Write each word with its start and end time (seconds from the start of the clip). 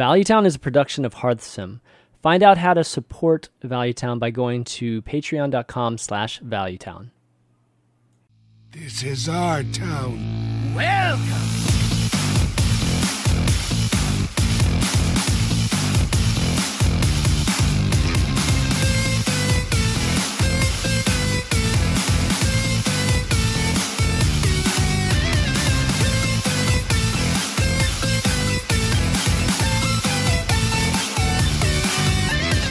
Valuetown 0.00 0.46
is 0.46 0.54
a 0.54 0.58
production 0.58 1.04
of 1.04 1.16
Hearthsim. 1.16 1.80
Find 2.22 2.42
out 2.42 2.56
how 2.56 2.72
to 2.72 2.82
support 2.82 3.50
Valuetown 3.62 4.18
by 4.18 4.30
going 4.30 4.64
to 4.64 5.02
patreon.com 5.02 5.98
slash 5.98 6.40
valuetown. 6.40 7.10
This 8.70 9.02
is 9.02 9.28
our 9.28 9.62
town. 9.62 10.72
Welcome. 10.74 11.69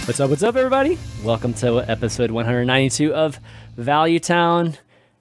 What's 0.09 0.19
up, 0.19 0.31
what's 0.31 0.41
up, 0.41 0.55
everybody? 0.55 0.97
Welcome 1.23 1.53
to 1.53 1.87
episode 1.87 2.31
192 2.31 3.13
of 3.13 3.39
Valuetown. 3.77 4.75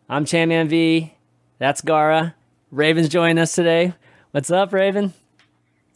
I'm 0.09 0.25
Chanman 0.25 0.71
V. 0.71 1.13
That's 1.59 1.83
Gara. 1.83 2.35
Raven's 2.71 3.11
joining 3.11 3.37
us 3.37 3.55
today. 3.55 3.93
What's 4.31 4.51
up, 4.51 4.73
Raven? 4.73 5.13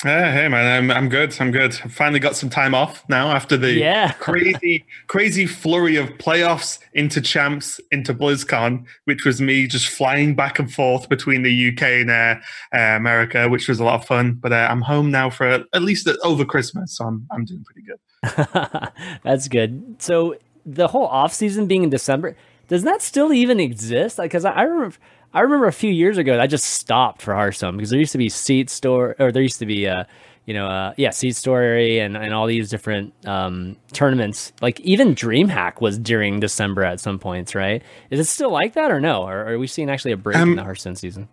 Uh, 0.05 0.33
hey 0.33 0.48
man, 0.48 0.66
I'm 0.66 0.91
I'm 0.91 1.09
good. 1.09 1.33
I'm 1.38 1.52
good. 1.52 1.79
I 1.84 1.88
finally 1.88 2.19
got 2.19 2.34
some 2.34 2.51
time 2.51 2.74
off 2.74 3.09
now 3.09 3.30
after 3.30 3.56
the 3.56 3.73
Yeah. 3.73 4.10
crazy 4.19 4.84
crazy 5.06 5.47
flurry 5.47 5.95
of 5.95 6.09
playoffs 6.19 6.80
into 6.93 7.20
champs 7.20 7.80
into 7.93 8.12
BlizzCon, 8.12 8.84
which 9.05 9.24
was 9.24 9.41
me 9.41 9.69
just 9.69 9.87
flying 9.88 10.34
back 10.34 10.59
and 10.59 10.73
forth 10.73 11.09
between 11.09 11.43
the 11.43 11.69
UK 11.69 11.83
and 11.83 12.10
uh, 12.10 12.34
uh, 12.74 12.96
America, 12.96 13.48
which 13.48 13.69
was 13.69 13.79
a 13.79 13.84
lot 13.84 13.95
of 14.01 14.05
fun. 14.05 14.33
But 14.34 14.52
uh, 14.52 14.66
I'm 14.69 14.80
home 14.83 15.12
now 15.12 15.30
for 15.30 15.46
at 15.46 15.83
least 15.83 16.09
over 16.24 16.45
Christmas, 16.45 16.96
so 16.96 17.05
I'm 17.05 17.27
I'm 17.30 17.45
doing 17.45 17.65
pretty 17.65 17.87
good. 17.87 18.91
That's 19.23 19.46
good. 19.46 20.02
So 20.02 20.37
the 20.66 20.88
whole 20.88 21.07
off 21.07 21.32
season 21.32 21.66
being 21.68 21.84
in 21.84 21.90
December, 21.90 22.37
does 22.68 22.82
that 22.85 23.02
still 23.02 23.32
even 23.32 23.60
exist? 23.60 24.18
Because 24.18 24.45
I, 24.45 24.52
I 24.52 24.63
remember, 24.63 24.96
I 25.35 25.41
remember 25.41 25.66
a 25.66 25.73
few 25.73 25.91
years 25.91 26.18
ago, 26.18 26.41
I 26.41 26.46
just 26.46 26.65
stopped 26.65 27.23
for 27.23 27.35
Hearthstone 27.35 27.77
because 27.77 27.91
there 27.91 27.99
used 27.99 28.13
to 28.13 28.18
be 28.18 28.29
Seed 28.29 28.71
Store, 28.71 29.16
or 29.18 29.32
there 29.32 29.43
used 29.43 29.59
to 29.59 29.66
be, 29.66 29.87
uh, 29.87 30.05
you 30.46 30.55
know, 30.55 30.66
uh, 30.66 30.93
yeah, 30.96 31.10
Seat 31.10 31.37
Story 31.37 32.01
and 32.01 32.16
and 32.16 32.35
all 32.35 32.46
these 32.46 32.68
different 32.68 33.15
um, 33.27 33.77
tournaments. 33.93 34.52
Like 34.60 34.80
even 34.80 35.15
DreamHack 35.15 35.80
was 35.80 35.99
during 35.99 36.40
December 36.40 36.83
at 36.83 37.01
some 37.01 37.18
points, 37.18 37.55
right? 37.55 37.83
Is 38.10 38.18
it 38.18 38.24
still 38.24 38.51
like 38.51 38.74
that 38.74 38.90
or 38.90 39.01
no? 39.01 39.23
Or, 39.23 39.46
are 39.49 39.59
we 39.59 39.66
seeing 39.66 39.88
actually 39.88 40.13
a 40.13 40.16
break 40.16 40.37
in 40.37 40.43
Um, 40.43 40.57
the 40.57 40.65
Hearthstone 40.65 40.96
season? 40.96 41.29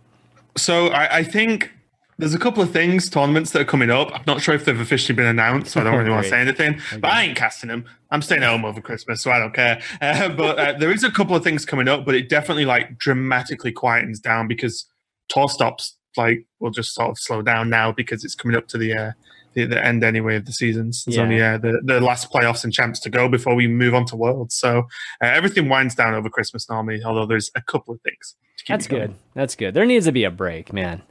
So 0.57 0.87
I, 0.87 1.17
I 1.17 1.23
think 1.23 1.71
there's 2.19 2.33
a 2.33 2.39
couple 2.39 2.61
of 2.61 2.71
things, 2.71 3.09
tournaments 3.09 3.51
that 3.51 3.61
are 3.61 3.65
coming 3.65 3.89
up. 3.89 4.11
I'm 4.13 4.23
not 4.27 4.41
sure 4.41 4.53
if 4.53 4.65
they've 4.65 4.79
officially 4.79 5.15
been 5.15 5.25
announced, 5.25 5.71
so 5.71 5.81
I 5.81 5.85
don't 5.85 5.97
really 5.97 6.09
want 6.11 6.23
to 6.25 6.29
say 6.29 6.39
anything. 6.39 6.79
But 6.99 7.11
I 7.11 7.23
ain't 7.23 7.37
casting 7.37 7.69
them. 7.69 7.85
I'm 8.11 8.21
staying 8.21 8.41
home 8.41 8.65
over 8.65 8.81
Christmas, 8.81 9.21
so 9.21 9.31
I 9.31 9.39
don't 9.39 9.53
care. 9.53 9.81
Uh, 10.01 10.29
but 10.41 10.59
uh, 10.59 10.73
there 10.77 10.91
is 10.91 11.03
a 11.03 11.11
couple 11.11 11.35
of 11.35 11.43
things 11.43 11.65
coming 11.65 11.87
up, 11.87 12.05
but 12.05 12.13
it 12.15 12.29
definitely 12.29 12.65
like 12.65 12.97
dramatically 12.99 13.71
quietens 13.73 14.21
down 14.21 14.47
because 14.47 14.85
tour 15.29 15.47
stops 15.49 15.95
like 16.17 16.45
will 16.59 16.71
just 16.71 16.93
sort 16.93 17.09
of 17.09 17.17
slow 17.17 17.41
down 17.41 17.69
now 17.69 17.91
because 17.91 18.23
it's 18.25 18.35
coming 18.35 18.57
up 18.57 18.67
to 18.67 18.77
the 18.77 18.93
uh, 18.93 19.11
the, 19.53 19.65
the 19.65 19.83
end 19.83 20.03
anyway 20.03 20.35
of 20.35 20.45
the 20.45 20.51
seasons. 20.51 21.03
There's 21.05 21.15
Yeah. 21.17 21.23
only 21.23 21.41
uh, 21.41 21.57
the 21.57 21.79
the 21.85 22.01
last 22.01 22.31
playoffs 22.31 22.63
and 22.65 22.73
champs 22.73 22.99
to 23.01 23.09
go 23.09 23.29
before 23.29 23.55
we 23.55 23.67
move 23.67 23.95
on 23.95 24.05
to 24.07 24.15
worlds. 24.17 24.55
So 24.55 24.79
uh, 25.23 25.27
everything 25.27 25.69
winds 25.69 25.95
down 25.95 26.13
over 26.13 26.29
Christmas 26.29 26.69
normally, 26.69 27.01
although 27.03 27.25
there's 27.25 27.49
a 27.55 27.61
couple 27.61 27.93
of 27.93 28.01
things. 28.01 28.35
To 28.57 28.63
keep 28.65 28.73
That's 28.73 28.87
good. 28.87 29.15
That's 29.35 29.55
good. 29.55 29.73
There 29.73 29.85
needs 29.85 30.05
to 30.05 30.11
be 30.11 30.25
a 30.25 30.31
break, 30.31 30.73
man. 30.73 31.01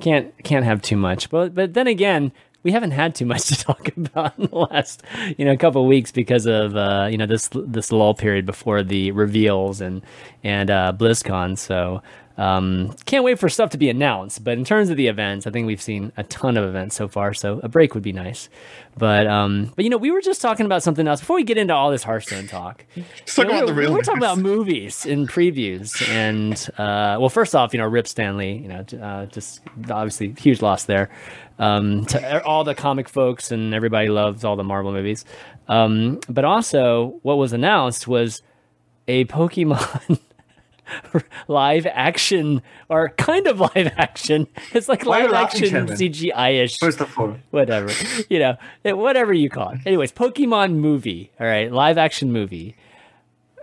Can't 0.00 0.32
can't 0.42 0.64
have 0.64 0.82
too 0.82 0.96
much. 0.96 1.30
But 1.30 1.54
but 1.54 1.74
then 1.74 1.86
again, 1.86 2.32
we 2.62 2.72
haven't 2.72 2.92
had 2.92 3.14
too 3.14 3.26
much 3.26 3.46
to 3.48 3.56
talk 3.56 3.96
about 3.96 4.38
in 4.38 4.46
the 4.46 4.58
last 4.58 5.02
you 5.36 5.44
know 5.44 5.56
couple 5.56 5.86
weeks 5.86 6.12
because 6.12 6.46
of 6.46 6.76
uh, 6.76 7.08
you 7.10 7.18
know 7.18 7.26
this 7.26 7.48
this 7.52 7.92
lull 7.92 8.14
period 8.14 8.46
before 8.46 8.82
the 8.82 9.10
reveals 9.12 9.80
and 9.80 10.02
and 10.44 10.70
uh, 10.70 10.92
BlizzCon. 10.96 11.58
So 11.58 12.02
um, 12.38 12.94
can't 13.06 13.24
wait 13.24 13.38
for 13.38 13.48
stuff 13.48 13.70
to 13.70 13.78
be 13.78 13.88
announced. 13.88 14.44
But 14.44 14.58
in 14.58 14.64
terms 14.64 14.90
of 14.90 14.96
the 14.96 15.06
events, 15.06 15.46
I 15.46 15.50
think 15.50 15.66
we've 15.66 15.82
seen 15.82 16.12
a 16.16 16.24
ton 16.24 16.56
of 16.56 16.64
events 16.64 16.96
so 16.96 17.08
far. 17.08 17.34
So 17.34 17.60
a 17.62 17.68
break 17.68 17.94
would 17.94 18.02
be 18.02 18.12
nice. 18.12 18.48
But 18.96 19.26
um, 19.26 19.72
but 19.74 19.84
you 19.84 19.90
know 19.90 19.96
we 19.96 20.10
were 20.10 20.20
just 20.20 20.42
talking 20.42 20.66
about 20.66 20.82
something 20.82 21.06
else 21.08 21.20
before 21.20 21.36
we 21.36 21.44
get 21.44 21.56
into 21.56 21.74
all 21.74 21.90
this 21.90 22.02
Hearthstone 22.02 22.46
talk. 22.46 22.84
Let's 22.96 23.34
talk 23.34 23.46
about 23.46 23.66
the 23.66 23.74
we 23.74 23.80
real. 23.80 23.92
We're 23.94 24.02
talking 24.02 24.18
about 24.18 24.38
movies 24.38 25.06
and 25.06 25.28
previews, 25.28 26.06
and 26.08 26.54
uh, 26.78 27.18
well, 27.18 27.30
first 27.30 27.54
off, 27.54 27.72
you 27.72 27.78
know, 27.78 27.86
Rip 27.86 28.06
Stan 28.06 28.36
Lee, 28.36 28.54
you 28.54 28.68
know, 28.68 28.84
uh, 29.02 29.26
just 29.26 29.60
obviously 29.90 30.34
huge 30.38 30.60
loss 30.60 30.84
there 30.84 31.10
um, 31.58 32.04
to 32.06 32.44
all 32.44 32.64
the 32.64 32.74
comic 32.74 33.08
folks 33.08 33.50
and 33.50 33.74
everybody 33.74 34.08
loves 34.08 34.44
all 34.44 34.56
the 34.56 34.64
Marvel 34.64 34.92
movies. 34.92 35.24
Um, 35.68 36.20
but 36.28 36.44
also, 36.44 37.20
what 37.22 37.38
was 37.38 37.52
announced 37.52 38.06
was 38.08 38.42
a 39.08 39.24
Pokemon 39.26 40.20
live 41.48 41.86
action 41.86 42.62
or 42.88 43.10
kind 43.10 43.46
of 43.46 43.60
live 43.74 43.92
action. 43.96 44.46
It's 44.72 44.88
like 44.88 45.04
Why 45.04 45.22
live 45.24 45.32
action 45.32 45.86
CGI 45.86 46.64
ish 46.64 46.78
First 46.78 47.00
of 47.00 47.18
all, 47.18 47.36
whatever. 47.50 47.90
You 48.28 48.38
know 48.38 48.56
eh, 48.84 48.92
whatever 48.92 49.32
you 49.32 49.50
call 49.50 49.70
it. 49.70 49.80
Anyways 49.86 50.12
pokemon 50.12 50.74
movie 50.74 51.30
all 51.40 51.46
right? 51.46 51.70
Live 51.72 51.98
action 51.98 52.32
movie. 52.32 52.76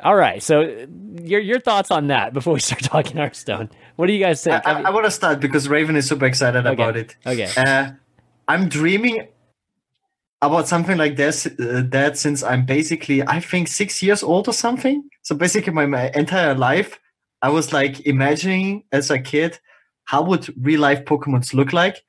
All 0.04 0.16
right 0.16 0.42
so 0.42 0.62
uh, 0.62 0.86
your 1.24 1.42
your 1.42 1.60
thoughts 1.60 1.92
on 1.92 2.08
that 2.08 2.34
before 2.34 2.54
we 2.54 2.60
start 2.60 2.82
talking 2.94 3.18
hearthstone? 3.18 3.70
What 3.96 4.08
do 4.08 4.14
you 4.14 4.24
guys 4.24 4.46
I, 4.48 4.52
think? 4.52 4.68
I 4.68 4.72
I, 4.72 4.84
mean- 4.84 4.94
want 4.94 5.06
to 5.06 5.12
start 5.12 5.40
because 5.40 5.68
Raven 5.68 5.96
is 5.96 6.08
super 6.08 6.26
excited 6.26 6.66
about 6.66 6.96
it. 6.96 7.16
okay. 7.26 7.50
Uh, 7.58 7.92
I'm 8.48 8.70
dreaming 8.70 9.28
about 10.42 10.68
something 10.68 10.98
like 10.98 11.16
this 11.18 11.46
uh, 11.46 11.84
that 11.90 12.18
since 12.18 12.44
I'm 12.44 12.66
basically 12.66 13.22
I 13.28 13.40
think 13.40 13.68
six 13.68 14.02
years 14.02 14.24
old 14.24 14.48
or 14.48 14.54
something. 14.54 15.04
So 15.22 15.36
basically, 15.36 15.74
my, 15.74 15.86
my 15.86 16.12
entire 16.16 16.56
life, 16.56 17.00
I 17.42 17.50
was 17.50 17.72
like 17.74 18.02
imagining 18.06 18.84
as 18.92 19.10
a 19.10 19.20
kid 19.20 19.60
how 20.06 20.24
would 20.24 20.54
real 20.62 20.82
life 20.82 21.06
Pokemons 21.06 21.54
look 21.54 21.72
like, 21.72 22.04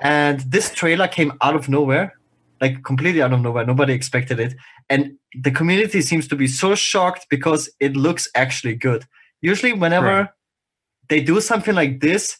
and 0.00 0.40
this 0.40 0.72
trailer 0.74 1.06
came 1.08 1.32
out 1.42 1.54
of 1.54 1.68
nowhere, 1.68 2.14
like 2.60 2.82
completely 2.82 3.22
out 3.22 3.32
of 3.32 3.40
nowhere. 3.40 3.64
Nobody 3.64 3.92
expected 3.92 4.40
it, 4.40 4.54
and 4.88 5.12
the 5.34 5.50
community 5.50 6.02
seems 6.02 6.26
to 6.28 6.36
be 6.36 6.48
so 6.48 6.74
shocked 6.74 7.26
because 7.30 7.70
it 7.78 7.96
looks 7.96 8.28
actually 8.34 8.74
good. 8.74 9.04
Usually, 9.42 9.72
whenever 9.72 10.06
Right. 10.06 10.28
they 11.08 11.20
do 11.20 11.40
something 11.40 11.74
like 11.74 12.00
this, 12.00 12.36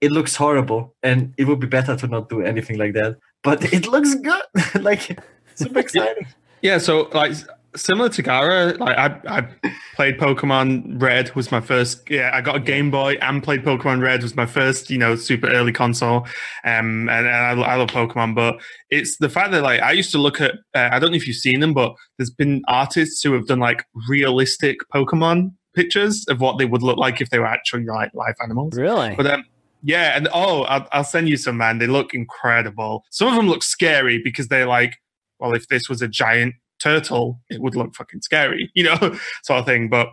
it 0.00 0.10
looks 0.10 0.34
horrible. 0.36 0.94
And 1.02 1.32
it 1.38 1.46
would 1.46 1.60
be 1.60 1.66
better 1.68 1.96
to 1.96 2.06
not 2.08 2.28
do 2.28 2.42
anything 2.42 2.76
like 2.76 2.92
that. 2.94 3.16
But 3.42 3.72
it 3.72 3.86
looks 3.86 4.14
good. 4.16 4.42
Like 4.82 5.18
super 5.54 5.78
exciting. 5.78 6.26
Yeah, 6.60 6.78
so 6.78 7.08
like 7.14 7.32
similar 7.76 8.08
to 8.10 8.22
Gara, 8.22 8.74
like 8.74 8.96
I, 8.96 9.20
I 9.26 9.48
played 9.94 10.18
Pokemon 10.18 11.00
Red 11.00 11.34
was 11.34 11.50
my 11.50 11.60
first. 11.60 12.08
Yeah, 12.10 12.30
I 12.32 12.40
got 12.40 12.56
a 12.56 12.60
Game 12.60 12.90
Boy 12.90 13.14
and 13.20 13.42
played 13.42 13.64
Pokemon 13.64 14.02
Red 14.02 14.22
was 14.22 14.36
my 14.36 14.46
first, 14.46 14.90
you 14.90 14.98
know, 14.98 15.16
super 15.16 15.48
early 15.48 15.72
console. 15.72 16.26
Um, 16.64 17.08
and, 17.08 17.26
and 17.26 17.28
I, 17.28 17.50
I 17.60 17.74
love 17.76 17.88
Pokemon, 17.88 18.34
but 18.34 18.60
it's 18.90 19.16
the 19.18 19.28
fact 19.28 19.52
that 19.52 19.62
like 19.62 19.80
I 19.80 19.92
used 19.92 20.12
to 20.12 20.18
look 20.18 20.40
at. 20.40 20.52
Uh, 20.74 20.88
I 20.92 20.98
don't 20.98 21.10
know 21.10 21.16
if 21.16 21.26
you've 21.26 21.36
seen 21.36 21.60
them, 21.60 21.74
but 21.74 21.94
there's 22.18 22.30
been 22.30 22.62
artists 22.68 23.22
who 23.22 23.32
have 23.32 23.46
done 23.46 23.60
like 23.60 23.84
realistic 24.08 24.78
Pokemon 24.94 25.52
pictures 25.74 26.24
of 26.28 26.40
what 26.40 26.58
they 26.58 26.64
would 26.64 26.82
look 26.82 26.98
like 26.98 27.20
if 27.20 27.30
they 27.30 27.38
were 27.38 27.46
actually 27.46 27.84
like 27.84 28.12
live 28.14 28.34
animals. 28.42 28.74
really 28.74 29.14
But 29.16 29.26
um, 29.26 29.44
yeah, 29.82 30.16
and 30.16 30.28
oh, 30.32 30.62
I'll, 30.62 30.88
I'll 30.92 31.04
send 31.04 31.28
you 31.28 31.36
some, 31.36 31.58
man. 31.58 31.78
They 31.78 31.86
look 31.86 32.14
incredible. 32.14 33.04
Some 33.10 33.28
of 33.28 33.34
them 33.34 33.48
look 33.48 33.62
scary 33.62 34.20
because 34.22 34.48
they're 34.48 34.66
like, 34.66 34.96
well, 35.38 35.54
if 35.54 35.68
this 35.68 35.88
was 35.88 36.00
a 36.00 36.08
giant 36.08 36.54
turtle, 36.84 37.40
it 37.50 37.60
would 37.62 37.74
look 37.76 37.94
fucking 37.94 38.20
scary, 38.22 38.70
you 38.74 38.84
know, 38.84 38.96
sort 39.42 39.60
of 39.60 39.66
thing. 39.66 39.88
But 39.88 40.08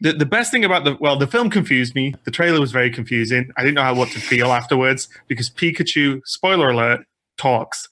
the, 0.00 0.12
the 0.12 0.26
best 0.26 0.50
thing 0.52 0.64
about 0.64 0.84
the 0.84 0.96
well, 1.00 1.16
the 1.18 1.26
film 1.26 1.50
confused 1.50 1.94
me. 1.94 2.14
The 2.24 2.30
trailer 2.30 2.60
was 2.60 2.72
very 2.72 2.90
confusing. 2.90 3.50
I 3.56 3.62
didn't 3.62 3.74
know 3.74 3.82
how 3.82 3.94
what 3.94 4.10
to 4.10 4.20
feel 4.20 4.52
afterwards 4.60 5.08
because 5.28 5.50
Pikachu, 5.50 6.20
spoiler 6.24 6.70
alert, 6.70 7.00
talks. 7.36 7.88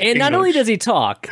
and 0.00 0.18
not 0.18 0.32
only 0.34 0.50
does 0.50 0.66
he 0.66 0.76
talk 0.76 1.28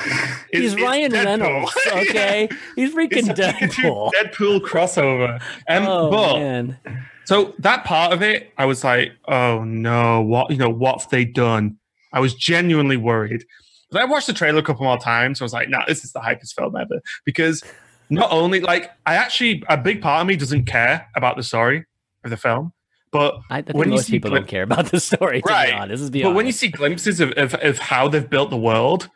he's 0.53 0.73
It's- 0.75 0.81
ryan 0.81 1.11
reynolds 1.13 1.73
okay 1.91 2.49
he's 2.77 2.95
It's 2.95 2.97
freaking 2.97 3.35
deadpool 3.35 4.13
Deadpool 4.13 4.61
crossover. 4.61 5.41
Um, 5.69 5.87
oh 5.89 6.11
but 6.11 6.39
man 6.39 6.79
So 7.25 7.55
that 7.59 7.85
part 7.85 8.13
of 8.13 8.23
it, 8.23 8.53
I 8.57 8.67
was 8.67 8.85
like, 8.85 9.11
oh 9.27 9.65
no, 9.65 10.21
what 10.23 10.51
you 10.53 10.59
know, 10.59 10.71
what 10.71 11.01
have 11.01 11.11
they 11.11 11.25
done? 11.25 11.79
I 12.13 12.21
was 12.21 12.35
genuinely 12.35 12.97
worried. 12.97 13.43
But 13.91 14.03
I 14.03 14.05
watched 14.05 14.27
the 14.27 14.33
trailer 14.33 14.59
a 14.59 14.63
couple 14.63 14.85
more 14.85 14.99
times. 14.99 15.39
So 15.39 15.45
I 15.45 15.47
was 15.47 15.53
like, 15.53 15.69
nah, 15.69 15.85
this 15.87 16.05
is 16.05 16.13
the 16.13 16.21
hypest 16.21 16.55
film 16.55 16.77
ever. 16.77 17.01
Because 17.25 17.63
not 18.11 18.31
only 18.31 18.61
like 18.61 18.91
I 19.07 19.17
actually 19.17 19.63
a 19.69 19.77
big 19.77 20.01
part 20.01 20.21
of 20.21 20.27
me 20.27 20.37
doesn't 20.37 20.65
care 20.65 21.09
about 21.17 21.37
the 21.37 21.43
story 21.43 21.85
of 22.25 22.31
the 22.31 22.37
film, 22.37 22.73
but 23.13 23.39
i 23.51 23.63
when 23.73 23.89
you 23.89 23.95
most 23.97 24.11
people 24.11 24.31
glim- 24.31 24.43
don't 24.43 24.49
care 24.49 24.63
about 24.63 24.87
the 24.87 25.01
story 25.01 25.43
to 25.43 25.49
Right. 25.49 25.73
honest 25.73 26.13
let's 26.13 26.23
but 26.23 26.35
when 26.35 26.47
you 26.47 26.53
see 26.53 26.69
glimpses 26.69 27.21
of, 27.21 27.33
of, 27.33 27.55
of 27.55 27.79
how 27.79 28.09
they've 28.09 28.29
built 28.29 28.51
the 28.51 28.57
world, 28.57 29.09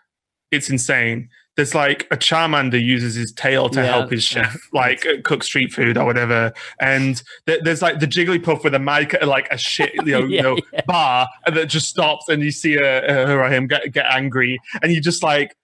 it's 0.50 0.70
insane. 0.70 1.28
There's 1.60 1.74
like 1.74 2.06
a 2.10 2.16
Charmander 2.16 2.82
uses 2.82 3.14
his 3.14 3.32
tail 3.32 3.68
to 3.68 3.80
Yeah. 3.80 3.86
help 3.86 4.10
his 4.10 4.24
chef 4.24 4.56
like 4.72 5.04
uh, 5.04 5.20
cook 5.24 5.42
street 5.42 5.72
food 5.74 5.98
or 5.98 6.06
whatever, 6.06 6.54
and 6.80 7.22
th- 7.46 7.60
there's 7.64 7.82
like 7.82 8.00
the 8.00 8.06
Jigglypuff 8.06 8.64
with 8.64 8.74
a 8.74 8.78
mic 8.78 9.12
at 9.12 9.28
like 9.28 9.46
a 9.50 9.58
shit 9.58 9.92
you 10.06 10.12
know, 10.12 10.24
you 10.24 10.40
know 10.42 10.56
yeah. 10.72 10.80
bar, 10.86 11.28
and 11.44 11.54
that 11.56 11.66
just 11.66 11.88
stops, 11.88 12.30
and 12.30 12.42
you 12.42 12.50
see 12.50 12.78
uh, 12.78 12.82
her 12.82 13.42
or 13.44 13.50
him 13.50 13.66
get 13.66 13.92
get 13.92 14.06
angry, 14.08 14.58
and 14.82 14.90
you 14.90 15.02
just 15.02 15.22
like 15.22 15.54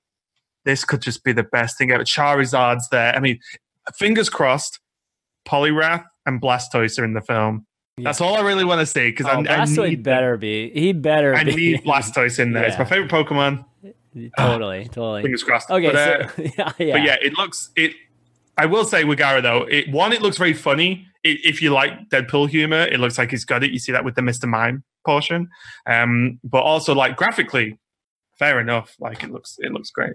this 0.67 0.85
could 0.85 1.01
just 1.01 1.25
be 1.25 1.33
the 1.33 1.45
best 1.45 1.79
thing 1.79 1.91
ever. 1.93 2.05
Charizard's 2.05 2.89
there. 2.91 3.15
I 3.17 3.21
mean, 3.21 3.39
fingers 3.95 4.29
crossed. 4.29 4.81
Poliwrath 5.49 6.05
and 6.27 6.43
Blastoise 6.43 6.99
are 6.99 7.05
in 7.05 7.15
the 7.15 7.21
film. 7.21 7.67
That's 7.99 8.21
all 8.21 8.37
I 8.37 8.41
really 8.43 8.65
want 8.65 8.81
to 8.81 8.87
see 8.87 9.11
because 9.11 9.25
Oh, 9.27 9.43
I, 9.49 9.63
I 9.63 9.65
need 9.65 10.03
better 10.03 10.37
be. 10.37 10.71
He 10.71 10.93
better. 10.93 11.35
I 11.35 11.45
be. 11.45 11.55
need 11.57 11.83
Blastoise 11.85 12.39
in 12.39 12.53
there. 12.53 12.65
It's 12.65 12.77
my 12.79 12.85
favorite 12.93 13.11
Pokemon. 13.11 13.65
totally, 14.39 14.85
totally. 14.87 15.23
Fingers 15.23 15.43
crossed. 15.43 15.71
Okay, 15.71 15.87
but, 15.93 15.97
uh, 15.97 16.29
yeah, 16.39 16.73
yeah, 16.79 16.93
but 16.95 17.03
yeah, 17.03 17.17
it 17.23 17.35
looks 17.35 17.71
it. 17.77 17.93
I 18.59 18.67
will 18.67 18.85
say 18.85 19.05
with 19.05 19.19
Gara 19.19 19.43
though, 19.43 19.63
it 19.71 19.91
one 19.91 20.13
it 20.13 20.23
looks 20.23 20.39
very 20.39 20.55
funny. 20.55 21.07
It, 21.23 21.45
if 21.45 21.61
you 21.61 21.71
like 21.71 22.09
Deadpool 22.09 22.49
humor, 22.49 22.83
it 22.83 23.01
looks 23.01 23.19
like 23.19 23.31
he's 23.31 23.45
got 23.45 23.63
it. 23.63 23.71
You 23.71 23.79
see 23.79 23.93
that 23.93 24.05
with 24.05 24.15
the 24.15 24.23
Mister 24.23 24.47
Mime 24.47 24.83
portion, 25.05 25.49
um, 25.87 26.41
but 26.43 26.63
also 26.63 26.95
like 26.95 27.17
graphically, 27.17 27.79
fair 28.39 28.59
enough. 28.61 28.95
Like 28.99 29.23
it 29.23 29.31
looks 29.31 29.57
it 29.59 29.73
looks 29.73 29.91
great. 29.91 30.15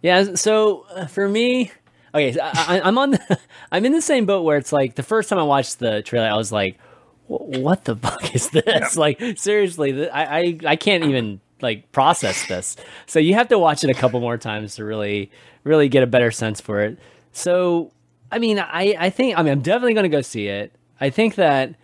Yeah. 0.00 0.34
So 0.34 0.86
uh, 0.94 1.06
for 1.06 1.28
me, 1.28 1.70
okay, 2.14 2.32
so 2.32 2.40
I, 2.42 2.78
I- 2.78 2.88
I'm 2.88 2.96
on. 2.98 3.10
The, 3.12 3.38
I'm 3.72 3.84
in 3.84 3.92
the 3.92 4.02
same 4.02 4.24
boat 4.26 4.42
where 4.44 4.56
it's 4.56 4.72
like 4.72 4.94
the 4.94 5.02
first 5.02 5.28
time 5.28 5.38
I 5.38 5.42
watched 5.44 5.78
the 5.78 6.02
trailer, 6.02 6.26
I 6.28 6.36
was 6.36 6.50
like, 6.50 6.78
"What 7.26 7.84
the 7.84 7.94
fuck 8.06 8.34
is 8.34 8.48
this?" 8.50 8.96
Like 8.96 9.20
seriously, 9.36 10.08
I, 10.08 10.38
I 10.38 10.58
I 10.66 10.76
can't 10.76 11.04
even 11.04 11.40
like 11.62 11.90
process 11.92 12.46
this. 12.46 12.76
So 13.06 13.18
you 13.18 13.34
have 13.34 13.48
to 13.48 13.58
watch 13.58 13.84
it 13.84 13.90
a 13.90 13.94
couple 13.94 14.20
more 14.20 14.36
times 14.36 14.76
to 14.76 14.84
really 14.84 15.30
really 15.64 15.88
get 15.88 16.02
a 16.02 16.06
better 16.06 16.30
sense 16.30 16.60
for 16.60 16.80
it. 16.80 16.98
So 17.32 17.92
I 18.30 18.38
mean, 18.38 18.58
I 18.58 18.96
I 18.98 19.10
think 19.10 19.38
I 19.38 19.42
mean 19.42 19.52
I'm 19.52 19.62
definitely 19.62 19.94
going 19.94 20.10
to 20.10 20.16
go 20.16 20.20
see 20.20 20.48
it. 20.48 20.74
I 21.00 21.10
think 21.10 21.36
that 21.36 21.74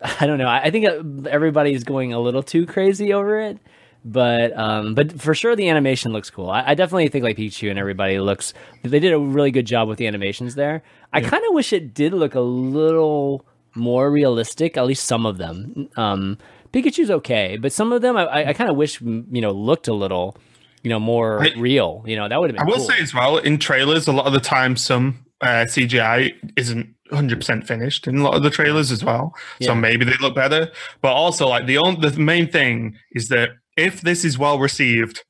I 0.20 0.26
don't 0.26 0.38
know. 0.38 0.48
I, 0.48 0.64
I 0.64 0.70
think 0.70 1.26
everybody's 1.26 1.84
going 1.84 2.12
a 2.12 2.20
little 2.20 2.42
too 2.42 2.66
crazy 2.66 3.12
over 3.12 3.40
it, 3.40 3.58
but 4.04 4.56
um, 4.58 4.94
but 4.94 5.20
for 5.20 5.34
sure 5.34 5.54
the 5.54 5.68
animation 5.68 6.12
looks 6.12 6.30
cool. 6.30 6.50
I, 6.50 6.64
I 6.68 6.74
definitely 6.74 7.08
think 7.08 7.24
like 7.24 7.36
Pikachu 7.36 7.70
and 7.70 7.78
everybody 7.78 8.18
looks. 8.18 8.54
They 8.82 8.98
did 8.98 9.12
a 9.12 9.18
really 9.18 9.50
good 9.50 9.66
job 9.66 9.88
with 9.88 9.98
the 9.98 10.06
animations 10.06 10.54
there. 10.54 10.82
I 11.12 11.20
kind 11.20 11.44
of 11.46 11.54
wish 11.54 11.72
it 11.72 11.94
did 11.94 12.14
look 12.14 12.34
a 12.34 12.40
little 12.40 13.44
more 13.74 14.10
realistic. 14.10 14.76
At 14.76 14.86
least 14.86 15.04
some 15.04 15.26
of 15.26 15.38
them. 15.38 15.88
Um, 15.96 16.38
Pikachu's 16.72 17.10
okay, 17.10 17.56
but 17.56 17.72
some 17.72 17.92
of 17.92 18.02
them 18.02 18.16
I, 18.16 18.48
I, 18.48 18.52
kind 18.52 18.70
of 18.70 18.76
wish 18.76 19.00
you 19.00 19.40
know 19.40 19.50
looked 19.50 19.88
a 19.88 19.94
little 19.94 20.36
you 20.82 20.90
know 20.90 21.00
more 21.00 21.42
I- 21.42 21.52
real. 21.56 22.04
You 22.06 22.16
know 22.16 22.28
that 22.28 22.40
would 22.40 22.50
have 22.50 22.60
I 22.60 22.64
will 22.64 22.76
cool. 22.76 22.86
say 22.86 22.98
as 23.00 23.12
well 23.12 23.38
in 23.38 23.58
trailers, 23.58 24.06
a 24.06 24.12
lot 24.12 24.26
of 24.26 24.32
the 24.32 24.40
time, 24.40 24.76
some 24.76 25.24
uh, 25.40 25.64
CGI 25.66 26.34
isn't 26.56 26.94
100% 27.10 27.66
finished 27.66 28.06
in 28.06 28.18
a 28.18 28.22
lot 28.22 28.34
of 28.34 28.42
the 28.42 28.50
trailers 28.50 28.92
as 28.92 29.04
well. 29.04 29.34
So 29.62 29.74
maybe 29.74 30.04
they 30.04 30.16
look 30.20 30.34
better. 30.34 30.70
But 31.00 31.12
also, 31.12 31.48
like 31.48 31.66
the 31.66 31.78
only, 31.78 32.08
the 32.08 32.18
main 32.20 32.48
thing 32.50 32.96
is 33.12 33.28
that 33.28 33.50
if 33.76 34.02
this 34.02 34.24
is 34.24 34.38
well 34.38 34.58
received, 34.58 35.24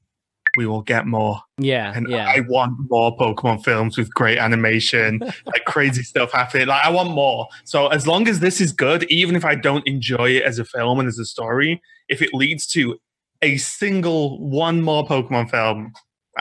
we 0.56 0.66
will 0.66 0.82
get 0.82 1.06
more. 1.06 1.40
yeah, 1.58 1.92
And 1.94 2.08
yeah. 2.08 2.26
I 2.28 2.40
want 2.40 2.76
more 2.88 3.16
Pokemon 3.16 3.64
films 3.64 3.96
with 3.96 4.12
great 4.12 4.38
animation, 4.38 5.20
like 5.46 5.64
crazy 5.66 6.02
stuff 6.02 6.32
happening. 6.32 6.68
Like 6.68 6.84
I 6.84 6.90
want 6.90 7.10
more. 7.10 7.48
So 7.64 7.88
as 7.88 8.06
long 8.06 8.28
as 8.28 8.40
this 8.40 8.60
is 8.60 8.72
good, 8.72 9.04
even 9.04 9.36
if 9.36 9.44
I 9.44 9.54
don't 9.54 9.86
enjoy 9.86 10.30
it 10.30 10.42
as 10.42 10.58
a 10.58 10.64
film 10.64 10.98
and 11.00 11.08
as 11.08 11.18
a 11.18 11.24
story, 11.24 11.80
if 12.08 12.22
it 12.22 12.34
leads 12.34 12.66
to 12.68 12.98
a 13.42 13.56
single 13.56 14.38
one 14.50 14.82
more 14.82 15.06
Pokemon 15.06 15.50
film, 15.50 15.92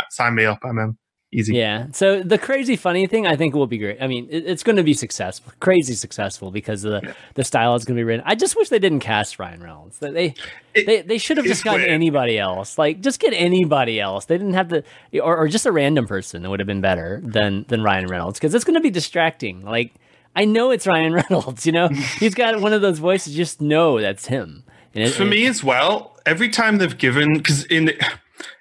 sign 0.09 0.35
me 0.35 0.45
up. 0.45 0.59
I'm 0.63 0.77
in. 0.79 0.97
Easy. 1.31 1.55
Yeah. 1.55 1.87
So 1.93 2.23
the 2.23 2.39
crazy 2.39 2.75
funny 2.75 3.05
thing, 3.05 3.27
I 3.27 3.35
think 3.35 3.53
will 3.53 3.67
be 3.67 3.77
great. 3.77 4.01
I 4.01 4.07
mean, 4.07 4.27
it, 4.31 4.45
it's 4.47 4.63
going 4.63 4.77
to 4.77 4.83
be 4.83 4.95
successful, 4.95 5.53
crazy 5.59 5.93
successful 5.93 6.49
because 6.49 6.83
of 6.83 7.01
the 7.03 7.15
the 7.35 7.43
style 7.43 7.75
is 7.75 7.85
going 7.85 7.95
to 7.97 7.99
be 7.99 8.03
written. 8.03 8.23
I 8.27 8.33
just 8.33 8.55
wish 8.55 8.69
they 8.69 8.79
didn't 8.79 9.01
cast 9.01 9.37
Ryan 9.37 9.61
Reynolds. 9.61 9.99
They 9.99 10.33
It- 10.73 10.85
they 10.87 11.01
they 11.03 11.17
should 11.19 11.37
have 11.37 11.45
just 11.45 11.63
gotten 11.63 11.81
weird. 11.81 11.91
anybody 11.91 12.39
else. 12.39 12.79
Like 12.79 13.01
just 13.01 13.19
get 13.19 13.33
anybody 13.33 13.99
else. 13.99 14.25
They 14.25 14.39
didn't 14.39 14.55
have 14.55 14.69
to, 14.69 14.83
or, 15.21 15.37
or 15.37 15.47
just 15.47 15.67
a 15.67 15.71
random 15.71 16.07
person 16.07 16.41
that 16.41 16.49
would 16.49 16.59
have 16.59 16.67
been 16.67 16.81
better 16.81 17.21
than 17.23 17.63
than 17.67 17.83
Ryan 17.83 18.07
Reynolds 18.07 18.39
because 18.39 18.55
it's 18.55 18.63
going 18.65 18.73
to 18.73 18.81
be 18.81 18.89
distracting. 18.89 19.61
Like 19.63 19.93
I 20.35 20.45
know 20.45 20.71
it's 20.71 20.87
Ryan 20.87 21.13
Reynolds. 21.29 21.63
You 21.67 21.73
know, 21.73 21.89
he's 21.89 22.33
got 22.33 22.59
one 22.59 22.73
of 22.73 22.81
those 22.81 22.97
voices. 22.97 23.35
Just 23.35 23.61
know 23.61 24.01
that's 24.01 24.25
him. 24.25 24.63
And 24.95 25.03
it- 25.03 25.11
For 25.13 25.25
me 25.25 25.45
as 25.45 25.63
well, 25.63 26.17
every 26.25 26.49
time 26.49 26.79
they've 26.79 26.97
given 26.97 27.35
because 27.35 27.65
in 27.65 27.91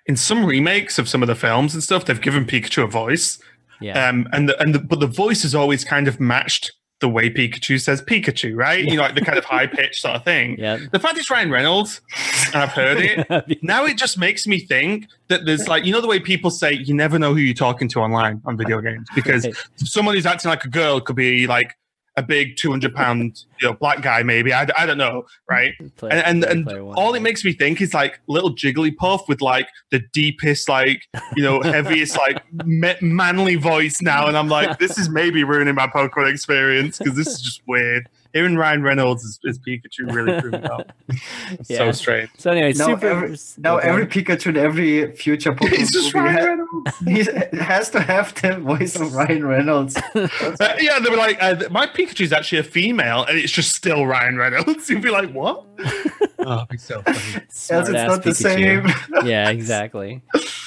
in 0.09 0.17
some 0.17 0.45
remakes 0.45 0.99
of 0.99 1.09
some 1.09 1.23
of 1.23 1.29
the 1.29 1.35
films 1.37 1.75
and 1.75 1.83
stuff, 1.83 2.07
they've 2.07 2.21
given 2.21 2.45
Pikachu 2.45 2.83
a 2.83 2.87
voice. 2.87 3.39
yeah, 3.81 4.09
Um, 4.09 4.27
and 4.33 4.49
the, 4.49 4.61
and 4.61 4.75
the, 4.75 4.79
but 4.81 4.99
the 5.01 5.07
voice 5.07 5.43
has 5.43 5.55
always 5.55 5.85
kind 5.85 6.09
of 6.09 6.19
matched 6.19 6.73
the 7.01 7.09
way 7.09 7.31
Pikachu 7.31 7.81
says 7.81 8.03
Pikachu, 8.03 8.57
right? 8.57 8.85
You 8.85 8.97
know, 8.97 9.03
like 9.03 9.15
the 9.15 9.21
kind 9.21 9.39
of 9.39 9.45
high 9.45 9.69
pitched 9.69 10.01
sort 10.01 10.17
of 10.17 10.25
thing. 10.25 10.57
Yeah. 10.59 10.79
The 10.91 10.99
fact 10.99 11.17
it's 11.17 11.31
Ryan 11.31 11.49
Reynolds, 11.53 12.01
and 12.53 12.57
I've 12.57 12.71
heard 12.73 12.99
it. 12.99 13.59
now 13.63 13.85
it 13.85 13.97
just 13.97 14.19
makes 14.19 14.49
me 14.49 14.59
think 14.59 15.07
that 15.29 15.45
there's 15.47 15.69
like 15.69 15.85
you 15.85 15.93
know 15.93 16.01
the 16.01 16.09
way 16.09 16.19
people 16.19 16.51
say 16.51 16.73
you 16.73 16.95
never 16.95 17.17
know 17.17 17.33
who 17.35 17.39
you're 17.41 17.55
talking 17.55 17.87
to 17.91 18.01
online 18.01 18.43
on 18.47 18.57
video 18.57 18.81
games 18.81 19.07
because 19.15 19.45
Right. 19.45 19.55
someone 19.77 20.17
who's 20.17 20.27
acting 20.27 20.49
like 20.49 20.65
a 20.65 20.69
girl 20.69 21.01
could 21.01 21.15
be 21.15 21.47
like 21.47 21.77
a 22.19 22.23
big 22.23 22.57
200 22.57 22.95
pound 22.95 23.45
you 23.61 23.69
know 23.69 23.75
black 23.75 24.03
guy 24.03 24.23
maybe. 24.25 24.53
I, 24.53 24.67
I 24.77 24.87
don't 24.87 24.99
know 24.99 25.25
right? 25.49 25.73
Play- 25.97 26.11
and 26.11 26.45
and, 26.45 26.69
and 26.69 26.87
one, 26.87 26.97
all 26.97 27.15
it 27.15 27.21
makes 27.23 27.45
me 27.45 27.53
think 27.53 27.81
is 27.81 27.95
like 27.95 28.21
little 28.27 28.55
Jigglypuff 28.55 29.29
with 29.29 29.41
like 29.41 29.69
the 29.91 30.01
deepest 30.13 30.69
like 30.69 31.07
you 31.37 31.43
know 31.43 31.63
heaviest 31.63 32.17
like 32.17 32.43
ma- 32.65 32.95
manly 33.01 33.55
voice 33.55 34.03
now. 34.03 34.27
And 34.27 34.37
I'm 34.37 34.49
like 34.49 34.79
this 34.79 34.99
is 34.99 35.09
maybe 35.09 35.45
ruining 35.45 35.77
my 35.77 35.87
Pokemon 35.87 36.31
experience 36.31 36.99
because 36.99 37.17
this 37.17 37.29
is 37.29 37.41
just 37.41 37.63
weird 37.67 38.09
hearing 38.39 38.57
Ryan 38.57 38.83
Reynolds 38.83 39.25
as, 39.25 39.39
as 39.49 39.59
Pikachu 39.59 40.13
really 40.15 40.41
threw 40.41 40.51
me 40.53 40.59
off 40.59 40.83
It's 41.53 41.69
so 41.69 41.91
strange 41.93 42.31
So 42.39 42.51
anyway, 42.53 42.73
Now 42.75 42.87
super. 42.87 43.07
every- 43.09 43.37
Now 43.59 43.79
okay. 43.79 43.89
every 43.89 44.07
Pikachu 44.07 44.47
in 44.47 44.57
every 44.57 45.15
future 45.17 45.53
Pokemon 45.59 45.77
He's 45.77 45.93
just 45.93 46.15
movie 46.15 46.27
Ryan 46.29 46.39
ha- 46.39 46.45
Reynolds 46.47 47.53
he 47.53 47.59
has 47.59 47.91
to 47.91 48.01
have 48.01 48.35
the 48.41 48.57
voice 48.59 48.95
of 48.97 49.13
Ryan 49.15 49.47
Reynolds. 49.47 49.97
Uh, 50.61 50.75
yeah, 50.81 50.99
they 50.99 51.11
were 51.11 51.17
like, 51.17 51.41
uh, 51.43 51.55
my 51.71 51.87
Pikachu's 51.87 52.33
actually 52.33 52.59
a 52.59 52.63
female, 52.65 53.25
and 53.25 53.39
it's 53.39 53.53
just 53.53 53.75
still 53.75 54.07
Ryan 54.07 54.37
Reynolds. 54.37 54.89
You'd 54.91 55.03
be 55.03 55.11
like, 55.11 55.31
what? 55.33 55.65
Oh, 55.79 56.57
it'd 56.57 56.69
be 56.69 56.77
so 56.79 57.03
funny. 57.03 57.19
Else 57.35 57.37
it's 57.37 57.67
Smart-ass 57.67 58.09
not 58.09 58.23
the 58.25 58.31
Pikachu. 58.31 58.35
same. 59.15 59.27
yeah, 59.27 59.51
exactly. 59.51 60.23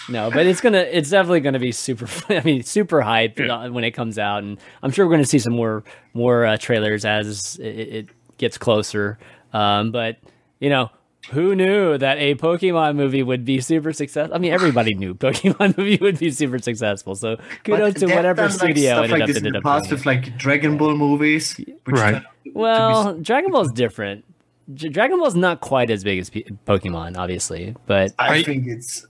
No, 0.09 0.31
but 0.31 0.45
it's 0.45 0.61
gonna, 0.61 0.79
it's 0.79 1.09
definitely 1.09 1.41
gonna 1.41 1.59
be 1.59 1.71
super. 1.71 2.07
I 2.33 2.41
mean, 2.43 2.63
super 2.63 3.01
hype 3.01 3.39
Yeah. 3.39 3.53
uh, 3.65 3.69
when 3.71 3.83
it 3.83 3.91
comes 3.91 4.17
out, 4.17 4.43
and 4.43 4.57
I'm 4.83 4.91
sure 4.91 5.05
we're 5.05 5.13
gonna 5.13 5.25
see 5.25 5.39
some 5.39 5.53
more, 5.53 5.83
more 6.13 6.45
uh, 6.45 6.57
trailers 6.57 7.05
as 7.05 7.57
it, 7.61 7.65
it 7.65 8.09
gets 8.37 8.57
closer. 8.57 9.17
Um, 9.53 9.91
but 9.91 10.17
you 10.59 10.69
know, 10.69 10.89
who 11.29 11.55
knew 11.55 11.97
that 11.97 12.17
a 12.17 12.35
Pokemon 12.35 12.95
movie 12.95 13.21
would 13.21 13.45
be 13.45 13.61
super 13.61 13.93
successful? 13.93 14.33
I 14.35 14.39
mean, 14.39 14.53
everybody 14.53 14.93
knew 14.95 15.13
Pokemon 15.13 15.77
movie 15.77 15.97
would 16.01 16.17
be 16.19 16.31
super 16.31 16.57
successful. 16.59 17.15
So 17.15 17.37
kudos 17.63 17.93
But 17.93 17.99
to 18.07 18.15
whatever 18.15 18.41
done, 18.47 18.49
like, 18.51 18.59
studio 18.59 18.91
stuff 18.93 19.03
ended 19.03 19.11
like 19.11 19.21
up 19.21 19.27
this 19.27 19.37
ended 19.37 19.47
in 19.47 19.53
the 19.53 19.57
up 19.59 19.63
past 19.81 19.91
with 19.91 20.05
like 20.05 20.37
Dragon 20.37 20.77
Ball 20.77 20.95
movies. 20.95 21.55
Which 21.57 21.77
Right. 21.87 22.13
turned 22.13 22.15
out 22.17 22.23
be 22.43 22.51
Well, 22.55 23.13
Dragon 23.15 23.51
Ball 23.51 23.61
is 23.65 23.71
different. 23.71 24.25
J- 24.73 24.89
Dragon 24.89 25.19
Ball's 25.19 25.35
not 25.35 25.61
quite 25.61 25.89
as 25.89 26.03
big 26.03 26.19
as 26.19 26.29
P- 26.29 26.43
Pokemon, 26.65 27.17
obviously, 27.17 27.75
but 27.85 28.13
I, 28.19 28.35
I- 28.37 28.43
think 28.43 28.67
it's 28.67 29.05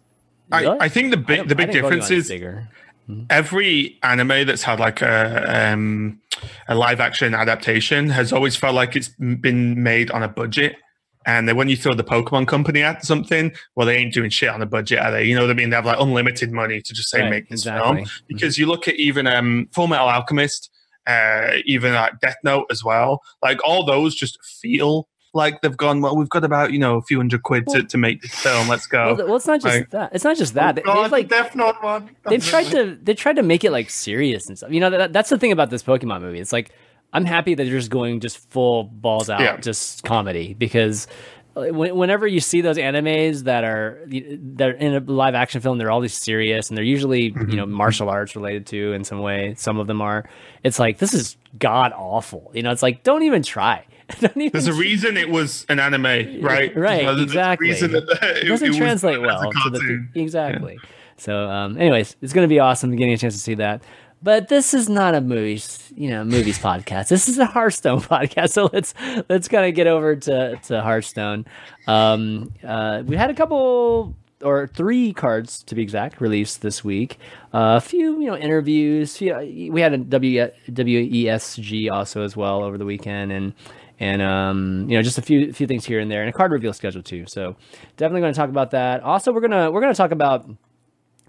I, 0.51 0.61
Really? 0.63 0.77
I 0.81 0.89
think 0.89 1.11
the 1.11 1.17
big 1.17 1.47
the 1.47 1.55
big 1.55 1.71
difference 1.71 2.05
Pokemon's 2.05 2.11
is 2.11 2.27
bigger. 2.29 2.67
every 3.29 3.97
anime 4.03 4.45
that's 4.45 4.63
had 4.63 4.79
like 4.79 5.01
a 5.01 5.71
um, 5.71 6.19
a 6.67 6.75
live 6.75 6.99
action 6.99 7.33
adaptation 7.33 8.09
has 8.09 8.33
always 8.33 8.55
felt 8.55 8.75
like 8.75 8.95
it's 8.95 9.09
been 9.09 9.81
made 9.81 10.11
on 10.11 10.23
a 10.23 10.27
budget. 10.27 10.75
And 11.25 11.47
then 11.47 11.55
when 11.55 11.69
you 11.69 11.77
throw 11.77 11.93
the 11.93 12.03
Pokemon 12.03 12.47
company 12.47 12.81
at 12.81 13.05
something, 13.05 13.51
well, 13.75 13.85
they 13.85 13.95
ain't 13.97 14.11
doing 14.11 14.31
shit 14.31 14.49
on 14.49 14.61
a 14.63 14.65
budget, 14.65 14.97
are 14.99 15.11
they? 15.11 15.23
You 15.25 15.35
know 15.35 15.41
what 15.41 15.51
I 15.51 15.53
mean? 15.53 15.69
They 15.69 15.75
have 15.75 15.85
like 15.85 15.99
unlimited 15.99 16.51
money 16.51 16.81
to 16.81 16.93
just 16.93 17.09
say 17.09 17.21
Right, 17.21 17.29
make 17.29 17.49
this 17.49 17.61
exactly. 17.61 17.97
film. 18.05 18.07
Because 18.27 18.57
you 18.57 18.65
look 18.65 18.87
at 18.87 18.95
even 18.95 19.27
um, 19.27 19.69
Full 19.71 19.85
Metal 19.85 20.09
Alchemist, 20.09 20.71
uh, 21.05 21.57
even 21.65 21.93
like 21.93 22.19
Death 22.21 22.37
Note 22.43 22.65
as 22.71 22.83
well. 22.83 23.21
Like 23.43 23.59
all 23.63 23.85
those 23.85 24.15
just 24.15 24.39
feel 24.61 25.07
like 25.33 25.61
they've 25.61 25.75
gone. 25.77 26.01
Well, 26.01 26.15
we've 26.15 26.29
got 26.29 26.43
about 26.43 26.71
you 26.73 26.79
know 26.79 26.97
a 26.97 27.01
few 27.01 27.17
hundred 27.17 27.43
quid 27.43 27.67
to, 27.67 27.83
to 27.83 27.97
make 27.97 28.21
this 28.21 28.33
film. 28.33 28.67
Let's 28.67 28.87
go. 28.87 29.15
Well, 29.15 29.27
well, 29.27 29.35
it's 29.37 29.47
not 29.47 29.61
just 29.61 29.75
Like- 29.77 29.89
that. 29.91 30.11
It's 30.13 30.23
not 30.23 30.37
just 30.37 30.53
that. 30.55 30.75
They, 30.75 30.81
God, 30.81 31.03
they've 31.05 31.11
like 31.11 31.29
Death 31.29 31.55
Note 31.55 31.75
one. 31.81 32.09
they've 32.27 32.43
tried 32.45 32.65
to 32.71 32.97
they 33.01 33.13
tried 33.13 33.37
to 33.37 33.43
make 33.43 33.63
it 33.63 33.71
like 33.71 33.89
serious 33.89 34.47
and 34.47 34.57
stuff. 34.57 34.71
You 34.71 34.79
know, 34.79 34.89
that, 34.89 35.13
that's 35.13 35.29
the 35.29 35.37
thing 35.37 35.51
about 35.51 35.69
this 35.69 35.83
Pokemon 35.83 36.21
movie. 36.21 36.39
It's 36.39 36.51
like 36.53 36.71
I'm 37.13 37.25
happy 37.25 37.53
that 37.55 37.63
they're 37.63 37.71
just 37.77 37.89
going 37.91 38.19
just 38.19 38.37
full 38.49 38.83
balls 38.85 39.29
out, 39.29 39.41
Yeah. 39.41 39.57
just 39.57 40.03
comedy 40.03 40.53
because. 40.53 41.07
Whenever 41.53 42.25
you 42.25 42.39
see 42.39 42.61
those 42.61 42.77
animes 42.77 43.43
that 43.43 43.65
are 43.65 43.99
they're 44.07 44.71
in 44.71 44.95
a 44.95 44.99
live 45.01 45.35
action 45.35 45.59
film, 45.59 45.77
they're 45.77 45.91
always 45.91 46.13
serious 46.13 46.69
and 46.69 46.77
they're 46.77 46.83
usually 46.85 47.23
you 47.23 47.33
Mm-hmm. 47.33 47.55
know 47.57 47.65
martial 47.65 48.09
arts 48.09 48.37
related 48.37 48.67
to 48.67 48.93
in 48.93 49.03
some 49.03 49.19
way. 49.19 49.53
Some 49.57 49.77
of 49.77 49.85
them 49.87 50.01
are. 50.01 50.29
It's 50.63 50.79
like 50.79 50.99
this 50.99 51.13
is 51.13 51.35
god 51.59 51.91
awful. 51.93 52.51
You 52.53 52.63
know, 52.63 52.71
it's 52.71 52.81
like 52.81 53.03
don't 53.03 53.23
even 53.23 53.43
try. 53.43 53.85
There's 54.51 54.67
a 54.67 54.73
reason 54.73 55.17
it 55.17 55.29
was 55.29 55.65
an 55.69 55.79
anime, 55.79 56.03
right? 56.41 56.75
Right, 56.75 57.01
You 57.01 57.05
know, 57.07 57.21
exactly. 57.21 57.67
reason 57.69 57.91
that 57.91 58.05
the- 58.07 58.39
it 58.41 58.47
doesn't 58.47 58.67
was 58.69 58.77
translate 58.77 59.21
well 59.21 59.51
to 59.51 59.69
the 59.69 60.07
exactly. 60.15 60.77
So, 61.17 61.49
um, 61.49 61.77
anyways, 61.77 62.15
it's 62.21 62.33
going 62.33 62.45
to 62.45 62.49
be 62.49 62.59
awesome 62.59 62.95
getting 62.95 63.13
a 63.13 63.17
chance 63.17 63.33
to 63.35 63.39
see 63.39 63.53
that. 63.55 63.83
But 64.23 64.49
this 64.49 64.73
is 64.75 64.87
not 64.87 65.15
a 65.15 65.21
movies, 65.21 65.91
you 65.95 66.09
know, 66.09 66.23
movies 66.23 66.59
podcast. 66.59 67.07
This 67.09 67.27
is 67.27 67.39
a 67.39 67.45
Hearthstone 67.45 68.01
podcast. 68.01 68.51
So 68.51 68.69
let's 68.71 68.93
let's 69.29 69.47
kind 69.47 69.65
of 69.67 69.73
get 69.75 69.87
over 69.87 70.15
to 70.15 70.57
to 70.57 70.81
Hearthstone. 70.81 71.45
Um, 71.87 72.53
uh, 72.63 73.01
we 73.05 73.15
had 73.15 73.29
a 73.31 73.33
couple 73.33 74.15
or 74.43 74.67
three 74.67 75.13
cards 75.13 75.61
to 75.63 75.75
be 75.75 75.81
exact 75.83 76.19
released 76.21 76.61
this 76.63 76.83
week. 76.83 77.19
Uh, 77.53 77.77
a 77.77 77.81
few, 77.81 78.19
you 78.19 78.27
know, 78.27 78.35
interviews. 78.37 79.17
Few, 79.17 79.69
we 79.71 79.81
had 79.81 79.93
a 79.93 79.97
w, 79.99 80.49
WESG 80.69 81.91
also 81.91 82.23
as 82.23 82.35
well 82.35 82.63
over 82.63 82.77
the 82.77 82.85
weekend, 82.85 83.31
and 83.31 83.53
and 84.01 84.19
um, 84.19 84.89
you 84.89 84.97
know, 84.97 85.03
just 85.03 85.19
a 85.19 85.21
few 85.21 85.53
few 85.53 85.67
things 85.67 85.85
here 85.85 85.99
and 85.99 86.09
there, 86.11 86.21
and 86.21 86.29
a 86.29 86.33
card 86.33 86.51
reveal 86.51 86.73
schedule 86.73 87.03
too. 87.03 87.25
So 87.27 87.55
definitely 87.97 88.21
going 88.21 88.33
to 88.33 88.37
talk 88.37 88.49
about 88.49 88.71
that. 88.71 89.03
Also, 89.03 89.31
we're 89.31 89.41
gonna 89.41 89.69
we're 89.69 89.79
gonna 89.79 89.93
talk 89.93 90.09
about 90.11 90.49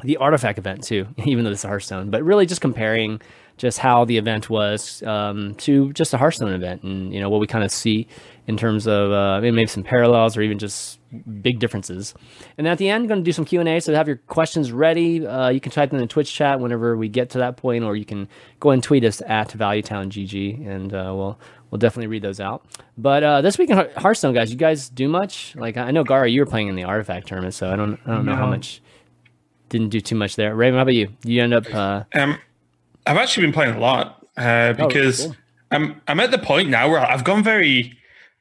the 0.02 0.16
artifact 0.16 0.58
event 0.58 0.82
too, 0.82 1.06
even 1.26 1.44
though 1.44 1.50
it's 1.50 1.64
a 1.64 1.68
Hearthstone, 1.68 2.10
but 2.10 2.24
really 2.24 2.46
just 2.46 2.62
comparing 2.62 3.20
just 3.58 3.78
how 3.78 4.06
the 4.06 4.16
event 4.16 4.48
was 4.48 5.02
um, 5.02 5.54
to 5.56 5.92
just 5.92 6.14
a 6.14 6.16
Hearthstone 6.16 6.54
event, 6.54 6.82
and 6.82 7.12
you 7.12 7.20
know 7.20 7.28
what 7.28 7.42
we 7.42 7.46
kind 7.46 7.62
of 7.62 7.70
see 7.70 8.08
in 8.46 8.56
terms 8.56 8.86
of 8.88 9.12
uh, 9.12 9.38
maybe 9.42 9.66
some 9.66 9.82
parallels 9.82 10.38
or 10.38 10.40
even 10.40 10.58
just 10.58 10.98
big 11.42 11.58
differences. 11.58 12.14
And 12.56 12.66
at 12.66 12.78
the 12.78 12.88
end, 12.88 13.06
going 13.06 13.20
to 13.20 13.24
do 13.24 13.32
some 13.32 13.44
Q 13.44 13.60
and 13.60 13.68
A. 13.68 13.80
So 13.80 13.94
have 13.94 14.08
your 14.08 14.16
questions 14.16 14.72
ready. 14.72 15.26
Uh, 15.26 15.50
you 15.50 15.60
can 15.60 15.70
type 15.70 15.90
them 15.90 15.98
in 15.98 16.04
the 16.06 16.08
Twitch 16.08 16.32
chat 16.32 16.58
whenever 16.58 16.96
we 16.96 17.08
get 17.08 17.28
to 17.30 17.38
that 17.38 17.58
point, 17.58 17.84
or 17.84 17.96
you 17.96 18.06
can 18.06 18.28
go 18.60 18.70
and 18.70 18.82
tweet 18.82 19.04
us 19.04 19.20
at 19.26 19.50
ValuetownGG, 19.50 20.66
and 20.66 20.94
uh, 20.94 21.12
we'll 21.14 21.38
we'll 21.72 21.78
definitely 21.78 22.06
read 22.06 22.22
those 22.22 22.38
out. 22.38 22.64
But 22.96 23.24
uh, 23.24 23.40
this 23.40 23.58
week 23.58 23.70
in 23.70 23.78
Hearthstone, 23.96 24.34
guys, 24.34 24.52
you 24.52 24.56
guys 24.56 24.88
do 24.88 25.08
much? 25.08 25.56
Like 25.56 25.76
I 25.76 25.90
know 25.90 26.04
Gara, 26.04 26.28
you 26.28 26.40
were 26.40 26.46
playing 26.46 26.68
in 26.68 26.76
the 26.76 26.84
Artifact 26.84 27.26
tournament, 27.26 27.54
so 27.54 27.72
I 27.72 27.74
don't 27.74 27.98
I 28.06 28.10
don't 28.10 28.26
know 28.26 28.36
how 28.36 28.46
much. 28.46 28.80
Didn't 29.70 29.88
do 29.88 30.02
too 30.02 30.16
much 30.16 30.36
there. 30.36 30.54
Raven, 30.54 30.76
how 30.76 30.82
about 30.82 30.94
you? 30.94 31.08
You 31.24 31.42
end 31.42 31.54
up. 31.54 31.74
Uh... 31.74 32.04
Um, 32.14 32.38
I've 33.06 33.16
actually 33.16 33.46
been 33.46 33.54
playing 33.54 33.74
a 33.74 33.80
lot 33.80 34.22
uh, 34.36 34.74
because 34.74 35.22
oh, 35.22 35.28
cool. 35.28 35.36
I'm 35.70 36.02
I'm 36.06 36.20
at 36.20 36.30
the 36.30 36.38
point 36.38 36.68
now 36.68 36.90
where 36.90 37.00
I've 37.00 37.24
gone 37.24 37.42
very 37.42 37.98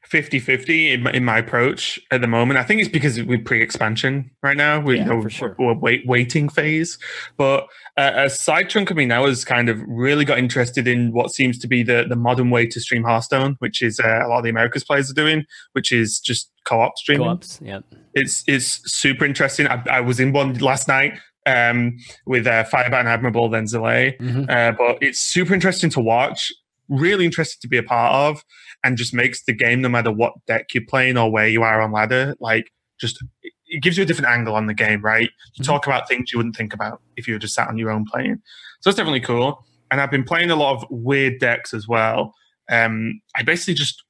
50-50 0.09 0.93
in 0.93 1.03
my, 1.03 1.11
in 1.11 1.23
my 1.23 1.37
approach 1.37 1.99
at 2.11 2.21
the 2.21 2.27
moment. 2.27 2.59
I 2.59 2.63
think 2.63 2.81
it's 2.81 2.89
because 2.89 3.21
we're 3.23 3.39
pre-expansion 3.39 4.31
right 4.41 4.57
now. 4.57 4.79
We, 4.79 4.97
yeah, 4.97 5.05
know, 5.05 5.27
sure. 5.27 5.55
we're, 5.59 5.73
wait, 5.73 6.05
waiting 6.05 6.49
phase. 6.49 6.97
But 7.37 7.67
uh, 7.97 8.11
a 8.15 8.29
side 8.29 8.69
chunk 8.69 8.91
of 8.91 8.97
me 8.97 9.05
now 9.05 9.25
has 9.25 9.45
kind 9.45 9.69
of 9.69 9.79
really 9.87 10.25
got 10.25 10.39
interested 10.39 10.87
in 10.87 11.11
what 11.13 11.31
seems 11.31 11.59
to 11.59 11.67
be 11.67 11.83
the, 11.83 12.05
the 12.09 12.15
modern 12.15 12.49
way 12.49 12.65
to 12.67 12.79
stream 12.79 13.03
Hearthstone, 13.03 13.55
which 13.59 13.81
is 13.81 13.99
uh, 13.99 14.21
a 14.25 14.27
lot 14.27 14.39
of 14.39 14.43
the 14.43 14.49
Americas 14.49 14.83
players 14.83 15.09
are 15.09 15.15
doing, 15.15 15.45
which 15.73 15.91
is 15.91 16.19
just 16.19 16.51
co-op 16.65 16.97
streaming. 16.97 17.27
Co-ops, 17.27 17.59
yeah. 17.61 17.79
It's 18.13 18.43
it's 18.47 18.91
super 18.91 19.23
interesting. 19.23 19.67
I, 19.67 19.81
I 19.89 20.01
was 20.01 20.19
in 20.19 20.33
one 20.33 20.55
last 20.55 20.87
night 20.87 21.13
um, 21.45 21.97
with 22.25 22.47
uh, 22.47 22.63
Firebat 22.65 22.99
and 22.99 23.07
Admirable, 23.07 23.49
then 23.49 23.65
Zalae. 23.65 24.17
Mm-hmm. 24.19 24.45
Uh, 24.49 24.71
but 24.73 24.97
it's 25.01 25.19
super 25.19 25.53
interesting 25.53 25.89
to 25.91 25.99
watch, 25.99 26.51
really 26.89 27.25
interested 27.25 27.61
to 27.61 27.67
be 27.67 27.77
a 27.77 27.83
part 27.83 28.13
of, 28.13 28.43
and 28.83 28.97
just 28.97 29.13
makes 29.13 29.43
the 29.43 29.53
game, 29.53 29.81
no 29.81 29.89
matter 29.89 30.11
what 30.11 30.33
deck 30.47 30.73
you're 30.73 30.85
playing 30.85 31.17
or 31.17 31.31
where 31.31 31.47
you 31.47 31.63
are 31.63 31.81
on 31.81 31.91
ladder, 31.91 32.35
like 32.39 32.71
just 32.99 33.23
it 33.71 33.81
gives 33.81 33.97
you 33.97 34.03
a 34.03 34.05
different 34.05 34.29
angle 34.29 34.55
on 34.55 34.67
the 34.67 34.73
game, 34.73 35.01
right? 35.01 35.29
You 35.55 35.63
mm-hmm. 35.63 35.63
talk 35.63 35.87
about 35.87 36.07
things 36.07 36.31
you 36.31 36.37
wouldn't 36.37 36.55
think 36.55 36.73
about 36.73 37.01
if 37.15 37.27
you 37.27 37.33
were 37.33 37.39
just 37.39 37.55
sat 37.55 37.67
on 37.67 37.77
your 37.77 37.89
own 37.89 38.05
playing. 38.05 38.41
So 38.81 38.89
it's 38.89 38.97
definitely 38.97 39.21
cool. 39.21 39.65
And 39.89 39.99
I've 39.99 40.11
been 40.11 40.23
playing 40.23 40.51
a 40.51 40.55
lot 40.55 40.75
of 40.75 40.85
weird 40.89 41.39
decks 41.39 41.73
as 41.73 41.87
well. 41.87 42.33
Um, 42.69 43.21
I 43.35 43.43
basically 43.43 43.73
just 43.73 44.03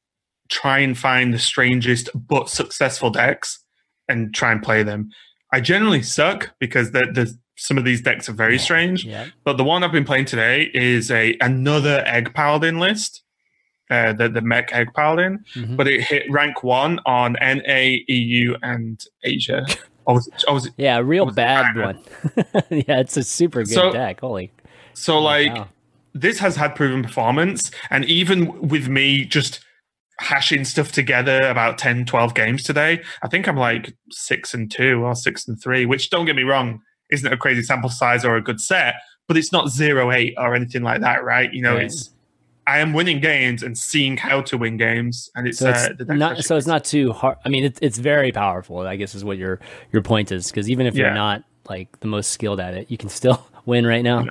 try 0.49 0.79
and 0.79 0.97
find 0.97 1.33
the 1.33 1.39
strangest 1.39 2.09
but 2.13 2.49
successful 2.49 3.09
decks 3.09 3.63
and 4.07 4.33
try 4.33 4.51
and 4.51 4.61
play 4.61 4.83
them. 4.83 5.09
I 5.53 5.61
generally 5.61 6.01
suck 6.01 6.53
because 6.59 6.91
the, 6.91 7.07
the, 7.13 7.35
some 7.61 7.77
of 7.77 7.85
these 7.85 8.01
decks 8.01 8.27
are 8.27 8.33
very 8.33 8.57
strange. 8.57 9.05
Yeah. 9.05 9.27
But 9.43 9.57
the 9.57 9.63
one 9.63 9.83
I've 9.83 9.91
been 9.91 10.03
playing 10.03 10.25
today 10.25 10.71
is 10.73 11.11
a 11.11 11.37
another 11.41 12.03
Egg 12.07 12.33
Paladin 12.33 12.79
list, 12.79 13.21
uh, 13.91 14.13
the 14.13 14.29
the 14.29 14.41
Mech 14.41 14.73
Egg 14.73 14.87
Paladin, 14.95 15.45
mm-hmm. 15.53 15.75
but 15.75 15.87
it 15.87 16.01
hit 16.01 16.29
rank 16.31 16.63
one 16.63 16.99
on 17.05 17.33
NA, 17.33 17.97
EU, 18.07 18.55
and 18.63 19.05
Asia. 19.23 19.65
Oh, 20.07 20.15
was 20.15 20.27
oh, 20.47 20.55
was 20.55 20.67
yeah, 20.77 20.97
real 20.97 21.27
bad 21.27 21.77
one. 21.77 21.99
yeah, 22.71 22.99
it's 22.99 23.15
a 23.17 23.23
super 23.23 23.59
good 23.59 23.71
so, 23.71 23.91
deck. 23.91 24.21
Holy. 24.21 24.51
So 24.93 25.19
like, 25.19 25.53
wow. 25.53 25.67
this 26.15 26.39
has 26.39 26.55
had 26.55 26.75
proven 26.75 27.03
performance, 27.03 27.69
and 27.91 28.03
even 28.05 28.67
with 28.67 28.87
me 28.87 29.25
just 29.25 29.63
hashing 30.17 30.65
stuff 30.65 30.91
together 30.91 31.39
about 31.41 31.77
10, 31.77 32.05
12 32.05 32.33
games 32.33 32.63
today. 32.63 33.01
I 33.21 33.27
think 33.27 33.47
I'm 33.47 33.57
like 33.57 33.95
six 34.09 34.55
and 34.55 34.71
two 34.71 35.03
or 35.03 35.13
six 35.15 35.47
and 35.47 35.61
three, 35.61 35.85
which 35.85 36.09
don't 36.09 36.25
get 36.25 36.35
me 36.35 36.43
wrong, 36.43 36.81
isn't 37.11 37.31
a 37.31 37.37
crazy 37.37 37.63
sample 37.63 37.89
size 37.89 38.25
or 38.25 38.35
a 38.35 38.41
good 38.41 38.59
set, 38.59 38.95
but 39.27 39.37
it's 39.37 39.51
not 39.51 39.69
zero 39.69 40.11
eight 40.11 40.33
or 40.37 40.55
anything 40.55 40.83
like 40.83 41.01
that, 41.01 41.23
right? 41.23 41.51
You 41.53 41.61
know, 41.61 41.75
right. 41.75 41.85
it's 41.85 42.11
I 42.67 42.79
am 42.79 42.93
winning 42.93 43.19
games 43.19 43.63
and 43.63 43.77
seeing 43.77 44.17
how 44.17 44.41
to 44.41 44.57
win 44.57 44.77
games, 44.77 45.29
and 45.35 45.47
it's, 45.47 45.59
so 45.59 45.69
it's 45.69 46.09
uh, 46.09 46.13
not 46.13 46.43
so 46.43 46.55
it's 46.57 46.67
not 46.67 46.85
too 46.85 47.11
hard. 47.11 47.37
I 47.43 47.49
mean, 47.49 47.63
it's 47.63 47.79
it's 47.81 47.97
very 47.97 48.31
powerful. 48.31 48.79
I 48.79 48.95
guess 48.95 49.15
is 49.15 49.25
what 49.25 49.37
your 49.37 49.59
your 49.91 50.01
point 50.01 50.31
is 50.31 50.47
because 50.47 50.69
even 50.69 50.85
if 50.85 50.95
yeah. 50.95 51.05
you're 51.05 51.13
not 51.13 51.43
like 51.69 51.99
the 51.99 52.07
most 52.07 52.31
skilled 52.31 52.59
at 52.59 52.73
it, 52.73 52.91
you 52.91 52.97
can 52.97 53.09
still 53.09 53.45
win 53.65 53.85
right 53.85 54.03
now. 54.03 54.25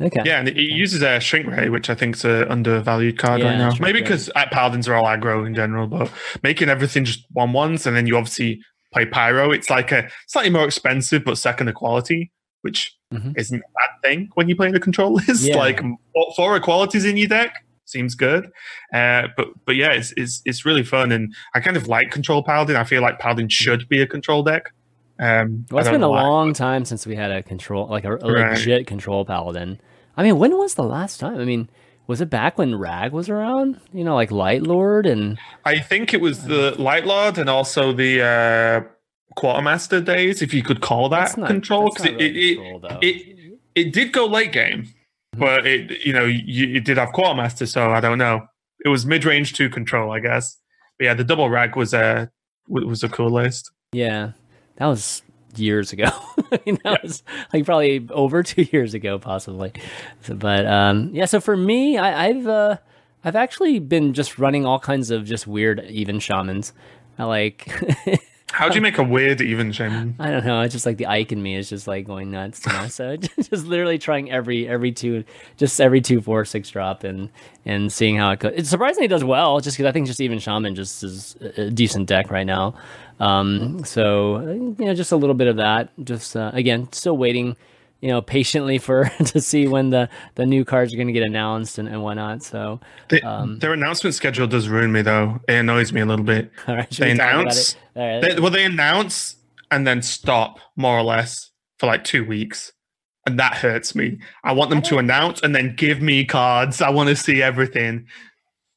Okay. 0.00 0.22
Yeah, 0.24 0.40
and 0.40 0.48
it 0.48 0.56
uses 0.56 1.02
a 1.02 1.20
shrink 1.20 1.46
ray, 1.46 1.68
which 1.68 1.88
I 1.88 1.94
think 1.94 2.16
is 2.16 2.24
an 2.24 2.48
undervalued 2.48 3.16
card 3.16 3.40
yeah, 3.40 3.50
right 3.50 3.58
now. 3.58 3.72
Maybe 3.78 4.00
because 4.00 4.28
at 4.34 4.50
paladins 4.50 4.88
are 4.88 4.94
all 4.94 5.04
aggro 5.04 5.46
in 5.46 5.54
general, 5.54 5.86
but 5.86 6.10
making 6.42 6.68
everything 6.68 7.04
just 7.04 7.24
one 7.30 7.52
ones, 7.52 7.86
and 7.86 7.96
then 7.96 8.06
you 8.06 8.16
obviously 8.16 8.60
play 8.94 9.04
pyro. 9.04 9.50
It's 9.50 9.68
like 9.68 9.92
a 9.92 10.08
slightly 10.26 10.50
more 10.50 10.64
expensive 10.64 11.24
but 11.24 11.36
second 11.36 11.72
quality, 11.74 12.32
which 12.62 12.96
mm-hmm. 13.12 13.32
isn't 13.36 13.58
a 13.58 13.60
bad 13.60 14.00
thing 14.02 14.30
when 14.34 14.48
you 14.48 14.56
play 14.56 14.70
the 14.70 14.80
control 14.80 15.14
list. 15.14 15.44
Yeah. 15.44 15.56
Like 15.56 15.82
four 16.36 16.58
qualities 16.60 17.04
in 17.04 17.16
your 17.16 17.28
deck 17.28 17.64
seems 17.84 18.14
good. 18.14 18.50
Uh, 18.92 19.28
but 19.36 19.48
but 19.66 19.76
yeah, 19.76 19.92
it's, 19.92 20.12
it's 20.16 20.40
it's 20.44 20.64
really 20.64 20.82
fun, 20.82 21.12
and 21.12 21.34
I 21.54 21.60
kind 21.60 21.76
of 21.76 21.88
like 21.88 22.10
control 22.10 22.42
paladin. 22.42 22.76
I 22.76 22.84
feel 22.84 23.02
like 23.02 23.18
paladin 23.18 23.48
should 23.48 23.88
be 23.88 24.00
a 24.00 24.06
control 24.06 24.42
deck. 24.42 24.72
Um, 25.18 25.66
well, 25.70 25.80
it's 25.80 25.90
been 25.90 26.02
a 26.02 26.10
why. 26.10 26.22
long 26.22 26.52
time 26.54 26.84
since 26.84 27.06
we 27.06 27.14
had 27.14 27.30
a 27.30 27.42
control, 27.42 27.86
like 27.88 28.04
a, 28.04 28.16
a 28.16 28.32
right. 28.32 28.56
legit 28.56 28.86
control 28.86 29.24
paladin. 29.24 29.80
I 30.16 30.22
mean, 30.22 30.38
when 30.38 30.56
was 30.56 30.74
the 30.74 30.82
last 30.82 31.20
time? 31.20 31.38
I 31.40 31.44
mean, 31.44 31.68
was 32.06 32.20
it 32.20 32.30
back 32.30 32.58
when 32.58 32.74
Rag 32.74 33.12
was 33.12 33.28
around? 33.28 33.80
You 33.92 34.04
know, 34.04 34.14
like 34.14 34.30
Light 34.30 34.62
Lord 34.62 35.06
and. 35.06 35.38
I 35.64 35.78
think 35.78 36.12
it 36.12 36.20
was 36.20 36.44
the 36.44 36.74
Light 36.80 37.06
Lord 37.06 37.38
and 37.38 37.48
also 37.48 37.92
the 37.92 38.22
uh, 38.22 38.88
Quartermaster 39.36 40.00
days, 40.00 40.42
if 40.42 40.54
you 40.54 40.62
could 40.62 40.80
call 40.80 41.08
that 41.08 41.36
not, 41.36 41.48
control, 41.48 41.90
because 41.90 42.06
it, 42.06 42.14
really 42.14 42.52
it, 42.52 43.02
it, 43.02 43.58
it, 43.74 43.92
did 43.92 44.12
go 44.12 44.26
late 44.26 44.52
game, 44.52 44.82
mm-hmm. 44.84 45.40
but 45.40 45.66
it 45.66 46.04
you 46.04 46.12
know 46.12 46.24
you, 46.24 46.76
it 46.76 46.84
did 46.84 46.98
have 46.98 47.12
Quartermaster, 47.12 47.66
so 47.66 47.90
I 47.90 48.00
don't 48.00 48.18
know. 48.18 48.46
It 48.84 48.90
was 48.90 49.04
mid 49.04 49.24
range 49.24 49.54
to 49.54 49.68
control, 49.68 50.12
I 50.12 50.20
guess. 50.20 50.56
But 50.98 51.06
yeah, 51.06 51.14
the 51.14 51.24
double 51.24 51.50
rag 51.50 51.74
was 51.74 51.92
a 51.94 52.30
was 52.68 53.02
a 53.02 53.08
cool 53.08 53.30
list. 53.30 53.72
Yeah, 53.92 54.32
that 54.76 54.86
was 54.86 55.22
years 55.58 55.92
ago. 55.92 56.06
I 56.52 56.60
mean, 56.66 56.78
that 56.84 56.92
yeah. 56.92 56.96
was 57.02 57.22
like 57.52 57.64
probably 57.64 58.06
over 58.10 58.42
two 58.42 58.62
years 58.72 58.94
ago, 58.94 59.18
possibly. 59.18 59.72
So, 60.22 60.34
but 60.34 60.66
um, 60.66 61.10
yeah, 61.12 61.26
so 61.26 61.40
for 61.40 61.56
me, 61.56 61.98
I, 61.98 62.32
have 62.32 62.46
uh, 62.46 62.76
I've 63.24 63.36
actually 63.36 63.78
been 63.78 64.14
just 64.14 64.38
running 64.38 64.66
all 64.66 64.78
kinds 64.78 65.10
of 65.10 65.24
just 65.24 65.46
weird 65.46 65.84
even 65.88 66.18
shamans. 66.18 66.72
I 67.18 67.24
like. 67.24 67.68
How 68.54 68.68
do 68.68 68.76
you 68.76 68.80
make 68.80 68.98
a 68.98 69.02
weird 69.02 69.40
even 69.40 69.72
shaman? 69.72 70.14
I 70.20 70.30
don't 70.30 70.46
know. 70.46 70.60
It's 70.60 70.72
just 70.72 70.86
like 70.86 70.96
the 70.96 71.06
Ike 71.06 71.32
in 71.32 71.42
me 71.42 71.56
is 71.56 71.68
just 71.68 71.88
like 71.88 72.06
going 72.06 72.30
nuts. 72.30 72.64
You 72.64 72.72
know? 72.72 72.86
so 72.86 73.16
just 73.36 73.66
literally 73.66 73.98
trying 73.98 74.30
every 74.30 74.68
every 74.68 74.92
two, 74.92 75.24
just 75.56 75.80
every 75.80 76.00
two, 76.00 76.20
four, 76.20 76.44
six 76.44 76.70
drop 76.70 77.02
and 77.02 77.30
and 77.64 77.92
seeing 77.92 78.16
how 78.16 78.30
it 78.30 78.38
goes. 78.38 78.52
It 78.54 78.66
surprisingly 78.68 79.08
does 79.08 79.24
well, 79.24 79.58
just 79.58 79.76
because 79.76 79.88
I 79.88 79.92
think 79.92 80.06
just 80.06 80.20
even 80.20 80.38
shaman 80.38 80.76
just 80.76 81.02
is 81.02 81.34
a 81.56 81.68
decent 81.68 82.06
deck 82.06 82.30
right 82.30 82.46
now. 82.46 82.76
Um, 83.18 83.84
so 83.84 84.38
you 84.38 84.76
know, 84.78 84.94
just 84.94 85.10
a 85.10 85.16
little 85.16 85.34
bit 85.34 85.48
of 85.48 85.56
that. 85.56 85.88
Just 86.04 86.36
uh, 86.36 86.52
again, 86.54 86.92
still 86.92 87.16
waiting, 87.16 87.56
you 88.00 88.08
know, 88.08 88.20
patiently 88.20 88.78
for 88.78 89.04
to 89.24 89.40
see 89.40 89.66
when 89.66 89.90
the 89.90 90.08
the 90.34 90.46
new 90.46 90.64
cards 90.64 90.92
are 90.92 90.96
going 90.96 91.06
to 91.06 91.12
get 91.12 91.22
announced 91.22 91.78
and, 91.78 91.88
and 91.88 92.02
whatnot. 92.02 92.42
So 92.42 92.80
the, 93.08 93.22
um, 93.22 93.58
their 93.58 93.72
announcement 93.72 94.14
schedule 94.14 94.46
does 94.46 94.68
ruin 94.68 94.92
me, 94.92 95.02
though. 95.02 95.40
It 95.48 95.54
annoys 95.54 95.92
me 95.92 96.00
a 96.00 96.06
little 96.06 96.24
bit. 96.24 96.50
All 96.68 96.76
right, 96.76 96.90
they 96.90 97.10
announce, 97.10 97.76
right. 97.96 98.20
they, 98.20 98.40
well, 98.40 98.50
they 98.50 98.64
announce 98.64 99.36
and 99.70 99.86
then 99.86 100.02
stop 100.02 100.58
more 100.76 100.98
or 100.98 101.02
less 101.02 101.50
for 101.78 101.86
like 101.86 102.04
two 102.04 102.24
weeks. 102.24 102.72
And 103.26 103.38
that 103.38 103.54
hurts 103.54 103.94
me. 103.94 104.18
I 104.44 104.52
want 104.52 104.68
them 104.68 104.82
to 104.82 104.98
announce 104.98 105.40
and 105.40 105.56
then 105.56 105.74
give 105.76 106.02
me 106.02 106.26
cards. 106.26 106.82
I 106.82 106.90
want 106.90 107.08
to 107.08 107.16
see 107.16 107.42
everything. 107.42 108.06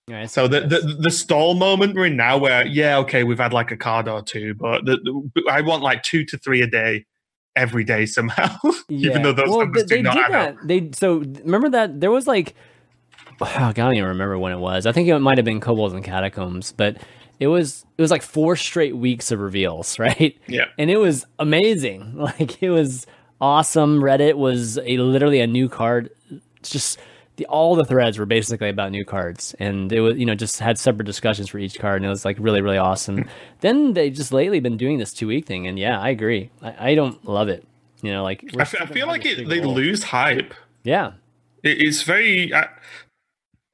Right, 0.09 0.29
so 0.29 0.47
the, 0.47 0.61
the, 0.61 0.97
the 1.01 1.11
stall 1.11 1.53
moment 1.53 1.93
we're 1.93 2.05
in 2.05 2.15
now, 2.15 2.37
where 2.37 2.65
yeah, 2.65 2.97
okay, 2.99 3.25
we've 3.25 3.39
had 3.39 3.51
like 3.51 3.71
a 3.71 3.77
card 3.77 4.07
or 4.07 4.21
two, 4.21 4.53
but 4.53 4.85
the, 4.85 5.29
I 5.51 5.59
want 5.59 5.83
like 5.83 6.01
two 6.01 6.23
to 6.25 6.37
three 6.37 6.61
a 6.61 6.67
day, 6.67 7.05
every 7.57 7.83
day 7.83 8.05
somehow. 8.05 8.55
Yeah. 8.89 9.09
Even 9.09 9.23
though 9.23 9.33
those 9.33 9.49
well, 9.49 9.59
numbers 9.59 9.85
they, 9.85 9.97
do 9.97 10.03
not 10.03 10.15
did 10.15 10.31
that. 10.31 10.55
They 10.63 10.89
so 10.93 11.17
remember 11.17 11.69
that 11.69 11.99
there 11.99 12.11
was 12.11 12.25
like, 12.25 12.55
oh, 13.41 13.45
I 13.55 13.73
don't 13.73 13.95
even 13.95 14.07
remember 14.07 14.39
when 14.39 14.53
it 14.53 14.59
was. 14.59 14.85
I 14.85 14.93
think 14.93 15.09
it 15.09 15.19
might 15.19 15.37
have 15.37 15.45
been 15.45 15.59
Kobolds 15.59 15.93
and 15.93 16.03
Catacombs, 16.03 16.71
but 16.71 16.97
it 17.39 17.47
was 17.47 17.85
it 17.97 18.01
was 18.01 18.11
like 18.11 18.21
four 18.21 18.55
straight 18.55 18.95
weeks 18.95 19.31
of 19.31 19.39
reveals, 19.39 19.99
right? 19.99 20.37
Yeah, 20.47 20.65
and 20.77 20.89
it 20.89 20.97
was 20.97 21.25
amazing. 21.39 22.13
Like 22.15 22.61
it 22.61 22.69
was 22.69 23.07
awesome. 23.41 23.99
Reddit 24.01 24.35
was 24.35 24.77
a 24.77 24.97
literally 24.97 25.41
a 25.41 25.47
new 25.47 25.67
card. 25.67 26.09
It's 26.59 26.69
just 26.69 26.99
the, 27.37 27.45
all 27.45 27.75
the 27.75 27.85
threads 27.85 28.17
were 28.17 28.25
basically 28.25 28.69
about 28.69 28.91
new 28.91 29.05
cards, 29.05 29.55
and 29.59 29.91
it 29.91 30.01
was 30.01 30.17
you 30.17 30.25
know 30.25 30.35
just 30.35 30.59
had 30.59 30.77
separate 30.77 31.05
discussions 31.05 31.49
for 31.49 31.59
each 31.59 31.79
card, 31.79 31.97
and 31.97 32.05
it 32.05 32.09
was 32.09 32.25
like 32.25 32.37
really 32.39 32.61
really 32.61 32.77
awesome. 32.77 33.29
then 33.61 33.93
they 33.93 34.09
just 34.09 34.33
lately 34.33 34.59
been 34.59 34.77
doing 34.77 34.97
this 34.97 35.13
two 35.13 35.27
week 35.27 35.45
thing, 35.45 35.67
and 35.67 35.79
yeah, 35.79 35.99
I 35.99 36.09
agree. 36.09 36.49
I, 36.61 36.91
I 36.91 36.95
don't 36.95 37.23
love 37.25 37.47
it. 37.47 37.65
You 38.01 38.11
know, 38.11 38.23
like 38.23 38.43
I, 38.57 38.61
f- 38.61 38.75
I 38.81 38.85
feel 38.85 39.07
like 39.07 39.25
it, 39.25 39.47
they 39.47 39.61
role. 39.61 39.73
lose 39.75 40.03
hype. 40.03 40.53
Yeah, 40.83 41.13
it, 41.63 41.81
it's 41.81 42.03
very. 42.03 42.53
I, 42.53 42.67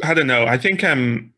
I 0.03 0.13
don't 0.13 0.27
know. 0.27 0.45
I 0.45 0.57
think 0.57 0.83
um 0.83 1.33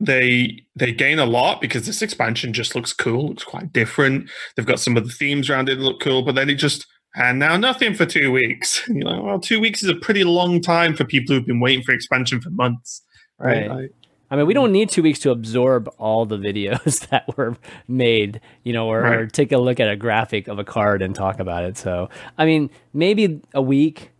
they 0.00 0.64
they 0.74 0.92
gain 0.92 1.18
a 1.18 1.26
lot 1.26 1.60
because 1.60 1.86
this 1.86 2.02
expansion 2.02 2.52
just 2.52 2.74
looks 2.74 2.92
cool. 2.92 3.28
Looks 3.28 3.44
quite 3.44 3.72
different. 3.72 4.28
They've 4.54 4.66
got 4.66 4.80
some 4.80 4.96
of 4.96 5.06
the 5.06 5.12
themes 5.12 5.48
around 5.48 5.68
it 5.68 5.76
that 5.76 5.84
look 5.84 6.00
cool, 6.00 6.22
but 6.22 6.34
then 6.34 6.50
it 6.50 6.56
just 6.56 6.86
and 7.16 7.38
now 7.38 7.56
nothing 7.56 7.94
for 7.94 8.06
two 8.06 8.30
weeks. 8.30 8.88
You 8.96 9.04
know, 9.04 9.22
well, 9.22 9.40
two 9.40 9.60
weeks 9.60 9.82
is 9.82 9.90
a 9.90 9.94
pretty 9.94 10.24
long 10.24 10.60
time 10.60 10.94
for 10.94 11.04
people 11.04 11.34
who've 11.34 11.44
been 11.44 11.60
waiting 11.60 11.82
for 11.82 11.92
expansion 11.92 12.40
for 12.40 12.50
months. 12.50 13.02
Right. 13.38 13.68
right? 13.68 13.90
I 14.30 14.36
mean, 14.36 14.46
we 14.46 14.54
don't 14.54 14.72
need 14.72 14.88
two 14.88 15.02
weeks 15.02 15.18
to 15.20 15.30
absorb 15.30 15.88
all 15.98 16.24
the 16.24 16.38
videos 16.38 17.06
that 17.10 17.36
were 17.36 17.56
made, 17.86 18.40
you 18.64 18.72
know, 18.72 18.88
or, 18.88 19.02
right. 19.02 19.14
or, 19.14 19.26
take 19.26 19.52
a 19.52 19.58
look 19.58 19.80
at 19.80 19.90
a 19.90 19.96
graphic 19.96 20.48
of 20.48 20.58
a 20.58 20.64
card 20.64 21.02
and 21.02 21.14
talk 21.14 21.40
about 21.40 21.64
it. 21.64 21.76
So, 21.76 22.08
I 22.38 22.46
mean, 22.46 22.70
maybe 22.94 23.40
a 23.54 23.60
week, 23.60 24.12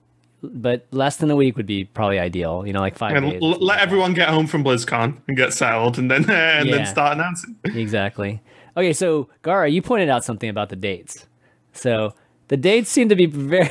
but 0.43 0.87
less 0.91 1.17
than 1.17 1.31
a 1.31 1.37
week 1.37 1.57
would 1.57 1.67
be 1.67 1.85
probably 1.85 2.19
ideal. 2.19 2.67
You 2.67 2.73
know, 2.73 2.81
like 2.81 2.97
five. 2.97 3.17
And 3.17 3.43
l- 3.43 3.59
let 3.59 3.81
everyone 3.81 4.15
get 4.15 4.29
home 4.29 4.47
from 4.47 4.63
BlizzCon 4.63 5.17
and 5.27 5.37
get 5.37 5.53
settled, 5.53 5.99
and 5.99 6.11
then 6.11 6.29
and 6.31 6.69
yeah. 6.69 6.77
then 6.77 6.87
start 6.87 7.15
announcing. 7.15 7.57
exactly. 7.65 8.43
Okay, 8.77 8.93
so 8.93 9.29
Gara, 9.43 9.69
you 9.69 9.81
pointed 9.81 10.11
out 10.11 10.23
something 10.23 10.51
about 10.51 10.69
the 10.69 10.77
dates. 10.77 11.27
So 11.73 12.15
the 12.49 12.57
dates 12.57 12.91
seem 12.91 13.09
to 13.09 13.17
be 13.17 13.27
very, 13.27 13.71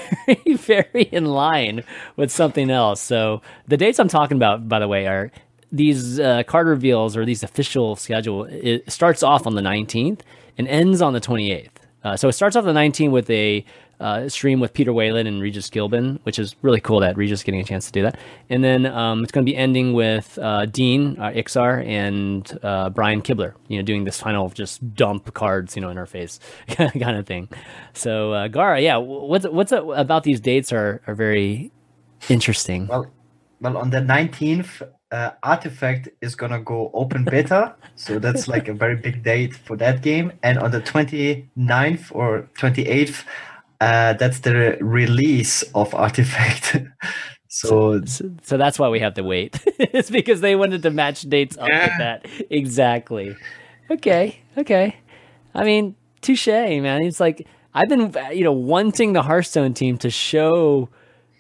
very 0.56 1.04
in 1.12 1.26
line 1.26 1.84
with 2.16 2.32
something 2.32 2.70
else. 2.70 3.02
So 3.02 3.42
the 3.68 3.78
dates 3.78 4.00
I'm 4.00 4.08
talking 4.08 4.38
about, 4.38 4.68
by 4.68 4.80
the 4.80 4.88
way, 4.88 5.08
are 5.08 5.32
these 5.72 6.20
uh, 6.20 6.44
card 6.44 6.68
reveals 6.68 7.18
or 7.18 7.26
these 7.26 7.44
official 7.44 7.96
schedule. 7.96 8.46
It 8.46 8.90
starts 8.92 9.24
off 9.24 9.46
on 9.46 9.56
the 9.56 9.62
19th 9.62 10.22
and 10.58 10.68
ends 10.68 11.02
on 11.02 11.14
the 11.14 11.22
28th. 11.22 11.70
Uh, 12.04 12.16
so 12.16 12.28
it 12.30 12.34
starts 12.34 12.56
off 12.56 12.66
the 12.66 12.74
19th 12.74 13.12
with 13.12 13.30
a 13.30 13.66
uh, 14.00 14.28
stream 14.30 14.60
with 14.60 14.74
Peter 14.74 14.94
Whalen 14.94 15.28
and 15.28 15.42
Regis 15.42 15.70
Killbin, 15.70 16.20
which 16.24 16.40
is 16.40 16.56
really 16.62 16.82
cool 16.82 17.00
that 17.00 17.18
Regis 17.18 17.44
getting 17.44 17.62
a 17.62 17.64
chance 17.64 17.86
to 17.86 17.92
do 17.92 18.02
that. 18.04 18.18
And 18.50 18.64
then 18.64 18.86
um, 18.86 19.24
it's 19.24 19.32
going 19.32 19.46
to 19.46 19.50
be 19.50 19.56
ending 19.56 19.94
with 19.94 20.38
uh, 20.42 20.66
Dean 20.66 21.18
uh, 21.20 21.32
Iksar 21.32 21.86
and 21.86 22.60
uh, 22.64 22.90
Brian 22.90 23.22
Kibler, 23.22 23.54
you 23.68 23.78
know, 23.78 23.84
doing 23.84 24.04
this 24.04 24.20
final 24.20 24.50
just 24.50 24.96
dump 24.96 25.34
cards, 25.34 25.76
you 25.76 25.82
know, 25.82 25.90
in 25.90 25.98
our 25.98 26.06
face 26.06 26.40
kind 26.70 27.18
of 27.18 27.26
thing. 27.26 27.50
So 27.94 28.34
uh, 28.34 28.48
Gara, 28.48 28.82
yeah, 28.82 28.98
what's 28.98 29.48
what's 29.48 29.72
about 29.72 30.24
these 30.24 30.40
dates 30.40 30.72
are 30.72 31.02
are 31.08 31.16
very 31.16 31.72
interesting. 32.30 32.88
Well, 32.88 33.08
well, 33.62 33.78
on 33.78 33.90
the 33.90 34.02
nineteenth, 34.02 34.82
uh, 35.12 35.32
Artifact 35.44 36.10
is 36.22 36.36
gonna 36.36 36.62
go 36.62 36.92
open 36.94 37.24
beta, 37.24 37.76
so 37.96 38.20
that's 38.20 38.48
like 38.48 38.68
a 38.68 38.74
very 38.74 38.96
big 38.96 39.24
date 39.24 39.56
for 39.56 39.78
that 39.78 40.02
game. 40.02 40.32
And 40.44 40.60
on 40.60 40.72
the 40.72 40.82
29th 40.82 42.14
or 42.14 42.50
28th, 42.58 43.24
uh, 43.82 44.14
that's 44.14 44.40
the 44.40 44.78
release 44.82 45.64
of 45.74 45.94
Artifact. 45.94 46.78
so, 47.48 48.04
so, 48.06 48.32
so 48.44 48.58
that's 48.58 48.80
why 48.80 48.90
we 48.90 49.00
have 49.00 49.14
to 49.16 49.24
wait. 49.24 49.60
it's 49.80 50.10
because 50.10 50.42
they 50.42 50.56
wanted 50.56 50.84
to 50.84 50.92
match 50.92 51.22
dates 51.24 51.58
up 51.58 51.68
yeah. 51.68 51.86
with 51.88 51.98
that 51.98 52.46
exactly. 52.50 53.36
Okay, 53.90 54.40
okay. 54.58 54.96
I 55.54 55.64
mean, 55.64 55.96
touche, 56.22 56.48
man. 56.48 57.04
It's 57.04 57.20
like 57.20 57.48
I've 57.74 57.90
been, 57.90 58.14
you 58.34 58.44
know, 58.44 58.54
wanting 58.54 59.14
the 59.14 59.22
Hearthstone 59.22 59.74
team 59.74 59.98
to 60.00 60.10
show 60.10 60.90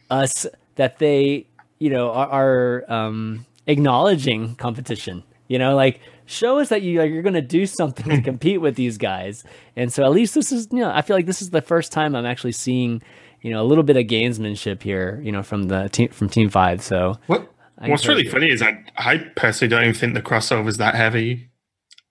us 0.09 0.45
that 0.75 0.99
they, 0.99 1.47
you 1.79 1.89
know, 1.89 2.11
are, 2.11 2.29
are 2.29 2.91
um, 2.91 3.45
acknowledging 3.67 4.55
competition. 4.55 5.23
You 5.47 5.59
know, 5.59 5.75
like 5.75 5.99
show 6.25 6.59
us 6.59 6.69
that 6.69 6.81
you 6.81 6.99
like, 6.99 7.11
you're 7.11 7.21
going 7.21 7.33
to 7.33 7.41
do 7.41 7.65
something 7.65 8.09
to 8.09 8.21
compete 8.23 8.61
with 8.61 8.75
these 8.75 8.97
guys. 8.97 9.43
And 9.75 9.91
so 9.91 10.03
at 10.03 10.11
least 10.11 10.33
this 10.33 10.51
is, 10.51 10.67
you 10.71 10.79
know, 10.79 10.91
I 10.91 11.01
feel 11.01 11.15
like 11.15 11.25
this 11.25 11.41
is 11.41 11.51
the 11.51 11.61
first 11.61 11.91
time 11.91 12.15
I'm 12.15 12.25
actually 12.25 12.53
seeing, 12.53 13.01
you 13.41 13.51
know, 13.51 13.61
a 13.61 13.65
little 13.65 13.83
bit 13.83 13.97
of 13.97 14.05
gamesmanship 14.05 14.81
here, 14.81 15.21
you 15.23 15.31
know, 15.31 15.43
from 15.43 15.63
the 15.63 15.89
team 15.89 16.09
from 16.09 16.29
Team 16.29 16.49
Five. 16.49 16.81
So 16.81 17.17
what 17.27 17.51
what's 17.77 18.07
really 18.07 18.27
funny 18.27 18.49
is 18.49 18.61
I 18.61 18.83
I 18.97 19.17
personally 19.35 19.69
don't 19.69 19.83
even 19.83 19.93
think 19.93 20.13
the 20.13 20.21
crossover 20.21 20.67
is 20.67 20.77
that 20.77 20.95
heavy 20.95 21.49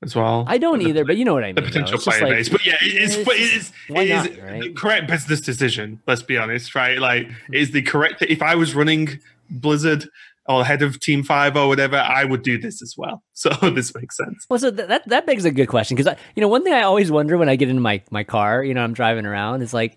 as 0.04 0.14
well. 0.14 0.44
I 0.46 0.58
don't 0.58 0.82
either, 0.82 1.04
but 1.04 1.16
you 1.16 1.24
know 1.24 1.34
what 1.34 1.42
I 1.42 1.48
mean. 1.48 1.54
The 1.56 1.62
potential 1.62 1.98
player 1.98 2.22
like, 2.22 2.32
base, 2.32 2.48
but 2.48 2.64
yeah, 2.64 2.76
it 2.80 3.02
is. 3.02 3.16
It 3.16 3.28
is, 3.28 3.72
it 3.88 4.10
is, 4.10 4.10
not, 4.10 4.44
right? 4.44 4.62
the 4.62 4.72
correct 4.74 5.08
business 5.08 5.40
decision. 5.40 6.00
Let's 6.06 6.22
be 6.22 6.36
honest, 6.36 6.74
right? 6.74 6.98
Like, 6.98 7.26
mm-hmm. 7.26 7.54
is 7.54 7.72
the 7.72 7.82
correct. 7.82 8.22
If 8.22 8.42
I 8.42 8.54
was 8.54 8.74
running 8.74 9.20
Blizzard, 9.50 10.08
or 10.46 10.64
head 10.64 10.82
of 10.82 11.00
Team 11.00 11.22
Five 11.22 11.56
or 11.56 11.68
whatever, 11.68 11.96
I 11.96 12.24
would 12.24 12.42
do 12.42 12.58
this 12.58 12.82
as 12.82 12.94
well. 12.96 13.22
So 13.36 13.50
this 13.70 13.94
makes 13.94 14.16
sense. 14.16 14.46
Well, 14.48 14.58
so 14.58 14.70
that 14.70 15.06
that 15.08 15.26
begs 15.26 15.44
a 15.44 15.50
good 15.50 15.66
question 15.66 15.96
because 15.96 16.16
you 16.34 16.40
know 16.40 16.48
one 16.48 16.62
thing 16.62 16.72
I 16.72 16.82
always 16.82 17.10
wonder 17.10 17.36
when 17.36 17.48
I 17.48 17.56
get 17.56 17.68
into 17.68 17.82
my 17.82 18.00
my 18.10 18.24
car, 18.24 18.62
you 18.62 18.74
know, 18.74 18.82
I'm 18.82 18.94
driving 18.94 19.26
around, 19.26 19.60
is 19.62 19.74
like, 19.74 19.96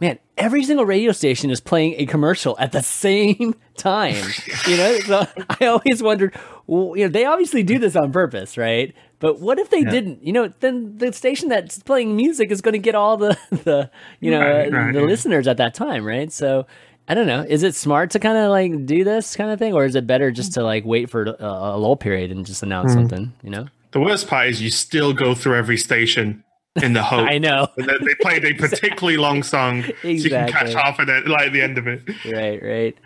man, 0.00 0.18
every 0.36 0.64
single 0.64 0.86
radio 0.86 1.12
station 1.12 1.50
is 1.50 1.60
playing 1.60 1.94
a 1.98 2.06
commercial 2.06 2.56
at 2.58 2.72
the 2.72 2.82
same 2.82 3.54
time. 3.76 4.14
you 4.66 4.76
know, 4.76 4.98
so 5.00 5.26
I 5.60 5.66
always 5.66 6.02
wondered, 6.02 6.34
well, 6.66 6.96
you 6.96 7.04
know, 7.04 7.10
they 7.10 7.24
obviously 7.24 7.62
do 7.62 7.78
this 7.78 7.94
on 7.96 8.12
purpose, 8.12 8.56
right? 8.56 8.94
But 9.20 9.40
what 9.40 9.58
if 9.58 9.70
they 9.70 9.80
yeah. 9.80 9.90
didn't? 9.90 10.22
You 10.22 10.32
know, 10.32 10.52
then 10.60 10.96
the 10.98 11.12
station 11.12 11.48
that's 11.48 11.82
playing 11.82 12.16
music 12.16 12.50
is 12.50 12.60
going 12.60 12.74
to 12.74 12.78
get 12.78 12.94
all 12.94 13.16
the 13.16 13.36
the 13.50 13.90
you 14.20 14.30
know 14.30 14.40
right, 14.40 14.72
right, 14.72 14.94
the 14.94 15.02
listeners 15.02 15.48
at 15.48 15.56
that 15.56 15.74
time, 15.74 16.04
right? 16.04 16.32
So 16.32 16.66
I 17.08 17.14
don't 17.14 17.26
know. 17.26 17.44
Is 17.48 17.62
it 17.62 17.74
smart 17.74 18.10
to 18.10 18.18
kind 18.18 18.36
of 18.36 18.50
like 18.50 18.84
do 18.84 19.02
this 19.02 19.34
kind 19.34 19.50
of 19.50 19.58
thing, 19.58 19.72
or 19.72 19.84
is 19.84 19.94
it 19.94 20.06
better 20.06 20.30
just 20.30 20.54
to 20.54 20.62
like 20.62 20.84
wait 20.84 21.08
for 21.08 21.22
a, 21.24 21.36
a 21.40 21.78
lull 21.78 21.96
period 21.96 22.30
and 22.30 22.44
just 22.44 22.62
announce 22.62 22.92
mm. 22.92 22.94
something? 22.94 23.32
You 23.42 23.50
know. 23.50 23.68
The 23.92 24.00
worst 24.00 24.28
part 24.28 24.48
is 24.48 24.60
you 24.60 24.70
still 24.70 25.14
go 25.14 25.34
through 25.34 25.56
every 25.56 25.78
station 25.78 26.44
in 26.82 26.92
the 26.92 27.02
hope. 27.04 27.26
I 27.26 27.38
know. 27.38 27.68
And 27.76 27.88
they 27.88 28.14
played 28.20 28.44
a 28.44 28.52
particularly 28.58 29.16
long 29.16 29.42
song, 29.42 29.78
exactly. 29.78 30.18
so 30.18 30.24
you 30.24 30.30
can 30.30 30.48
catch 30.48 30.74
half 30.74 30.98
of 30.98 31.08
it, 31.08 31.26
like 31.26 31.52
the 31.52 31.62
end 31.62 31.78
of 31.78 31.86
it. 31.86 32.02
Right, 32.26 32.62
right. 32.62 32.96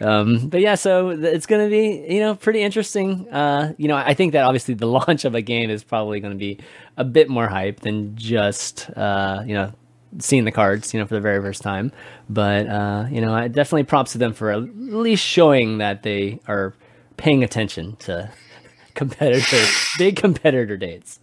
Um, 0.00 0.48
but 0.48 0.60
yeah, 0.60 0.74
so 0.74 1.10
it's 1.10 1.46
going 1.46 1.64
to 1.64 1.70
be 1.70 2.12
you 2.12 2.20
know 2.20 2.34
pretty 2.34 2.62
interesting. 2.62 3.28
Uh, 3.30 3.74
you 3.76 3.86
know, 3.86 3.96
I 3.96 4.14
think 4.14 4.32
that 4.32 4.44
obviously 4.44 4.74
the 4.74 4.86
launch 4.86 5.24
of 5.24 5.34
a 5.34 5.42
game 5.42 5.70
is 5.70 5.84
probably 5.84 6.18
going 6.20 6.32
to 6.32 6.38
be 6.38 6.58
a 6.96 7.04
bit 7.04 7.28
more 7.28 7.46
hype 7.46 7.80
than 7.80 8.16
just 8.16 8.90
uh, 8.96 9.42
you 9.46 9.54
know 9.54 9.72
seeing 10.18 10.44
the 10.44 10.52
cards, 10.52 10.92
you 10.92 11.00
know, 11.00 11.06
for 11.06 11.14
the 11.14 11.20
very 11.20 11.40
first 11.40 11.62
time. 11.62 11.92
But 12.28 12.66
uh, 12.66 13.06
you 13.10 13.20
know, 13.20 13.34
I 13.34 13.48
definitely 13.48 13.84
props 13.84 14.12
to 14.12 14.18
them 14.18 14.32
for 14.32 14.50
at 14.50 14.62
least 14.76 15.24
showing 15.24 15.78
that 15.78 16.02
they 16.02 16.40
are 16.46 16.74
paying 17.16 17.44
attention 17.44 17.96
to 17.96 18.30
competitor, 18.94 19.66
big 19.98 20.16
competitor 20.16 20.76
dates. 20.76 21.20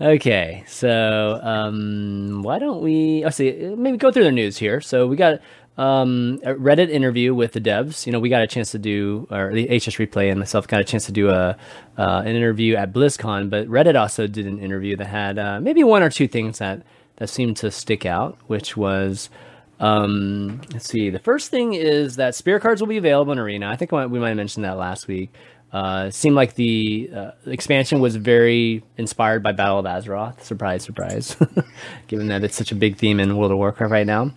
Okay, 0.00 0.64
so 0.66 1.40
um, 1.42 2.42
why 2.42 2.58
don't 2.58 2.82
we? 2.82 3.22
Let's 3.22 3.36
see, 3.36 3.52
maybe 3.76 3.96
go 3.96 4.10
through 4.10 4.24
the 4.24 4.32
news 4.32 4.58
here. 4.58 4.80
So 4.80 5.06
we 5.06 5.16
got 5.16 5.40
um, 5.76 6.40
a 6.44 6.54
Reddit 6.54 6.90
interview 6.90 7.34
with 7.34 7.52
the 7.52 7.60
devs. 7.60 8.04
You 8.04 8.12
know, 8.12 8.18
we 8.18 8.28
got 8.28 8.42
a 8.42 8.46
chance 8.46 8.72
to 8.72 8.78
do, 8.78 9.26
or 9.30 9.52
the 9.52 9.66
HS 9.66 9.96
Replay 9.96 10.30
and 10.30 10.38
myself 10.38 10.66
got 10.66 10.80
a 10.80 10.84
chance 10.84 11.06
to 11.06 11.12
do 11.12 11.30
a 11.30 11.56
uh, 11.96 12.22
an 12.24 12.34
interview 12.34 12.74
at 12.74 12.92
BlizzCon. 12.92 13.50
But 13.50 13.68
Reddit 13.68 13.98
also 13.98 14.26
did 14.26 14.46
an 14.46 14.58
interview 14.58 14.96
that 14.96 15.06
had 15.06 15.38
uh, 15.38 15.60
maybe 15.60 15.84
one 15.84 16.02
or 16.02 16.10
two 16.10 16.26
things 16.26 16.58
that 16.58 16.82
that 17.16 17.28
seemed 17.28 17.56
to 17.58 17.70
stick 17.70 18.04
out, 18.06 18.38
which 18.46 18.76
was 18.76 19.30
um, 19.80 20.60
let's 20.72 20.88
see. 20.88 21.10
The 21.10 21.18
first 21.18 21.50
thing 21.50 21.74
is 21.74 22.16
that 22.16 22.34
spirit 22.34 22.62
cards 22.62 22.80
will 22.80 22.88
be 22.88 22.96
available 22.96 23.32
in 23.32 23.38
Arena. 23.38 23.68
I 23.68 23.76
think 23.76 23.92
we 23.92 24.06
might 24.06 24.28
have 24.28 24.36
mentioned 24.36 24.64
that 24.64 24.76
last 24.76 25.08
week. 25.08 25.32
Uh, 25.72 26.08
seemed 26.08 26.36
like 26.36 26.54
the 26.54 27.10
uh, 27.14 27.30
expansion 27.46 27.98
was 27.98 28.14
very 28.14 28.84
inspired 28.96 29.42
by 29.42 29.50
Battle 29.50 29.80
of 29.80 29.86
Azeroth. 29.86 30.40
Surprise, 30.40 30.84
surprise. 30.84 31.36
Given 32.06 32.28
that 32.28 32.44
it's 32.44 32.54
such 32.54 32.70
a 32.70 32.76
big 32.76 32.96
theme 32.96 33.18
in 33.18 33.36
World 33.36 33.50
of 33.50 33.58
Warcraft 33.58 33.90
right 33.90 34.06
now. 34.06 34.32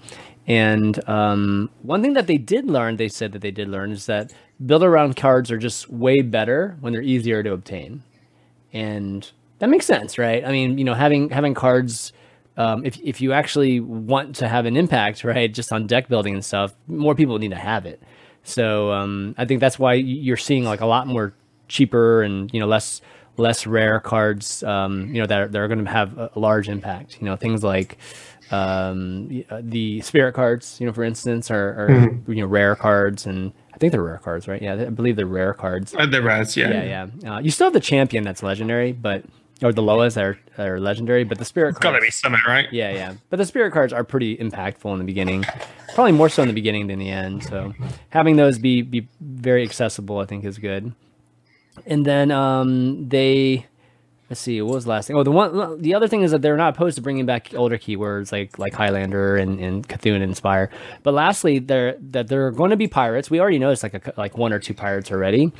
And 0.47 0.99
um, 1.07 1.69
one 1.83 2.01
thing 2.01 2.13
that 2.13 2.25
they 2.25 2.37
did 2.37 2.65
learn, 2.65 2.95
they 2.95 3.09
said 3.09 3.33
that 3.33 3.43
they 3.43 3.51
did 3.51 3.67
learn, 3.67 3.91
is 3.91 4.07
that 4.07 4.33
build 4.65 4.81
around 4.81 5.15
cards 5.15 5.51
are 5.51 5.59
just 5.59 5.89
way 5.89 6.21
better 6.21 6.75
when 6.79 6.91
they're 6.91 7.03
easier 7.03 7.43
to 7.43 7.51
obtain. 7.53 8.01
And 8.73 9.29
that 9.59 9.69
makes 9.69 9.85
sense, 9.85 10.17
right? 10.17 10.43
I 10.43 10.51
mean, 10.51 10.79
you 10.79 10.85
know, 10.85 10.95
having 10.95 11.29
having 11.29 11.53
cards 11.53 12.13
um, 12.57 12.83
if 12.83 12.99
if 13.01 13.21
you 13.21 13.33
actually 13.33 13.79
want 13.79 14.35
to 14.37 14.47
have 14.47 14.65
an 14.65 14.75
impact, 14.75 15.23
right, 15.23 15.51
just 15.53 15.71
on 15.71 15.87
deck 15.87 16.09
building 16.09 16.33
and 16.33 16.43
stuff, 16.43 16.73
more 16.87 17.15
people 17.15 17.37
need 17.37 17.51
to 17.51 17.55
have 17.55 17.85
it. 17.85 18.01
So 18.43 18.91
um, 18.91 19.35
I 19.37 19.45
think 19.45 19.59
that's 19.59 19.77
why 19.77 19.93
you're 19.93 20.37
seeing 20.37 20.63
like 20.63 20.81
a 20.81 20.85
lot 20.85 21.07
more 21.07 21.33
cheaper 21.67 22.23
and 22.23 22.51
you 22.53 22.59
know 22.59 22.67
less 22.67 23.01
less 23.37 23.67
rare 23.67 23.99
cards, 23.99 24.63
um, 24.63 25.13
you 25.13 25.21
know 25.21 25.27
that 25.27 25.39
are, 25.39 25.47
that 25.47 25.59
are 25.59 25.67
going 25.67 25.85
to 25.85 25.91
have 25.91 26.17
a 26.17 26.31
large 26.35 26.67
impact. 26.67 27.17
You 27.21 27.25
know 27.25 27.35
things 27.35 27.63
like 27.63 27.97
um, 28.49 29.43
uh, 29.49 29.61
the 29.63 30.01
spirit 30.01 30.33
cards, 30.33 30.79
you 30.79 30.87
know, 30.87 30.93
for 30.93 31.03
instance, 31.03 31.51
are, 31.51 31.85
are 31.85 31.89
mm-hmm. 31.89 32.31
you 32.31 32.41
know 32.41 32.47
rare 32.47 32.75
cards, 32.75 33.25
and 33.25 33.53
I 33.73 33.77
think 33.77 33.91
they're 33.91 34.01
rare 34.01 34.17
cards, 34.17 34.47
right? 34.47 34.61
Yeah, 34.61 34.73
I 34.73 34.85
believe 34.89 35.15
they're 35.15 35.25
rare 35.25 35.53
cards. 35.53 35.93
Uh, 35.93 36.05
they're 36.05 36.21
rares, 36.21 36.57
yeah, 36.57 36.83
yeah, 36.83 37.07
yeah. 37.21 37.35
Uh, 37.35 37.39
you 37.39 37.51
still 37.51 37.67
have 37.67 37.73
the 37.73 37.79
champion 37.79 38.23
that's 38.23 38.41
legendary, 38.41 38.93
but 38.93 39.23
or 39.63 39.73
the 39.73 39.81
Loas 39.81 40.17
are 40.21 40.37
are 40.57 40.79
legendary, 40.79 41.23
but 41.23 41.37
the 41.37 41.45
spirit 41.45 41.69
It's 41.69 41.79
got 41.79 41.91
to 41.91 41.99
cards, 41.99 42.05
be 42.05 42.11
Summit, 42.11 42.41
right? 42.47 42.67
yeah, 42.71 42.91
yeah. 42.91 43.13
But 43.29 43.37
the 43.37 43.45
spirit 43.45 43.73
cards 43.73 43.91
are 43.93 44.03
pretty 44.03 44.37
impactful 44.37 44.91
in 44.93 44.99
the 44.99 45.05
beginning, 45.05 45.45
probably 45.95 46.11
more 46.11 46.29
so 46.29 46.41
in 46.43 46.47
the 46.47 46.53
beginning 46.53 46.87
than 46.87 46.99
the 46.99 47.09
end. 47.09 47.43
So 47.43 47.73
having 48.09 48.35
those 48.35 48.59
be 48.59 48.81
be 48.81 49.07
very 49.19 49.63
accessible, 49.63 50.19
I 50.19 50.25
think, 50.25 50.45
is 50.45 50.57
good. 50.57 50.93
And 51.85 52.05
then 52.05 52.31
um, 52.31 53.07
they 53.09 53.65
let's 54.29 54.41
see 54.41 54.61
what 54.61 54.75
was 54.75 54.83
the 54.83 54.89
last 54.89 55.07
thing. 55.07 55.15
Oh, 55.15 55.23
the 55.23 55.31
one 55.31 55.81
the 55.81 55.93
other 55.95 56.07
thing 56.07 56.21
is 56.21 56.31
that 56.31 56.41
they're 56.41 56.57
not 56.57 56.75
opposed 56.75 56.95
to 56.97 57.01
bringing 57.01 57.25
back 57.25 57.53
older 57.55 57.77
keywords 57.77 58.31
like 58.31 58.59
like 58.59 58.73
Highlander 58.73 59.37
and 59.37 59.59
and 59.59 59.87
C'Thun 59.87 60.15
and 60.15 60.23
Inspire. 60.23 60.69
But 61.03 61.13
lastly, 61.13 61.59
they're 61.59 61.95
that 62.11 62.27
there 62.27 62.45
are 62.47 62.51
going 62.51 62.71
to 62.71 62.77
be 62.77 62.87
pirates. 62.87 63.29
We 63.29 63.39
already 63.39 63.59
noticed 63.59 63.83
like 63.83 63.93
a, 63.93 64.13
like 64.17 64.37
one 64.37 64.53
or 64.53 64.59
two 64.59 64.73
pirates 64.73 65.11
already, 65.11 65.51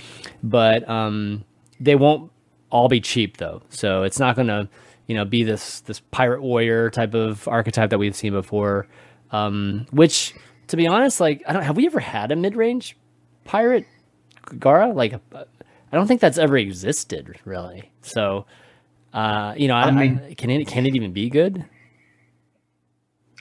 but 0.44 0.88
um, 0.90 1.46
they 1.80 1.96
won't 1.96 2.32
all 2.70 2.88
be 2.90 3.00
cheap 3.02 3.38
though. 3.38 3.62
So 3.70 4.04
it's 4.04 4.20
not 4.20 4.36
going 4.36 4.48
to 4.48 4.68
you 5.08 5.16
know 5.16 5.26
be 5.26 5.44
this 5.44 5.82
this 5.82 6.00
pirate 6.12 6.42
warrior 6.42 6.90
type 6.90 7.14
of 7.14 7.48
archetype 7.48 7.90
that 7.92 7.98
we've 8.00 8.16
seen 8.16 8.34
before. 8.34 8.88
Um, 9.32 9.86
which 9.92 10.34
to 10.68 10.78
be 10.78 10.88
honest, 10.88 11.20
like 11.20 11.44
I 11.48 11.54
don't 11.54 11.64
have 11.64 11.78
we 11.78 11.86
ever 11.86 12.00
had 12.00 12.32
a 12.32 12.36
mid 12.36 12.56
range 12.56 12.98
pirate 13.46 13.86
Gara 14.60 14.88
like. 14.94 15.14
uh, 15.14 15.44
I 15.92 15.96
don't 15.96 16.06
think 16.08 16.20
that's 16.20 16.38
ever 16.38 16.58
existed 16.58 17.40
really. 17.46 17.90
So, 18.02 18.46
uh, 19.14 19.54
you 19.56 19.70
know, 19.70 19.76
I, 19.76 19.84
I 19.84 19.88
I 19.88 19.92
mean- 19.92 20.36
can 20.36 20.50
it 20.50 20.68
can 20.68 20.86
it 20.86 20.96
even 20.96 21.14
be 21.14 21.30
good? 21.30 21.64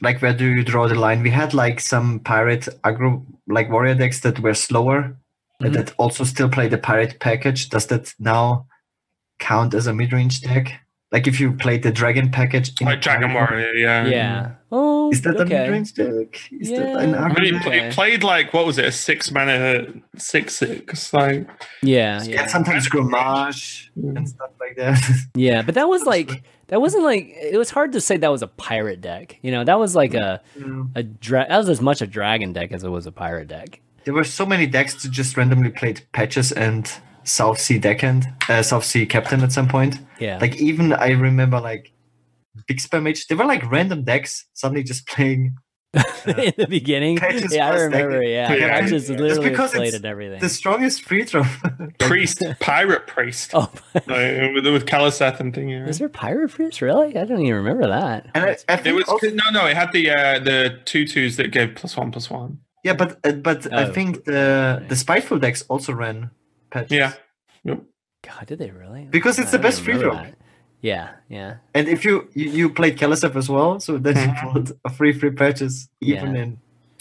Like 0.02 0.20
where 0.20 0.34
do 0.34 0.44
you 0.46 0.62
draw 0.62 0.88
the 0.88 0.94
line? 0.94 1.22
We 1.22 1.30
had 1.30 1.54
like 1.54 1.80
some 1.80 2.20
pirate 2.20 2.68
aggro 2.84 3.24
like 3.48 3.70
warrior 3.70 3.94
decks 3.94 4.20
that 4.20 4.40
were 4.40 4.54
slower, 4.54 5.16
but 5.58 5.70
Mhm. 5.72 5.74
that 5.74 5.94
also 5.96 6.24
still 6.24 6.48
play 6.48 6.68
the 6.68 6.78
pirate 6.78 7.18
package. 7.18 7.68
Does 7.70 7.86
that 7.86 8.14
now 8.18 8.66
count 9.38 9.74
as 9.74 9.86
a 9.86 9.92
mid 9.94 10.12
range 10.12 10.40
deck? 10.40 10.80
Like 11.12 11.26
if 11.28 11.38
you 11.38 11.52
played 11.52 11.82
the 11.84 11.92
dragon 11.92 12.30
package, 12.30 12.72
in 12.80 12.86
Like 12.86 13.00
Dragon 13.00 13.30
pirate- 13.30 13.50
Warrior, 13.50 13.72
yeah. 13.74 14.06
Yeah. 14.06 14.50
Oh, 14.72 15.10
Is 15.12 15.22
that 15.22 15.36
a 15.36 15.42
okay. 15.42 15.60
mid 15.62 15.70
range 15.70 15.94
deck? 15.94 16.40
Is 16.60 16.68
that 16.70 16.78
Yeah. 16.78 16.98
an 16.98 17.14
I 17.14 17.18
I 17.26 17.28
mean, 17.28 17.54
aggro 17.54 17.62
he, 17.62 17.70
deck? 17.70 17.82
pl- 17.84 17.92
played 17.94 18.24
like 18.24 18.52
what 18.52 18.66
was 18.66 18.76
it, 18.78 18.86
a 18.86 18.92
six 18.92 19.30
mana 19.30 19.86
six 20.16 20.56
six 20.56 21.12
like 21.14 21.48
Yeah, 21.82 22.22
Yeah, 22.24 22.30
yeah, 22.42 22.46
sometimes 22.46 22.88
Gromage 22.88 23.88
and 23.96 24.28
stuff 24.28 24.50
like 24.60 24.76
that. 24.76 25.00
yeah. 25.36 25.62
But 25.62 25.76
that 25.76 25.88
was 25.88 26.02
like 26.04 26.42
that 26.68 26.80
wasn't 26.80 27.04
like 27.04 27.28
it 27.40 27.56
was 27.56 27.70
hard 27.70 27.92
to 27.92 28.00
say 28.00 28.16
that 28.16 28.28
was 28.32 28.42
a 28.42 28.48
pirate 28.48 29.00
deck. 29.00 29.38
You 29.42 29.52
know, 29.52 29.62
that 29.62 29.78
was 29.78 29.94
like 29.94 30.14
a 30.14 30.40
mm. 30.58 30.90
a 30.96 31.04
dra- 31.04 31.46
that 31.48 31.56
was 31.56 31.68
as 31.68 31.80
much 31.80 32.02
a 32.02 32.06
dragon 32.06 32.52
deck 32.52 32.72
as 32.72 32.82
it 32.82 32.88
was 32.90 33.06
a 33.06 33.12
pirate 33.12 33.46
deck. 33.48 33.80
there 34.04 34.14
were 34.14 34.24
so 34.24 34.44
many 34.44 34.66
decks 34.66 34.94
to 35.02 35.08
just 35.08 35.36
randomly 35.36 35.70
played 35.70 36.02
patches 36.12 36.50
and 36.52 36.90
South 37.26 37.58
Sea 37.60 37.78
Deckhand, 37.78 38.26
uh, 38.48 38.62
South 38.62 38.84
Sea 38.84 39.04
Captain 39.06 39.42
at 39.42 39.52
some 39.52 39.68
point. 39.68 39.98
Yeah, 40.18 40.38
Like 40.40 40.56
even 40.56 40.92
I 40.94 41.10
remember 41.10 41.60
like 41.60 41.92
Big 42.66 42.78
Spam 42.78 43.02
Mage, 43.02 43.26
they 43.26 43.34
were 43.34 43.44
like 43.44 43.70
random 43.70 44.04
decks 44.04 44.46
suddenly 44.54 44.82
just 44.82 45.06
playing 45.06 45.56
in 46.26 46.52
the 46.58 46.66
beginning. 46.68 47.18
Yeah, 47.50 47.70
I 47.70 47.80
remember. 47.82 48.20
deck- 48.20 48.28
Yeah, 48.28 48.52
Yeah. 48.66 48.76
I 48.76 48.80
just 48.82 49.06
Just 49.08 49.10
literally 49.20 49.50
because 49.50 49.72
played 49.72 49.88
it's 49.88 49.96
it 49.96 50.04
everything. 50.04 50.40
the 50.40 50.48
strongest 50.48 51.02
free 51.02 51.24
throw. 51.24 51.42
priest, 51.98 52.42
pirate 52.60 53.06
priest, 53.06 53.50
Oh, 53.54 53.70
like, 53.94 54.52
with 54.54 54.66
with 54.66 54.86
Kaliseth 54.86 55.40
and 55.40 55.54
thing. 55.54 55.68
Yeah. 55.70 55.86
is 55.86 55.98
there 55.98 56.08
pirate 56.08 56.50
priest? 56.50 56.82
Really? 56.82 57.16
I 57.16 57.24
don't 57.24 57.40
even 57.40 57.54
remember 57.54 57.86
that. 57.88 58.26
and 58.34 58.44
I, 58.44 58.56
I 58.68 58.80
It 58.84 58.94
was 58.94 59.08
also- 59.08 59.30
no, 59.30 59.50
no. 59.52 59.66
It 59.66 59.76
had 59.76 59.92
the 59.92 60.10
uh, 60.10 60.38
the 60.40 60.78
two 60.84 61.06
twos 61.06 61.36
that 61.36 61.50
gave 61.50 61.74
plus 61.76 61.96
one 61.96 62.10
plus 62.10 62.28
one. 62.30 62.58
yeah, 62.84 62.92
but 62.94 63.18
uh, 63.24 63.32
but 63.32 63.72
I 63.72 63.84
Oh, 63.84 63.92
think 63.92 64.24
the 64.24 64.84
the 64.88 64.96
spiteful 64.96 65.38
decks 65.38 65.62
also 65.68 65.92
ran 65.92 66.30
patches. 66.76 66.92
Yeah. 66.92 67.12
Yep. 67.64 67.82
God, 68.22 68.46
did 68.46 68.58
they 68.58 68.70
really? 68.70 69.04
Because 69.10 69.38
it's 69.38 69.52
I 69.54 69.56
the 69.56 69.62
best 69.62 69.80
free 69.82 69.94
remember 69.94 70.14
throw. 70.14 70.24
that. 70.24 70.34
Yeah, 70.82 71.10
yeah. 71.28 71.56
And 71.74 71.88
if 71.88 72.04
you 72.04 72.28
you, 72.34 72.50
you 72.50 72.70
played 72.70 72.98
Kaliseth 72.98 73.34
as 73.36 73.48
well, 73.48 73.80
so 73.80 73.98
then 73.98 74.16
you 74.16 74.34
pulled 74.42 74.72
a 74.84 74.90
free 74.90 75.12
free 75.12 75.30
patches 75.30 75.88
even 76.00 76.34
Yeah. 76.34 76.42
in 76.42 76.58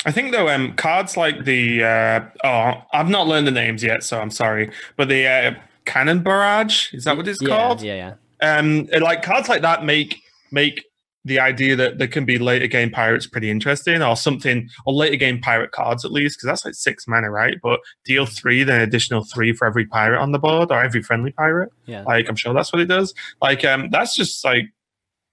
I 0.07 0.11
think 0.11 0.31
though, 0.31 0.49
um, 0.49 0.73
cards 0.75 1.17
like 1.17 1.45
the 1.45 1.83
uh, 1.83 2.19
oh, 2.43 2.83
I've 2.93 3.09
not 3.09 3.27
learned 3.27 3.47
the 3.47 3.51
names 3.51 3.81
yet, 3.83 4.03
so 4.03 4.19
I'm 4.19 4.29
sorry. 4.29 4.69
But 4.97 5.09
the 5.09 5.27
uh, 5.27 5.53
cannon 5.85 6.21
barrage 6.21 6.93
is 6.93 7.05
that 7.05 7.17
what 7.17 7.27
it's 7.27 7.41
yeah, 7.41 7.47
called? 7.49 7.81
Yeah, 7.81 8.13
yeah. 8.41 8.57
um 8.57 8.87
and, 8.93 9.01
like 9.03 9.23
cards 9.23 9.49
like 9.49 9.61
that 9.63 9.83
make 9.83 10.21
make 10.51 10.83
the 11.25 11.39
idea 11.39 11.75
that 11.75 11.97
there 11.97 12.07
can 12.07 12.23
be 12.23 12.37
later 12.37 12.67
game 12.67 12.91
pirates 12.91 13.25
pretty 13.27 13.49
interesting 13.49 14.01
or 14.01 14.15
something 14.15 14.69
or 14.85 14.93
later 14.93 15.15
game 15.15 15.41
pirate 15.41 15.71
cards 15.71 16.05
at 16.05 16.11
least 16.11 16.37
because 16.37 16.47
that's 16.47 16.63
like 16.63 16.75
six 16.75 17.07
mana 17.07 17.29
right? 17.29 17.57
But 17.61 17.81
deal 18.05 18.25
three 18.25 18.63
then 18.63 18.79
additional 18.79 19.25
three 19.25 19.51
for 19.51 19.65
every 19.65 19.85
pirate 19.85 20.21
on 20.21 20.31
the 20.31 20.39
board 20.39 20.71
or 20.71 20.81
every 20.81 21.01
friendly 21.01 21.31
pirate. 21.31 21.71
Yeah. 21.85 22.03
like 22.03 22.29
i'm 22.29 22.35
sure 22.35 22.53
that's 22.53 22.71
what 22.71 22.81
it 22.81 22.85
does. 22.85 23.13
Like 23.41 23.65
um 23.65 23.89
that's 23.91 24.15
just 24.15 24.45
like 24.45 24.65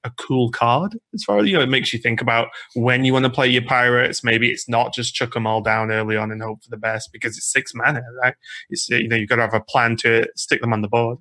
a 0.05 0.11
cool 0.18 0.50
card 0.50 0.98
as 1.14 1.22
far 1.22 1.38
as 1.38 1.46
you 1.46 1.52
know 1.52 1.62
it 1.62 1.68
makes 1.68 1.92
you 1.92 1.98
think 1.98 2.20
about 2.20 2.48
when 2.74 3.05
you 3.05 3.12
want 3.12 3.24
to 3.24 3.31
play 3.31 3.48
your 3.48 3.62
pirates. 3.62 4.24
Maybe 4.24 4.50
it's 4.50 4.68
not 4.68 4.94
just 4.94 5.14
chuck 5.14 5.35
them 5.35 5.46
all 5.46 5.61
down 5.61 5.92
early 5.92 6.16
on 6.16 6.33
and 6.33 6.42
hope 6.42 6.64
for 6.64 6.70
the 6.70 6.76
best 6.76 7.11
because 7.12 7.37
it's 7.37 7.52
six 7.52 7.72
mana 7.74 8.02
right? 8.22 8.35
It's 8.70 8.88
you 8.88 9.09
know 9.09 9.16
you've 9.16 9.28
got 9.28 9.37
to 9.37 9.42
have 9.42 9.55
a 9.55 9.61
plan 9.61 9.96
to 9.98 10.26
stick 10.37 10.61
them 10.62 10.72
on 10.72 10.81
the 10.81 10.88
board 10.88 11.18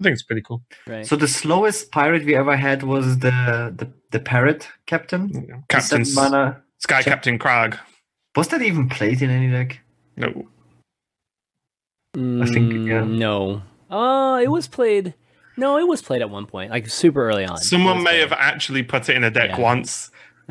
i 0.00 0.02
think 0.04 0.12
it's 0.14 0.22
pretty 0.22 0.42
cool 0.42 0.62
Right. 0.86 1.06
So 1.06 1.16
the 1.16 1.28
slowest 1.28 1.90
pirate 1.90 2.24
we 2.24 2.34
ever 2.36 2.56
had 2.56 2.82
was 2.82 3.18
the 3.18 3.72
the, 3.76 3.90
the 4.10 4.20
parrot 4.20 4.68
captain. 4.86 5.28
you 5.28 5.40
know, 5.48 5.62
The 5.68 5.80
seven 5.80 6.04
captain's 6.04 6.14
mana. 6.14 6.62
Sky 6.78 7.02
Check- 7.02 7.12
Captain 7.12 7.38
Kragg. 7.38 7.78
Was 8.36 8.48
that 8.48 8.60
even 8.62 8.88
played 8.88 9.22
in 9.22 9.30
any 9.30 9.50
deck? 9.50 9.80
No. 10.16 10.28
I 12.14 12.46
think, 12.46 12.72
yeah. 12.72 13.02
Mm, 13.02 13.18
No. 13.18 13.62
Uh, 13.90 14.40
it 14.42 14.48
was 14.48 14.68
played. 14.68 15.14
No, 15.56 15.78
it 15.78 15.86
was 15.88 16.02
played 16.02 16.20
at 16.22 16.28
one 16.30 16.46
point, 16.46 16.70
like 16.70 16.88
super 16.88 17.26
early 17.28 17.44
on. 17.46 17.56
Someone 17.58 18.02
may 18.02 18.10
played. 18.10 18.20
have 18.20 18.32
actually 18.32 18.82
put 18.82 19.08
it 19.08 19.16
in 19.16 19.24
a 19.24 19.30
deck 19.30 19.50
Yeah. 19.50 19.60
once. 19.60 20.10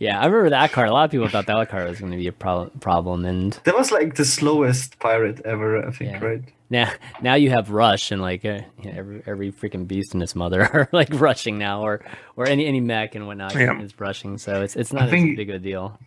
Yeah, 0.00 0.20
I 0.20 0.26
remember 0.26 0.50
that 0.50 0.70
card. 0.70 0.88
A 0.88 0.92
lot 0.92 1.06
of 1.06 1.10
people 1.10 1.28
thought 1.28 1.46
that 1.46 1.68
card 1.70 1.88
was 1.88 1.98
going 1.98 2.12
to 2.12 2.18
be 2.18 2.28
a 2.28 2.32
pro- 2.32 2.70
problem, 2.78 3.24
and 3.24 3.52
That 3.64 3.76
was 3.76 3.90
like 3.90 4.14
the 4.14 4.24
slowest 4.24 5.00
pirate 5.00 5.40
ever, 5.44 5.84
I 5.84 5.90
think, 5.90 6.12
Yeah. 6.12 6.24
right? 6.24 6.42
now 6.70 6.92
now 7.22 7.34
you 7.34 7.48
have 7.50 7.70
rush 7.70 8.12
and 8.12 8.20
like 8.22 8.44
uh, 8.44 8.60
you 8.82 8.92
know, 8.92 8.98
every 8.98 9.22
every 9.26 9.50
freaking 9.52 9.88
beast 9.88 10.12
and 10.14 10.22
its 10.22 10.36
mother 10.36 10.62
are 10.74 10.88
like 10.92 11.08
rushing 11.12 11.58
now, 11.58 11.82
or 11.82 12.04
or 12.36 12.46
any 12.46 12.64
any 12.66 12.80
mech 12.80 13.16
and 13.16 13.26
whatnot 13.26 13.54
Yeah. 13.56 13.80
is 13.82 13.98
rushing. 13.98 14.38
So 14.38 14.62
it's 14.62 14.76
it's 14.76 14.92
not 14.92 15.04
as 15.04 15.10
think- 15.10 15.36
big 15.36 15.50
of 15.50 15.56
a 15.56 15.58
deal. 15.58 15.98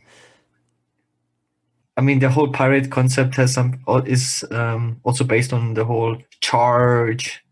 I 1.98 2.02
mean, 2.02 2.20
the 2.20 2.30
whole 2.30 2.48
pirate 2.48 2.90
concept 2.90 3.36
has 3.36 3.54
some 3.54 3.80
is 4.06 4.46
um, 4.52 5.02
also 5.04 5.26
based 5.26 5.52
on 5.52 5.74
the 5.74 5.84
whole 5.84 6.16
charge 6.40 7.44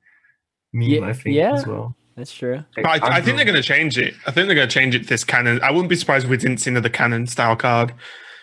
meme, 0.72 0.90
Ye- 0.90 1.02
I 1.04 1.12
think, 1.14 1.36
yeah. 1.36 1.54
as 1.56 1.68
well. 1.68 1.96
That's 2.20 2.34
true. 2.34 2.66
But 2.76 2.86
I, 2.86 3.16
I 3.16 3.22
think 3.22 3.38
they're 3.38 3.46
going 3.46 3.56
to 3.56 3.64
change 3.64 3.98
it. 3.98 4.14
I 4.28 4.32
think 4.32 4.48
they're 4.48 4.56
going 4.56 4.68
to 4.68 4.74
change 4.74 4.94
it 4.94 5.08
this 5.08 5.24
cannon. 5.24 5.62
I 5.64 5.72
wouldn't 5.72 5.88
be 5.88 5.96
surprised 5.96 6.26
if 6.26 6.30
we 6.30 6.36
didn't 6.36 6.58
see 6.58 6.70
another 6.70 6.90
cannon 6.90 7.28
style 7.28 7.56
card 7.56 7.94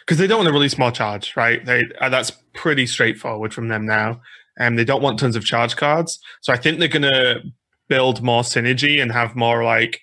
because 0.01 0.17
they 0.17 0.27
don't 0.27 0.39
want 0.39 0.47
to 0.47 0.53
release 0.53 0.79
more 0.79 0.91
charge, 0.91 1.37
right? 1.37 1.63
They 1.63 1.85
uh, 2.01 2.09
that's 2.09 2.33
pretty 2.55 2.87
straightforward 2.87 3.53
from 3.53 3.69
them 3.69 3.85
now, 3.85 4.23
and 4.59 4.79
they 4.79 4.85
don't 4.85 5.03
want 5.03 5.19
tons 5.19 5.37
of 5.37 5.45
charge 5.45 5.77
cards. 5.77 6.19
So 6.41 6.55
I 6.55 6.57
think 6.57 6.79
they're 6.79 6.89
going 6.89 7.03
to 7.03 7.43
build 7.89 8.23
more 8.23 8.41
synergy 8.41 9.01
and 9.01 9.13
have 9.13 9.37
more 9.37 9.63
like 9.63 10.01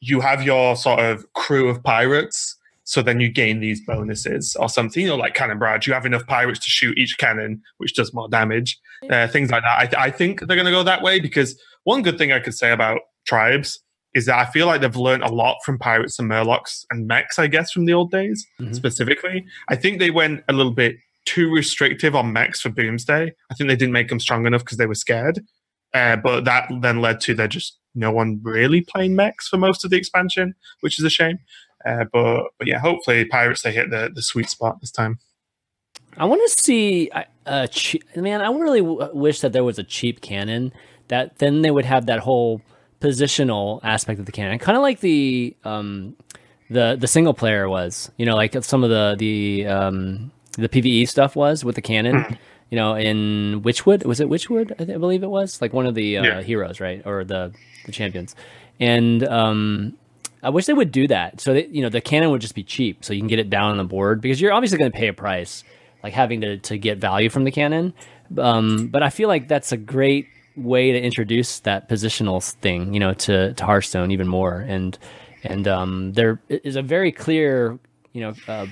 you 0.00 0.20
have 0.20 0.42
your 0.42 0.76
sort 0.76 1.00
of 1.00 1.24
crew 1.32 1.70
of 1.70 1.82
pirates. 1.82 2.54
So 2.86 3.00
then 3.00 3.18
you 3.18 3.30
gain 3.30 3.60
these 3.60 3.80
bonuses 3.80 4.56
or 4.56 4.68
something, 4.68 5.04
you 5.04 5.08
know, 5.08 5.16
like 5.16 5.32
cannon 5.32 5.58
barrage. 5.58 5.86
You 5.86 5.94
have 5.94 6.04
enough 6.04 6.26
pirates 6.26 6.60
to 6.60 6.68
shoot 6.68 6.98
each 6.98 7.16
cannon, 7.16 7.62
which 7.78 7.94
does 7.94 8.12
more 8.12 8.28
damage. 8.28 8.78
Uh, 9.08 9.26
things 9.26 9.50
like 9.50 9.62
that. 9.62 9.78
I, 9.78 9.86
th- 9.86 9.98
I 9.98 10.10
think 10.10 10.40
they're 10.40 10.56
going 10.56 10.66
to 10.66 10.70
go 10.70 10.82
that 10.82 11.00
way 11.00 11.18
because 11.18 11.58
one 11.84 12.02
good 12.02 12.18
thing 12.18 12.32
I 12.32 12.40
could 12.40 12.54
say 12.54 12.72
about 12.72 13.00
tribes 13.26 13.80
is 14.14 14.26
that 14.26 14.38
I 14.38 14.44
feel 14.50 14.66
like 14.66 14.80
they've 14.80 14.94
learned 14.96 15.22
a 15.24 15.32
lot 15.32 15.56
from 15.64 15.78
pirates 15.78 16.18
and 16.18 16.30
murlocs 16.30 16.84
and 16.90 17.06
mechs, 17.06 17.38
I 17.38 17.46
guess, 17.48 17.72
from 17.72 17.84
the 17.84 17.94
old 17.94 18.10
days 18.10 18.46
Mhm. 18.60 18.74
specifically. 18.74 19.44
I 19.68 19.76
think 19.76 19.98
they 19.98 20.10
went 20.10 20.44
a 20.48 20.52
little 20.52 20.72
bit 20.72 20.96
too 21.24 21.50
restrictive 21.52 22.14
on 22.14 22.32
mechs 22.32 22.60
for 22.60 22.68
Boomsday. 22.68 23.32
I 23.50 23.54
think 23.54 23.68
they 23.68 23.76
didn't 23.76 23.92
make 23.92 24.08
them 24.08 24.20
strong 24.20 24.46
enough 24.46 24.62
because 24.62 24.78
they 24.78 24.86
were 24.86 24.94
scared. 24.94 25.40
Uh, 25.94 26.16
but 26.16 26.44
that 26.44 26.68
then 26.80 27.00
led 27.00 27.20
to 27.22 27.34
there 27.34 27.48
just 27.48 27.78
no 27.94 28.10
one 28.12 28.40
really 28.42 28.80
playing 28.82 29.14
mechs 29.16 29.48
for 29.48 29.56
most 29.56 29.84
of 29.84 29.90
the 29.90 29.96
expansion, 29.96 30.54
which 30.80 30.98
is 30.98 31.04
a 31.04 31.10
shame. 31.10 31.38
Uh, 31.86 32.04
but 32.12 32.44
but 32.58 32.66
yeah, 32.66 32.78
hopefully 32.78 33.24
pirates 33.24 33.62
they 33.62 33.72
hit 33.72 33.90
the, 33.90 34.10
the 34.14 34.22
sweet 34.22 34.48
spot 34.50 34.80
this 34.80 34.90
time. 34.90 35.18
I 36.16 36.24
want 36.24 36.40
to 36.44 36.62
see 36.62 37.10
uh, 37.10 37.24
a 37.46 37.68
che- 37.68 38.00
man. 38.16 38.40
I 38.40 38.50
really 38.52 38.80
w- 38.80 39.08
wish 39.12 39.40
that 39.40 39.52
there 39.52 39.64
was 39.64 39.78
a 39.78 39.84
cheap 39.84 40.20
cannon 40.20 40.72
that 41.08 41.38
then 41.38 41.62
they 41.62 41.70
would 41.70 41.84
have 41.84 42.06
that 42.06 42.20
whole 42.20 42.60
positional 43.00 43.80
aspect 43.82 44.18
of 44.20 44.26
the 44.26 44.32
cannon, 44.32 44.58
kind 44.58 44.76
of 44.76 44.82
like 44.82 45.00
the 45.00 45.54
um 45.64 46.16
the 46.70 46.96
the 46.98 47.06
single 47.06 47.34
player 47.34 47.68
was. 47.68 48.10
You 48.16 48.26
know, 48.26 48.36
like 48.36 48.54
some 48.64 48.82
of 48.84 48.90
the 48.90 49.14
the 49.18 49.66
um 49.66 50.30
the 50.56 50.68
PVE 50.68 51.08
stuff 51.08 51.36
was 51.36 51.64
with 51.64 51.74
the 51.74 51.82
cannon. 51.82 52.24
You 52.70 52.76
know, 52.76 52.94
in 52.96 53.62
Witchwood 53.62 54.04
was 54.06 54.20
it 54.20 54.28
Witchwood? 54.28 54.72
I, 54.72 54.84
th- 54.84 54.90
I 54.96 54.98
believe 54.98 55.22
it 55.22 55.28
was 55.30 55.60
like 55.60 55.72
one 55.72 55.86
of 55.86 55.94
the 55.94 56.18
uh, 56.18 56.24
Yeah. 56.24 56.42
heroes, 56.42 56.80
right, 56.80 57.02
or 57.04 57.24
the 57.24 57.52
the 57.86 57.92
champions, 57.92 58.34
and 58.80 59.22
um. 59.26 59.96
I 60.42 60.50
wish 60.50 60.66
they 60.66 60.74
would 60.74 60.92
do 60.92 61.08
that. 61.08 61.40
So 61.40 61.54
that 61.54 61.70
you 61.70 61.80
know 61.80 61.88
the 61.88 62.02
cannon 62.02 62.30
would 62.30 62.42
just 62.42 62.54
be 62.54 62.62
cheap, 62.62 63.02
so 63.02 63.14
you 63.14 63.20
can 63.20 63.28
get 63.28 63.38
it 63.38 63.48
down 63.48 63.70
on 63.70 63.78
the 63.78 63.84
board 63.84 64.20
because 64.20 64.42
you're 64.42 64.52
obviously 64.52 64.76
going 64.76 64.92
to 64.92 64.98
pay 64.98 65.08
a 65.08 65.14
price, 65.14 65.64
like 66.02 66.12
having 66.12 66.42
to 66.42 66.58
to 66.58 66.76
get 66.76 66.98
value 66.98 67.30
from 67.30 67.44
the 67.44 67.50
cannon. 67.50 67.94
Um, 68.36 68.88
but 68.88 69.02
I 69.02 69.08
feel 69.08 69.26
like 69.26 69.48
that's 69.48 69.72
a 69.72 69.78
great 69.78 70.28
way 70.56 70.92
to 70.92 71.00
introduce 71.00 71.60
that 71.60 71.88
positional 71.88 72.42
thing, 72.60 72.94
you 72.94 73.00
know, 73.00 73.14
to, 73.14 73.52
to 73.54 73.64
Hearthstone 73.64 74.10
even 74.10 74.28
more. 74.28 74.60
And 74.60 74.98
and 75.42 75.68
um, 75.68 76.12
there 76.12 76.40
is 76.48 76.76
a 76.76 76.82
very 76.82 77.12
clear, 77.12 77.78
you 78.12 78.20
know, 78.22 78.34
uh, 78.48 78.66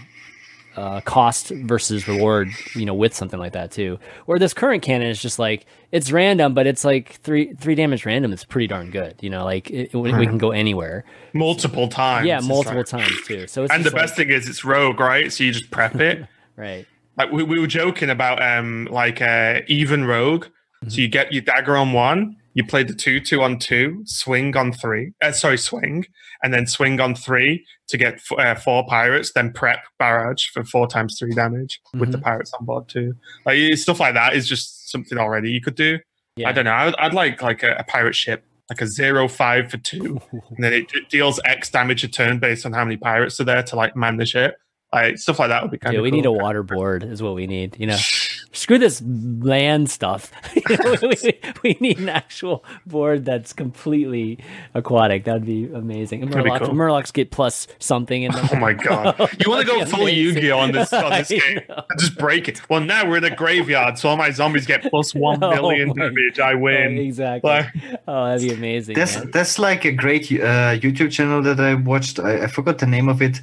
uh, 0.75 1.01
cost 1.03 1.49
versus 1.51 2.09
reward, 2.09 2.49
you 2.75 2.87
know, 2.87 2.95
with 2.95 3.13
something 3.15 3.39
like 3.39 3.53
that 3.53 3.71
too. 3.71 3.99
Where 4.25 4.39
this 4.39 4.55
current 4.55 4.83
cannon 4.83 5.09
is 5.09 5.21
just 5.21 5.39
like 5.39 5.67
it's 5.91 6.11
random, 6.11 6.55
but 6.55 6.67
it's 6.67 6.83
like 6.85 7.17
three 7.23 7.53
three 7.55 7.75
damage 7.75 8.07
random. 8.07 8.33
It's 8.33 8.45
pretty 8.45 8.69
darn 8.69 8.91
good, 8.91 9.17
you 9.21 9.29
know. 9.29 9.45
Like 9.45 9.71
it, 9.71 9.93
we, 9.93 10.15
we 10.15 10.27
can 10.27 10.39
go 10.39 10.51
anywhere. 10.51 11.05
multiple 11.35 11.89
times. 11.89 12.27
Yeah, 12.27 12.41
multiple 12.41 12.79
like- 12.79 12.87
times 12.87 13.21
too. 13.27 13.47
So 13.49 13.65
it's 13.65 13.73
And 13.75 13.85
the 13.85 13.91
like- 13.91 14.03
best 14.03 14.17
thing 14.17 14.31
is 14.31 14.49
it's 14.49 14.65
rogue, 14.65 14.99
right? 14.99 15.31
So 15.31 15.45
you 15.45 15.53
just 15.53 15.71
prep 15.71 15.97
it. 15.97 16.27
right? 16.57 16.87
like 17.19 17.31
we, 17.31 17.43
we 17.43 17.61
were 17.61 17.67
joking 17.67 18.09
about 18.09 18.41
um 18.43 18.89
like 18.91 19.21
uh 19.21 19.61
even 19.67 20.07
rogue. 20.07 20.47
So 20.89 21.01
you 21.01 21.09
get 21.09 21.33
your 21.33 21.43
dagger 21.43 21.77
on 21.77 21.93
one, 21.93 22.37
you 22.55 22.65
play 22.65 22.83
the 22.83 22.95
two 22.95 23.21
two 23.21 23.43
on 23.43 23.59
two, 23.59 24.03
swing 24.05 24.57
on 24.57 24.73
three. 24.73 25.13
Uh, 25.23 25.33
sorry, 25.33 25.59
swing, 25.59 26.07
and 26.43 26.53
then 26.53 26.67
swing 26.67 27.01
on 27.01 27.15
three 27.15 27.65
to 27.89 27.97
get 27.97 28.15
f- 28.15 28.39
uh, 28.39 28.55
four 28.55 28.87
pirates. 28.87 29.33
Then 29.33 29.53
prep 29.53 29.85
barrage 29.99 30.49
for 30.49 30.65
four 30.65 30.87
times 30.87 31.17
three 31.19 31.33
damage 31.35 31.81
with 31.95 32.13
the 32.13 32.19
pirates 32.19 32.53
on 32.59 32.67
board 32.67 32.89
too. 32.89 33.15
Like 33.47 33.77
stuff 33.79 34.01
like 34.01 34.15
that 34.15 34.35
is 34.35 34.49
just 34.49 34.91
something 34.91 35.19
already 35.19 35.51
you 35.51 35.61
could 35.61 35.77
do. 35.77 35.99
Yeah. 36.37 36.49
I 36.49 36.53
don't 36.53 36.65
know. 36.65 36.73
I'd, 36.73 36.95
I'd 36.97 37.15
like 37.15 37.43
like 37.43 37.63
a, 37.63 37.77
a 37.77 37.85
pirate 37.85 38.15
ship, 38.15 38.45
like 38.71 38.81
a 38.81 38.87
zero 38.87 39.29
five 39.29 39.71
for 39.71 39.79
two, 39.79 40.21
and 40.33 40.65
then 40.65 40.73
it, 40.73 40.95
it 40.95 41.09
deals 41.09 41.41
X 41.45 41.71
damage 41.71 42.05
a 42.05 42.09
turn 42.09 42.39
based 42.39 42.67
on 42.67 42.73
how 42.73 42.85
many 42.85 42.97
pirates 42.97 43.41
are 43.41 43.45
there 43.45 43.63
to 43.63 43.77
like 43.77 43.97
man 43.97 44.17
the 44.17 44.27
ship. 44.27 44.57
Like 44.93 45.17
stuff 45.17 45.39
like 45.39 45.49
that 45.49 45.63
would 45.63 45.71
be 45.71 45.79
kind 45.79 45.95
of. 45.95 46.01
Yeah, 46.01 46.03
we 46.03 46.11
cool. 46.11 46.19
need 46.19 46.27
a 46.27 46.33
water 46.33 46.63
board, 46.63 47.03
is 47.03 47.23
what 47.23 47.35
we 47.35 47.47
need. 47.47 47.79
You 47.79 47.87
know, 47.87 47.97
screw 48.53 48.79
this 48.79 49.03
land 49.41 49.91
stuff. 49.91 50.31
You 50.69 50.77
know, 50.77 50.97
we, 51.03 51.41
we 51.65 51.77
need 51.81 51.99
an 51.99 52.09
actual 52.09 52.65
board 52.87 53.25
that's 53.25 53.53
completely 53.53 54.39
aquatic. 54.75 55.25
That'd 55.25 55.45
be 55.45 55.65
amazing. 55.65 56.23
And 56.23 56.33
That'd 56.33 56.45
be 56.45 56.51
Murlocs, 56.51 56.59
cool. 56.67 56.75
Murlocs 56.75 57.13
get 57.13 57.31
plus 57.31 57.67
something 57.79 58.23
in 58.23 58.33
them. 58.33 58.49
Oh 58.53 58.57
my 58.57 58.73
god! 58.73 59.17
You 59.41 59.51
want 59.51 59.67
to 59.67 59.67
go 59.67 59.85
full 59.87 60.03
amazing. 60.03 60.19
Yu-Gi-Oh 60.37 60.59
on 60.59 60.73
this 60.73 60.93
on 60.93 61.11
this 61.11 61.29
game? 61.29 61.61
know. 61.69 61.83
Just 61.99 62.17
break 62.19 62.49
it. 62.49 62.61
Well, 62.71 62.81
now 62.81 63.09
we're 63.09 63.17
in 63.19 63.25
a 63.25 63.35
graveyard, 63.35 63.99
so 63.99 64.09
all 64.11 64.17
my 64.17 64.31
zombies 64.31 64.67
get 64.67 64.83
plus 64.85 65.15
one 65.15 65.43
Oh 65.43 65.51
million 65.51 65.93
damage. 65.97 66.39
I 66.39 66.53
Oh, 66.53 66.59
win. 66.59 66.99
exactly. 66.99 67.51
Like- 67.51 67.67
oh, 68.07 68.27
that'd 68.27 68.49
be 68.49 68.55
amazing. 68.55 68.95
That's 68.95 69.17
man. 69.17 69.31
that's 69.33 69.59
like 69.59 69.85
a 69.85 69.93
great 69.93 70.31
uh, 70.31 70.77
YouTube 70.79 71.11
channel 71.11 71.43
that 71.43 71.59
I 71.61 71.75
watched. 71.75 72.19
I, 72.21 72.45
I 72.45 72.47
forgot 72.47 72.79
the 72.79 72.87
name 72.87 73.09
of 73.09 73.21
it, 73.23 73.41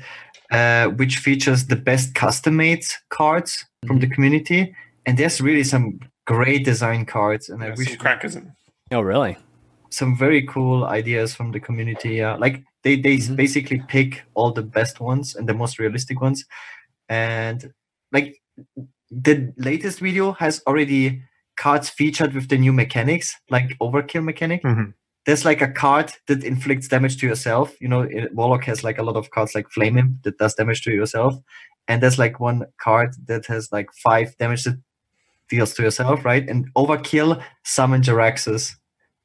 uh, 0.52 0.88
which 0.89 1.17
features 1.17 1.65
the 1.67 1.76
best 1.76 2.15
custom 2.15 2.56
made 2.58 2.84
cards 3.10 3.65
from 3.86 4.00
the 4.00 4.06
Mm-hmm. 4.08 4.13
community. 4.13 4.76
And 5.06 5.18
there's 5.18 5.42
really 5.42 5.63
some 5.63 6.00
great 6.26 6.65
design 6.65 7.06
cards, 7.06 7.50
and 7.50 7.63
I 7.63 7.70
wish 7.72 7.89
some 7.89 7.98
crackers. 7.98 8.36
in- 8.36 8.52
Oh, 8.92 9.02
really? 9.02 9.38
some 9.92 10.15
very 10.15 10.46
cool 10.46 10.86
ideas 10.86 11.34
from 11.34 11.52
the 11.52 11.60
community. 11.60 12.15
Yeah, 12.15 12.36
like 12.36 12.63
they 12.84 12.96
they 12.96 13.18
Mhm. 13.18 13.36
basically 13.36 13.82
pick 13.88 14.24
all 14.36 14.52
the 14.54 14.62
best 14.62 15.00
ones 15.00 15.36
and 15.36 15.48
the 15.50 15.54
most 15.56 15.80
realistic 15.80 16.22
ones, 16.22 16.46
and 17.08 17.74
like 18.12 18.36
the 19.10 19.52
latest 19.58 20.00
video 20.00 20.34
has 20.34 20.62
already 20.68 21.24
cards 21.58 21.89
featured 21.89 22.34
with 22.36 22.50
the 22.50 22.58
new 22.58 22.72
mechanics, 22.74 23.36
like 23.50 23.76
overkill 23.82 24.24
mechanic. 24.24 24.62
Mhm. 24.63 24.94
There's 25.26 25.44
like 25.46 25.62
a 25.62 25.68
card 25.72 26.13
that 26.28 26.44
inflicts 26.44 26.88
damage 26.88 27.18
to 27.18 27.28
yourself. 27.28 27.76
You 27.82 27.88
know, 27.88 28.02
it- 28.02 28.34
Warlock 28.36 28.65
has 28.65 28.84
like 28.84 29.00
a 29.00 29.04
lot 29.04 29.15
of 29.18 29.30
cards 29.32 29.56
like 29.56 29.70
Flame 29.72 29.98
Imp 29.98 30.22
that 30.24 30.38
does 30.38 30.54
damage 30.56 30.82
to 30.84 30.92
yourself, 30.92 31.34
and 31.89 32.02
there's 32.02 32.17
like 32.17 32.39
one 32.39 32.65
card 32.82 33.13
that 33.25 33.45
has 33.47 33.69
like 33.73 33.89
five 34.02 34.38
damage 34.38 34.63
that 34.63 34.80
deals 35.49 35.73
to 35.73 35.84
yourself, 35.84 36.23
right? 36.23 36.47
And 36.47 36.73
overkill 36.75 37.41
summon 37.63 38.02
Jaraxxus. 38.02 38.75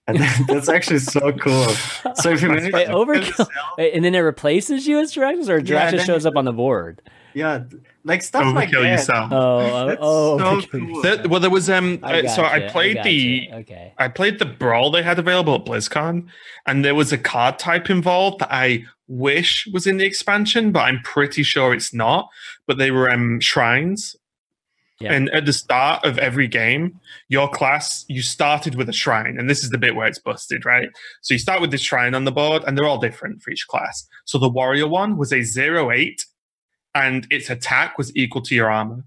And 0.07 0.19
that's 0.49 0.69
actually 0.69 0.99
so 0.99 1.33
cool. 1.33 1.69
So 2.17 2.31
if 2.31 2.43
you 2.43 2.49
manage 2.49 2.73
Wait, 2.73 2.87
to 2.87 2.93
overkill- 2.93 3.27
yourself- 3.27 3.49
Wait, 3.79 3.93
And 3.95 4.05
then 4.05 4.15
it 4.15 4.19
replaces 4.21 4.87
you 4.87 4.99
as 4.99 5.15
Jaraxxus, 5.15 5.49
or 5.49 5.59
Yeah, 5.59 5.91
Jaraxxus 5.91 5.97
then- 5.99 6.07
shows 6.07 6.27
up 6.27 6.37
on 6.37 6.45
the 6.45 6.53
board? 6.53 7.01
yeah, 7.35 7.65
like 8.05 8.23
stuff 8.23 8.55
like 8.55 8.69
Overkill 8.69 8.83
that. 8.83 8.91
yourself. 8.91 9.33
Oh, 9.33 9.37
oh, 9.59 9.87
That's 9.89 9.99
oh, 10.03 10.39
so 10.39 10.45
overkill. 10.45 10.93
cool. 10.93 11.03
There- 11.03 11.29
well, 11.29 11.41
there 11.41 11.51
was 11.51 11.69
um. 11.71 11.99
I 12.03 12.21
uh, 12.23 12.29
so 12.29 12.45
I 12.45 12.61
played 12.69 12.97
gotcha. 12.97 13.09
the 13.09 13.49
okay. 13.55 13.93
I 13.99 14.09
played 14.09 14.39
the 14.39 14.45
brawl 14.47 14.91
they 14.91 15.03
had 15.03 15.19
available 15.19 15.55
at 15.57 15.65
BlizzCon, 15.65 16.27
and 16.67 16.85
there 16.85 16.95
was 16.95 17.13
a 17.13 17.19
card 17.19 17.59
type 17.59 17.89
involved 17.91 18.41
that 18.41 18.53
I 18.53 18.85
wish 19.09 19.69
was 19.73 19.87
in 19.87 19.97
the 19.99 20.05
expansion, 20.05 20.73
but 20.73 20.81
I'm 20.81 21.01
pretty 21.03 21.43
sure 21.43 21.75
it's 21.75 21.93
not. 21.95 22.29
But 22.67 22.79
they 22.79 22.91
were 22.91 23.11
um, 23.11 23.41
shrines. 23.41 24.17
Yeah. 25.01 25.13
And 25.13 25.29
at 25.31 25.45
the 25.45 25.53
start 25.53 26.05
of 26.05 26.19
every 26.19 26.47
game, 26.47 27.01
your 27.29 27.49
class, 27.51 28.05
you 28.09 28.23
started 28.23 28.77
with 28.77 28.89
a 28.89 28.93
shrine. 28.93 29.37
And 29.39 29.51
this 29.51 29.65
is 29.65 29.71
the 29.71 29.77
bit 29.79 29.97
where 29.97 30.07
it's 30.07 30.21
busted, 30.21 30.65
right? 30.65 30.89
So 31.21 31.35
you 31.35 31.39
start 31.41 31.61
with 31.61 31.73
this 31.73 31.81
shrine 31.81 32.15
on 32.15 32.25
the 32.25 32.33
board, 32.33 32.63
and 32.65 32.79
they're 32.79 32.87
all 32.87 32.99
different 32.99 33.43
for 33.43 33.51
each 33.51 33.67
class. 33.67 34.07
So 34.25 34.39
the 34.39 34.49
warrior 34.49 34.87
one 34.87 35.17
was 35.19 35.33
a 35.33 35.43
zero 35.43 35.91
eight, 35.91 36.25
and 36.95 37.27
its 37.31 37.51
attack 37.51 37.99
was 37.99 38.15
equal 38.17 38.41
to 38.43 38.55
your 38.55 38.71
armor. 38.71 39.05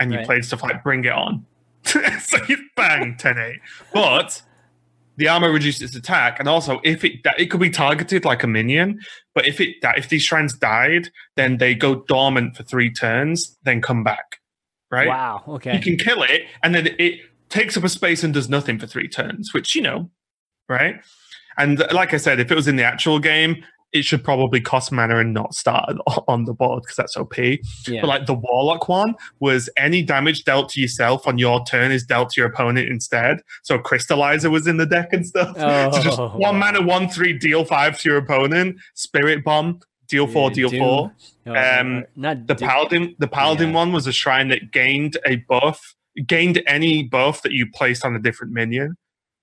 And 0.00 0.12
you 0.12 0.18
Right. 0.18 0.26
played 0.26 0.44
stuff 0.44 0.62
like 0.62 0.82
Bring 0.82 1.04
It 1.04 1.12
On. 1.12 1.44
so 1.84 2.38
you 2.48 2.56
bang 2.76 3.16
10 3.18 3.38
8. 3.38 3.56
But 3.92 4.42
the 5.18 5.28
armor 5.28 5.50
reduces 5.50 5.82
its 5.82 5.96
attack, 5.96 6.38
and 6.38 6.48
also 6.48 6.80
if 6.84 7.04
it 7.04 7.20
it 7.36 7.46
could 7.46 7.60
be 7.60 7.70
targeted 7.70 8.24
like 8.24 8.42
a 8.44 8.46
minion, 8.46 9.00
but 9.34 9.46
if 9.46 9.60
it 9.60 9.76
if 9.82 10.08
these 10.08 10.22
shrines 10.22 10.56
died, 10.56 11.10
then 11.36 11.58
they 11.58 11.74
go 11.74 11.96
dormant 12.06 12.56
for 12.56 12.62
three 12.62 12.90
turns, 12.90 13.58
then 13.64 13.82
come 13.82 14.04
back. 14.04 14.38
Right? 14.90 15.08
Wow. 15.08 15.42
Okay. 15.46 15.74
You 15.74 15.80
can 15.80 15.96
kill 15.96 16.22
it, 16.22 16.42
and 16.62 16.74
then 16.74 16.88
it 16.98 17.20
takes 17.50 17.76
up 17.76 17.84
a 17.84 17.88
space 17.88 18.22
and 18.22 18.32
does 18.32 18.48
nothing 18.48 18.78
for 18.78 18.86
three 18.86 19.08
turns, 19.08 19.52
which 19.52 19.74
you 19.74 19.82
know, 19.82 20.08
right? 20.68 20.96
And 21.58 21.84
like 21.92 22.14
I 22.14 22.18
said, 22.18 22.38
if 22.38 22.50
it 22.52 22.54
was 22.54 22.68
in 22.68 22.76
the 22.76 22.84
actual 22.84 23.18
game, 23.18 23.64
it 23.92 24.04
should 24.04 24.22
probably 24.22 24.60
cost 24.60 24.92
mana 24.92 25.16
and 25.18 25.32
not 25.32 25.54
start 25.54 25.90
on 26.28 26.44
the 26.44 26.52
board 26.52 26.82
because 26.82 26.96
that's 26.96 27.16
OP. 27.16 27.38
Yeah. 27.38 28.00
But 28.02 28.06
like 28.08 28.26
the 28.26 28.34
Warlock 28.34 28.88
one 28.88 29.14
was 29.40 29.70
any 29.78 30.02
damage 30.02 30.44
dealt 30.44 30.68
to 30.70 30.80
yourself 30.80 31.26
on 31.26 31.38
your 31.38 31.64
turn 31.64 31.90
is 31.90 32.04
dealt 32.04 32.30
to 32.30 32.40
your 32.40 32.50
opponent 32.50 32.88
instead. 32.88 33.40
So 33.62 33.78
Crystallizer 33.78 34.50
was 34.50 34.66
in 34.66 34.76
the 34.76 34.86
deck 34.86 35.12
and 35.12 35.26
stuff. 35.26 35.56
so 35.94 36.02
just 36.02 36.18
Oh. 36.18 36.28
one 36.36 36.58
mana, 36.58 36.82
one 36.82 37.08
three, 37.08 37.32
deal 37.32 37.64
five 37.64 37.98
to 38.00 38.08
your 38.10 38.18
opponent. 38.18 38.76
Spirit 38.94 39.42
Bomb, 39.44 39.80
deal 40.08 40.26
four, 40.26 40.50
Yeah, 40.50 40.54
deal 40.54 40.68
Doom. 40.70 40.80
four. 40.80 41.12
Oh, 41.46 41.54
um, 41.54 42.04
not 42.16 42.46
The 42.46 42.56
Paladin, 42.56 43.14
the 43.18 43.28
Paladin 43.28 43.68
Yeah. 43.70 43.74
one 43.76 43.92
was 43.92 44.06
a 44.06 44.12
shrine 44.12 44.48
that 44.48 44.70
gained 44.70 45.16
a 45.24 45.36
buff, 45.48 45.94
gained 46.26 46.62
any 46.66 47.04
buff 47.04 47.40
that 47.42 47.52
you 47.52 47.66
placed 47.72 48.04
on 48.04 48.14
a 48.14 48.18
different 48.18 48.52
minion. 48.52 48.96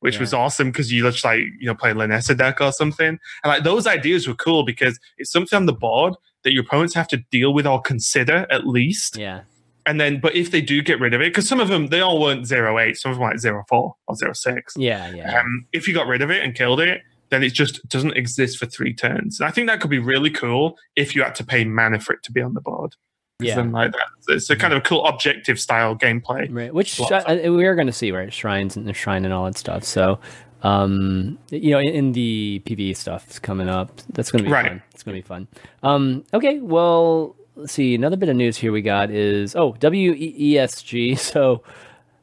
Which 0.06 0.16
Yeah. 0.16 0.22
was 0.22 0.34
awesome 0.34 0.72
because 0.72 0.92
you 0.92 1.04
just 1.04 1.26
like 1.26 1.42
you 1.60 1.68
know 1.68 1.76
play 1.76 1.92
Lynessa 1.92 2.38
deck 2.38 2.62
or 2.62 2.72
something, 2.72 3.08
and 3.10 3.20
like 3.44 3.64
those 3.64 3.86
ideas 3.88 4.28
were 4.28 4.36
cool 4.36 4.64
because 4.64 4.98
it's 5.18 5.32
something 5.32 5.58
on 5.58 5.66
the 5.66 5.74
board 5.74 6.14
that 6.44 6.54
your 6.54 6.64
opponents 6.64 6.94
have 6.94 7.08
to 7.10 7.18
deal 7.32 7.54
with 7.54 7.66
or 7.68 7.82
consider 7.82 8.46
at 8.52 8.66
least 8.68 9.18
Yeah. 9.18 9.42
and 9.88 10.00
then 10.00 10.20
but 10.20 10.36
if 10.36 10.52
they 10.52 10.62
do 10.62 10.82
get 10.84 11.00
rid 11.00 11.14
of 11.16 11.22
it 11.22 11.32
because 11.34 11.50
some 11.50 11.60
of 11.60 11.68
them 11.70 11.88
they 11.88 12.02
all 12.02 12.22
weren't 12.22 12.46
zero 12.46 12.78
eight 12.80 12.98
some 12.98 13.12
of 13.12 13.18
them 13.18 13.24
were 13.24 13.30
like 13.32 13.40
zero 13.40 13.64
four 13.68 13.96
or 14.08 14.16
zero 14.16 14.32
six 14.34 14.74
Yeah. 14.78 15.10
Yeah. 15.12 15.40
um, 15.40 15.66
if 15.74 15.88
you 15.88 15.94
got 15.96 16.06
rid 16.08 16.22
of 16.22 16.30
it 16.30 16.44
and 16.44 16.54
killed 16.56 16.80
it 16.80 17.02
then 17.32 17.42
it 17.44 17.54
just 17.54 17.88
doesn't 17.90 18.16
exist 18.16 18.60
for 18.60 18.68
three 18.68 18.94
turns 18.94 19.40
and 19.40 19.48
i 19.48 19.52
think 19.52 19.68
that 19.68 19.82
could 19.82 19.90
be 19.90 19.98
really 19.98 20.30
cool 20.30 20.78
if 20.96 21.16
you 21.16 21.24
had 21.24 21.34
to 21.36 21.44
pay 21.44 21.66
mana 21.66 22.00
for 22.00 22.14
it 22.14 22.22
to 22.22 22.32
be 22.32 22.42
on 22.42 22.54
the 22.54 22.62
board 22.62 22.96
Yeah. 23.40 23.56
then 23.56 23.72
like 23.74 23.92
that 23.92 24.34
it's 24.34 24.50
a 24.50 24.56
kind 24.56 24.72
of 24.74 24.78
a 24.78 24.82
cool 24.82 25.06
objective 25.06 25.60
style 25.60 25.94
gameplay 25.96 26.48
Right, 26.50 26.74
which 26.74 26.98
Lots 27.00 27.12
uh, 27.12 27.52
we 27.52 27.66
are 27.66 27.76
going 27.76 27.88
to 27.88 27.94
see, 27.94 28.12
right? 28.14 28.32
Shrines 28.32 28.78
and 28.78 28.88
the 28.88 28.94
shrine 28.94 29.26
and 29.26 29.34
all 29.34 29.44
that 29.46 29.58
stuff. 29.58 29.84
So, 29.84 30.20
um, 30.64 31.38
you 31.50 31.72
know, 31.72 31.80
in, 31.80 31.90
in 31.90 32.12
the 32.14 32.62
PVE 32.66 32.96
stuff 32.96 33.30
is 33.30 33.38
coming 33.40 33.68
up. 33.68 34.02
That's 34.14 34.32
going 34.32 34.46
to 34.46 34.50
be 34.50 34.54
Right. 34.54 34.68
fun. 34.68 34.82
It's 34.92 35.04
going 35.04 35.16
to 35.18 35.22
be 35.22 35.28
fun. 35.28 35.48
Um, 35.84 36.24
okay, 36.34 36.60
well, 36.60 37.36
let's 37.58 37.74
see. 37.74 37.94
Another 37.94 38.16
bit 38.16 38.30
of 38.30 38.38
news 38.38 38.56
here 38.58 38.72
we 38.72 38.82
got 38.82 39.12
is 39.12 39.54
oh 39.56 39.74
WESG. 39.74 41.20
So, 41.20 41.62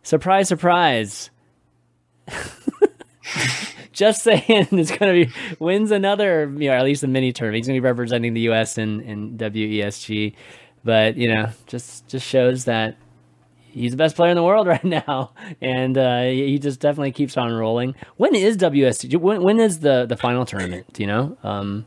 surprise, 0.03 0.49
surprise. 0.49 1.29
Just 3.93 4.23
saying, 4.23 4.43
it's 4.49 4.91
going 4.91 5.27
to 5.27 5.27
be 5.27 5.33
wins 5.59 5.91
another, 5.91 6.51
you 6.57 6.69
know, 6.71 6.75
at 6.75 6.85
least 6.85 7.03
a 7.05 7.07
mini 7.07 7.33
tournament. 7.33 7.59
He's 7.59 7.67
going 7.67 7.77
to 7.77 7.83
be 7.83 7.87
representing 7.87 8.33
the 8.33 8.41
U.S. 8.43 8.79
in 8.79 9.01
in 9.03 9.37
WESG, 9.37 10.35
but 10.85 11.17
you 11.17 11.33
know, 11.33 11.51
just 11.67 12.07
just 12.09 12.27
shows 12.27 12.65
that 12.65 12.97
he's 13.59 13.93
the 13.93 13.97
best 13.97 14.17
player 14.17 14.31
in 14.31 14.37
the 14.37 14.43
world 14.43 14.67
right 14.75 14.85
now, 14.85 15.33
and 15.61 15.97
uh, 15.97 16.25
he 16.25 16.59
just 16.59 16.81
definitely 16.81 17.13
keeps 17.13 17.37
on 17.37 17.53
rolling. 17.53 17.95
When 18.17 18.35
is 18.35 18.57
WSG? 18.57 19.17
When, 19.17 19.43
when 19.43 19.61
is 19.61 19.81
the 19.81 20.07
the 20.07 20.17
final 20.17 20.45
tournament? 20.45 20.93
Do 20.93 21.03
you 21.03 21.07
know? 21.07 21.37
Um, 21.43 21.87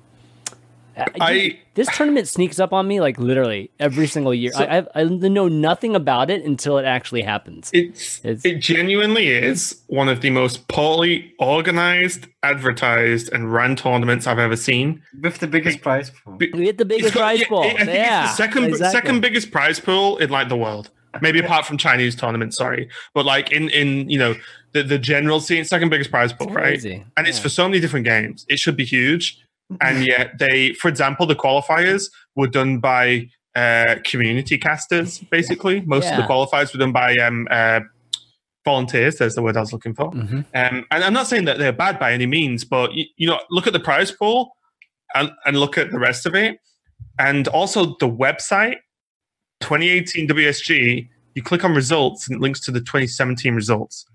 I- 1.21 1.59
this 1.75 1.87
tournament 1.95 2.27
sneaks 2.27 2.57
up 2.59 2.71
on 2.71 2.87
me 2.87 3.01
like 3.01 3.19
literally 3.19 3.69
every 3.79 4.07
single 4.07 4.33
year. 4.33 4.51
I, 4.55 4.79
I 4.79 5.01
I 5.01 5.03
know 5.03 5.47
nothing 5.49 5.95
about 5.95 6.29
it 6.29 6.43
until 6.45 6.77
it 6.77 6.85
actually 6.85 7.21
happens. 7.23 7.69
it's, 7.73 8.19
It's- 8.23 8.45
it 8.45 8.59
genuinely 8.59 9.27
is 9.29 9.81
one 9.87 10.07
of 10.07 10.21
the 10.21 10.29
most 10.29 10.67
poorly 10.69 11.33
organized 11.39 12.27
advertised 12.43 13.31
and 13.33 13.51
run 13.51 13.75
tournaments 13.75 14.27
i've 14.27 14.39
ever 14.39 14.55
seen 14.55 15.01
with 15.21 15.39
the 15.39 15.47
biggest 15.47 15.81
prize 15.81 16.09
pool. 16.11 16.37
Be- 16.37 16.51
We 16.53 16.65
get 16.65 16.77
the 16.77 16.85
biggest 16.85 17.13
got- 17.13 17.19
prize 17.21 17.39
yeah, 17.41 17.47
pool. 17.47 17.63
I 17.63 17.73
think 17.73 17.87
yeah, 17.89 18.23
it's 18.23 18.31
the 18.37 18.37
second 18.43 18.63
exactly. 18.65 18.91
second 18.99 19.21
biggest 19.21 19.51
prize 19.51 19.79
pool 19.79 20.17
in 20.17 20.29
like 20.29 20.49
the 20.49 20.57
world. 20.57 20.89
maybe 21.21 21.39
apart 21.39 21.65
from 21.65 21.77
Chinese 21.77 22.13
tournaments, 22.15 22.57
sorry, 22.57 22.89
but 23.13 23.25
like 23.25 23.51
in 23.51 23.69
in 23.69 24.09
you 24.09 24.19
know 24.19 24.35
the 24.73 24.83
the 24.83 24.99
general 24.99 25.39
scene, 25.39 25.63
second 25.63 25.89
biggest 25.89 26.11
prize 26.11 26.33
pool, 26.33 26.47
right? 26.47 26.63
Crazy. 26.79 27.03
And 27.15 27.25
it's 27.27 27.39
for 27.39 27.47
so 27.49 27.67
many 27.69 27.79
different 27.79 28.05
games. 28.05 28.45
It 28.49 28.59
should 28.59 28.75
be 28.75 28.83
huge, 28.83 29.37
and 29.81 30.05
yet 30.05 30.37
they, 30.37 30.73
for 30.73 30.87
example, 30.87 31.25
the 31.25 31.35
qualifiers 31.35 32.09
were 32.35 32.47
done 32.47 32.79
by 32.79 33.29
uh, 33.55 33.95
community 34.03 34.57
casters. 34.57 35.19
Basically, 35.31 35.81
most 35.81 36.09
of 36.09 36.17
the 36.17 36.23
qualifiers 36.23 36.73
were 36.73 36.79
done 36.79 36.91
by 36.91 37.15
um, 37.15 37.47
uh, 37.49 37.79
volunteers. 38.63 39.17
There's 39.17 39.35
the 39.35 39.41
word 39.41 39.57
I 39.57 39.61
was 39.61 39.71
looking 39.71 39.93
for. 39.93 40.11
Mhm. 40.11 40.45
Um, 40.53 40.85
and 40.91 41.03
I'm 41.03 41.13
not 41.13 41.27
saying 41.27 41.45
that 41.45 41.57
they're 41.57 41.71
bad 41.71 41.99
by 41.99 42.11
any 42.13 42.25
means, 42.25 42.63
but 42.65 42.93
you, 42.93 43.05
you 43.15 43.27
know, 43.27 43.39
look 43.49 43.67
at 43.67 43.73
the 43.73 43.79
prize 43.79 44.11
pool 44.11 44.55
and, 45.13 45.31
and 45.45 45.59
look 45.59 45.77
at 45.77 45.91
the 45.91 45.99
rest 45.99 46.25
of 46.25 46.35
it, 46.35 46.59
and 47.19 47.47
also 47.47 47.95
the 47.99 48.09
website, 48.09 48.77
2018 49.61 50.27
WSG. 50.27 51.09
You 51.35 51.43
click 51.43 51.63
on 51.63 51.73
results 51.73 52.27
and 52.27 52.37
it 52.37 52.41
links 52.41 52.59
to 52.61 52.71
the 52.71 52.79
2017 52.79 53.55
results. 53.55 54.05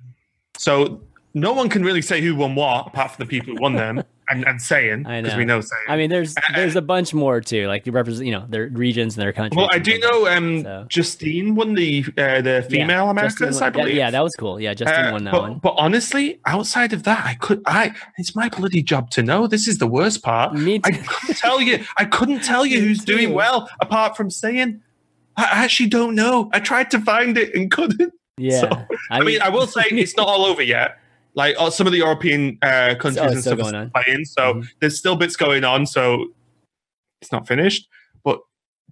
So 0.56 1.02
no 1.34 1.52
one 1.52 1.68
can 1.68 1.84
really 1.84 2.02
say 2.02 2.20
who 2.20 2.34
won 2.34 2.54
what 2.54 2.88
apart 2.88 3.12
from 3.12 3.24
the 3.24 3.28
people 3.28 3.54
who 3.54 3.60
won 3.60 3.74
them 3.74 4.02
and, 4.28 4.46
and 4.46 4.60
saying 4.60 5.04
because 5.04 5.36
we 5.36 5.44
know 5.44 5.60
saying. 5.60 5.82
I 5.88 5.96
mean, 5.96 6.10
there's 6.10 6.34
there's 6.54 6.76
a 6.76 6.82
bunch 6.82 7.14
more 7.14 7.40
too. 7.40 7.66
Like 7.68 7.86
you 7.86 7.92
represent, 7.92 8.26
you 8.26 8.32
know, 8.32 8.44
their 8.48 8.68
regions 8.68 9.16
and 9.16 9.22
their 9.22 9.32
countries. 9.32 9.56
well, 9.56 9.68
I 9.72 9.78
do 9.78 9.98
know 9.98 10.26
um, 10.28 10.62
So- 10.62 10.86
Justine 10.88 11.54
won 11.54 11.74
the 11.74 12.04
uh, 12.18 12.40
the 12.40 12.66
female 12.68 13.04
Yeah, 13.06 13.10
Americas, 13.10 13.60
I 13.60 13.64
won- 13.66 13.74
yeah, 13.74 13.82
believe. 13.82 13.96
Yeah, 13.96 14.10
that 14.10 14.22
was 14.22 14.34
cool. 14.36 14.60
Yeah, 14.60 14.74
Justine 14.74 15.06
Uh, 15.06 15.12
won 15.12 15.24
that 15.24 15.32
but, 15.32 15.42
one. 15.42 15.58
but 15.58 15.74
honestly, 15.76 16.40
outside 16.46 16.92
of 16.92 17.04
that, 17.04 17.24
I 17.24 17.34
could 17.34 17.62
I 17.66 17.92
it's 18.18 18.34
my 18.34 18.48
bloody 18.48 18.82
job 18.82 19.10
to 19.10 19.22
know. 19.22 19.46
This 19.46 19.66
is 19.68 19.78
the 19.78 19.86
worst 19.86 20.22
part. 20.22 20.54
Me 20.54 20.78
too. 20.78 20.90
I 20.92 20.92
couldn't 20.96 21.36
tell 21.38 21.60
you. 21.60 21.84
I 21.96 22.04
couldn't 22.04 22.42
tell 22.44 22.66
you 22.70 22.80
who's 22.80 23.04
doing 23.04 23.32
well 23.34 23.68
apart 23.80 24.16
from 24.16 24.30
saying 24.30 24.80
I 25.36 25.44
actually 25.64 25.88
don't 25.88 26.14
know. 26.14 26.50
I 26.52 26.60
tried 26.60 26.90
to 26.90 27.00
find 27.00 27.38
it 27.38 27.54
and 27.54 27.70
couldn't. 27.70 28.12
Yeah, 28.36 28.60
So, 28.60 28.86
I 29.10 29.20
mean, 29.22 29.40
I 29.42 29.48
will 29.50 29.66
say 29.66 29.82
it's 29.90 30.16
not 30.16 30.26
all 30.26 30.44
over 30.46 30.62
yet. 30.62 30.98
Like 31.34 31.54
uh, 31.58 31.70
some 31.70 31.86
of 31.86 31.92
the 31.92 31.98
European 31.98 32.58
uh, 32.62 32.94
countries 32.98 33.18
Oh, 33.18 33.28
and 33.28 33.40
stuff 33.40 33.52
are 33.54 33.56
going 33.56 33.68
still 33.68 33.80
on. 33.80 33.90
playing, 33.90 34.24
so 34.24 34.54
Mhm. 34.54 34.68
there's 34.80 34.98
still 34.98 35.16
bits 35.16 35.36
going 35.36 35.64
on. 35.64 35.86
So 35.86 36.26
it's 37.22 37.30
not 37.32 37.46
finished, 37.46 37.88
but 38.24 38.40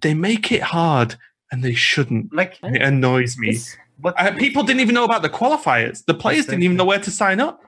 they 0.01 0.13
make 0.13 0.51
it 0.51 0.61
hard, 0.61 1.15
and 1.51 1.63
they 1.63 1.73
shouldn't. 1.73 2.33
Like, 2.33 2.57
And 2.63 2.75
it 2.75 2.81
annoys 2.81 3.37
me. 3.37 3.51
This- 3.51 3.75
Uh, 4.01 4.31
people 4.37 4.63
didn't 4.63 4.79
even 4.79 4.95
know 4.95 5.03
about 5.03 5.21
the 5.23 5.29
qualifiers. 5.29 6.05
The 6.05 6.13
players 6.13 6.45
didn't 6.45 6.63
even 6.63 6.77
know 6.77 6.85
where 6.85 6.99
to 6.99 7.11
sign 7.11 7.41
up, 7.41 7.61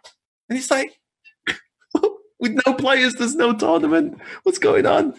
and 0.47 0.57
it's 0.57 0.71
like, 0.71 0.97
with 2.39 2.57
no 2.65 2.73
players, 2.73 3.13
there's 3.15 3.35
no 3.35 3.53
tournament. 3.53 4.17
What's 4.43 4.57
going 4.57 4.85
on? 4.85 5.13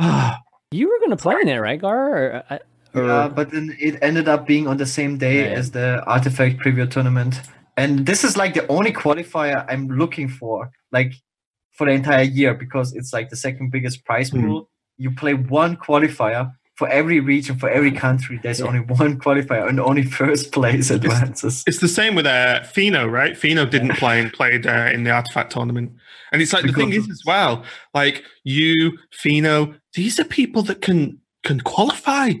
Ah, 0.00 0.40
you 0.72 0.88
were 0.88 0.98
going 0.98 1.10
to 1.10 1.16
play 1.16 1.36
in 1.40 1.48
it, 1.48 1.58
right, 1.58 1.80
Gar? 1.80 2.10
Or, 2.10 2.42
uh, 2.50 2.58
or, 2.94 3.06
Yeah, 3.06 3.28
but 3.28 3.50
then 3.52 3.76
it 3.78 3.96
ended 4.02 4.26
up 4.28 4.44
being 4.44 4.66
on 4.66 4.76
the 4.76 4.86
same 4.86 5.18
day 5.18 5.46
Right. 5.48 5.56
as 5.56 5.70
the 5.70 6.02
Artifact 6.04 6.58
Preview 6.58 6.90
Tournament. 6.90 7.40
And 7.76 8.06
this 8.06 8.24
is 8.24 8.36
like 8.36 8.54
the 8.54 8.66
only 8.68 8.92
qualifier 8.92 9.64
I'm 9.68 9.88
looking 9.88 10.28
for, 10.28 10.70
like 10.92 11.12
for 11.72 11.86
the 11.86 11.92
entire 11.92 12.22
year, 12.22 12.54
because 12.54 12.94
it's 12.94 13.12
like 13.12 13.30
the 13.30 13.36
second 13.36 13.70
biggest 13.70 14.04
prize 14.04 14.30
Hmm. 14.30 14.46
pool. 14.46 14.70
You 14.96 15.10
play 15.10 15.34
one 15.34 15.76
qualifier 15.76 16.52
for 16.76 16.88
every 16.88 17.18
region, 17.20 17.56
for 17.56 17.68
every 17.68 17.90
country. 17.90 18.38
There's 18.42 18.60
Yeah. 18.60 18.66
only 18.66 18.80
one 18.80 19.18
qualifier, 19.18 19.68
and 19.68 19.80
only 19.80 20.02
first 20.04 20.52
place 20.52 20.90
advances. 20.90 21.64
it's 21.66 21.78
the 21.80 21.88
same 21.88 22.14
with 22.14 22.26
uh, 22.26 22.62
Fino, 22.64 23.06
right? 23.06 23.36
Fino 23.36 23.64
didn't 23.64 23.96
play 23.96 24.20
and 24.20 24.32
played 24.32 24.66
uh, 24.66 24.90
in 24.92 25.02
the 25.04 25.10
Artifact 25.10 25.50
tournament, 25.52 25.92
and 26.32 26.42
it's 26.42 26.52
like 26.52 26.64
the 26.66 26.72
thing 26.72 26.92
is 26.92 27.08
as 27.10 27.22
well, 27.26 27.64
like 27.92 28.24
you, 28.44 28.98
Fino, 29.12 29.74
these 29.94 30.18
are 30.20 30.24
people 30.24 30.62
that 30.62 30.80
can 30.80 31.18
can 31.44 31.60
qualify. 31.60 32.32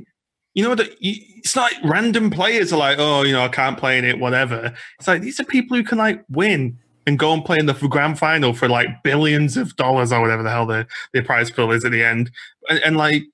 You 0.54 0.62
know 0.64 0.74
that 0.76 1.02
you, 1.02 1.14
it's 1.38 1.56
not 1.56 1.72
like 1.72 1.84
random 1.84 2.30
players 2.30 2.72
are 2.72 2.78
like, 2.78 2.98
oh, 2.98 3.22
you 3.22 3.32
know, 3.32 3.42
I 3.42 3.48
can't 3.48 3.76
play 3.76 3.98
in 3.98 4.04
it, 4.04 4.18
whatever. 4.18 4.72
It's 4.98 5.08
like 5.08 5.20
these 5.20 5.38
are 5.40 5.44
people 5.44 5.76
who 5.76 5.82
can 5.84 5.98
like 5.98 6.24
win 6.30 6.78
and 7.06 7.18
go 7.18 7.32
and 7.34 7.44
play 7.44 7.58
in 7.58 7.66
the 7.66 7.74
grand 7.74 8.18
final 8.18 8.54
for 8.54 8.68
like 8.68 9.02
billions 9.02 9.56
of 9.56 9.74
dollars 9.76 10.12
or 10.12 10.20
whatever 10.22 10.42
the 10.42 10.50
hell 10.50 10.64
the, 10.64 10.86
the 11.12 11.22
prize 11.22 11.50
pool 11.50 11.70
is 11.72 11.84
at 11.84 11.92
the 11.92 12.02
end. 12.02 12.30
And, 12.70 12.78
and 12.80 12.96
like 12.96 13.24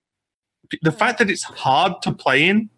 the 0.83 0.91
fact 0.93 1.19
that 1.19 1.31
it's 1.31 1.45
hard 1.45 2.01
to 2.03 2.13
play 2.13 2.49
in 2.49 2.71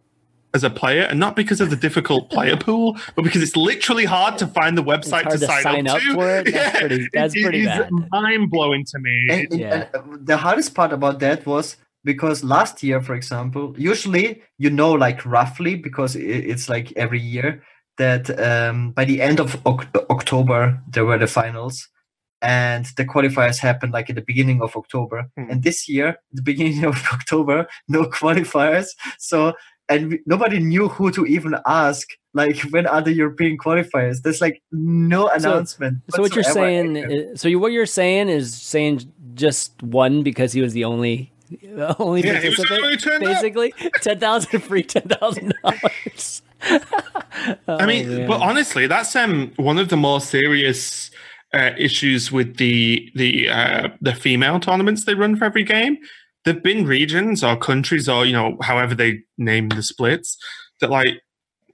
as 0.54 0.64
a 0.64 0.68
player, 0.70 1.04
and 1.04 1.18
not 1.18 1.34
because 1.34 1.62
of 1.62 1.70
the 1.70 1.76
difficult 1.76 2.28
player 2.28 2.56
pool, 2.68 2.98
but 3.16 3.22
because 3.22 3.42
it's 3.42 3.56
literally 3.56 4.04
hard 4.04 4.36
to 4.36 4.46
find 4.46 4.76
the 4.76 4.82
website 4.82 5.22
to, 5.30 5.38
to 5.38 5.46
sign, 5.46 5.62
sign 5.62 5.88
up 5.88 5.98
to. 6.00 6.12
for 6.12 6.28
it? 6.28 6.44
That's 6.52 6.78
pretty- 6.78 7.08
that's 7.14 7.40
pretty 7.40 7.64
bad. 7.64 7.88
Mind 8.10 8.50
blowing 8.50 8.84
to 8.86 8.98
me. 8.98 9.26
And, 9.30 9.40
and- 9.52 9.60
Yeah. 9.60 9.86
and, 9.94 10.26
the 10.26 10.36
hardest 10.36 10.74
part 10.74 10.92
about 10.92 11.20
that 11.20 11.46
was 11.46 11.76
because 12.04 12.44
last 12.44 12.82
year, 12.82 13.00
for 13.00 13.14
example, 13.14 13.74
usually 13.78 14.42
you 14.58 14.70
know, 14.70 14.92
like 14.92 15.24
roughly, 15.24 15.74
because 15.74 16.16
it's 16.16 16.68
like 16.68 16.92
every 16.96 17.20
year 17.20 17.62
that 17.98 18.30
um, 18.40 18.90
by 18.92 19.04
the 19.04 19.20
end 19.20 19.40
of 19.40 19.60
Oc- 19.66 19.86
October 20.10 20.80
there 20.88 21.04
were 21.04 21.18
the 21.18 21.26
finals, 21.26 21.88
and 22.40 22.86
the 22.96 23.04
qualifiers 23.04 23.58
happened 23.58 23.92
like 23.92 24.10
at 24.10 24.16
the 24.16 24.22
beginning 24.22 24.62
of 24.62 24.76
October. 24.76 25.30
Hmm. 25.36 25.50
And 25.50 25.62
this 25.62 25.88
year, 25.88 26.16
the 26.32 26.42
beginning 26.42 26.84
of 26.92 27.02
October, 27.12 27.66
no 27.88 28.04
qualifiers. 28.04 28.88
So 29.18 29.54
and 29.88 30.10
we, 30.10 30.20
nobody 30.26 30.58
knew 30.58 30.88
who 30.88 31.10
to 31.12 31.26
even 31.26 31.56
ask. 31.66 32.08
Like 32.34 32.60
when 32.70 32.86
are 32.86 33.02
the 33.02 33.12
European 33.12 33.58
qualifiers? 33.58 34.22
There's 34.22 34.40
like 34.40 34.62
no 34.72 35.28
announcement. 35.28 35.98
so 36.10 36.22
what 36.22 36.34
you're 36.34 36.44
saying? 36.44 36.96
Is, 36.96 37.40
so 37.40 37.48
you, 37.48 37.58
what 37.58 37.72
you're 37.72 37.86
saying 37.86 38.28
is 38.28 38.54
saying 38.54 39.12
just 39.34 39.82
one 39.82 40.22
because 40.22 40.52
he 40.52 40.62
was 40.62 40.72
the 40.72 40.84
only 40.84 41.31
only 41.98 42.22
Yeah, 42.22 42.40
he 42.40 42.48
was 42.48 42.56
the 42.58 42.64
participant. 42.66 42.70
only 42.70 42.82
one 42.82 42.90
who 42.92 42.96
turned 42.98 43.24
up. 43.24 43.32
basically, 43.42 43.74
ten 44.00 44.18
thousand 44.18 44.60
free, 44.62 44.82
ten 44.82 45.02
thousand 45.02 45.54
dollars. 45.62 46.42
I 47.68 47.86
mean, 47.86 48.26
but 48.26 48.40
honestly, 48.40 48.86
that's 48.86 49.14
um 49.16 49.52
one 49.56 49.78
of 49.78 49.88
the 49.88 49.96
more 49.96 50.20
serious 50.20 51.10
uh, 51.54 51.70
issues 51.76 52.30
with 52.32 52.56
the 52.56 53.10
the 53.14 53.48
uh, 53.48 53.88
the 54.00 54.14
female 54.14 54.60
tournaments 54.60 55.04
they 55.04 55.14
run 55.14 55.36
for 55.36 55.44
every 55.44 55.64
game. 55.64 55.98
There've 56.44 56.62
been 56.62 56.86
regions 56.86 57.44
or 57.44 57.56
countries 57.56 58.08
or 58.08 58.24
you 58.26 58.32
know 58.32 58.56
however 58.62 58.94
they 58.94 59.20
name 59.38 59.68
the 59.68 59.82
splits 59.82 60.36
that 60.80 60.90
like 60.90 61.20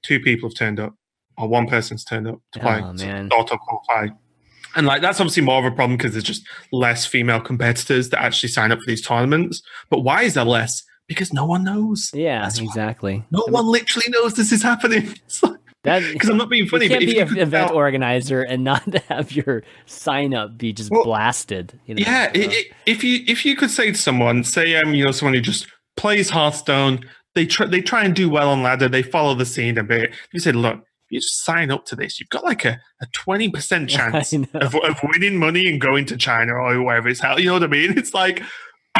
two 0.02 0.20
people 0.20 0.48
have 0.48 0.56
turned 0.56 0.80
up 0.80 0.94
or 1.36 1.48
one 1.48 1.66
person's 1.66 2.04
turned 2.04 2.26
up 2.28 2.40
to 2.52 2.60
play 2.60 2.80
Oh, 2.82 2.94
to 2.96 3.06
man. 3.06 3.28
auto 3.30 3.56
qualify. 3.56 4.08
And 4.78 4.86
like 4.86 5.02
that's 5.02 5.20
obviously 5.20 5.42
more 5.42 5.58
of 5.58 5.64
a 5.70 5.74
problem 5.74 5.96
because 5.98 6.12
there's 6.12 6.24
just 6.24 6.46
less 6.72 7.04
female 7.04 7.40
competitors 7.40 8.08
that 8.10 8.22
actually 8.22 8.48
sign 8.48 8.72
up 8.72 8.78
for 8.78 8.86
these 8.86 9.02
tournaments. 9.02 9.60
But 9.90 10.00
why 10.00 10.22
is 10.22 10.34
there 10.34 10.44
less? 10.44 10.82
Because 11.08 11.32
no 11.32 11.44
one 11.44 11.64
knows. 11.64 12.10
yeah, 12.14 12.42
That's 12.42 12.60
why. 12.60 12.66
exactly. 12.66 13.24
No 13.30 13.44
one 13.48 13.66
literally 13.66 14.06
knows 14.10 14.34
this 14.34 14.52
is 14.52 14.62
happening. 14.62 15.14
Because 15.84 16.28
I'm 16.28 16.36
not 16.36 16.50
being 16.50 16.66
funny, 16.66 16.88
but 16.88 16.94
can't 16.98 17.02
if 17.04 17.08
be 17.08 17.16
you 17.16 17.22
an 17.22 17.38
event 17.38 17.70
organizer 17.70 18.42
and 18.42 18.64
not 18.64 18.82
have 19.08 19.32
your 19.32 19.62
sign 19.86 20.34
up 20.34 20.58
be 20.58 20.72
just 20.72 20.90
Well, 20.90 21.04
blasted. 21.04 21.78
You 21.86 21.94
know? 21.94 22.02
Yeah, 22.04 22.32
so- 22.34 22.40
i 22.40 22.44
i 22.46 22.64
if 22.84 23.04
you 23.04 23.20
if 23.26 23.44
you 23.46 23.56
could 23.56 23.70
say 23.70 23.92
to 23.92 23.96
someone, 23.96 24.42
say 24.44 24.74
um, 24.76 24.92
you 24.92 25.04
know, 25.04 25.12
someone 25.12 25.34
who 25.34 25.40
just 25.40 25.66
plays 25.96 26.28
Hearthstone, 26.30 27.00
they 27.36 27.46
try 27.46 27.66
they 27.66 27.80
try 27.80 28.04
and 28.04 28.14
do 28.14 28.28
well 28.28 28.50
on 28.50 28.62
ladder, 28.62 28.88
they 28.88 29.02
follow 29.02 29.34
the 29.34 29.46
scene 29.46 29.78
a 29.78 29.84
bit. 29.84 30.12
You 30.32 30.40
said, 30.40 30.56
look, 30.56 30.82
you 31.10 31.20
just 31.20 31.44
sign 31.44 31.70
up 31.70 31.84
to 31.86 31.96
this, 31.96 32.20
you've 32.20 32.28
got 32.28 32.44
like 32.44 32.64
a 32.64 32.80
a 33.00 33.06
twenty 33.12 33.48
percent 33.50 33.88
chance 33.96 34.32
of, 34.32 34.74
of 34.74 35.00
winning 35.02 35.38
money 35.38 35.66
and 35.68 35.80
going 35.80 36.04
to 36.06 36.16
China 36.16 36.52
or 36.54 36.82
wherever 36.82 37.08
it's 37.08 37.20
held. 37.20 37.38
You 37.40 37.46
know 37.46 37.52
what 37.54 37.62
I 37.64 37.68
mean? 37.68 37.96
It's 37.98 38.14
like 38.14 38.42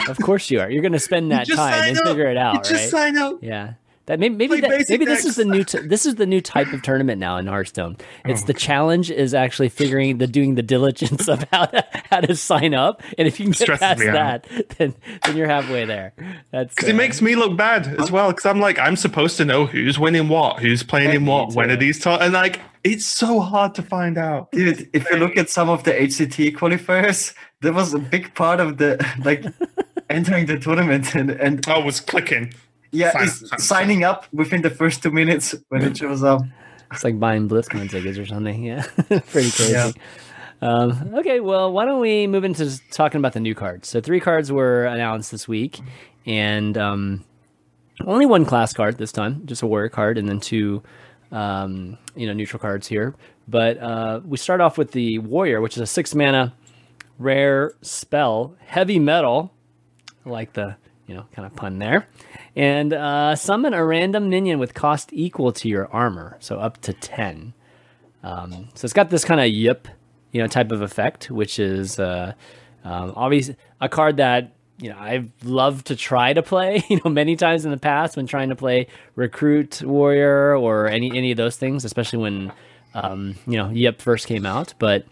of 0.09 0.17
course 0.19 0.51
you 0.51 0.61
are. 0.61 0.71
You're 0.71 0.83
going 0.83 0.93
to 0.93 0.99
spend 1.01 1.33
that 1.33 1.49
time 1.49 1.89
and 1.89 1.99
up. 1.99 2.05
figure 2.07 2.29
it 2.31 2.35
You 2.35 2.39
out, 2.39 2.63
just 2.65 2.73
right? 2.73 2.89
sign 2.91 3.19
up. 3.19 3.39
Yeah. 3.43 3.75
That 4.09 4.19
maybe 4.19 4.35
maybe 4.37 4.61
that, 4.63 4.87
maybe 4.89 5.05
this 5.05 5.27
is 5.27 5.37
the 5.37 5.45
new 5.45 5.65
t- 5.65 5.81
this 5.81 6.07
is 6.07 6.15
the 6.15 6.25
new 6.25 6.41
type 6.41 6.73
of 6.73 6.81
tournament 6.83 7.21
now 7.21 7.37
in 7.37 7.47
Hearthstone. 7.47 7.99
It's 8.25 8.43
Oh, 8.43 8.47
the 8.47 8.55
challenge 8.55 9.11
is 9.11 9.35
actually 9.35 9.69
figuring 9.69 10.17
the 10.17 10.27
doing 10.27 10.55
the 10.55 10.63
diligence 10.63 11.29
of 11.29 11.45
how 11.53 11.67
to 11.67 11.85
how 12.11 12.21
to 12.21 12.35
sign 12.35 12.73
up, 12.73 13.03
and 13.19 13.29
if 13.29 13.39
you 13.39 13.45
can 13.45 13.53
get 13.53 13.79
past 13.79 14.01
me 14.01 14.09
out. 14.09 14.15
that, 14.15 14.69
then 14.79 14.95
then 15.25 15.37
you're 15.37 15.47
halfway 15.47 15.85
there. 15.85 16.15
That's 16.51 16.75
Because 16.75 16.89
uh, 16.89 16.93
it 16.93 16.97
makes 16.97 17.21
me 17.21 17.37
look 17.37 17.57
bad 17.59 17.87
as 18.01 18.11
well. 18.11 18.29
Because 18.31 18.47
I'm 18.47 18.61
like, 18.61 18.79
I'm 18.79 18.97
supposed 18.97 19.37
to 19.37 19.45
know 19.45 19.67
who's 19.67 19.99
winning 19.99 20.29
what, 20.29 20.59
who's 20.61 20.83
playing 20.83 21.15
in 21.15 21.27
what, 21.27 21.53
when 21.53 21.71
are 21.71 21.77
these, 21.77 21.99
to- 22.01 22.11
and 22.23 22.33
like, 22.33 22.61
it's 22.85 23.05
so 23.05 23.41
hard 23.41 23.75
to 23.75 23.83
find 23.83 24.17
out. 24.17 24.51
Dude, 24.53 24.89
if 24.95 25.09
you 25.11 25.17
look 25.19 25.37
at 25.37 25.51
some 25.51 25.69
of 25.69 25.85
the 25.85 25.93
HCT 25.93 26.57
qualifiers, 26.57 27.35
there 27.61 27.75
was 27.75 27.93
a 27.93 27.99
big 27.99 28.35
part 28.35 28.59
of 28.61 28.79
the 28.79 29.05
like 29.23 29.45
entering 30.11 30.47
the 30.47 30.59
tournament 30.59 31.15
and, 31.15 31.31
and 31.31 31.67
I 31.69 31.77
was 31.79 32.01
clicking. 32.01 32.55
Yeah, 32.91 33.13
Sign- 33.13 33.23
is 33.25 33.49
sign- 33.49 33.59
signing 33.59 34.05
up 34.05 34.27
within 34.33 34.63
the 34.63 34.71
first 34.71 35.03
two 35.03 35.11
minutes 35.11 35.55
when 35.69 35.83
it 35.83 35.97
shows 35.97 36.23
up. 36.23 36.43
it's 36.93 37.05
like 37.05 37.19
buying 37.21 37.49
BlizzCon 37.49 37.91
tickets 37.91 38.19
or 38.19 38.27
something. 38.27 38.63
Yeah, 38.65 38.83
pretty 39.09 39.51
crazy. 39.51 39.73
Yeah. 39.73 39.93
Um, 40.61 41.15
okay, 41.15 41.39
well, 41.41 41.71
why 41.73 41.85
don't 41.85 42.01
we 42.01 42.27
move 42.27 42.43
into 42.45 42.81
talking 42.91 43.19
about 43.21 43.33
the 43.33 43.41
new 43.41 43.55
cards? 43.55 43.89
So 43.89 44.01
three 44.01 44.19
cards 44.21 44.51
were 44.51 44.87
announced 44.87 45.31
this 45.31 45.47
week, 45.47 45.79
and 46.27 46.77
um, 46.77 47.25
only 48.05 48.27
one 48.27 48.45
class 48.45 48.73
card 48.73 48.99
this 48.99 49.13
time, 49.13 49.43
just 49.47 49.63
a 49.63 49.67
warrior 49.69 49.89
card, 49.89 50.19
and 50.19 50.29
then 50.29 50.41
two, 50.41 50.83
um, 51.31 51.97
you 52.17 52.27
know, 52.27 52.33
neutral 52.33 52.59
cards 52.59 52.89
here. 52.89 53.15
But 53.47 53.79
uh, 53.79 54.21
we 54.25 54.37
start 54.37 54.61
off 54.61 54.77
with 54.79 54.91
the 54.93 55.19
warrior, 55.21 55.61
which 55.61 55.77
is 55.77 55.81
a 55.83 55.87
six 55.87 56.13
mana 56.15 56.53
rare 57.19 57.73
spell, 57.83 58.57
heavy 58.67 58.99
metal. 58.99 59.53
I 60.27 60.31
like 60.31 60.55
the 60.55 60.77
you 61.07 61.15
know 61.15 61.25
kind 61.35 61.47
of 61.47 61.55
pun 61.55 61.79
there, 61.79 62.07
and 62.59 62.93
uh, 62.93 63.37
summon 63.37 63.73
a 63.73 63.85
random 63.85 64.29
minion 64.29 64.59
with 64.59 64.75
cost 64.75 65.11
equal 65.13 65.53
to 65.53 65.69
your 65.69 65.87
armor, 65.93 66.37
so 66.41 66.59
up 66.59 66.81
to 66.83 66.93
ten. 66.93 67.55
Um, 68.25 68.69
so 68.75 68.85
it's 68.85 68.93
got 68.93 69.11
this 69.11 69.25
kind 69.25 69.41
of 69.41 69.47
yip, 69.47 69.87
you 70.33 70.43
know, 70.43 70.49
type 70.49 70.73
of 70.73 70.83
effect, 70.83 71.31
which 71.31 71.61
is 71.61 72.01
uh, 72.01 72.33
um, 72.83 73.13
obviously 73.15 73.57
a 73.81 73.89
card 73.89 74.17
that 74.17 74.55
you 74.77 74.91
know 74.91 74.99
I've 74.99 75.31
loved 75.45 75.87
to 75.87 75.97
try 75.97 76.33
to 76.33 76.43
play, 76.43 76.83
you 76.91 77.01
know, 77.05 77.11
many 77.13 77.37
times 77.37 77.65
in 77.65 77.71
the 77.71 77.77
past 77.79 78.17
when 78.17 78.27
trying 78.27 78.49
to 78.49 78.57
play 78.57 78.89
recruit 79.15 79.81
warrior 79.81 80.57
or 80.57 80.89
any 80.89 81.17
any 81.17 81.31
of 81.31 81.37
those 81.37 81.57
things, 81.57 81.85
especially 81.85 82.19
when 82.19 82.53
um, 82.93 83.37
you 83.47 83.57
know 83.57 83.71
Yip 83.71 84.03
first 84.03 84.27
came 84.27 84.45
out, 84.45 84.75
but 84.81 85.07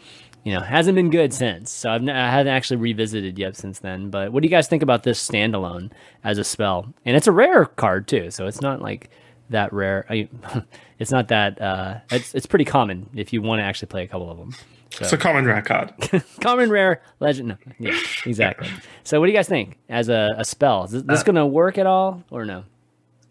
you 0.47 0.53
know 0.53 0.61
hasn't 0.61 0.95
been 0.95 1.11
good 1.11 1.35
since. 1.35 1.73
So 1.73 1.91
I've 1.91 2.03
n- 2.03 2.09
I 2.09 2.31
haven't 2.31 2.53
actually 2.53 2.77
revisited 2.77 3.37
yet 3.37 3.57
since 3.57 3.81
then. 3.81 4.11
But 4.11 4.33
what 4.33 4.43
do 4.43 4.47
you 4.47 4.51
guys 4.51 4.69
think 4.69 4.81
about 4.81 5.03
this 5.03 5.19
standalone 5.29 5.91
as 6.23 6.39
a 6.39 6.45
spell? 6.45 6.95
And 7.05 7.17
it's 7.17 7.27
a 7.27 7.33
rare 7.33 7.65
card 7.65 8.07
too, 8.07 8.31
so 8.31 8.47
it's 8.47 8.61
not 8.61 8.81
like 8.81 9.11
that 9.51 9.73
rare. 9.73 10.07
I, 10.09 10.29
it's 11.01 11.11
not 11.11 11.27
that. 11.29 11.61
Uh, 11.61 11.99
it's 12.13 12.33
it's 12.33 12.47
pretty 12.47 12.65
common 12.65 13.11
if 13.13 13.33
you 13.33 13.43
want 13.43 13.59
to 13.59 13.65
actually 13.65 13.89
play 13.89 14.05
a 14.05 14.07
couple 14.07 14.31
of 14.31 14.39
them. 14.39 14.55
It's 15.01 15.13
a 15.13 15.19
common 15.19 15.45
rare 15.45 15.63
card. 15.63 15.93
Common, 16.41 16.71
rare, 16.71 17.03
legend. 17.21 17.49
No, 17.49 17.57
yeah, 17.79 17.99
exactly. 18.25 18.69
So, 19.03 19.21
what 19.21 19.27
do 19.27 19.33
you 19.33 19.37
guys 19.37 19.49
think 19.49 19.77
as 19.91 20.09
a, 20.09 20.35
a 20.39 20.45
spell? 20.45 20.85
Is 20.85 20.93
this, 20.93 21.03
this 21.03 21.23
going 21.23 21.37
to 21.37 21.45
work 21.45 21.77
at 21.77 21.87
all 21.87 22.23
or 22.31 22.47
no? 22.47 22.65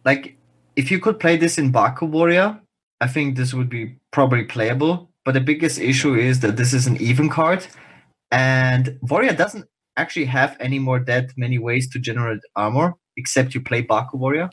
Like, 0.04 0.38
if 0.76 0.92
you 0.92 1.00
could 1.00 1.20
play 1.20 1.38
this 1.38 1.58
in 1.58 1.72
Baku 1.72 2.06
Warrior, 2.06 2.60
I 3.02 3.08
think 3.08 3.36
this 3.36 3.54
would 3.54 3.70
be 3.70 3.96
probably 4.12 4.44
playable. 4.44 5.10
But 5.26 5.34
the 5.34 5.42
biggest 5.42 5.80
issue 5.80 6.14
is 6.16 6.40
that 6.42 6.56
this 6.56 6.72
is 6.74 6.86
an 6.88 6.98
even 7.02 7.30
card, 7.30 7.66
and 8.32 8.98
Warrior 9.02 9.34
doesn't 9.34 9.66
actually 9.98 10.26
have 10.26 10.56
any 10.60 10.78
more 10.80 11.00
that 11.00 11.32
many 11.36 11.58
ways 11.58 11.90
to 11.90 12.00
generate 12.00 12.42
armor 12.56 12.94
except 13.18 13.54
you 13.56 13.62
play 13.62 13.82
Baku 13.82 14.18
Warrior. 14.18 14.50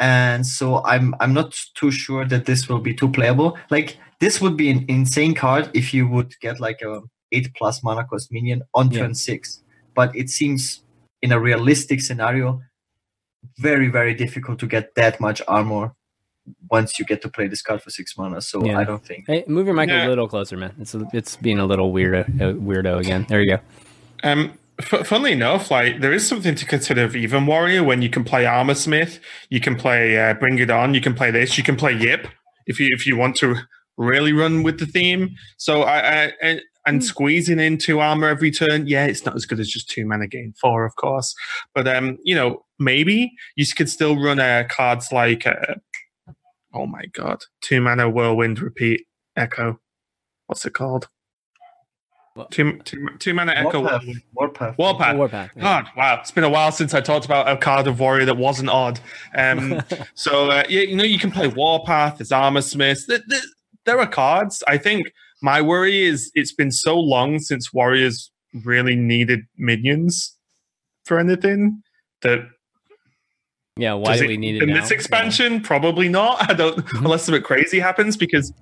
And 0.00 0.46
so 0.46 0.84
I'm 0.84 1.14
I'm 1.20 1.32
not 1.32 1.56
too 1.76 1.90
sure 1.90 2.24
that 2.26 2.44
this 2.46 2.68
will 2.68 2.80
be 2.80 2.92
too 2.94 3.08
playable. 3.10 3.56
Like 3.70 3.96
this 4.20 4.40
would 4.40 4.56
be 4.56 4.70
an 4.70 4.84
insane 4.88 5.34
card 5.34 5.70
if 5.72 5.94
you 5.94 6.08
would 6.08 6.34
get 6.40 6.60
like 6.60 6.82
a 6.82 7.00
eight 7.32 7.54
plus 7.54 7.82
mana 7.82 8.04
cost 8.04 8.32
minion 8.32 8.62
on 8.74 8.90
Yeah. 8.90 9.00
turn 9.00 9.14
six. 9.14 9.62
But 9.94 10.14
it 10.16 10.28
seems 10.30 10.82
in 11.22 11.32
a 11.32 11.40
realistic 11.40 12.00
scenario 12.00 12.60
very 13.58 13.88
very 13.88 14.14
difficult 14.14 14.58
to 14.58 14.66
get 14.66 14.94
that 14.96 15.20
much 15.20 15.40
armor 15.46 15.94
once 16.70 16.98
you 16.98 17.04
get 17.04 17.22
to 17.22 17.28
play 17.28 17.48
this 17.48 17.62
card 17.62 17.82
for 17.82 17.90
six 17.90 18.16
mana. 18.18 18.40
So 18.40 18.64
Yeah. 18.64 18.78
I 18.78 18.84
don't 18.84 19.04
think. 19.04 19.24
Hey, 19.26 19.44
move 19.46 19.66
your 19.66 19.74
mic 19.74 19.88
Yeah. 19.88 20.06
a 20.06 20.08
little 20.08 20.28
closer, 20.28 20.56
man. 20.56 20.72
It's 20.80 20.94
it's 21.12 21.36
being 21.36 21.58
a 21.58 21.66
little 21.66 21.92
weirdo 21.92 22.22
uh, 22.40 22.54
weirdo 22.54 22.98
again. 22.98 23.26
There 23.28 23.40
you 23.40 23.56
go. 23.56 23.60
Um, 24.22 24.58
f- 24.78 25.06
funnily 25.06 25.32
enough, 25.32 25.70
like 25.70 26.00
there 26.00 26.12
is 26.12 26.26
something 26.26 26.54
to 26.54 26.66
consider 26.66 27.04
of 27.04 27.16
even 27.16 27.46
warrior 27.46 27.82
when 27.82 28.02
you 28.02 28.10
can 28.10 28.24
play 28.24 28.46
armor 28.46 28.74
smith, 28.74 29.20
you 29.50 29.60
can 29.60 29.76
play 29.76 30.18
uh, 30.18 30.34
bring 30.34 30.58
it 30.58 30.70
on, 30.70 30.94
you 30.94 31.00
can 31.00 31.14
play 31.14 31.30
this, 31.30 31.56
you 31.58 31.64
can 31.64 31.76
play 31.76 31.92
yip 31.92 32.28
if 32.66 32.78
you 32.80 32.88
if 32.92 33.06
you 33.06 33.16
want 33.16 33.36
to 33.36 33.56
really 33.96 34.32
run 34.32 34.62
with 34.62 34.78
the 34.78 34.86
theme. 34.86 35.30
So 35.56 35.82
I, 35.82 35.98
I 36.24 36.32
and, 36.42 36.60
and 36.86 37.04
squeezing 37.04 37.60
in 37.60 37.78
two 37.78 38.00
armor 38.00 38.28
every 38.28 38.50
turn, 38.50 38.86
yeah, 38.86 39.06
it's 39.06 39.24
not 39.24 39.34
as 39.36 39.46
good 39.46 39.60
as 39.60 39.68
just 39.70 39.88
two 39.88 40.04
mana 40.04 40.26
gain 40.26 40.52
four, 40.60 40.84
of 40.84 40.96
course. 40.96 41.34
But 41.74 41.86
um, 41.88 42.18
you 42.24 42.34
know, 42.34 42.64
maybe 42.78 43.32
you 43.56 43.64
could 43.76 43.88
still 43.88 44.20
run 44.22 44.38
uh, 44.40 44.64
cards 44.68 45.12
like 45.12 45.46
uh, 45.46 45.76
oh 46.74 46.86
my 46.86 47.06
god, 47.12 47.42
two 47.60 47.80
mana 47.80 48.10
whirlwind 48.10 48.60
repeat 48.60 49.06
echo. 49.36 49.80
What's 50.46 50.66
it 50.66 50.74
called? 50.74 51.08
What? 52.34 52.50
Two, 52.50 52.78
two, 52.80 53.08
two 53.20 53.32
mana 53.32 53.52
echo. 53.52 53.80
Warpath. 53.80 54.02
Whirlwind. 54.02 54.22
Warpath. 54.34 54.76
Warpath. 54.76 55.16
Warpath. 55.16 55.50
yeah. 55.56 55.62
God, 55.62 55.86
wow! 55.96 56.18
It's 56.20 56.32
been 56.32 56.44
a 56.44 56.50
while 56.50 56.72
since 56.72 56.92
I 56.92 57.00
talked 57.00 57.24
about 57.24 57.48
a 57.48 57.56
card 57.56 57.86
of 57.86 58.00
warrior 58.00 58.24
that 58.24 58.36
wasn't 58.36 58.70
odd. 58.70 58.98
Um, 59.36 59.80
so 60.14 60.50
uh, 60.50 60.64
yeah, 60.68 60.82
you 60.82 60.96
know, 60.96 61.04
you 61.04 61.18
can 61.18 61.30
play 61.30 61.46
Warpath. 61.46 62.18
There's 62.18 62.32
Armor 62.32 62.62
Smiths. 62.62 63.06
There, 63.06 63.20
there, 63.28 63.40
there 63.86 64.00
are 64.00 64.06
cards. 64.06 64.64
I 64.66 64.78
think 64.78 65.06
my 65.42 65.62
worry 65.62 66.02
is 66.02 66.32
it's 66.34 66.52
been 66.52 66.72
so 66.72 66.98
long 66.98 67.38
since 67.38 67.72
warriors 67.72 68.32
really 68.64 68.96
needed 68.96 69.40
minions 69.56 70.36
for 71.04 71.18
anything 71.18 71.82
that 72.22 72.40
Yeah. 73.76 73.94
Why 73.94 74.12
does 74.12 74.20
do 74.20 74.24
it- 74.26 74.28
we 74.28 74.36
need 74.36 74.56
it 74.56 74.62
in 74.62 74.68
now? 74.70 74.80
this 74.80 74.90
expansion? 74.90 75.60
Probably 75.60 76.08
not. 76.08 76.36
I 76.50 76.54
don't 76.54 76.84
unless 76.94 77.24
something 77.24 77.42
crazy 77.42 77.80
happens 77.80 78.16
because 78.16 78.52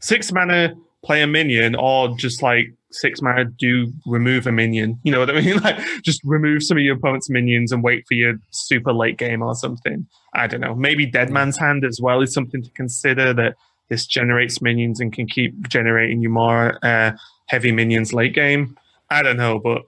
six 0.00 0.32
mana 0.32 0.74
play 1.04 1.22
a 1.22 1.26
minion 1.26 1.74
or 1.74 2.16
just 2.16 2.42
like 2.42 2.66
six 2.90 3.22
mana 3.22 3.44
do 3.46 3.92
remove 4.06 4.46
a 4.46 4.52
minion. 4.52 4.98
You 5.04 5.12
know 5.12 5.20
what 5.20 5.30
I 5.30 5.40
mean? 5.40 5.58
Like 5.62 5.78
just 6.02 6.20
remove 6.24 6.62
some 6.62 6.76
of 6.76 6.82
your 6.82 6.96
opponent's 6.96 7.30
minions 7.30 7.72
and 7.72 7.82
wait 7.82 8.04
for 8.06 8.14
your 8.14 8.34
super 8.50 8.92
late 8.92 9.16
game 9.16 9.42
or 9.42 9.54
something. 9.54 10.06
I 10.34 10.46
don't 10.46 10.60
know. 10.60 10.74
Maybe 10.74 11.06
Dead 11.06 11.30
Man's 11.30 11.56
Hand 11.56 11.84
as 11.84 12.00
well 12.00 12.20
is 12.22 12.32
something 12.34 12.62
to 12.62 12.70
consider 12.70 13.32
that 13.34 13.56
this 13.88 14.06
generates 14.06 14.62
minions 14.62 15.00
and 15.00 15.12
can 15.12 15.26
keep 15.26 15.68
generating 15.68 16.22
you 16.22 16.28
more 16.30 16.78
uh, 16.84 17.12
heavy 17.46 17.72
minions 17.72 18.12
late 18.12 18.34
game. 18.34 18.76
I 19.10 19.22
don't 19.22 19.36
know, 19.36 19.58
but 19.58 19.82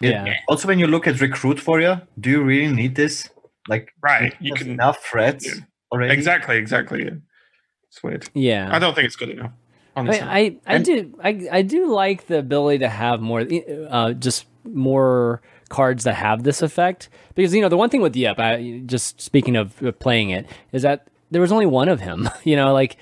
Yeah. 0.00 0.34
Also, 0.48 0.68
when 0.68 0.78
you 0.78 0.86
look 0.86 1.06
at 1.06 1.20
Recruit 1.22 1.66
Warrior, 1.66 2.02
do 2.20 2.28
you 2.30 2.42
really 2.42 2.72
need 2.74 2.94
this? 2.96 3.30
Like, 3.68 3.92
right, 4.02 4.34
you 4.40 4.54
can 4.54 4.70
enough 4.70 4.98
threats 5.04 5.46
Yeah. 5.46 5.62
already. 5.92 6.12
exactly, 6.12 6.56
exactly. 6.56 7.04
Yeah. 7.04 7.10
It's 7.88 8.02
weird. 8.02 8.28
Yeah. 8.34 8.68
I 8.72 8.78
don't 8.78 8.94
think 8.94 9.06
it's 9.06 9.16
good 9.16 9.30
enough. 9.30 9.52
I, 9.96 10.00
Honestly. 10.00 10.22
I, 10.22 10.38
I 10.66 10.74
And- 10.74 10.84
do 10.84 11.18
I, 11.22 11.48
I 11.50 11.62
do 11.62 11.86
like 11.90 12.26
the 12.26 12.38
ability 12.38 12.78
to 12.80 12.88
have 12.88 13.20
more 13.20 13.44
uh, 13.88 14.12
just 14.12 14.46
more 14.64 15.40
cards 15.68 16.04
that 16.04 16.14
have 16.14 16.42
this 16.42 16.60
effect 16.62 17.08
because 17.34 17.52
you 17.54 17.60
know 17.60 17.68
the 17.68 17.76
one 17.76 17.88
thing 17.90 18.00
with 18.00 18.14
Yep 18.14 18.38
I, 18.38 18.82
just 18.86 19.20
speaking 19.20 19.56
of 19.56 19.82
of 19.82 19.98
playing 19.98 20.30
it 20.30 20.46
is 20.72 20.82
that 20.82 21.08
there 21.32 21.40
was 21.40 21.50
only 21.50 21.66
one 21.66 21.88
of 21.88 21.98
him 22.00 22.28
you 22.44 22.54
know 22.56 22.72
like 22.72 22.96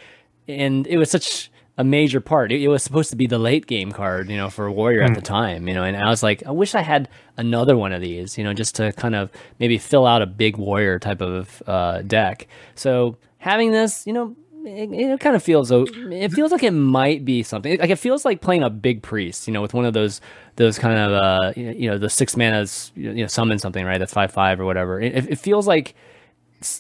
and 0.49 0.87
it 0.87 0.97
was 0.97 1.11
such 1.11 1.51
a 1.77 1.85
major 1.85 2.21
part. 2.21 2.53
It, 2.53 2.63
it 2.63 2.69
was 2.69 2.83
supposed 2.83 3.11
to 3.11 3.17
be 3.17 3.27
the 3.27 3.39
late 3.39 3.67
game 3.67 3.91
card 3.93 4.31
you 4.31 4.37
know 4.37 4.51
for 4.51 4.67
a 4.67 4.73
Warrior 4.73 5.03
at 5.03 5.15
the 5.15 5.21
time 5.21 5.67
you 5.67 5.75
know 5.75 5.83
and 5.83 5.97
I 5.97 6.09
was 6.09 6.23
like 6.23 6.47
I 6.47 6.51
wish 6.51 6.75
I 6.75 6.83
had 6.83 7.09
another 7.37 7.77
one 7.77 7.93
of 7.93 8.01
these 8.01 8.39
you 8.39 8.45
know 8.45 8.55
just 8.55 8.77
to 8.77 8.93
kind 8.93 9.15
of 9.15 9.31
maybe 9.59 9.79
fill 9.79 10.07
out 10.07 10.23
a 10.23 10.27
big 10.27 10.57
Warrior 10.57 10.99
type 10.99 11.21
of 11.21 11.63
uh, 11.67 12.03
deck. 12.03 12.47
So 12.75 13.17
having 13.39 13.73
this 13.73 14.07
you 14.07 14.13
know 14.13 14.37
it, 14.65 14.91
it 14.93 15.21
kind 15.21 15.37
of 15.37 15.43
feels 15.43 15.71
it 15.71 16.33
feels 16.33 16.53
like 16.53 16.63
it 16.63 16.71
might 16.71 17.25
be 17.25 17.43
something. 17.43 17.79
Like 17.79 17.91
it 17.91 17.99
feels 17.99 18.25
like 18.25 18.41
playing 18.41 18.63
a 18.63 18.71
big 18.71 19.03
priest 19.03 19.47
you 19.47 19.53
know 19.53 19.61
with 19.61 19.75
one 19.75 19.85
of 19.85 19.95
those 19.95 20.21
those 20.57 20.79
kind 20.79 20.99
of 20.99 21.13
uh 21.13 21.53
you 21.57 21.91
know, 21.91 21.99
the 21.99 22.09
six 22.09 22.37
manas 22.37 22.93
you 22.95 23.13
know 23.13 23.27
summon 23.27 23.59
something 23.59 23.85
right 23.85 23.99
that's 23.99 24.13
five 24.13 24.33
five 24.33 24.61
or 24.61 24.65
whatever. 24.65 25.01
It, 25.01 25.29
it 25.29 25.39
feels 25.39 25.67
like 25.67 25.95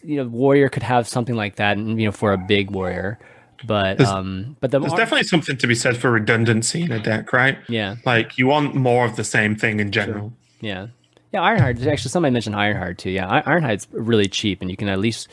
you 0.02 0.16
know 0.16 0.24
warrior 0.28 0.68
could 0.70 0.82
have 0.82 1.06
something 1.06 1.34
like 1.34 1.56
that 1.56 1.76
you 1.76 2.06
know 2.06 2.12
for 2.12 2.32
a 2.32 2.38
big 2.38 2.70
warrior 2.70 3.18
but 3.66 3.98
There's- 3.98 4.12
um 4.12 4.56
but 4.60 4.70
the 4.70 4.78
There's 4.80 4.92
definitely 4.92 5.24
something 5.26 5.56
to 5.56 5.66
be 5.66 5.74
said 5.74 5.96
for 5.96 6.10
redundancy 6.10 6.82
in 6.82 6.92
a 6.92 6.98
deck, 7.00 7.32
right? 7.32 7.58
yeah 7.68 7.96
Like 8.04 8.38
you 8.38 8.46
want 8.46 8.74
more 8.74 9.04
of 9.06 9.16
the 9.16 9.24
same 9.24 9.56
thing 9.56 9.80
in 9.80 9.90
general. 9.92 10.32
yeah 10.60 10.88
yeah 11.32 11.42
ironheart 11.42 11.84
actually 11.86 12.10
somebody 12.10 12.32
mentioned 12.32 12.54
ironheart 12.56 12.96
too 12.98 13.10
yeah 13.10 13.28
I- 13.28 13.42
ironheart's 13.42 13.88
really 13.92 14.28
cheap 14.28 14.60
and 14.62 14.70
you 14.70 14.76
can 14.76 14.88
at 14.88 14.98
least 14.98 15.28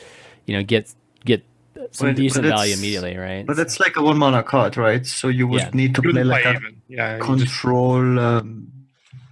you 0.46 0.56
know 0.56 0.62
get 0.64 0.92
get 1.24 1.44
some 1.92 2.08
But- 2.08 2.16
decent 2.16 2.42
but 2.44 2.50
value 2.50 2.74
immediately 2.74 3.16
right 3.16 3.46
But 3.46 3.58
it's 3.58 3.78
like 3.80 3.96
a 3.96 4.02
one 4.02 4.18
mana 4.18 4.42
card, 4.42 4.76
right? 4.76 5.04
So 5.06 5.28
you 5.28 5.46
would 5.48 5.60
Yeah. 5.62 5.70
need 5.74 5.94
to 5.96 6.02
You 6.04 6.10
play 6.12 6.24
like 6.24 6.42
play 6.42 6.52
a 6.52 6.56
even. 6.56 6.76
Yeah. 6.88 7.12
you 7.16 7.18
just- 7.18 7.26
control. 7.26 8.18
Um, 8.18 8.68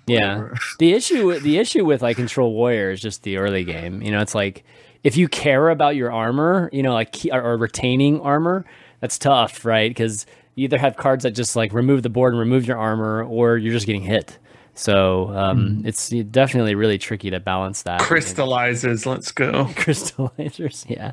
Yeah. 0.06 0.36
whatever. 0.36 0.54
The 0.78 0.92
issue 0.92 1.26
with 1.28 1.42
the 1.42 1.58
issue 1.58 1.84
with 1.84 2.02
like 2.02 2.16
control 2.16 2.52
warrior 2.54 2.90
is 2.90 3.00
just 3.00 3.22
the 3.22 3.36
early 3.36 3.64
game. 3.64 4.02
You 4.02 4.10
know, 4.12 4.20
it's 4.20 4.34
like 4.34 4.64
if 5.04 5.16
you 5.16 5.28
care 5.28 5.68
about 5.70 5.94
your 5.96 6.10
armor, 6.12 6.68
you 6.72 6.82
know, 6.82 6.92
like 6.94 7.14
or, 7.32 7.40
or 7.40 7.56
retaining 7.56 8.20
armor, 8.20 8.64
that's 9.00 9.18
tough, 9.18 9.64
right? 9.64 9.90
Because 9.90 10.26
you 10.54 10.64
either 10.64 10.78
have 10.78 10.96
cards 10.96 11.24
that 11.24 11.32
just 11.32 11.56
like 11.56 11.72
remove 11.72 12.02
the 12.02 12.10
board 12.10 12.32
and 12.32 12.40
remove 12.40 12.66
your 12.66 12.78
armor, 12.78 13.24
or 13.24 13.56
you're 13.56 13.72
just 13.72 13.86
getting 13.86 14.02
hit. 14.02 14.38
So 14.74 15.28
um, 15.36 15.82
it's 15.84 16.08
definitely 16.08 16.74
really 16.74 16.96
tricky 16.96 17.28
to 17.30 17.40
balance 17.40 17.82
that. 17.82 18.00
crystallizes. 18.00 19.04
Let's 19.04 19.30
go. 19.32 19.64
crystallizers 19.74 20.86
yeah 20.88 21.12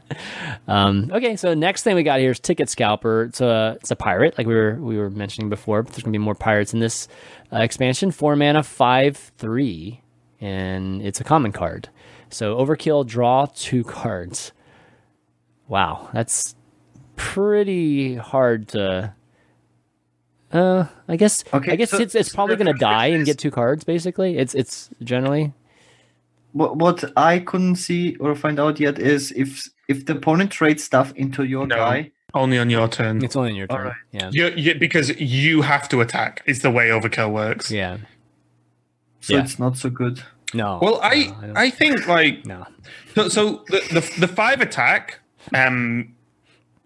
um, 0.68 1.10
okay 1.14 1.36
so 1.36 1.54
next 1.54 1.84
thing 1.84 1.96
we 1.96 2.04
got 2.04 2.20
here 2.20 2.32
is 2.32 2.40
ticket 2.40 2.70
scalper 2.70 3.24
it's 3.24 3.42
a 3.42 3.78
it's 3.82 3.92
a 3.92 3.96
pirate 3.96 4.38
like 4.38 4.48
we 4.48 4.56
were 4.56 4.76
we 4.76 4.98
were 4.98 5.10
mentioning 5.10 5.50
before 5.50 5.84
but 5.84 5.94
there's 5.94 6.04
gonna 6.04 6.12
be 6.12 6.18
more 6.18 6.36
pirates 6.36 6.74
in 6.74 6.80
this 6.80 7.08
uh, 7.52 7.58
expansion 7.58 8.12
four 8.12 8.36
mana 8.36 8.64
five 8.64 9.18
three 9.38 10.02
and 10.40 11.02
it's 11.02 11.20
a 11.20 11.24
common 11.24 11.52
card 11.52 11.90
so 12.30 12.58
overkill 12.58 13.06
draw 13.06 13.46
two 13.56 13.84
cards 14.00 14.52
wow 15.68 16.10
that's 16.14 16.56
pretty 17.18 18.16
hard 18.16 18.68
to 18.70 19.14
uh 20.54 20.86
i 21.10 21.18
guess 21.18 21.44
Okay, 21.54 21.74
i 21.74 21.76
guess 21.76 21.92
so- 21.92 22.00
it's 22.00 22.16
it's 22.16 22.34
probably 22.34 22.56
the 22.56 22.64
gonna 22.64 22.78
die 22.78 23.10
question 23.10 23.16
and 23.16 23.26
get 23.26 23.38
two 23.38 23.52
cards 23.52 23.84
basically 23.84 24.38
it's 24.38 24.56
it's 24.56 24.90
generally 25.04 25.52
What 26.54 26.78
what 26.78 27.04
I 27.18 27.40
couldn't 27.40 27.76
see 27.76 28.16
or 28.22 28.34
find 28.36 28.58
out 28.60 28.80
yet 28.80 28.98
is 28.98 29.32
if 29.36 29.68
if 29.90 30.06
the 30.06 30.14
opponent 30.16 30.50
trades 30.52 30.84
stuff 30.84 31.12
into 31.16 31.44
your 31.44 31.68
No. 31.68 31.76
guy. 31.76 32.12
Only 32.34 32.58
on 32.60 32.70
your 32.70 32.88
turn. 32.88 33.24
it's 33.24 33.36
only 33.36 33.50
in 33.52 33.56
your 33.58 33.68
turn 33.68 33.80
Alright. 33.80 34.02
yeah 34.12 34.30
You, 34.32 34.46
you, 34.56 34.74
because 34.80 35.10
you 35.20 35.62
have 35.64 35.88
to 35.90 36.02
attack 36.02 36.42
is 36.46 36.60
the 36.62 36.72
way 36.72 36.86
overkill 36.90 37.32
works. 37.32 37.70
yeah 37.72 37.98
So 39.22 39.34
Yeah. 39.34 39.44
it's 39.44 39.60
not 39.60 39.78
so 39.78 39.90
good. 39.90 40.24
No. 40.54 40.80
Well, 40.82 41.00
I 41.04 41.16
no, 41.16 41.48
don't- 41.48 41.58
I 41.66 41.70
think 41.70 42.08
like 42.08 42.46
no. 42.46 42.66
so, 43.16 43.28
so 43.30 43.42
the, 43.72 43.80
the 43.96 44.02
the 44.26 44.28
five 44.42 44.62
attack 44.62 45.20
um 45.54 46.16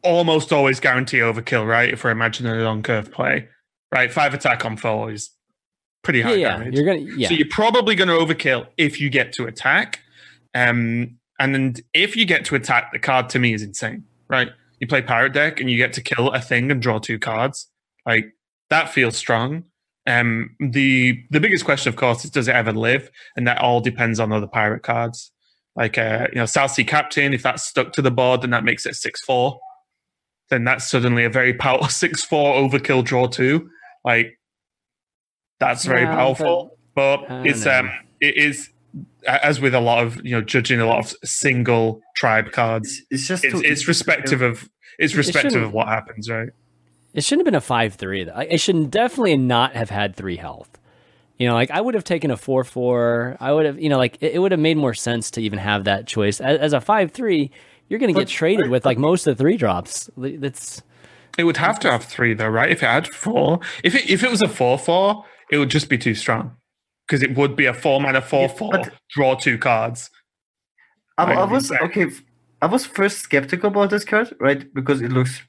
almost 0.03 0.51
always 0.51 0.79
guarantee 0.79 1.19
overkill, 1.19 1.67
right? 1.67 1.91
If 1.91 2.03
we're 2.03 2.11
imagining 2.11 2.53
it 2.53 2.65
on 2.65 2.83
curve 2.83 3.11
play, 3.11 3.47
right? 3.91 4.11
Five 4.11 4.33
attack 4.33 4.65
on 4.65 4.77
four 4.77 5.11
is 5.11 5.31
pretty 6.03 6.21
high 6.21 6.35
yeah. 6.35 6.57
damage. 6.57 6.75
You're 6.75 6.85
gonna 6.85 6.99
yeah. 7.15 7.27
So 7.27 7.33
you're 7.33 7.47
probably 7.49 7.95
going 7.95 8.07
to 8.07 8.15
overkill 8.15 8.67
if 8.77 8.99
you 8.99 9.09
get 9.09 9.33
to 9.33 9.45
attack. 9.45 9.99
Um, 10.53 11.17
and 11.39 11.55
then 11.55 11.75
if 11.93 12.15
you 12.15 12.25
get 12.25 12.45
to 12.45 12.55
attack, 12.55 12.91
the 12.91 12.99
card 12.99 13.29
to 13.29 13.39
me 13.39 13.53
is 13.53 13.63
insane, 13.63 14.03
right? 14.29 14.49
You 14.79 14.87
play 14.87 15.01
pirate 15.01 15.33
deck 15.33 15.59
and 15.59 15.69
you 15.69 15.77
get 15.77 15.93
to 15.93 16.01
kill 16.01 16.29
a 16.31 16.39
thing 16.39 16.71
and 16.71 16.81
draw 16.81 16.99
two 16.99 17.19
cards. 17.19 17.67
Like 18.05 18.33
that 18.69 18.89
feels 18.89 19.15
strong. 19.15 19.63
Um, 20.07 20.55
the 20.59 21.23
the 21.29 21.39
biggest 21.39 21.65
question, 21.65 21.89
of 21.89 21.95
course, 21.95 22.25
is 22.25 22.31
does 22.31 22.47
it 22.47 22.55
ever 22.55 22.73
live? 22.73 23.09
And 23.35 23.47
that 23.47 23.59
all 23.59 23.81
depends 23.81 24.19
on 24.19 24.31
other 24.31 24.47
pirate 24.47 24.83
cards. 24.83 25.31
Like 25.75 25.97
uh, 25.97 26.27
you 26.33 26.39
know, 26.39 26.45
South 26.45 26.71
Sea 26.71 26.83
Captain. 26.83 27.33
If 27.33 27.43
that's 27.43 27.63
stuck 27.63 27.93
to 27.93 28.01
the 28.01 28.11
board, 28.11 28.41
then 28.41 28.49
that 28.49 28.63
makes 28.63 28.85
it 28.85 28.95
six 28.95 29.21
four. 29.21 29.59
Then 30.51 30.63
that's 30.65 30.87
suddenly 30.87 31.23
a 31.23 31.29
very 31.31 31.53
powerful 31.55 31.87
six 32.03 32.23
four 32.23 32.53
overkill 32.53 33.03
draw 33.03 33.25
two. 33.25 33.69
Like 34.05 34.37
that's 35.59 35.85
very 35.85 36.01
Yeah, 36.03 36.15
powerful. 36.15 36.77
But, 36.93 37.23
I 37.23 37.27
don't 37.29 37.47
it's 37.47 37.65
know. 37.65 37.79
um 37.79 37.91
it 38.19 38.37
is 38.37 38.69
as 39.25 39.61
with 39.61 39.73
a 39.73 39.79
lot 39.79 40.03
of 40.03 40.23
you 40.25 40.31
know 40.31 40.41
judging 40.41 40.79
a 40.81 40.85
lot 40.85 40.99
of 40.99 41.15
single 41.23 42.01
tribe 42.15 42.51
cards. 42.51 42.99
It's, 43.09 43.21
it's 43.21 43.27
just 43.27 43.43
It's 43.45 43.53
too 43.53 43.59
it's 43.61 43.81
easy. 43.81 43.87
respective 43.87 44.41
of 44.41 44.69
it's 44.99 45.15
respective 45.15 45.51
shouldn't- 45.53 45.65
of 45.67 45.73
what 45.73 45.87
happens, 45.87 46.29
right? 46.29 46.49
It 47.13 47.23
shouldn't 47.25 47.41
have 47.41 47.51
been 47.51 47.57
a 47.57 47.61
five 47.61 47.95
three. 47.95 48.21
It 48.21 48.59
should 48.59 48.89
definitely 48.91 49.35
not 49.37 49.73
have 49.75 49.89
had 49.89 50.15
three 50.15 50.37
health. 50.37 50.69
You 51.37 51.47
know, 51.47 51.53
like 51.55 51.71
I 51.71 51.81
would 51.81 51.93
have 51.95 52.03
taken 52.05 52.31
a 52.31 52.37
four 52.37 52.63
four. 52.63 53.35
I 53.39 53.51
would 53.51 53.65
have, 53.65 53.79
you 53.79 53.89
know, 53.89 53.97
like 53.97 54.17
it, 54.21 54.33
it 54.35 54.39
would 54.39 54.51
have 54.51 54.61
made 54.61 54.77
more 54.77 54.93
sense 54.93 55.31
to 55.31 55.41
even 55.41 55.59
have 55.59 55.85
that 55.85 56.07
choice 56.07 56.39
as, 56.39 56.59
as 56.59 56.73
a 56.73 56.79
five 56.81 57.11
three. 57.11 57.51
You're 57.91 57.99
going 57.99 58.13
to 58.13 58.17
get 58.17 58.29
traded 58.29 58.69
with 58.69 58.85
like 58.85 58.97
most 58.97 59.27
of 59.27 59.35
the 59.35 59.43
three 59.43 59.57
drops. 59.57 60.09
That's 60.15 60.81
It 61.37 61.43
would 61.43 61.57
have 61.57 61.77
to 61.81 61.91
have 61.91 62.05
three 62.05 62.33
though, 62.33 62.47
right? 62.47 62.71
If 62.71 62.81
it 62.81 62.85
had 62.85 63.05
four, 63.09 63.59
if 63.83 63.93
it 63.95 64.09
if 64.09 64.23
it 64.23 64.31
was 64.31 64.41
a 64.41 64.47
four 64.47 64.79
four, 64.79 65.25
it 65.51 65.57
would 65.57 65.69
just 65.69 65.89
be 65.89 65.97
too 65.97 66.15
strong 66.15 66.55
because 67.05 67.21
it 67.21 67.35
would 67.35 67.57
be 67.57 67.65
a 67.65 67.73
four 67.73 67.99
mana 67.99 68.21
four 68.21 68.43
Yeah, 68.43 68.47
four 68.47 68.71
draw 69.09 69.35
two 69.35 69.57
cards. 69.57 70.09
I, 71.17 71.33
I 71.33 71.43
was 71.43 71.69
exactly. 71.69 72.03
okay. 72.05 72.15
I 72.61 72.67
was 72.67 72.85
first 72.85 73.17
skeptical 73.17 73.67
about 73.67 73.89
this 73.89 74.05
card, 74.05 74.33
right? 74.39 74.73
Because 74.73 75.01
it 75.01 75.11
looks 75.11 75.41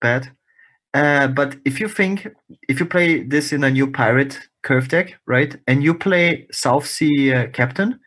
bad. 0.00 0.30
Uh, 0.94 1.26
but 1.26 1.56
if 1.64 1.80
you 1.80 1.88
think 1.88 2.28
if 2.68 2.78
you 2.78 2.86
play 2.86 3.24
this 3.24 3.52
in 3.52 3.64
a 3.64 3.70
new 3.72 3.90
pirate 3.90 4.38
curve 4.62 4.86
deck, 4.86 5.18
right, 5.26 5.56
and 5.66 5.82
you 5.82 5.92
play 5.92 6.46
South 6.52 6.86
Sea 6.86 7.34
uh, 7.34 7.46
Captain, 7.48 7.98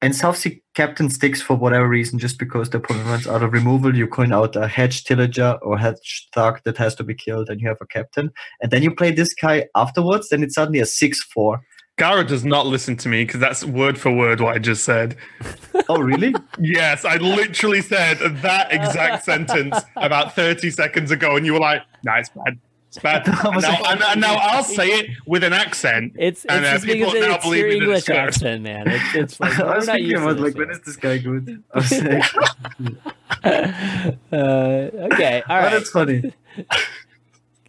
and 0.00 0.14
South 0.14 0.36
Sea 0.36 0.62
Captain 0.74 1.10
sticks 1.10 1.42
for 1.42 1.56
whatever 1.56 1.88
reason, 1.88 2.18
just 2.18 2.38
because 2.38 2.70
the 2.70 2.78
opponent 2.78 3.06
runs 3.06 3.26
out 3.26 3.42
of 3.42 3.52
removal, 3.52 3.96
you 3.96 4.06
coin 4.06 4.32
out 4.32 4.54
a 4.54 4.68
Hedge 4.68 5.04
Tillager 5.04 5.58
or 5.62 5.76
Hedge 5.76 6.28
Thug 6.32 6.60
that 6.64 6.76
has 6.76 6.94
to 6.96 7.04
be 7.04 7.14
killed, 7.14 7.50
and 7.50 7.60
you 7.60 7.68
have 7.68 7.80
a 7.80 7.86
captain, 7.86 8.30
and 8.60 8.70
then 8.70 8.82
you 8.82 8.94
play 8.94 9.10
this 9.10 9.34
guy 9.34 9.66
afterwards, 9.74 10.28
then 10.28 10.42
it's 10.42 10.54
suddenly 10.54 10.78
a 10.78 10.86
six-four. 10.86 11.60
Gara 11.96 12.24
does 12.24 12.44
not 12.44 12.64
listen 12.64 12.96
to 12.98 13.08
me 13.08 13.24
because 13.24 13.40
that's 13.40 13.64
word 13.64 13.98
for 13.98 14.12
word 14.12 14.40
what 14.40 14.54
I 14.54 14.58
just 14.58 14.84
said. 14.84 15.16
Oh, 15.90 16.00
really? 16.00 16.34
Yes, 16.58 17.06
I 17.06 17.16
literally 17.16 17.80
said 17.80 18.18
that 18.42 18.70
exact 18.70 19.24
sentence 19.30 19.74
about 19.96 20.34
30 20.34 20.70
seconds 20.70 21.10
ago, 21.10 21.34
and 21.34 21.46
you 21.46 21.54
were 21.54 21.60
like, 21.60 21.80
nah, 22.04 22.16
it's 22.18 22.28
bad. 22.28 22.58
It's 22.88 22.98
bad. 23.02 23.28
I 23.28 23.32
And 23.52 23.62
now, 23.62 23.68
like- 23.70 23.90
and- 23.90 24.02
and 24.02 24.20
now 24.20 24.34
I'll 24.36 24.62
say 24.78 24.88
it 24.88 25.10
with 25.26 25.44
an 25.44 25.52
accent. 25.52 26.14
it's 26.18 26.44
it's 26.44 26.52
And, 26.54 26.64
uh, 26.64 26.72
just 26.72 26.84
people 26.86 27.12
because 27.12 27.28
now 27.28 27.34
it's 27.36 27.44
believe 27.44 27.58
your 27.60 27.68
me 27.68 27.74
that 27.74 27.82
English 27.84 27.98
it's 27.98 28.08
accent, 28.10 28.62
man. 28.62 28.84
It's 28.88 29.14
it's 29.14 29.40
like, 29.40 29.58
I 29.60 29.62
we're 29.64 29.74
was 29.76 29.86
not 29.86 29.92
thinking 29.96 30.10
used 30.10 30.22
to 30.22 30.28
about 30.30 30.36
this 30.36 30.44
like 30.44 30.54
when 30.56 30.68
yet. 30.68 30.76
is 30.76 30.82
this 30.84 30.96
guy 30.96 31.18
good? 31.18 31.62
I 31.74 31.78
was 31.78 32.02
like, 32.02 32.24
uh, 34.32 35.06
okay, 35.12 35.42
all 35.48 35.58
right. 35.58 35.70
that's 35.72 35.90
funny. 35.90 36.32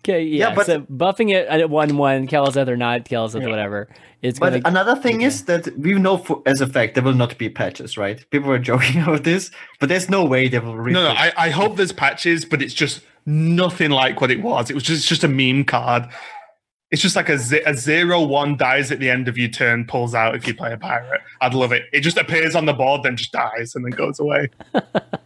Okay, 0.10 0.24
yeah, 0.24 0.50
Yeah, 0.50 0.56
but- 0.56 0.66
so 0.66 0.82
buffing 0.82 1.32
it 1.34 1.48
at 1.48 1.70
one 1.70 1.98
one, 1.98 2.28
Keleseth 2.28 2.68
or 2.68 2.78
not 2.78 3.06
Keleseth, 3.06 3.48
whatever. 3.48 3.88
It's 4.22 4.40
But 4.40 4.52
gonna 4.52 4.62
another 4.66 4.96
thing 4.96 5.22
is 5.22 5.46
that 5.46 5.78
we 5.78 5.94
know 5.94 6.18
for, 6.18 6.42
as 6.46 6.60
a 6.62 6.68
fact 6.68 6.96
there 6.96 7.04
will 7.04 7.14
not 7.14 7.38
be 7.38 7.50
patches, 7.50 7.98
right? 7.98 8.26
People 8.32 8.50
were 8.50 8.60
joking 8.72 9.02
about 9.02 9.24
this, 9.24 9.50
but 9.80 9.88
there's 9.90 10.10
no 10.10 10.26
way 10.26 10.48
they 10.50 10.60
will. 10.60 10.76
No, 10.76 11.04
no. 11.04 11.10
I, 11.10 11.32
I 11.38 11.50
hope 11.52 11.78
there's 11.78 11.94
patches, 11.94 12.44
but 12.44 12.62
it's 12.62 12.74
just 12.74 13.02
nothing 13.26 13.92
like 13.92 14.20
what 14.20 14.30
it 14.32 14.42
was. 14.42 14.70
It 14.70 14.74
was 14.74 14.84
just, 14.84 15.08
just 15.08 15.24
a 15.24 15.28
meme 15.28 15.64
card. 15.64 16.04
It's 16.92 17.02
just 17.04 17.16
like 17.16 17.30
a 17.30 17.38
zero 17.38 18.24
one 18.24 18.58
dies 18.58 18.92
at 18.92 19.00
the 19.00 19.12
end 19.12 19.28
of 19.28 19.38
your 19.38 19.48
turn, 19.50 19.86
pulls 19.86 20.16
out 20.16 20.34
if 20.36 20.48
you 20.48 20.56
play 20.56 20.74
a 20.74 20.78
pirate. 20.78 21.22
I'd 21.40 21.54
love 21.54 21.72
it. 21.72 21.84
It 21.94 22.00
just 22.02 22.18
appears 22.18 22.56
on 22.56 22.66
the 22.66 22.74
board, 22.74 23.04
then 23.04 23.16
just 23.16 23.32
dies 23.32 23.76
and 23.76 23.86
then 23.86 23.92
goes 23.92 24.20
away. 24.20 24.50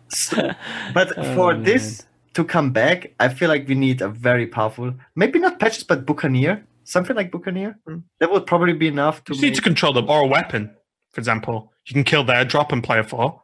So- 0.09 0.51
but 0.93 1.13
Oh, 1.17 1.35
for 1.35 1.53
man. 1.53 1.63
this 1.63 2.03
to 2.33 2.43
come 2.43 2.71
back, 2.71 3.13
I 3.19 3.29
feel 3.29 3.49
like 3.49 3.67
we 3.67 3.75
need 3.75 4.01
a 4.01 4.09
very 4.09 4.47
powerful, 4.47 4.93
maybe 5.15 5.39
not 5.39 5.59
patches, 5.59 5.83
but 5.83 6.05
Buccaneer, 6.05 6.65
something 6.83 7.15
like 7.15 7.31
Buccaneer. 7.31 7.77
Hmm. 7.87 7.99
That 8.19 8.31
would 8.31 8.45
probably 8.45 8.73
be 8.73 8.87
enough 8.87 9.23
to. 9.25 9.33
You 9.33 9.35
just 9.35 9.43
need 9.43 9.55
to 9.55 9.61
control 9.61 9.93
them, 9.93 10.09
or 10.09 10.21
a 10.21 10.27
weapon, 10.27 10.71
for 11.11 11.21
example. 11.21 11.71
You 11.85 11.93
can 11.93 12.03
kill 12.03 12.23
their 12.23 12.45
drop 12.45 12.71
and 12.71 12.83
play 12.83 12.99
a 12.99 13.03
four. 13.03 13.41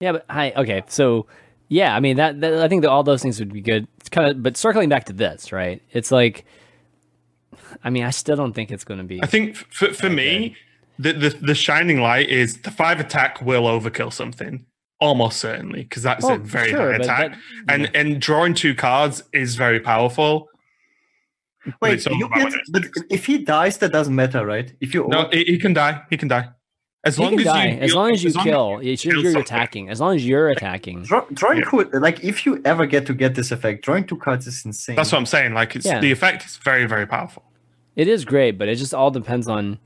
Yeah, 0.00 0.12
but 0.12 0.24
hi. 0.28 0.52
Okay, 0.56 0.82
so 0.88 1.26
yeah, 1.68 1.94
I 1.94 2.00
mean 2.00 2.16
that, 2.16 2.40
that 2.40 2.54
I 2.54 2.68
think 2.68 2.82
that 2.82 2.90
all 2.90 3.02
those 3.02 3.22
things 3.22 3.38
would 3.38 3.52
be 3.52 3.60
good. 3.60 3.86
It's 3.98 4.08
kind 4.08 4.28
of, 4.28 4.42
but 4.42 4.56
circling 4.56 4.88
back 4.88 5.04
to 5.04 5.12
this, 5.12 5.52
right? 5.52 5.82
It's 5.92 6.10
like, 6.10 6.44
I 7.84 7.90
mean, 7.90 8.04
I 8.04 8.10
still 8.10 8.36
don't 8.36 8.52
think 8.52 8.70
it's 8.70 8.84
going 8.84 8.98
to 8.98 9.04
be. 9.04 9.22
I 9.22 9.26
think 9.26 9.50
f- 9.56 9.66
for, 9.70 9.92
for 9.92 10.10
me, 10.10 10.56
the, 10.98 11.12
the 11.12 11.28
the 11.30 11.54
shining 11.54 12.00
light 12.00 12.28
is 12.28 12.58
the 12.62 12.70
five 12.70 13.00
attack 13.00 13.40
will 13.42 13.64
overkill 13.64 14.12
something 14.12 14.66
almost 15.00 15.38
certainly 15.38 15.82
because 15.82 16.02
that's 16.02 16.24
Well, 16.24 16.34
a 16.36 16.38
very 16.38 16.70
sure, 16.70 16.90
high 16.92 16.96
attack, 16.96 17.32
that- 17.66 17.74
and 17.74 17.90
and 17.94 18.20
drawing 18.20 18.54
two 18.54 18.74
cards 18.74 19.22
is 19.32 19.56
very 19.56 19.80
powerful. 19.80 20.48
Wait, 21.82 21.94
it's 21.94 22.06
all 22.06 22.16
you 22.16 22.26
about 22.26 22.52
can, 22.52 22.60
but 22.70 22.84
if 23.10 23.26
he 23.26 23.38
dies, 23.38 23.76
that 23.78 23.92
doesn't 23.92 24.14
matter, 24.14 24.46
right? 24.46 24.72
If 24.80 24.94
you 24.94 25.06
no, 25.08 25.28
he, 25.30 25.44
he 25.44 25.58
can 25.58 25.74
die. 25.74 26.02
He 26.08 26.16
can 26.16 26.28
die 26.28 26.48
as 27.04 27.16
He 27.16 27.22
long 27.22 27.32
can 27.32 27.40
as 27.40 27.44
die 27.46 27.66
you 27.68 27.80
as 27.80 27.94
long 27.94 28.10
as 28.12 28.24
you 28.24 28.30
long 28.32 28.44
kill. 28.44 28.82
you 28.82 28.92
It's 28.92 29.02
kill 29.02 29.12
you're, 29.12 29.22
you're 29.22 29.32
something. 29.32 29.42
attacking. 29.56 29.88
As 29.90 30.00
long 30.00 30.16
as 30.16 30.26
you're 30.26 30.48
attacking. 30.48 31.02
Draw, 31.02 31.24
drawing 31.34 31.58
Yeah. 31.58 31.64
could 31.64 31.92
like 31.94 32.24
if 32.24 32.46
you 32.46 32.62
ever 32.64 32.86
get 32.86 33.04
to 33.06 33.14
get 33.14 33.34
this 33.34 33.50
effect, 33.52 33.84
drawing 33.84 34.04
two 34.06 34.16
cards 34.16 34.46
is 34.46 34.64
insane. 34.64 34.96
That's 34.96 35.12
what 35.12 35.18
I'm 35.18 35.26
saying. 35.26 35.52
Like 35.52 35.76
it's 35.76 35.84
Yeah. 35.86 36.00
the 36.00 36.10
effect 36.10 36.46
is 36.46 36.56
very 36.56 36.86
very 36.86 37.06
powerful. 37.06 37.42
It 37.94 38.08
is 38.08 38.24
great, 38.24 38.52
but 38.56 38.68
it 38.68 38.76
just 38.76 38.94
all 38.94 39.10
depends 39.10 39.46
on 39.48 39.78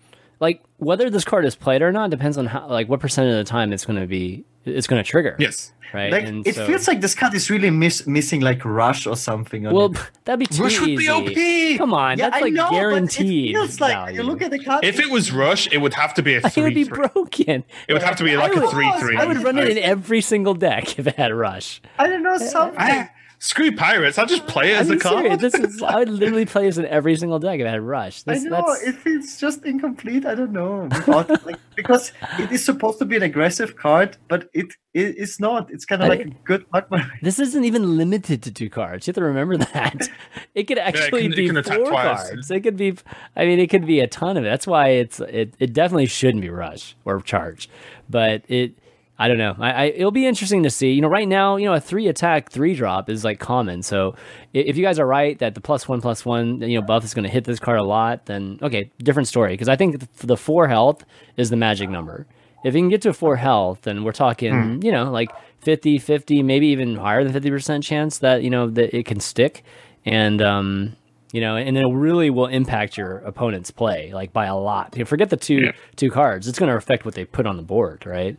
like 0.46 0.58
whether 0.78 1.06
this 1.10 1.24
card 1.24 1.44
is 1.44 1.54
played 1.64 1.82
or 1.82 1.90
not. 1.98 2.10
Depends 2.10 2.36
on 2.38 2.46
how 2.46 2.66
like 2.68 2.88
what 2.90 3.00
percent 3.00 3.28
of 3.30 3.36
the 3.36 3.44
time 3.56 3.72
it's 3.72 3.84
going 3.88 4.00
to 4.00 4.06
be. 4.06 4.44
It's 4.64 4.86
going 4.86 5.02
to 5.02 5.08
trigger. 5.14 5.36
Yes. 5.38 5.72
Right. 5.92 6.10
like 6.10 6.24
And 6.24 6.44
it 6.46 6.54
so- 6.56 6.66
feels 6.66 6.88
like 6.88 7.00
this 7.00 7.14
card 7.14 7.34
is 7.34 7.50
really 7.50 7.70
miss, 7.70 8.04
missing 8.06 8.40
like 8.40 8.64
rush 8.64 9.06
or 9.06 9.14
something. 9.16 9.66
On 9.66 9.74
Well, 9.74 9.92
it. 9.92 9.98
that'd 10.24 10.40
be 10.40 10.46
too 10.46 10.62
Rush 10.64 10.80
would 10.80 10.96
be. 10.96 11.08
OP. 11.08 11.78
Come 11.78 11.92
on, 11.94 12.18
yeah, 12.18 12.30
that's 12.30 12.42
like 12.42 12.52
I 12.54 12.56
know, 12.56 12.70
guaranteed. 12.70 13.54
But 13.54 13.60
it 13.60 13.66
feels 13.66 13.80
like 13.80 13.92
value. 13.92 14.16
you 14.16 14.22
look 14.24 14.42
at 14.42 14.50
the 14.50 14.58
card. 14.58 14.84
If 14.84 14.98
it 14.98 15.10
was 15.10 15.30
rush, 15.30 15.68
it 15.70 15.78
would 15.78 15.94
have 15.94 16.14
to 16.14 16.22
be 16.22 16.34
a 16.34 16.40
three. 16.40 16.50
it 16.62 16.64
would 16.66 16.74
be 16.74 16.84
three. 16.84 17.06
broken. 17.12 17.64
It 17.86 17.92
would 17.92 18.02
have 18.02 18.16
to 18.16 18.24
be 18.24 18.36
like 18.36 18.52
I 18.52 18.58
a 18.58 18.60
would- 18.62 18.70
three 18.70 18.90
three. 19.00 19.16
I 19.16 19.24
would 19.26 19.40
run 19.44 19.58
it 19.58 19.68
in 19.68 19.78
every 19.78 20.20
single 20.22 20.54
deck 20.54 20.98
if 20.98 21.06
it 21.06 21.14
had 21.16 21.32
rush. 21.32 21.80
I 21.98 22.08
don't 22.08 22.22
know 22.24 22.38
something. 22.38 22.76
Ah, 22.80 23.10
screw 23.44 23.70
pirates. 23.76 24.18
I'll 24.18 24.26
just 24.26 24.46
play 24.46 24.72
it 24.72 24.76
as 24.76 24.90
I'm 24.90 24.96
a 24.96 25.00
card. 25.00 25.40
This 25.40 25.54
is 25.54 25.82
I 25.82 25.98
would 25.98 26.08
literally 26.08 26.46
play 26.46 26.64
this 26.66 26.78
in 26.78 26.86
every 26.86 27.14
single 27.16 27.38
deck 27.38 27.60
if 27.60 27.66
it 27.66 27.70
had 27.70 27.80
rush. 27.82 28.22
I 28.26 28.34
This, 28.34 28.44
know 28.44 28.64
that's, 28.66 28.82
it 28.82 28.94
feels 28.96 29.36
just 29.38 29.64
incomplete. 29.64 30.24
I 30.24 30.34
don't 30.34 30.52
know 30.52 30.88
without, 30.90 31.28
like, 31.46 31.56
because 31.76 32.12
it 32.38 32.50
is 32.50 32.64
supposed 32.64 32.98
to 33.00 33.04
be 33.04 33.16
an 33.16 33.22
aggressive 33.22 33.76
card, 33.76 34.16
but 34.28 34.48
it, 34.54 34.66
it 34.94 35.14
it's 35.18 35.38
not. 35.38 35.70
It's 35.70 35.84
kind 35.84 36.02
of 36.02 36.08
like 36.08 36.20
a 36.20 36.30
good 36.44 36.64
Magmar. 36.70 37.08
This 37.22 37.38
isn't 37.38 37.64
even 37.64 37.96
limited 37.96 38.42
to 38.44 38.50
two 38.52 38.70
cards. 38.70 39.06
You 39.06 39.10
have 39.10 39.16
to 39.16 39.24
remember 39.24 39.56
that. 39.58 40.08
It 40.54 40.68
could 40.68 40.78
actually 40.78 41.22
can- 41.22 41.32
it 41.32 41.36
be 41.36 41.46
can 41.48 41.56
attack 41.56 41.78
four 41.78 41.90
twice. 41.90 42.28
cards. 42.30 42.50
It 42.50 42.60
could 42.60 42.76
be. 42.76 42.94
I 43.34 43.44
mean, 43.44 43.58
it 43.58 43.68
could 43.70 43.86
be 43.86 43.98
a 44.00 44.06
ton 44.06 44.36
of 44.36 44.44
it. 44.44 44.48
That's 44.48 44.66
why 44.68 44.90
it's 44.90 45.18
it. 45.18 45.54
It 45.58 45.72
definitely 45.72 46.06
shouldn't 46.06 46.42
be 46.42 46.48
rush 46.50 46.94
or 47.04 47.20
charge, 47.20 47.68
but 48.08 48.42
it. 48.48 48.78
I 49.18 49.28
don't 49.28 49.38
know. 49.38 49.54
I, 49.60 49.70
I 49.70 49.84
it'll 49.84 50.10
be 50.10 50.26
interesting 50.26 50.64
to 50.64 50.70
see. 50.70 50.90
You 50.92 51.00
know, 51.00 51.08
right 51.08 51.28
now, 51.28 51.56
you 51.56 51.66
know, 51.66 51.74
a 51.74 51.80
three 51.80 52.08
attack 52.08 52.50
three 52.50 52.74
drop 52.74 53.08
is 53.08 53.24
like 53.24 53.38
common. 53.38 53.82
So 53.82 54.16
if 54.52 54.76
you 54.76 54.82
guys 54.84 54.98
are 54.98 55.06
right 55.06 55.38
that 55.38 55.54
the 55.54 55.60
plus 55.60 55.88
one 55.88 56.00
plus 56.00 56.24
one, 56.26 56.60
you 56.62 56.80
know, 56.80 56.84
buff 56.86 57.04
is 57.04 57.14
going 57.14 57.22
to 57.24 57.28
hit 57.30 57.44
this 57.44 57.60
card 57.60 57.78
a 57.78 57.84
lot, 57.84 58.26
then 58.26 58.58
okay, 58.60 58.90
different 58.98 59.28
story. 59.28 59.52
Because 59.52 59.68
I 59.68 59.76
think 59.76 60.00
the, 60.00 60.26
the 60.26 60.36
four 60.36 60.66
health 60.66 61.04
is 61.36 61.48
the 61.50 61.56
magic 61.56 61.90
number. 61.90 62.26
If 62.64 62.74
you 62.74 62.80
can 62.80 62.88
get 62.88 63.02
to 63.02 63.12
four 63.12 63.36
health, 63.36 63.82
then 63.82 64.04
we're 64.04 64.12
talking, 64.12 64.80
you 64.82 64.90
know, 64.90 65.10
like 65.12 65.30
50, 65.60 65.98
50, 65.98 66.42
maybe 66.42 66.66
even 66.68 66.96
higher 66.96 67.22
than 67.22 67.32
50% 67.32 67.82
chance 67.84 68.18
that, 68.18 68.42
you 68.42 68.50
know, 68.50 68.68
that 68.70 68.96
it 68.96 69.04
can 69.06 69.20
stick. 69.20 69.62
And, 70.06 70.40
um, 70.42 70.96
you 71.32 71.40
know, 71.40 71.56
and 71.56 71.76
it 71.76 71.84
really 71.92 72.30
will 72.30 72.46
impact 72.46 72.96
your 72.96 73.18
opponent's 73.18 73.70
play, 73.70 74.12
like 74.14 74.32
by 74.32 74.46
a 74.46 74.56
lot. 74.56 74.94
You 74.96 75.00
know, 75.00 75.06
forget 75.06 75.28
the 75.30 75.36
two 75.36 75.56
Yeah. 75.66 75.72
two 75.96 76.10
cards; 76.10 76.46
it's 76.48 76.58
going 76.58 76.70
to 76.70 76.76
affect 76.76 77.04
what 77.04 77.14
they 77.14 77.24
put 77.24 77.44
on 77.46 77.56
the 77.56 77.62
board, 77.62 78.06
right? 78.06 78.38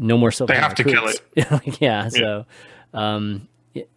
No 0.00 0.16
more 0.18 0.30
silver. 0.32 0.52
They 0.52 0.58
have 0.58 0.74
to 0.76 0.84
kill 0.84 1.06
it. 1.06 1.20
yeah, 1.80 2.08
So, 2.08 2.46
um, 2.94 3.46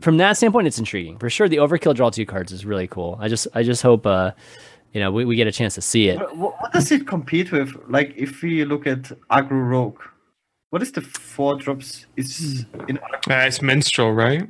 from 0.01 0.17
that 0.17 0.33
standpoint, 0.37 0.67
it's 0.67 0.77
intriguing 0.77 1.17
for 1.17 1.29
sure. 1.29 1.47
The 1.49 1.57
overkill 1.57 1.95
draw 1.95 2.09
two 2.11 2.25
cards 2.25 2.51
is 2.51 2.65
really 2.65 2.87
cool. 2.87 3.17
I 3.19 3.27
just, 3.29 3.47
I 3.55 3.63
just 3.63 3.81
hope, 3.81 4.05
uh, 4.05 4.31
you 4.93 4.99
know 5.01 5.11
we, 5.11 5.25
we 5.25 5.35
get 5.35 5.47
a 5.47 5.51
chance 5.51 5.73
to 5.75 5.81
see 5.81 6.09
it. 6.09 6.19
What, 6.19 6.61
what 6.61 6.71
does 6.73 6.91
it 6.91 7.07
compete 7.07 7.51
with? 7.51 7.71
Like, 7.89 8.13
if 8.15 8.43
we 8.43 8.63
look 8.65 8.85
at 8.85 9.03
aggro 9.31 9.67
rogue, 9.67 9.99
what 10.69 10.81
is 10.83 10.91
the 10.91 11.01
four 11.01 11.55
drops? 11.55 12.05
Is 12.17 12.65
in 12.87 12.97
Uh, 12.99 13.45
it's 13.47 13.61
minstrel, 13.61 14.11
right? 14.13 14.47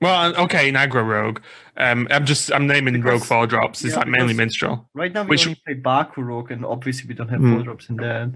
Well, 0.00 0.36
okay, 0.36 0.68
in 0.68 0.74
aggro 0.74 1.06
rogue. 1.06 1.40
Um, 1.78 2.08
I'm 2.10 2.26
just 2.26 2.52
I'm 2.52 2.66
naming 2.66 2.94
Because- 2.94 3.12
rogue 3.20 3.22
four 3.22 3.46
drops. 3.46 3.84
It's 3.84 3.92
yeah, 3.94 4.00
like 4.00 4.08
mainly 4.08 4.34
minstrel. 4.34 4.86
right 4.94 5.12
now 5.12 5.22
we 5.22 5.28
Which- 5.30 5.46
only 5.46 5.60
play 5.64 5.74
Baku 5.74 6.20
rogue, 6.22 6.50
and 6.50 6.66
obviously 6.66 7.08
we 7.08 7.14
don't 7.14 7.28
have 7.28 7.40
Hmm. 7.40 7.54
four 7.54 7.62
drops 7.62 7.88
in 7.88 7.96
there. 7.96 8.32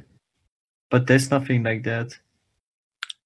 But 0.90 1.06
there's 1.06 1.30
nothing 1.30 1.62
like 1.64 1.82
that. 1.84 2.16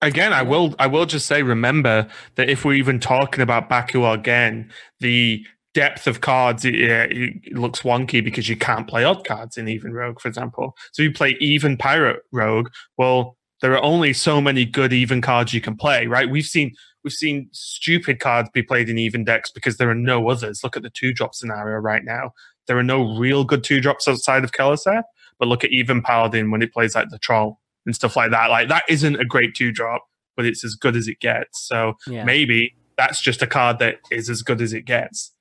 Again, 0.02 0.32
I 0.32 0.42
will 0.42 0.74
I 0.80 0.88
will 0.88 1.06
just 1.06 1.26
say 1.26 1.44
remember 1.44 2.08
that 2.34 2.50
if 2.50 2.64
we're 2.64 2.74
even 2.74 2.98
talking 2.98 3.40
about 3.40 3.68
Baku 3.68 4.04
again, 4.04 4.70
the 4.98 5.46
depth 5.74 6.08
of 6.08 6.20
cards 6.20 6.64
it, 6.64 6.74
it 6.74 7.52
looks 7.54 7.82
wonky 7.82 8.22
because 8.22 8.48
you 8.48 8.56
can't 8.56 8.88
play 8.88 9.04
odd 9.04 9.24
cards 9.24 9.56
in 9.56 9.68
even 9.68 9.92
rogue, 9.92 10.20
for 10.20 10.26
example. 10.28 10.76
So 10.92 11.02
you 11.02 11.12
play 11.12 11.36
even 11.40 11.76
pirate 11.76 12.20
rogue. 12.32 12.68
Well, 12.98 13.36
there 13.60 13.72
are 13.74 13.82
only 13.82 14.12
so 14.12 14.40
many 14.40 14.64
good 14.64 14.92
even 14.92 15.20
cards 15.20 15.54
you 15.54 15.60
can 15.60 15.76
play, 15.76 16.08
right? 16.08 16.28
We've 16.28 16.44
seen 16.44 16.72
we've 17.04 17.12
seen 17.12 17.48
stupid 17.52 18.18
cards 18.18 18.50
be 18.52 18.62
played 18.62 18.88
in 18.88 18.98
even 18.98 19.22
decks 19.24 19.52
because 19.52 19.76
there 19.76 19.88
are 19.88 19.94
no 19.94 20.28
others. 20.28 20.64
Look 20.64 20.76
at 20.76 20.82
the 20.82 20.90
two 20.90 21.14
drop 21.14 21.32
scenario 21.32 21.78
right 21.78 22.04
now. 22.04 22.32
There 22.66 22.76
are 22.76 22.82
no 22.82 23.16
real 23.16 23.44
good 23.44 23.62
two 23.62 23.80
drops 23.80 24.08
outside 24.08 24.42
of 24.42 24.50
Keleseth, 24.50 25.04
but 25.38 25.46
look 25.46 25.62
at 25.62 25.70
even 25.70 26.02
Paladin 26.02 26.50
when 26.50 26.60
it 26.60 26.72
plays 26.72 26.96
like 26.96 27.10
the 27.10 27.18
troll 27.20 27.60
and 27.86 27.94
stuff 27.94 28.16
like 28.16 28.30
that. 28.30 28.50
Like 28.50 28.68
that 28.68 28.84
isn't 28.88 29.16
a 29.16 29.24
great 29.24 29.54
two 29.54 29.72
drop, 29.72 30.02
but 30.36 30.46
it's 30.46 30.64
as 30.64 30.74
good 30.74 30.96
as 30.96 31.08
it 31.08 31.20
gets. 31.20 31.60
So 31.66 31.94
Yeah. 32.06 32.24
maybe 32.24 32.74
that's 32.96 33.20
just 33.20 33.42
a 33.42 33.46
card 33.46 33.78
that 33.80 33.96
is 34.10 34.28
as 34.30 34.42
good 34.42 34.60
as 34.60 34.72
it 34.72 34.82
gets. 34.82 35.32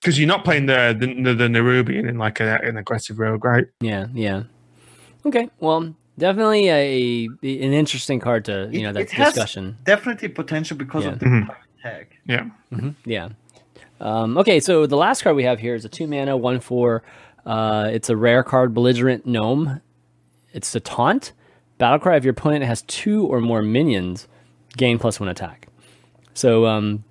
Because 0.00 0.18
you're 0.18 0.28
not 0.28 0.44
playing 0.44 0.66
the 0.66 0.94
the, 0.98 1.06
the, 1.22 1.34
the 1.34 1.48
Nerubian 1.48 2.08
in 2.08 2.18
like 2.18 2.38
a, 2.40 2.58
an 2.62 2.76
aggressive 2.76 3.18
rogue, 3.18 3.44
right? 3.44 3.66
Yeah, 3.80 4.06
yeah. 4.12 4.42
Okay, 5.26 5.48
well, 5.60 5.94
definitely 6.18 6.68
a 6.68 7.24
an 7.26 7.72
interesting 7.72 8.20
card 8.20 8.44
to 8.44 8.68
you 8.70 8.80
It- 8.80 8.82
know 8.82 8.92
that 8.92 9.00
it 9.00 9.10
has- 9.12 9.32
discussion. 9.32 9.76
Definitely 9.84 10.28
potential 10.28 10.76
because 10.76 11.04
Yeah. 11.04 11.12
of 11.12 11.18
the 11.20 11.26
Mhm. 11.26 11.56
tag. 11.82 12.06
Yeah. 12.26 12.44
hmm 12.70 12.90
Yeah. 13.06 13.30
Um, 14.00 14.36
okay, 14.38 14.60
so 14.60 14.86
the 14.86 14.96
last 14.96 15.22
card 15.22 15.36
we 15.36 15.44
have 15.44 15.58
here 15.58 15.74
is 15.74 15.84
a 15.84 15.88
two 15.88 16.06
mana 16.06 16.36
one 16.36 16.60
four. 16.60 17.02
Uh, 17.46 17.88
it's 17.92 18.10
a 18.10 18.16
rare 18.16 18.42
card, 18.42 18.74
belligerent 18.74 19.24
gnome. 19.26 19.80
It's 20.52 20.74
a 20.74 20.80
taunt. 20.80 21.32
Battle 21.84 21.98
cry 21.98 22.16
if 22.16 22.24
your 22.24 22.30
opponent 22.30 22.64
has 22.64 22.80
two 22.80 23.26
or 23.26 23.42
more 23.42 23.60
minions, 23.60 24.26
gain 24.74 24.98
plus 24.98 25.20
one 25.20 25.28
attack. 25.28 25.68
So 26.32 26.64
um, 26.64 27.04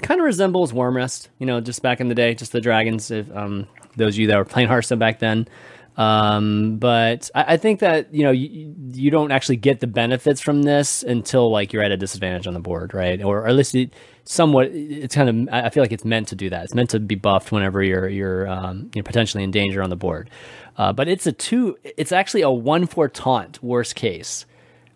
kind 0.00 0.20
of 0.20 0.24
resembles 0.24 0.72
Wyrmrest, 0.72 1.26
you 1.40 1.46
know, 1.46 1.60
just 1.60 1.82
back 1.82 2.00
in 2.00 2.06
the 2.06 2.14
day, 2.14 2.32
just 2.32 2.52
the 2.52 2.60
dragons. 2.60 3.10
If 3.10 3.28
um, 3.36 3.66
those 3.96 4.14
of 4.14 4.20
you 4.20 4.28
that 4.28 4.36
were 4.36 4.44
playing 4.44 4.68
Hearthstone 4.68 5.00
back 5.00 5.18
then. 5.18 5.48
Um, 5.96 6.78
but 6.78 7.30
I, 7.34 7.54
I 7.54 7.56
think 7.56 7.80
that 7.80 8.12
you 8.14 8.22
know 8.22 8.30
you, 8.30 8.74
you 8.92 9.10
don't 9.10 9.30
actually 9.30 9.56
get 9.56 9.80
the 9.80 9.86
benefits 9.86 10.40
from 10.40 10.62
this 10.62 11.02
until 11.02 11.50
like 11.50 11.72
you're 11.72 11.82
at 11.82 11.92
a 11.92 11.96
disadvantage 11.96 12.46
on 12.46 12.54
the 12.54 12.60
board, 12.60 12.94
right? 12.94 13.22
Or, 13.22 13.40
or 13.40 13.48
at 13.48 13.54
least 13.54 13.74
it, 13.74 13.92
somewhat. 14.24 14.68
It's 14.72 15.14
kind 15.14 15.48
of 15.48 15.54
I 15.54 15.68
feel 15.68 15.82
like 15.82 15.92
it's 15.92 16.04
meant 16.04 16.28
to 16.28 16.36
do 16.36 16.48
that. 16.50 16.64
It's 16.64 16.74
meant 16.74 16.90
to 16.90 17.00
be 17.00 17.14
buffed 17.14 17.52
whenever 17.52 17.82
you're 17.82 18.08
you're 18.08 18.48
um, 18.48 18.90
you're 18.94 19.04
potentially 19.04 19.44
in 19.44 19.50
danger 19.50 19.82
on 19.82 19.90
the 19.90 19.96
board. 19.96 20.30
Uh, 20.78 20.92
but 20.92 21.08
it's 21.08 21.26
a 21.26 21.32
two. 21.32 21.76
It's 21.84 22.12
actually 22.12 22.42
a 22.42 22.50
one 22.50 22.86
four 22.86 23.08
taunt. 23.08 23.62
Worst 23.62 23.94
case 23.94 24.46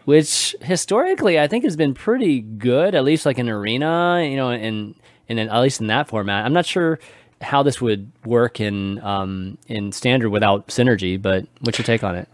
which 0.07 0.55
historically 0.61 1.39
I 1.39 1.49
think 1.49 1.65
has 1.65 1.75
been 1.77 1.93
pretty 1.93 2.41
good, 2.41 2.95
at 2.95 3.03
least 3.03 3.27
like 3.27 3.41
in 3.41 3.49
arena, 3.49 4.25
you 4.25 4.37
know, 4.37 4.51
and 4.51 4.95
and 5.29 5.39
then 5.39 5.49
at 5.49 5.61
least 5.61 5.81
in 5.81 5.89
that 5.89 6.09
format. 6.09 6.47
I'm 6.47 6.53
not 6.53 6.65
sure 6.65 7.01
how 7.41 7.63
this 7.63 7.81
would 7.81 8.11
work 8.25 8.61
in 8.61 8.99
um, 9.03 9.59
in 9.69 9.93
standard 9.93 10.31
without 10.31 10.69
synergy, 10.69 11.21
but 11.21 11.47
what's 11.61 11.79
your 11.79 11.85
take 11.85 12.03
on 12.05 12.15
it? 12.17 12.29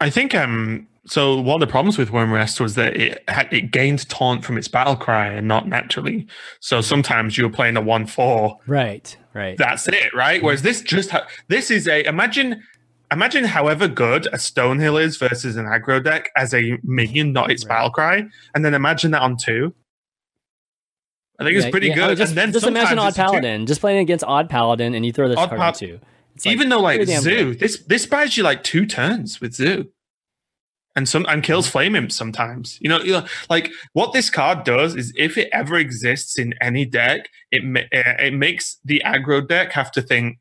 I 0.00 0.10
think 0.10 0.34
um 0.34 0.88
so 1.06 1.40
one 1.40 1.60
of 1.62 1.66
the 1.68 1.70
problems 1.70 1.96
with 1.98 2.10
Wyrmrest 2.10 2.60
was 2.60 2.74
that 2.74 2.96
it 2.96 3.22
had 3.28 3.52
it 3.52 3.70
gained 3.70 4.08
taunt 4.08 4.44
from 4.44 4.56
its 4.58 4.68
battle 4.68 4.96
cry 4.96 5.26
and 5.28 5.46
not 5.48 5.66
naturally. 5.68 6.26
So 6.60 6.80
sometimes 6.80 7.38
you 7.38 7.44
were 7.44 7.50
playing 7.52 7.76
a 7.76 7.80
one 7.80 8.06
four, 8.06 8.58
Right, 8.66 9.16
right. 9.32 9.56
that's 9.58 9.86
it, 9.88 10.12
right? 10.14 10.42
Whereas 10.42 10.62
this 10.62 10.80
just 10.80 11.10
ha- 11.10 11.26
this 11.48 11.70
is 11.70 11.86
a 11.88 12.04
imagine 12.04 12.62
imagine 13.12 13.44
however 13.44 13.86
good 13.88 14.26
a 14.26 14.36
Stonehill 14.38 15.00
is 15.00 15.16
versus 15.18 15.56
an 15.56 15.66
aggro 15.66 16.02
deck 16.02 16.30
as 16.36 16.52
a 16.52 16.78
minion, 16.82 17.32
not 17.32 17.50
its 17.52 17.64
Right. 17.64 17.68
battle 17.76 17.90
cry, 17.90 18.24
and 18.54 18.64
then 18.64 18.74
imagine 18.74 19.12
that 19.12 19.22
on 19.22 19.36
two. 19.36 19.72
I 21.42 21.44
think 21.46 21.54
Yeah, 21.58 21.62
it's 21.66 21.70
pretty 21.70 21.88
yeah, 21.88 21.94
good. 21.94 22.18
just 22.18 22.30
and 22.30 22.38
then 22.38 22.52
just 22.52 22.66
imagine 22.66 22.98
Odd 22.98 23.08
it's 23.08 23.18
a 23.18 23.20
two- 23.22 23.26
Paladin, 23.26 23.66
just 23.66 23.80
playing 23.80 23.98
against 23.98 24.24
Odd 24.24 24.48
Paladin, 24.48 24.94
and 24.94 25.04
you 25.04 25.12
throw 25.12 25.28
this 25.28 25.38
Odd 25.38 25.48
card 25.50 25.60
Pal- 25.60 25.72
two. 25.72 26.00
It's 26.34 26.46
like 26.46 26.54
even 26.54 26.68
though 26.70 26.80
like 26.80 27.06
Zoo, 27.06 27.50
good. 27.50 27.60
this 27.60 27.82
this 27.86 28.06
buys 28.06 28.36
you 28.36 28.42
like 28.42 28.62
two 28.64 28.86
turns 28.86 29.40
with 29.40 29.54
Zoo. 29.54 29.90
And 30.94 31.08
some 31.08 31.24
and 31.26 31.42
kills 31.42 31.66
flame 31.66 31.94
imps 31.96 32.14
sometimes. 32.14 32.76
You 32.82 32.90
know, 32.90 33.00
you 33.00 33.12
know, 33.12 33.26
like 33.48 33.70
what 33.94 34.12
this 34.12 34.28
card 34.28 34.64
does 34.64 34.94
is 34.94 35.10
if 35.16 35.38
it 35.38 35.48
ever 35.50 35.76
exists 35.78 36.38
in 36.38 36.52
any 36.60 36.84
deck, 36.84 37.30
it 37.50 37.64
ma- 37.64 37.80
uh, 37.80 38.16
it 38.20 38.34
makes 38.34 38.76
the 38.84 39.00
aggro 39.06 39.46
deck 39.48 39.72
have 39.72 39.90
to 39.92 40.02
think, 40.02 40.36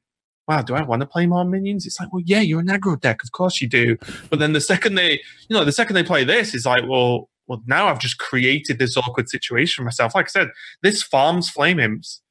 "Wow, 0.50 0.62
do 0.62 0.76
I 0.76 0.82
want 0.82 1.00
to 1.00 1.06
play 1.06 1.26
more 1.26 1.46
minions?" 1.46 1.86
It's 1.86 2.02
like, 2.02 2.12
well, 2.12 2.22
yeah, 2.26 2.42
you're 2.42 2.60
an 2.60 2.68
aggro 2.68 3.00
deck, 3.00 3.24
of 3.24 3.32
course 3.32 3.62
you 3.62 3.70
do. 3.70 3.96
But 4.30 4.40
then 4.40 4.52
the 4.52 4.60
second 4.60 4.96
they, 4.96 5.12
you 5.14 5.56
know, 5.56 5.64
the 5.64 5.72
second 5.72 5.96
they 5.96 6.04
play 6.04 6.26
this, 6.26 6.54
is 6.54 6.66
like, 6.66 6.84
well, 6.86 7.30
well, 7.52 7.62
now 7.68 7.88
I've 7.88 8.00
just 8.00 8.18
created 8.18 8.80
this 8.80 8.96
awkward 8.96 9.28
situation 9.28 9.82
for 9.82 9.86
myself. 9.86 10.16
Like 10.16 10.26
I 10.26 10.30
said, 10.30 10.48
this 10.82 11.04
farms 11.04 11.50
flame 11.50 11.80
imps. 11.80 12.22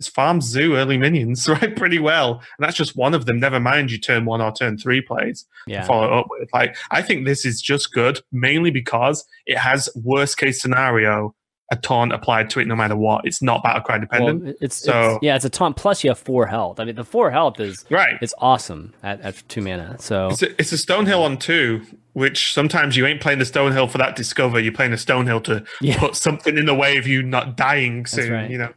This 0.00 0.08
farms 0.08 0.46
zoo 0.46 0.76
early 0.76 0.96
minions, 0.98 1.48
right? 1.48 1.76
Pretty 1.76 1.98
well. 1.98 2.32
And 2.32 2.66
that's 2.66 2.76
just 2.76 2.96
one 2.96 3.14
of 3.14 3.26
them. 3.26 3.38
Never 3.38 3.60
mind 3.60 3.92
you 3.92 3.98
turn 3.98 4.24
one 4.24 4.40
or 4.40 4.50
turn 4.50 4.78
three 4.78 5.00
plays 5.00 5.46
yeah, 5.66 5.82
to 5.82 5.86
follow 5.86 6.08
up 6.20 6.26
with. 6.30 6.48
Like, 6.52 6.76
I 6.90 7.02
think 7.02 7.24
this 7.26 7.44
is 7.44 7.60
just 7.60 7.92
good, 7.92 8.20
mainly 8.32 8.70
because 8.70 9.24
it 9.46 9.58
has 9.58 9.88
worst 9.94 10.38
case 10.38 10.60
scenario, 10.60 11.34
a 11.70 11.76
taunt 11.76 12.12
applied 12.12 12.50
to 12.50 12.60
it 12.60 12.66
no 12.66 12.74
matter 12.74 12.96
what. 12.96 13.26
It's 13.26 13.42
not 13.42 13.62
battlecry 13.62 14.00
dependent. 14.00 14.42
well, 14.42 14.54
it's, 14.60 14.76
So- 14.76 15.16
it's 15.16 15.18
yeah, 15.22 15.36
it's 15.36 15.44
a 15.44 15.50
taunt 15.50 15.76
plus 15.76 16.02
you 16.02 16.10
have 16.10 16.18
four 16.18 16.46
health. 16.46 16.80
I 16.80 16.84
mean, 16.84 16.96
the 16.96 17.04
four 17.04 17.30
health 17.30 17.60
is 17.60 17.84
right. 17.90 18.14
It's 18.20 18.34
awesome 18.38 18.92
at, 19.02 19.20
at 19.20 19.42
two 19.48 19.60
mana. 19.60 19.96
So 20.00 20.30
It's 20.30 20.42
a, 20.42 20.50
it's 20.58 20.72
a 20.72 20.76
Stonehill 20.76 21.20
on 21.22 21.36
two, 21.36 21.82
which 22.20 22.52
sometimes 22.52 22.96
you 22.96 23.04
ain't 23.06 23.20
playing 23.20 23.38
the 23.40 23.44
Stonehill 23.44 23.90
for 23.90 23.98
that 23.98 24.14
discover. 24.14 24.60
You're 24.60 24.72
playing 24.72 24.92
the 24.92 24.96
Stonehill 24.96 25.42
to 25.44 25.64
Yeah. 25.80 25.98
put 25.98 26.14
something 26.14 26.56
in 26.56 26.66
the 26.66 26.74
way 26.74 26.96
of 26.98 27.06
you 27.08 27.22
not 27.22 27.56
dying 27.56 28.06
soon. 28.06 28.32
right. 28.32 28.48
You 28.50 28.58
know, 28.58 28.72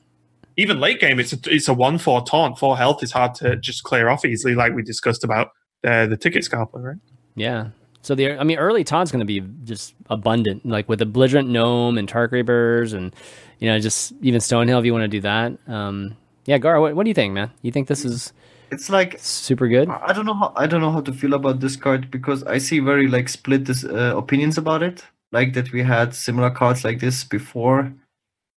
even 0.58 0.80
late 0.80 1.00
game, 1.00 1.20
it's 1.20 1.34
a 1.34 1.38
it's 1.46 1.68
a 1.68 1.74
one 1.74 1.98
four 2.00 2.24
taunt. 2.24 2.58
Four 2.58 2.78
health 2.78 3.04
is 3.04 3.12
hard 3.12 3.36
to 3.36 3.56
just 3.58 3.84
clear 3.84 4.10
off 4.10 4.26
easily, 4.26 4.56
like 4.56 4.74
we 4.74 4.82
discussed 4.82 5.24
about 5.24 5.52
the 5.84 6.08
the 6.10 6.18
ticket 6.18 6.44
scalper, 6.44 6.80
right? 6.80 6.98
Yeah. 7.36 7.70
So 8.02 8.16
the 8.16 8.38
I 8.38 8.44
mean 8.44 8.58
early 8.58 8.84
taunt's 8.84 9.12
going 9.12 9.22
to 9.22 9.26
be 9.26 9.42
just 9.64 9.94
abundant, 10.10 10.66
like 10.66 10.90
with 10.90 11.00
the 11.00 11.06
belligerent 11.06 11.50
gnome 11.50 11.98
and 11.98 12.08
Tar 12.10 12.28
Creepers, 12.28 12.94
and 12.94 13.16
you 13.60 13.70
know 13.70 13.80
just 13.80 14.14
even 14.22 14.40
Stonehill 14.42 14.80
if 14.80 14.86
you 14.86 14.92
want 14.94 15.04
to 15.04 15.08
do 15.08 15.22
that. 15.22 15.58
Um, 15.68 16.16
yeah, 16.46 16.58
Gar, 16.58 16.82
what, 16.82 16.96
what 16.96 17.04
do 17.06 17.10
you 17.10 17.14
think, 17.14 17.34
man? 17.34 17.50
You 17.62 17.72
think 17.72 17.88
this 17.88 18.04
is 18.04 18.34
It's 18.74 18.90
like 18.90 19.18
super 19.20 19.68
good? 19.68 19.88
I 19.88 20.14
don't 20.14 20.26
know 20.26 20.34
how 20.34 20.52
I 20.56 20.66
don't 20.66 20.82
know 20.82 20.92
how 20.92 21.02
to 21.02 21.14
feel 21.14 21.34
about 21.36 21.60
this 21.60 21.76
card 21.76 22.10
because 22.10 22.44
I 22.44 22.58
see 22.58 22.80
very 22.80 23.08
like 23.08 23.30
split 23.30 23.66
this, 23.66 23.84
uh, 23.84 24.14
opinions 24.18 24.58
about 24.58 24.82
it. 24.82 25.06
Like 25.32 25.54
that 25.54 25.72
we 25.72 25.84
had 25.84 26.14
similar 26.16 26.50
cards 26.50 26.84
like 26.84 27.00
this 27.00 27.24
before, 27.24 27.94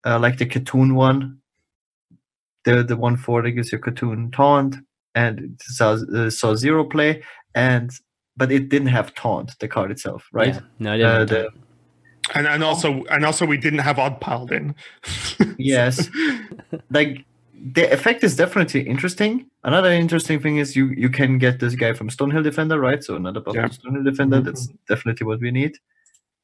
uh, 0.04 0.18
like 0.18 0.38
the 0.38 0.46
C'Thun 0.46 0.94
one, 0.94 1.38
the 2.64 2.84
the 2.84 2.96
one 2.96 3.16
for 3.16 3.42
that 3.42 3.50
gives 3.52 3.72
you 3.72 3.78
C'Thun 3.78 4.32
taunt 4.32 4.76
and 5.14 5.40
it 5.40 5.62
saw, 5.62 5.92
uh, 6.14 6.30
saw 6.30 6.54
zero 6.54 6.84
play 6.84 7.22
and 7.54 7.90
but 8.36 8.50
it 8.50 8.68
didn't 8.68 8.88
have 8.88 9.14
taunt 9.14 9.58
the 9.60 9.68
card 9.68 9.90
itself, 9.90 10.28
right? 10.32 10.54
Yeah. 10.54 10.60
No, 10.78 10.92
I 10.92 10.96
didn't. 10.96 11.12
Uh, 11.12 11.24
the. 11.24 11.48
And 12.34 12.46
and 12.46 12.64
also 12.64 13.04
and 13.10 13.24
also 13.24 13.46
we 13.46 13.58
didn't 13.58 13.80
have 13.80 13.98
Odd 13.98 14.20
Paladin. 14.20 14.74
Yes. 15.58 16.08
like 16.90 17.24
the 17.72 17.92
effect 17.92 18.22
is 18.24 18.36
definitely 18.36 18.82
interesting. 18.82 19.46
Another 19.64 19.90
interesting 19.90 20.40
thing 20.40 20.56
is 20.58 20.76
you 20.76 20.88
you 20.88 21.08
can 21.08 21.38
get 21.38 21.60
this 21.60 21.74
guy 21.74 21.92
from 21.92 22.08
Stonehill 22.10 22.42
Defender, 22.42 22.78
right? 22.78 23.02
So 23.02 23.16
another 23.16 23.40
buff 23.40 23.54
Yeah. 23.54 23.68
from 23.68 23.76
Stonehill 23.94 24.04
Defender. 24.04 24.40
Mhm. 24.40 24.44
That's 24.44 24.68
definitely 24.88 25.26
what 25.26 25.40
we 25.40 25.50
need. 25.50 25.78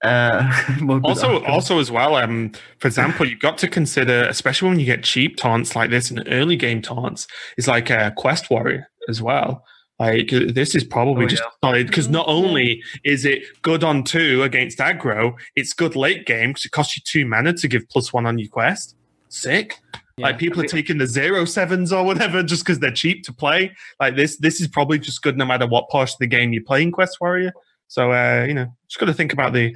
Uh, 0.03 0.51
also 1.05 1.35
outcome. 1.37 1.53
also 1.53 1.79
as 1.79 1.91
well 1.91 2.15
um 2.17 2.51
for 2.79 2.89
example 2.89 3.27
you've 3.27 3.39
got 3.39 3.59
to 3.59 3.69
consider 3.69 4.23
especially 4.31 4.67
when 4.71 4.81
you 4.81 4.87
get 4.87 5.05
cheap 5.05 5.37
taunts 5.37 5.77
like 5.77 5.91
this 5.91 6.11
and 6.11 6.23
early 6.29 6.57
game 6.57 6.81
taunts 6.81 7.27
is 7.59 7.69
like 7.69 7.91
a 7.91 8.11
quest 8.17 8.49
warrior 8.49 8.89
as 9.11 9.21
well 9.21 9.63
like 9.99 10.31
this 10.31 10.75
is 10.75 10.85
probably 10.85 11.27
Oh, 11.27 11.29
just 11.29 11.43
yeah. 11.43 11.51
solid 11.69 11.87
because 11.89 12.09
not 12.09 12.27
only 12.29 12.83
is 13.05 13.27
it 13.27 13.43
good 13.61 13.85
on 13.85 14.03
two 14.03 14.43
against 14.43 14.79
aggro 14.79 15.35
it's 15.55 15.75
good 15.75 15.95
late 15.97 16.25
game 16.25 16.49
because 16.53 16.65
it 16.65 16.73
costs 16.73 16.97
you 16.97 17.03
two 17.05 17.27
mana 17.27 17.53
to 17.53 17.69
give 17.69 17.87
plus 17.91 18.11
one 18.11 18.25
on 18.25 18.39
your 18.39 18.49
quest 18.49 18.97
sick 19.29 19.77
Yeah. 20.21 20.27
like 20.27 20.39
people 20.39 20.61
are 20.61 20.66
taking 20.66 20.99
the 20.99 21.07
zero 21.07 21.45
sevens 21.45 21.93
or 21.93 22.05
whatever 22.05 22.43
just 22.43 22.64
because 22.64 22.79
they're 22.79 22.91
cheap 22.93 23.25
to 23.25 23.33
play 23.33 23.73
like 24.01 24.16
this 24.16 24.37
this 24.39 24.61
is 24.61 24.68
probably 24.68 24.99
just 24.99 25.23
good 25.23 25.37
no 25.37 25.45
matter 25.45 25.66
what 25.66 25.89
portion 25.91 26.14
of 26.14 26.18
the 26.21 26.27
game 26.27 26.53
you're 26.53 26.62
playing 26.64 26.93
quest 26.93 27.18
warrior 27.21 27.53
so 27.89 28.12
uh 28.12 28.45
you 28.47 28.55
know 28.55 28.66
just 28.89 28.99
got 29.01 29.07
to 29.07 29.14
think 29.14 29.33
about 29.33 29.53
the 29.53 29.75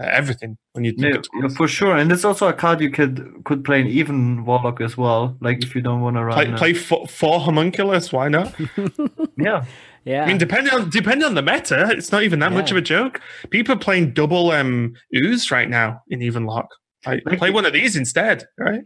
uh, 0.00 0.08
everything 0.10 0.56
when 0.72 0.84
you 0.84 0.94
Yeah, 0.96 1.18
yeah, 1.40 1.48
for 1.48 1.68
sure. 1.68 1.94
And 1.94 2.10
it's 2.10 2.24
also 2.24 2.48
a 2.48 2.52
card 2.54 2.80
you 2.80 2.90
could 2.90 3.42
could 3.44 3.64
play 3.64 3.80
an 3.82 3.86
even 3.86 4.46
warlock 4.46 4.80
as 4.80 4.96
well. 4.96 5.36
Like 5.40 5.62
if 5.62 5.74
you 5.74 5.82
don't 5.82 6.00
want 6.00 6.16
to 6.16 6.24
run. 6.24 6.34
play, 6.34 6.46
uh, 6.52 6.56
play 6.56 6.72
four, 6.72 7.06
four 7.06 7.38
homunculus. 7.40 8.10
Why 8.10 8.28
not? 8.28 8.54
yeah. 9.36 9.64
Yeah. 10.04 10.22
I 10.24 10.26
mean, 10.26 10.38
depending 10.38 10.72
on 10.72 10.88
depending 10.88 11.26
on 11.26 11.34
the 11.34 11.42
meta, 11.42 11.88
it's 11.90 12.10
not 12.12 12.22
even 12.22 12.38
that 12.38 12.52
much 12.52 12.70
of 12.70 12.78
a 12.78 12.80
joke. 12.80 13.20
People 13.50 13.74
are 13.74 13.78
playing 13.78 14.14
double 14.14 14.50
um 14.52 14.94
ooze 15.14 15.50
right 15.50 15.68
now 15.68 16.00
in 16.08 16.22
even 16.22 16.46
lock. 16.46 16.68
Like, 17.04 17.22
Like- 17.26 17.38
play 17.38 17.50
one 17.50 17.66
of 17.66 17.74
these 17.74 17.94
instead, 17.96 18.44
right? 18.58 18.80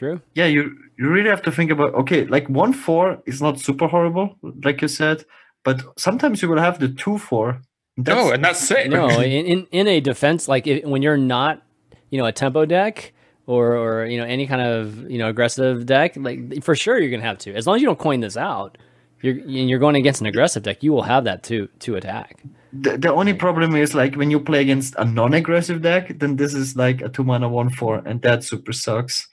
True. 0.00 0.22
Yeah, 0.34 0.46
you 0.46 0.62
you 0.96 1.10
really 1.10 1.28
have 1.28 1.42
to 1.42 1.52
think 1.52 1.70
about 1.70 1.92
okay, 1.92 2.24
like 2.24 2.48
one 2.48 2.72
four 2.72 3.22
is 3.26 3.42
not 3.42 3.60
super 3.60 3.86
horrible, 3.86 4.34
like 4.64 4.80
you 4.80 4.88
said, 4.88 5.26
but 5.62 5.82
sometimes 5.98 6.40
you 6.40 6.48
will 6.48 6.58
have 6.58 6.78
the 6.78 6.88
two 6.88 7.18
four. 7.18 7.60
That's, 7.98 8.18
oh, 8.18 8.30
and 8.30 8.42
that's 8.42 8.60
sick. 8.60 8.88
No, 8.88 9.08
in, 9.20 9.44
in 9.44 9.66
in 9.70 9.86
a 9.86 10.00
defense 10.00 10.48
like 10.48 10.66
if, 10.66 10.84
when 10.84 11.02
you're 11.02 11.18
not, 11.18 11.62
you 12.08 12.16
know, 12.16 12.24
a 12.24 12.32
tempo 12.32 12.64
deck 12.64 13.12
or 13.44 13.76
or 13.76 14.06
you 14.06 14.16
know 14.16 14.24
any 14.24 14.46
kind 14.46 14.62
of 14.62 15.10
you 15.10 15.18
know 15.18 15.28
aggressive 15.28 15.84
deck, 15.84 16.16
like 16.16 16.64
for 16.64 16.74
sure 16.74 16.98
you're 16.98 17.10
gonna 17.10 17.22
have 17.22 17.36
to. 17.40 17.54
As 17.54 17.66
long 17.66 17.76
as 17.76 17.82
you 17.82 17.86
don't 17.86 17.98
coin 17.98 18.20
this 18.20 18.38
out, 18.38 18.78
you're 19.20 19.34
you're 19.34 19.78
going 19.78 19.96
against 19.96 20.22
an 20.22 20.28
aggressive 20.28 20.62
deck, 20.62 20.82
you 20.82 20.94
will 20.94 21.02
have 21.02 21.24
that 21.24 21.42
to 21.42 21.68
to 21.80 21.96
attack. 21.96 22.42
the, 22.72 22.96
the 22.96 23.12
only 23.12 23.34
problem 23.34 23.76
is 23.76 23.94
like 23.94 24.14
when 24.14 24.30
you 24.30 24.40
play 24.40 24.62
against 24.62 24.94
a 24.96 25.04
non-aggressive 25.04 25.82
deck, 25.82 26.18
then 26.20 26.36
this 26.36 26.54
is 26.54 26.74
like 26.74 27.02
a 27.02 27.10
two 27.10 27.22
mana 27.22 27.50
one 27.50 27.68
four, 27.68 28.00
and 28.06 28.22
that 28.22 28.44
super 28.44 28.72
sucks. 28.72 29.28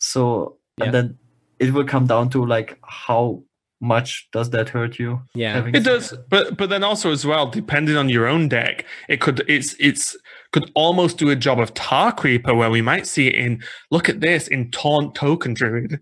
So 0.00 0.56
Yeah. 0.78 0.86
and 0.86 0.94
then 0.94 1.18
it 1.58 1.72
will 1.72 1.84
come 1.84 2.06
down 2.06 2.30
to 2.30 2.44
like 2.44 2.78
how 2.82 3.42
much 3.82 4.28
does 4.32 4.50
that 4.50 4.68
hurt 4.68 4.98
you? 4.98 5.22
Yeah. 5.34 5.66
It 5.68 5.74
some- 5.76 5.82
does, 5.84 6.14
but 6.28 6.56
but 6.56 6.68
then 6.68 6.82
also 6.84 7.10
as 7.12 7.24
well, 7.24 7.46
depending 7.48 7.96
on 7.96 8.08
your 8.08 8.26
own 8.26 8.48
deck, 8.48 8.84
it 9.08 9.20
could 9.20 9.42
it's 9.48 9.74
it's 9.78 10.16
could 10.52 10.70
almost 10.74 11.16
do 11.16 11.30
a 11.30 11.36
job 11.36 11.60
of 11.60 11.72
Tar 11.74 12.12
Creeper 12.12 12.54
where 12.54 12.70
we 12.70 12.82
might 12.82 13.06
see 13.06 13.28
it 13.28 13.34
in 13.36 13.62
look 13.90 14.08
at 14.08 14.20
this 14.20 14.48
in 14.48 14.70
Taunt 14.70 15.14
Token 15.14 15.54
Druid. 15.54 16.00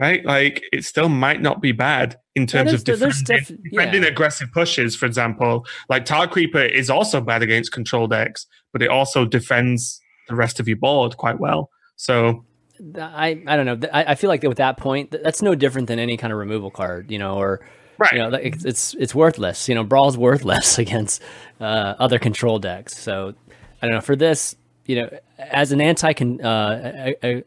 Right? 0.00 0.24
Like 0.24 0.62
it 0.72 0.84
still 0.84 1.08
might 1.08 1.40
not 1.42 1.60
be 1.60 1.72
bad 1.72 2.16
in 2.36 2.46
terms 2.46 2.70
there's 2.70 2.82
of 2.82 2.84
de- 2.84 3.06
defending, 3.06 3.56
def- 3.56 3.62
defending 3.72 4.02
yeah. 4.04 4.08
aggressive 4.08 4.50
pushes, 4.52 4.94
for 4.94 5.06
example. 5.06 5.66
Like 5.88 6.04
Tar 6.04 6.28
Creeper 6.28 6.62
is 6.62 6.88
also 6.88 7.20
bad 7.20 7.42
against 7.42 7.72
control 7.72 8.06
decks, 8.06 8.46
but 8.72 8.80
it 8.80 8.90
also 8.90 9.24
defends 9.24 10.00
the 10.28 10.36
rest 10.36 10.60
of 10.60 10.68
your 10.68 10.76
board 10.76 11.16
quite 11.16 11.40
well. 11.40 11.68
So 11.96 12.44
I 12.96 13.42
I 13.46 13.56
don't 13.56 13.66
know. 13.66 13.88
I, 13.92 14.12
I 14.12 14.14
feel 14.14 14.28
like 14.28 14.42
with 14.42 14.58
that 14.58 14.76
point, 14.76 15.10
that's 15.10 15.42
no 15.42 15.54
different 15.54 15.88
than 15.88 15.98
any 15.98 16.16
kind 16.16 16.32
of 16.32 16.38
removal 16.38 16.70
card, 16.70 17.10
you 17.10 17.18
know, 17.18 17.36
or 17.36 17.60
right. 17.98 18.12
you 18.12 18.18
know, 18.18 18.28
like, 18.28 18.44
it's 18.44 18.64
it's 18.64 18.94
it's 18.94 19.14
worthless. 19.14 19.68
You 19.68 19.74
know, 19.74 19.84
Brawl's 19.84 20.16
worthless 20.16 20.78
against 20.84 21.22
uh, 21.60 21.94
other 21.98 22.18
control 22.18 22.58
decks. 22.58 22.96
So 22.96 23.34
I 23.82 23.86
don't 23.86 23.96
know. 23.96 24.00
For 24.00 24.16
this, 24.16 24.56
you 24.86 24.96
know, 24.96 25.18
as 25.38 25.72
an 25.72 25.80
anti 25.80 26.10
uh, 26.10 26.14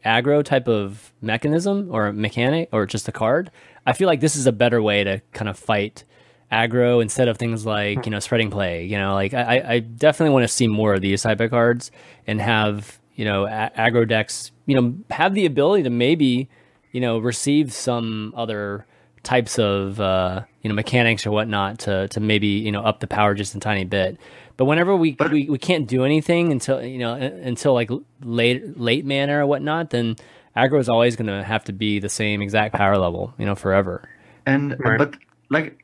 aggro 0.04 0.44
type 0.44 0.68
of 0.68 1.12
mechanism 1.20 1.88
or 1.90 2.12
mechanic 2.12 2.68
or 2.72 2.86
just 2.86 3.08
a 3.08 3.12
card, 3.12 3.50
I 3.86 3.92
feel 3.92 4.06
like 4.06 4.20
this 4.20 4.36
is 4.36 4.46
a 4.46 4.52
better 4.52 4.80
way 4.80 5.04
to 5.04 5.20
kind 5.32 5.48
of 5.48 5.58
fight 5.58 6.04
aggro 6.52 7.00
instead 7.00 7.28
of 7.28 7.38
things 7.38 7.64
like 7.64 8.04
you 8.04 8.10
know 8.10 8.20
Spreading 8.20 8.50
Plague. 8.50 8.90
You 8.90 8.98
know, 8.98 9.14
like 9.14 9.34
I, 9.34 9.64
I 9.66 9.78
definitely 9.80 10.34
want 10.34 10.44
to 10.44 10.48
see 10.48 10.68
more 10.68 10.94
of 10.94 11.00
these 11.00 11.22
type 11.22 11.40
of 11.40 11.50
cards 11.50 11.90
and 12.26 12.40
have 12.40 13.00
you 13.14 13.24
know 13.24 13.46
a- 13.46 13.72
aggro 13.76 14.06
decks 14.06 14.51
you 14.66 14.80
know 14.80 14.94
have 15.10 15.34
the 15.34 15.46
ability 15.46 15.82
to 15.84 15.90
maybe 15.90 16.48
you 16.92 17.00
know 17.00 17.18
receive 17.18 17.72
some 17.72 18.32
other 18.36 18.86
types 19.22 19.58
of 19.58 20.00
uh, 20.00 20.42
you 20.62 20.68
know 20.68 20.74
mechanics 20.74 21.26
or 21.26 21.30
whatnot 21.30 21.78
to 21.80 22.08
to 22.08 22.20
maybe 22.20 22.46
you 22.48 22.72
know 22.72 22.82
up 22.82 23.00
the 23.00 23.06
power 23.06 23.34
just 23.34 23.54
a 23.54 23.60
tiny 23.60 23.84
bit. 23.84 24.18
But 24.58 24.66
whenever 24.66 24.94
we, 24.94 25.12
But- 25.12 25.32
we, 25.32 25.48
we 25.48 25.58
can't 25.58 25.88
do 25.88 26.04
anything 26.04 26.52
until 26.52 26.82
you 26.84 26.98
know 26.98 27.14
until 27.14 27.72
like 27.74 27.90
late 28.22 28.78
late 28.78 29.04
mana 29.04 29.38
or 29.38 29.46
whatnot, 29.46 29.90
then 29.90 30.16
aggro 30.56 30.78
is 30.78 30.88
always 30.88 31.16
going 31.16 31.28
to 31.28 31.42
have 31.42 31.64
to 31.64 31.72
be 31.72 31.98
the 31.98 32.08
same 32.10 32.42
exact 32.42 32.74
power 32.74 32.98
level, 32.98 33.32
you 33.38 33.46
know, 33.46 33.54
forever. 33.54 34.08
And 34.44 34.76
Right. 34.78 34.98
but 34.98 35.16
like 35.50 35.78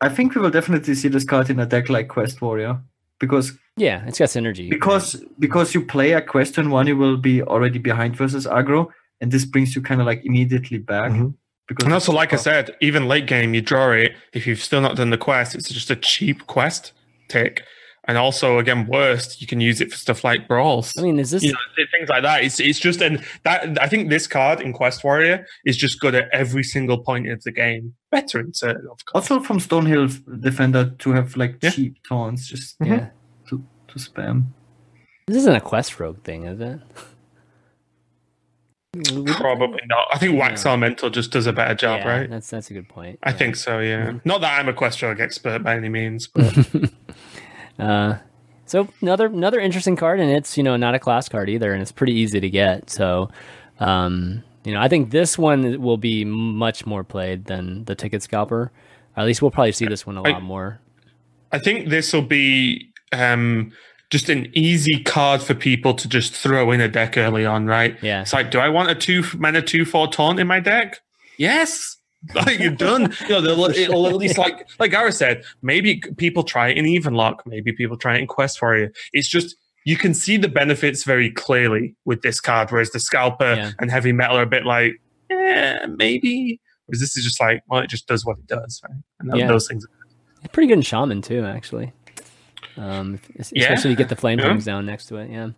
I 0.00 0.08
think 0.08 0.34
we 0.34 0.40
will 0.40 0.50
definitely 0.50 0.94
see 0.94 1.08
this 1.08 1.24
card 1.24 1.50
in 1.50 1.58
a 1.58 1.66
deck 1.66 1.88
like 1.88 2.08
Quest 2.08 2.40
Warrior 2.40 2.80
because 3.22 3.46
Yeah, 3.78 4.04
it's 4.08 4.18
got 4.18 4.28
synergy. 4.36 4.68
because 4.76 5.06
because 5.38 5.68
you 5.74 5.80
play 5.94 6.12
a 6.12 6.20
quest 6.20 6.54
turn 6.56 6.68
one, 6.78 6.86
you 6.90 6.96
will 7.02 7.16
be 7.30 7.36
already 7.42 7.78
behind 7.78 8.16
versus 8.22 8.44
aggro, 8.58 8.82
and 9.20 9.30
this 9.32 9.44
brings 9.52 9.74
you 9.74 9.80
kind 9.90 10.00
of 10.02 10.06
like 10.10 10.20
immediately 10.30 10.78
back. 10.78 11.10
Mhm. 11.12 11.34
Because 11.68 11.84
And 11.86 11.94
also, 11.94 12.12
like 12.12 12.32
I 12.32 12.36
Oh, 12.36 12.48
said, 12.48 12.64
even 12.80 13.06
late 13.14 13.26
game, 13.26 13.54
you 13.54 13.62
draw 13.62 13.92
it. 13.92 14.12
If 14.38 14.46
you've 14.46 14.62
still 14.68 14.80
not 14.82 14.96
done 14.96 15.10
the 15.10 15.22
quest, 15.28 15.54
it's 15.54 15.70
just 15.78 15.90
a 15.90 15.96
cheap 15.96 16.38
quest 16.54 16.92
tick. 17.28 17.62
And 18.04 18.18
also, 18.18 18.58
again, 18.58 18.88
worst, 18.88 19.40
you 19.40 19.46
can 19.46 19.60
use 19.60 19.80
it 19.80 19.90
for 19.92 19.96
stuff 19.96 20.24
like 20.24 20.48
brawls. 20.48 20.92
I 20.98 21.02
mean, 21.02 21.20
is 21.20 21.30
this 21.30 21.44
you 21.44 21.52
know, 21.52 21.58
things 21.96 22.08
like 22.08 22.24
that. 22.24 22.42
It's 22.42 22.58
it's 22.58 22.80
just 22.80 23.00
and 23.00 23.22
that 23.44 23.80
I 23.80 23.86
think 23.86 24.10
this 24.10 24.26
card 24.26 24.60
in 24.60 24.72
Quest 24.72 25.04
Warrior 25.04 25.46
is 25.64 25.76
just 25.76 26.00
good 26.00 26.16
at 26.16 26.28
every 26.32 26.64
single 26.64 26.98
point 26.98 27.30
of 27.30 27.42
the 27.44 27.52
game. 27.52 27.94
Better 28.10 28.40
in 28.40 28.54
certain, 28.54 28.88
of 28.90 29.04
course. 29.04 29.30
also 29.30 29.40
from 29.40 29.58
Stonehill 29.58 30.40
Defender 30.40 30.90
to 30.98 31.12
have 31.12 31.36
like 31.36 31.58
Yeah. 31.62 31.70
cheap 31.70 31.96
taunts 32.02 32.48
just 32.48 32.74
yeah? 32.80 33.10
to, 33.48 33.64
to 33.88 33.94
spam. 33.98 34.46
This 35.28 35.36
isn't 35.36 35.54
a 35.54 35.60
quest 35.60 36.00
rogue 36.00 36.22
thing, 36.24 36.44
is 36.44 36.60
it? 36.60 36.80
Probably 39.26 39.80
not. 39.86 40.08
I 40.12 40.18
think 40.18 40.38
Wax 40.38 40.64
Yeah. 40.64 40.72
Elemental 40.72 41.08
just 41.08 41.30
does 41.30 41.46
a 41.46 41.52
better 41.52 41.74
job, 41.74 42.00
yeah, 42.00 42.08
right? 42.08 42.30
That's 42.30 42.50
that's 42.50 42.68
a 42.70 42.74
good 42.74 42.88
point. 42.88 43.18
I 43.22 43.30
yeah. 43.30 43.36
think 43.36 43.56
so. 43.56 43.78
Yeah. 43.78 44.06
Mm-hmm. 44.08 44.28
Not 44.28 44.42
that 44.42 44.58
I'm 44.58 44.68
a 44.68 44.74
Quest 44.74 45.00
Rogue 45.00 45.20
expert 45.20 45.62
by 45.62 45.76
any 45.76 45.88
means, 45.88 46.26
but 46.26 46.52
Uh, 47.82 48.18
so 48.66 48.88
another 49.00 49.26
another 49.26 49.60
interesting 49.60 49.96
card, 49.96 50.20
and 50.20 50.30
it's 50.30 50.56
you 50.56 50.62
know 50.62 50.76
not 50.76 50.94
a 50.94 50.98
class 50.98 51.28
card 51.28 51.50
either, 51.50 51.72
and 51.72 51.82
it's 51.82 51.92
pretty 51.92 52.14
easy 52.14 52.40
to 52.40 52.48
get. 52.48 52.88
So, 52.90 53.28
um, 53.80 54.42
you 54.64 54.72
know, 54.72 54.80
I 54.80 54.88
think 54.88 55.10
this 55.10 55.36
one 55.36 55.80
will 55.82 55.96
be 55.96 56.24
much 56.24 56.86
more 56.86 57.04
played 57.04 57.46
than 57.46 57.84
the 57.84 57.94
Ticket 57.94 58.22
Scalper. 58.22 58.70
At 59.16 59.26
least 59.26 59.42
we'll 59.42 59.50
probably 59.50 59.72
see 59.72 59.86
this 59.86 60.06
one 60.06 60.16
a 60.16 60.22
lot 60.22 60.42
more. 60.42 60.80
I 61.50 61.58
think 61.58 61.90
this 61.90 62.12
will 62.14 62.22
be 62.22 62.90
um, 63.12 63.72
just 64.10 64.28
an 64.30 64.50
easy 64.54 65.02
card 65.02 65.42
for 65.42 65.54
people 65.54 65.92
to 65.94 66.08
just 66.08 66.32
throw 66.32 66.70
in 66.70 66.80
a 66.80 66.88
deck 66.88 67.18
early 67.18 67.44
on, 67.44 67.66
right? 67.66 67.98
Yeah. 68.02 68.22
It's 68.22 68.32
like, 68.32 68.50
do 68.50 68.58
I 68.58 68.70
want 68.70 68.90
a 68.90 68.94
two 68.94 69.24
mana 69.36 69.60
two 69.60 69.84
four 69.84 70.08
taunt 70.08 70.40
in 70.40 70.46
my 70.46 70.60
deck? 70.60 71.00
Yes. 71.36 71.96
Like 72.34 72.58
you're 72.60 72.70
done. 72.70 73.12
You 73.28 73.40
know, 73.42 73.68
it'll 73.68 74.06
at 74.06 74.14
least 74.16 74.38
like 74.38 74.68
like 74.78 74.92
Gareth 74.92 75.14
said, 75.16 75.42
maybe 75.62 76.00
people 76.16 76.44
try 76.44 76.68
it 76.68 76.78
in 76.78 76.86
even 76.86 77.14
lock, 77.14 77.42
maybe 77.46 77.72
people 77.72 77.96
try 77.96 78.14
it 78.16 78.20
in 78.20 78.26
Quest 78.28 78.62
Warrior. 78.62 78.92
It's 79.12 79.28
just 79.28 79.56
you 79.84 79.96
can 79.96 80.14
see 80.14 80.36
the 80.36 80.48
benefits 80.48 81.02
very 81.02 81.30
clearly 81.30 81.96
with 82.04 82.22
this 82.22 82.40
card, 82.40 82.70
whereas 82.70 82.90
the 82.90 83.00
scalper 83.00 83.54
Yeah. 83.54 83.70
and 83.80 83.90
heavy 83.90 84.12
metal 84.12 84.36
are 84.38 84.42
a 84.42 84.46
bit 84.46 84.64
like, 84.64 85.00
eh, 85.30 85.84
maybe. 85.86 86.60
Whereas 86.86 87.00
this 87.00 87.16
is 87.16 87.24
just 87.24 87.40
like, 87.40 87.62
well, 87.68 87.80
it 87.80 87.90
just 87.90 88.06
does 88.06 88.24
what 88.24 88.38
it 88.38 88.46
does, 88.46 88.80
right? 88.88 88.98
And 89.18 89.36
Yeah. 89.40 89.48
those 89.48 89.66
things. 89.66 89.84
Pretty 90.52 90.68
good 90.68 90.74
in 90.78 90.82
Shaman 90.82 91.22
too, 91.22 91.44
actually. 91.44 91.92
Um, 92.76 93.18
es- 93.38 93.52
Yeah. 93.54 93.64
especially 93.64 93.90
if 93.90 93.98
you 93.98 94.04
get 94.04 94.08
the 94.08 94.16
flame 94.16 94.38
Yeah. 94.38 94.56
down 94.58 94.86
next 94.86 95.06
to 95.06 95.16
it. 95.16 95.30
Yeah. 95.30 95.50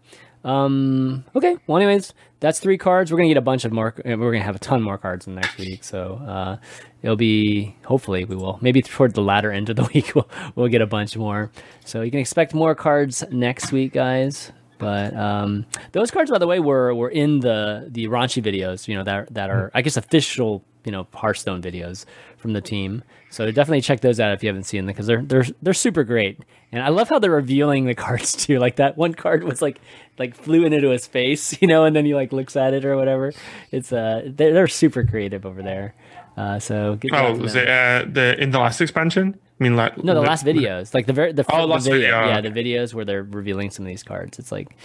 Um, 0.44 1.24
okay. 1.34 1.56
Well, 1.66 1.78
anyways, 1.78 2.12
that's 2.40 2.60
three 2.60 2.76
cards. 2.76 3.10
We're 3.10 3.18
gonna 3.18 3.28
get 3.28 3.36
a 3.36 3.42
bunch 3.42 3.64
of 3.64 3.72
more. 3.72 3.94
We're 4.04 4.32
gonna 4.32 4.42
have 4.42 4.56
a 4.56 4.60
ton 4.60 4.82
more 4.82 4.98
cards 4.98 5.26
in 5.26 5.34
the 5.34 5.40
next 5.40 5.56
week. 5.58 5.82
So 5.82 6.16
uh, 6.26 6.56
it'll 7.02 7.16
be 7.16 7.76
hopefully 7.84 8.24
we 8.24 8.36
will 8.36 8.58
maybe 8.60 8.82
toward 8.82 9.14
the 9.14 9.22
latter 9.22 9.50
end 9.50 9.70
of 9.70 9.76
the 9.76 9.84
week 9.94 10.14
we'll 10.14 10.28
we'll 10.54 10.68
get 10.68 10.82
a 10.82 10.86
bunch 10.86 11.16
more. 11.16 11.50
So 11.84 12.02
you 12.02 12.10
can 12.10 12.20
expect 12.20 12.54
more 12.54 12.74
cards 12.74 13.24
next 13.30 13.72
week, 13.72 13.92
guys. 13.94 14.52
But 14.78 15.16
um, 15.16 15.66
those 15.92 16.10
cards, 16.10 16.30
by 16.30 16.38
the 16.38 16.46
way, 16.46 16.58
were 16.60 16.94
were 16.94 17.10
in 17.10 17.40
the 17.40 17.86
the 17.90 18.06
raunchy 18.08 18.42
videos. 18.42 18.88
You 18.88 18.96
know 18.96 19.04
that 19.04 19.32
that 19.34 19.50
are 19.50 19.70
I 19.74 19.82
guess 19.82 19.96
official 19.96 20.64
you 20.84 20.92
know 20.92 21.06
Hearthstone 21.14 21.62
videos 21.62 22.04
from 22.36 22.52
the 22.52 22.60
team. 22.60 23.02
So 23.30 23.50
definitely 23.50 23.80
check 23.80 24.00
those 24.00 24.20
out 24.20 24.32
if 24.32 24.42
you 24.42 24.48
haven't 24.48 24.64
seen 24.64 24.86
them 24.86 24.94
because 24.94 25.06
they're 25.06 25.22
they're 25.22 25.44
they're 25.62 25.74
super 25.74 26.04
great. 26.04 26.40
And 26.72 26.82
I 26.82 26.88
love 26.88 27.08
how 27.08 27.18
they're 27.20 27.30
revealing 27.30 27.84
the 27.86 27.94
cards 28.06 28.32
too. 28.34 28.58
Like 28.58 28.76
that 28.76 28.96
one 28.96 29.14
card 29.14 29.44
was 29.44 29.62
like 29.62 29.80
like 30.18 30.34
flew 30.34 30.64
into 30.64 30.90
his 30.90 31.06
face, 31.06 31.56
you 31.62 31.68
know, 31.68 31.84
and 31.84 31.94
then 31.94 32.04
he 32.04 32.14
like 32.14 32.32
looks 32.32 32.56
at 32.56 32.74
it 32.74 32.84
or 32.84 32.96
whatever. 32.96 33.32
It's 33.70 33.92
uh 33.92 34.22
they're, 34.26 34.52
they're 34.52 34.68
super 34.68 35.04
creative 35.04 35.46
over 35.46 35.62
there. 35.62 35.94
Uh, 36.36 36.58
so 36.58 36.98
Oh, 37.12 37.36
was 37.36 37.52
them. 37.52 37.62
it 37.62 37.68
uh, 37.68 38.04
the 38.10 38.42
in 38.42 38.50
the 38.50 38.58
last 38.58 38.80
expansion? 38.80 39.38
I 39.60 39.64
mean, 39.64 39.76
like 39.76 40.02
No, 40.02 40.14
the 40.14 40.20
last 40.20 40.44
videos, 40.44 40.94
like 40.94 41.06
the 41.06 41.12
very 41.12 41.32
the, 41.32 41.44
Oh, 41.52 41.60
the 41.62 41.66
last 41.66 41.84
video, 41.84 42.00
video, 42.00 42.26
yeah, 42.26 42.38
okay. 42.38 42.48
the 42.48 42.62
videos 42.62 42.92
where 42.94 43.04
they're 43.04 43.22
revealing 43.22 43.70
some 43.70 43.84
of 43.84 43.88
these 43.88 44.02
cards. 44.02 44.38
It's 44.38 44.50
like 44.52 44.76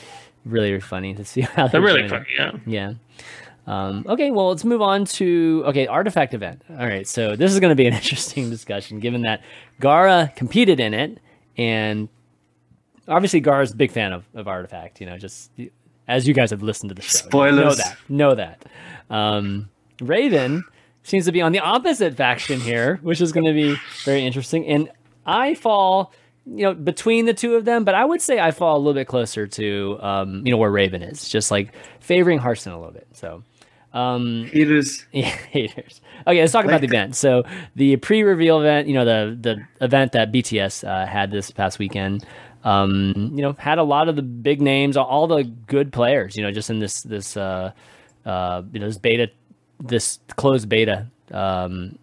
really 0.45 0.79
funny 0.79 1.13
to 1.15 1.25
see 1.25 1.41
how 1.55 1.67
They're 1.67 1.81
they're 1.81 1.81
really 1.81 2.07
doing 2.07 2.21
it. 2.21 2.27
funny. 2.37 2.59
Yeah. 2.67 2.73
Yeah. 2.87 2.93
Um, 3.67 4.05
okay, 4.09 4.31
well, 4.31 4.49
let's 4.49 4.63
move 4.65 4.81
on 4.81 5.05
to 5.05 5.63
okay, 5.67 5.85
artifact 5.85 6.33
event. 6.33 6.63
All 6.71 6.77
right, 6.87 7.07
so 7.07 7.35
this 7.35 7.51
is 7.53 7.59
going 7.59 7.69
to 7.69 7.75
be 7.75 7.85
an 7.85 7.93
interesting 8.01 8.49
discussion, 8.49 8.99
given 8.99 9.21
that 9.23 9.41
Gara 9.79 10.31
competed 10.35 10.79
in 10.79 10.93
it, 10.95 11.19
and 11.57 12.09
obviously 13.07 13.39
Gara's 13.41 13.71
a 13.71 13.75
big 13.75 13.91
fan 13.91 14.11
of, 14.11 14.23
of 14.33 14.47
artifact. 14.47 14.99
You 15.01 15.07
know, 15.07 15.17
just 15.19 15.51
as 16.07 16.27
you 16.27 16.33
guys 16.33 16.49
have 16.49 16.63
listened 16.63 16.89
to 16.89 16.95
the 16.95 17.01
show, 17.03 17.27
know 17.51 17.73
that, 17.75 17.97
know 18.07 18.33
that. 18.35 18.65
Um, 19.11 19.69
Raven 20.01 20.63
seems 21.03 21.25
to 21.25 21.31
be 21.31 21.41
on 21.41 21.51
the 21.51 21.59
opposite 21.59 22.15
faction 22.15 22.59
here, 22.59 22.99
which 23.01 23.21
is 23.21 23.31
going 23.31 23.45
to 23.45 23.53
be 23.53 23.75
very 24.03 24.25
interesting. 24.25 24.65
And 24.67 24.89
I 25.25 25.55
fall 25.55 26.13
you 26.45 26.63
know 26.63 26.73
between 26.73 27.25
the 27.25 27.33
two 27.33 27.55
of 27.55 27.65
them, 27.65 27.83
but 27.83 27.95
I 27.95 28.05
would 28.05 28.21
say 28.21 28.39
I 28.39 28.51
fall 28.51 28.77
a 28.77 28.79
little 28.79 28.93
bit 28.93 29.07
closer 29.07 29.47
to 29.47 29.99
um, 30.01 30.45
you 30.45 30.51
know 30.51 30.57
where 30.57 30.71
Raven 30.71 31.01
is, 31.01 31.29
just 31.29 31.51
like 31.51 31.73
favoring 31.99 32.39
Hearthstone 32.39 32.73
a 32.73 32.77
little 32.77 32.93
bit. 32.93 33.07
So. 33.13 33.43
Um, 33.91 34.45
Haters. 34.45 35.07
yeah, 35.11 35.29
haters. 35.29 36.01
Okay, 36.27 36.39
let's 36.39 36.51
talk 36.51 36.63
about 36.63 36.81
the 36.81 36.87
event. 36.87 37.15
So 37.15 37.41
the 37.75 37.95
pre-reveal 37.95 38.59
event, 38.59 38.87
you 38.87 38.93
know, 38.93 39.03
the 39.03 39.35
the 39.35 39.83
event 39.83 40.11
that 40.11 40.31
BTS 40.31 40.87
uh, 40.87 41.07
had 41.07 41.31
this 41.31 41.49
past 41.49 41.79
weekend, 41.79 42.23
um, 42.63 43.31
you 43.33 43.41
know, 43.41 43.53
had 43.53 43.79
a 43.79 43.83
lot 43.83 44.07
of 44.07 44.15
the 44.15 44.21
big 44.21 44.61
names, 44.61 44.95
all 44.95 45.25
the 45.25 45.43
good 45.43 45.91
players, 45.91 46.35
you 46.37 46.43
know, 46.43 46.51
just 46.51 46.69
in 46.69 46.77
this 46.77 47.01
this 47.01 47.35
uh, 47.35 47.71
uh, 48.25 48.61
you 48.71 48.79
know 48.79 48.85
this 48.85 48.99
beta, 48.99 49.29
this 49.79 50.19
closed 50.35 50.69
beta 50.69 51.07
um, 51.31 51.97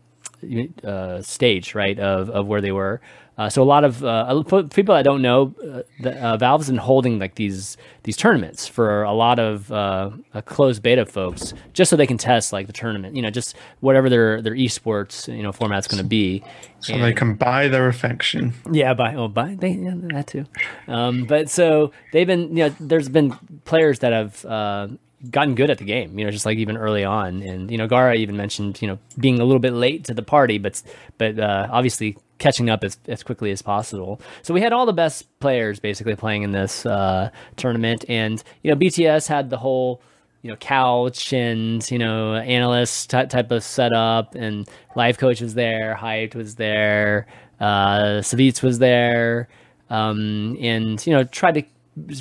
uh, 0.84 1.22
stage, 1.22 1.74
right, 1.74 1.98
of 1.98 2.30
of 2.30 2.46
where 2.46 2.60
they 2.60 2.72
were. 2.72 3.00
Uh, 3.38 3.50
so 3.50 3.62
a 3.62 3.64
lot 3.64 3.84
of 3.84 4.02
uh, 4.02 4.42
people 4.70 4.94
that 4.94 5.02
don't 5.02 5.20
know, 5.20 5.54
uh, 5.62 5.82
the, 6.00 6.18
uh, 6.24 6.36
Valve's 6.38 6.68
been 6.68 6.78
holding 6.78 7.18
like 7.18 7.34
these 7.34 7.76
these 8.04 8.16
tournaments 8.16 8.66
for 8.66 9.02
a 9.02 9.12
lot 9.12 9.38
of 9.38 9.70
uh, 9.70 10.10
closed 10.46 10.82
beta 10.82 11.04
folks, 11.04 11.52
just 11.74 11.90
so 11.90 11.96
they 11.96 12.06
can 12.06 12.16
test 12.16 12.50
like 12.50 12.66
the 12.66 12.72
tournament, 12.72 13.14
you 13.14 13.20
know, 13.20 13.28
just 13.28 13.54
whatever 13.80 14.08
their 14.08 14.40
their 14.40 14.54
esports 14.54 15.28
you 15.34 15.42
know 15.42 15.52
format's 15.52 15.86
going 15.86 16.02
to 16.02 16.08
be, 16.08 16.42
so 16.80 16.94
and, 16.94 17.02
they 17.02 17.12
can 17.12 17.34
buy 17.34 17.68
their 17.68 17.88
affection. 17.88 18.54
Yeah, 18.72 18.94
buy 18.94 19.14
oh 19.14 19.28
buy 19.28 19.54
they 19.54 19.72
yeah, 19.72 19.92
that 19.96 20.28
too. 20.28 20.46
Um, 20.88 21.24
but 21.24 21.50
so 21.50 21.92
they've 22.12 22.26
been 22.26 22.56
you 22.56 22.64
know 22.64 22.74
there's 22.80 23.10
been 23.10 23.32
players 23.66 23.98
that 23.98 24.14
have 24.14 24.44
uh, 24.46 24.88
gotten 25.30 25.54
good 25.54 25.70
at 25.70 25.78
the 25.78 25.84
game, 25.84 26.18
you 26.18 26.24
know, 26.24 26.30
just 26.30 26.46
like 26.46 26.58
even 26.58 26.76
early 26.76 27.04
on. 27.04 27.42
And 27.42 27.70
you 27.70 27.78
know, 27.78 27.86
Gara 27.86 28.14
even 28.16 28.36
mentioned, 28.36 28.80
you 28.82 28.88
know, 28.88 28.98
being 29.18 29.40
a 29.40 29.44
little 29.44 29.60
bit 29.60 29.72
late 29.72 30.04
to 30.04 30.14
the 30.14 30.22
party, 30.22 30.58
but 30.58 30.82
but 31.18 31.38
uh, 31.38 31.68
obviously 31.70 32.16
catching 32.38 32.68
up 32.68 32.84
as, 32.84 32.98
as 33.08 33.22
quickly 33.22 33.50
as 33.50 33.62
possible. 33.62 34.20
So 34.42 34.52
we 34.52 34.60
had 34.60 34.72
all 34.72 34.84
the 34.86 34.92
best 34.92 35.26
players 35.40 35.80
basically 35.80 36.16
playing 36.16 36.42
in 36.42 36.52
this 36.52 36.84
uh, 36.84 37.30
tournament, 37.56 38.04
and 38.08 38.42
you 38.62 38.70
know, 38.70 38.76
BTS 38.76 39.26
had 39.26 39.50
the 39.50 39.56
whole 39.58 40.02
you 40.42 40.50
know 40.50 40.56
couch 40.56 41.32
and 41.32 41.88
you 41.90 41.98
know 41.98 42.34
analyst 42.34 43.10
t- 43.10 43.26
type 43.26 43.50
of 43.50 43.64
setup, 43.64 44.34
and 44.34 44.68
Lifecoach 44.96 45.40
was 45.40 45.54
there, 45.54 45.96
Hyped 46.00 46.34
was 46.34 46.56
there, 46.56 47.26
uh, 47.60 48.20
Savjz 48.20 48.62
was 48.62 48.78
there. 48.78 49.48
Um, 49.88 50.56
and 50.60 51.04
you 51.06 51.12
know 51.12 51.22
tried 51.22 51.54
to 51.54 51.62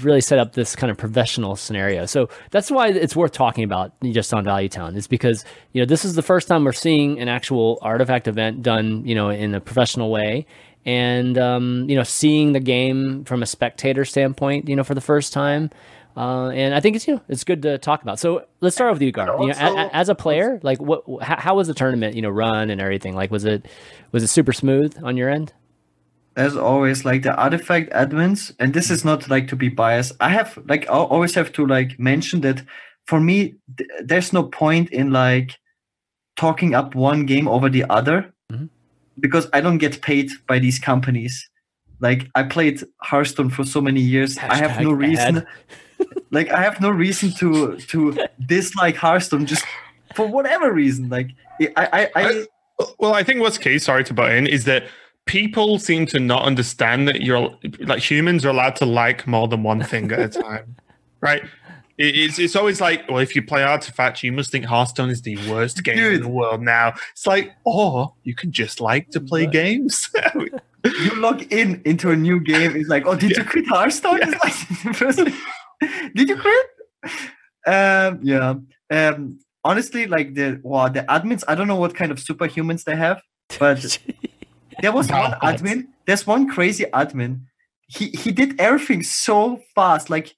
really 0.02 0.22
set 0.22 0.40
up 0.40 0.54
this 0.54 0.76
kind 0.76 0.90
of 0.90 0.98
professional 0.98 1.56
scenario. 1.56 2.06
So 2.06 2.30
that's 2.52 2.72
why 2.72 2.88
it's 2.88 3.16
worth 3.16 3.34
talking 3.34 3.64
about 3.64 3.92
just 4.04 4.34
on 4.34 4.46
Value 4.46 4.70
Town 4.70 4.96
is 4.96 5.08
because, 5.08 5.44
you 5.74 5.82
know, 5.82 5.86
this 5.86 6.06
is 6.06 6.16
the 6.16 6.22
first 6.22 6.48
time 6.48 6.64
we're 6.64 6.72
seeing 6.72 7.20
an 7.20 7.28
actual 7.28 7.78
artifact 7.82 8.28
event 8.28 8.62
done, 8.62 9.06
you 9.06 9.16
know, 9.16 9.30
in 9.30 9.54
a 9.54 9.60
professional 9.60 10.10
way. 10.12 10.46
And, 10.86 11.38
um, 11.38 11.90
you 11.90 11.96
know, 11.96 12.04
seeing 12.04 12.54
the 12.54 12.60
game 12.60 13.26
from 13.26 13.42
a 13.42 13.46
spectator 13.46 14.06
standpoint, 14.06 14.70
you 14.70 14.76
know, 14.76 14.84
for 14.84 14.94
the 14.94 15.02
first 15.02 15.34
time. 15.34 15.72
Uh, 16.16 16.50
and 16.50 16.74
I 16.74 16.80
think 16.80 16.96
it's, 16.96 17.08
you 17.08 17.16
know, 17.16 17.22
it's 17.28 17.44
good 17.44 17.64
to 17.64 17.78
talk 17.78 18.02
about. 18.02 18.20
So 18.20 18.46
let's 18.62 18.76
start 18.76 18.94
with 18.94 19.02
you, 19.02 19.12
Gar. 19.12 19.42
You 19.42 19.48
know, 19.48 19.54
as, 19.54 19.90
as 19.92 20.10
a 20.10 20.16
player, 20.16 20.60
like 20.64 20.80
what, 20.80 21.04
how, 21.22 21.38
how 21.38 21.56
was 21.56 21.68
the 21.68 21.74
tournament, 21.74 22.16
you 22.16 22.22
know, 22.22 22.30
run 22.30 22.70
and 22.70 22.80
everything? 22.80 23.16
Like, 23.16 23.32
was 23.32 23.44
it, 23.46 23.68
was 24.12 24.24
it 24.24 24.28
super 24.28 24.54
smooth 24.54 24.96
on 25.04 25.18
your 25.18 25.30
end? 25.30 25.52
As 26.36 26.58
always 26.58 27.06
like 27.06 27.24
the 27.24 27.36
artifact 27.36 27.92
admins 27.94 28.54
and 28.60 28.74
this 28.74 28.90
is 28.90 29.06
not 29.06 29.30
like 29.30 29.48
to 29.48 29.56
be 29.56 29.70
biased. 29.70 30.14
I 30.20 30.30
have 30.30 30.58
like 30.68 30.90
i 30.90 30.94
always 30.94 31.34
have 31.36 31.52
to 31.54 31.66
like 31.66 31.98
mention 32.00 32.42
that 32.42 32.62
for 33.06 33.20
me 33.20 33.56
th- 33.78 33.90
there's 34.04 34.34
no 34.34 34.44
point 34.44 34.90
in 34.92 35.12
like 35.12 35.58
talking 36.36 36.76
up 36.76 36.96
one 36.96 37.26
game 37.26 37.48
over 37.48 37.70
the 37.70 37.86
other 37.90 38.34
mm-hmm. 38.52 38.66
because 39.20 39.48
i 39.54 39.62
don't 39.62 39.78
get 39.78 40.02
paid 40.02 40.30
by 40.48 40.60
these 40.60 40.80
companies. 40.80 41.50
Like 42.02 42.28
i 42.36 42.44
played 42.44 42.84
hearthstone 43.02 43.50
for 43.50 43.64
so 43.64 43.80
many 43.80 44.02
years. 44.02 44.36
Hashtag 44.36 44.50
i 44.50 44.56
have 44.56 44.82
no 44.82 44.92
reason 44.92 45.48
like 46.32 46.50
i 46.50 46.62
have 46.62 46.82
no 46.82 46.90
reason 46.90 47.32
to 47.40 47.78
to 47.78 48.18
dislike 48.46 48.98
hearthstone 48.98 49.46
just 49.46 49.66
for 50.16 50.28
whatever 50.28 50.74
reason. 50.74 51.10
Like 51.10 51.30
i 51.62 51.70
i, 51.78 51.88
I, 51.94 52.10
I 52.16 52.46
well 53.00 53.14
i 53.14 53.24
think 53.24 53.40
what's 53.40 53.58
key 53.58 53.80
sorry 53.80 54.04
to 54.04 54.14
butt 54.14 54.32
in 54.32 54.46
is 54.46 54.66
that 54.66 54.84
people 55.26 55.80
seem 55.80 56.06
to 56.08 56.20
not 56.20 56.44
understand 56.44 57.08
that 57.08 57.22
you're 57.22 57.58
like 57.80 58.00
humans 58.00 58.46
are 58.46 58.50
allowed 58.50 58.76
to 58.78 58.86
like 58.86 59.28
more 59.28 59.48
than 59.48 59.64
one 59.64 59.84
thing 59.84 60.12
at 60.12 60.20
a 60.20 60.30
time, 60.42 60.76
right? 61.22 61.44
It's 61.98 62.40
it's 62.40 62.56
always 62.58 62.82
like, 62.82 63.10
well, 63.10 63.20
if 63.20 63.36
you 63.36 63.42
play 63.42 63.64
Artifact, 63.64 64.22
you 64.22 64.32
must 64.34 64.52
think 64.52 64.66
Hearthstone 64.66 65.10
is 65.10 65.22
the 65.22 65.38
worst 65.50 65.84
game 65.84 65.96
Dude. 65.96 66.16
in 66.16 66.22
the 66.24 66.28
world 66.28 66.62
now. 66.62 66.94
It's 67.12 67.26
like, 67.26 67.54
or 67.64 68.14
you 68.24 68.36
can 68.36 68.52
just 68.52 68.82
like 68.82 69.10
to 69.12 69.22
play 69.22 69.46
games. 69.46 70.10
you 70.84 71.16
log 71.16 71.52
in 71.54 71.82
into 71.86 72.12
a 72.12 72.16
new 72.16 72.42
game. 72.42 72.76
It's 72.76 72.90
like, 72.90 73.06
oh, 73.06 73.16
did 73.16 73.32
yeah. 73.32 73.40
you 73.40 73.46
quit 73.46 73.68
Hearthstone? 73.68 74.20
Yeah. 74.20 74.38
Like, 74.44 75.34
did 76.16 76.30
you 76.30 76.38
quit? 76.38 76.66
Um, 77.66 78.20
yeah. 78.22 78.56
Um, 78.90 79.40
honestly, 79.64 80.06
like 80.06 80.34
the 80.34 80.60
well, 80.64 80.90
the 80.90 81.04
admins, 81.04 81.46
I 81.48 81.56
don't 81.56 81.70
know 81.70 81.78
what 81.78 81.96
kind 81.96 82.12
of 82.12 82.18
superhumans 82.18 82.84
they 82.84 82.98
have, 82.98 83.22
but 83.58 83.98
there 84.82 84.92
was 84.92 85.10
one 85.10 85.32
admin. 85.44 85.88
There's 86.06 86.28
one 86.28 86.48
crazy 86.48 86.86
admin. 86.94 87.42
He 87.88 88.10
he 88.10 88.32
did 88.32 88.60
everything 88.60 89.04
so 89.04 89.62
fast. 89.76 90.10
Like 90.10 90.36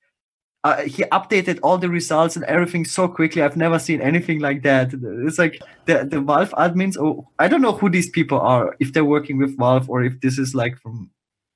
uh, 0.64 0.82
he 0.84 1.04
updated 1.04 1.60
all 1.64 1.78
the 1.78 1.90
results 1.90 2.36
and 2.36 2.44
everything 2.46 2.84
so 2.84 3.08
quickly. 3.08 3.42
I've 3.42 3.56
never 3.56 3.80
seen 3.80 4.02
anything 4.02 4.40
like 4.40 4.64
that. 4.64 4.94
It's 5.26 5.40
like 5.40 5.62
the 5.86 6.04
the 6.04 6.20
Valve 6.20 6.52
admins. 6.52 6.98
Oh, 6.98 7.28
I 7.40 7.48
don't 7.48 7.62
know 7.62 7.72
who 7.72 7.90
these 7.90 8.10
people 8.10 8.40
are. 8.40 8.76
If 8.80 8.94
they're 8.94 9.06
working 9.06 9.38
with 9.38 9.58
Valve 9.58 9.90
or 9.90 10.04
if 10.04 10.20
this 10.22 10.38
is 10.38 10.54
like 10.54 10.78
from. 10.80 11.12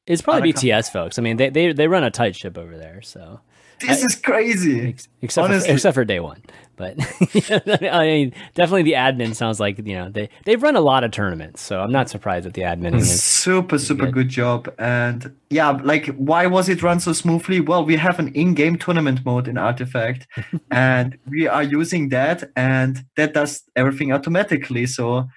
It's 0.08 0.22
probably 0.22 0.52
BTS 0.52 0.54
companies. 0.62 0.90
folks. 0.90 1.20
I 1.20 1.22
mean, 1.22 1.38
they, 1.38 1.50
they 1.50 1.74
they 1.74 1.88
run 1.88 2.04
a 2.04 2.12
tight 2.12 2.36
ship 2.36 2.58
over 2.58 2.78
there. 2.78 3.02
So 3.02 3.42
this 3.82 4.04
I, 4.04 4.06
is 4.06 4.16
crazy. 4.16 4.96
Except 5.22 5.48
for, 5.48 5.72
except 5.72 5.96
for 5.96 6.06
day 6.06 6.20
one. 6.20 6.42
But 6.82 6.96
I 7.92 8.06
mean, 8.06 8.34
definitely 8.56 8.84
the 8.84 8.94
admin 8.94 9.36
sounds 9.36 9.60
like 9.60 9.78
you 9.86 9.96
know 9.96 10.10
they 10.10 10.30
they've 10.46 10.62
run 10.62 10.76
a 10.76 10.82
lot 10.82 11.04
of 11.04 11.12
tournaments, 11.12 11.62
so 11.62 11.80
I'm 11.80 11.92
not 11.92 12.10
surprised 12.10 12.46
that 12.48 12.56
the 12.56 12.62
admin 12.62 12.96
is 12.96 13.22
super 13.22 13.78
super 13.78 14.06
good. 14.06 14.14
good 14.14 14.30
job. 14.30 14.74
And 14.80 15.36
yeah, 15.50 15.70
like 15.70 16.08
why 16.16 16.48
was 16.48 16.70
it 16.70 16.82
run 16.82 17.00
so 17.00 17.14
smoothly? 17.14 17.60
Well, 17.60 17.86
we 17.86 17.98
have 17.98 18.18
an 18.18 18.30
in-game 18.30 18.78
tournament 18.78 19.24
mode 19.26 19.48
in 19.48 19.58
Artifact, 19.60 20.26
and 20.72 21.18
we 21.30 21.48
are 21.48 21.64
using 21.64 22.10
that, 22.10 22.50
and 22.56 23.06
that 23.16 23.34
does 23.34 23.64
everything 23.76 24.12
automatically. 24.12 24.88
So 24.88 25.28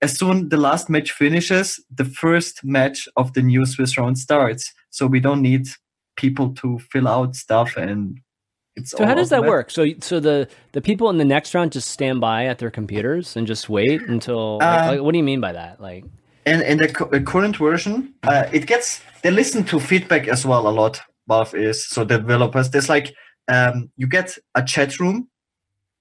as 0.00 0.16
soon 0.16 0.48
the 0.48 0.58
last 0.58 0.88
match 0.88 1.10
finishes, 1.10 1.82
the 1.92 2.04
first 2.04 2.62
match 2.62 3.08
of 3.16 3.32
the 3.32 3.42
new 3.42 3.66
Swiss 3.66 3.98
round 3.98 4.18
starts. 4.18 4.72
So 4.90 5.06
we 5.06 5.20
don't 5.20 5.42
need 5.42 5.66
people 6.18 6.52
to 6.54 6.78
fill 6.92 7.08
out 7.08 7.34
stuff 7.34 7.76
and 7.76 8.20
it's 8.76 8.92
so 8.92 9.04
how 9.04 9.14
does 9.14 9.30
that 9.30 9.42
work? 9.42 9.70
So 9.72 9.86
so 10.00 10.20
the 10.20 10.48
the 10.70 10.80
people 10.80 11.10
in 11.10 11.18
the 11.18 11.24
next 11.24 11.52
round 11.52 11.72
just 11.72 11.90
stand 11.90 12.20
by 12.20 12.46
at 12.46 12.58
their 12.58 12.70
computers 12.70 13.36
and 13.36 13.44
just 13.44 13.68
wait 13.68 14.02
until. 14.02 14.58
Like, 14.58 14.82
uh, 14.82 14.86
like, 14.92 15.00
what 15.00 15.12
do 15.12 15.18
you 15.18 15.24
mean 15.24 15.40
by 15.40 15.52
that? 15.52 15.80
Like, 15.80 16.04
and 16.46 16.62
in 16.62 16.78
the 16.78 16.88
current 17.26 17.56
version, 17.56 18.14
uh, 18.22 18.44
it 18.52 18.66
gets 18.66 19.02
they 19.22 19.32
listen 19.32 19.64
to 19.64 19.80
feedback 19.80 20.28
as 20.28 20.46
well 20.46 20.68
a 20.68 20.70
lot. 20.70 21.00
Valve 21.26 21.54
is 21.54 21.88
so 21.88 22.04
developers. 22.04 22.70
There's 22.70 22.88
like 22.88 23.14
um, 23.48 23.90
you 23.96 24.06
get 24.06 24.38
a 24.54 24.62
chat 24.62 25.00
room 25.00 25.28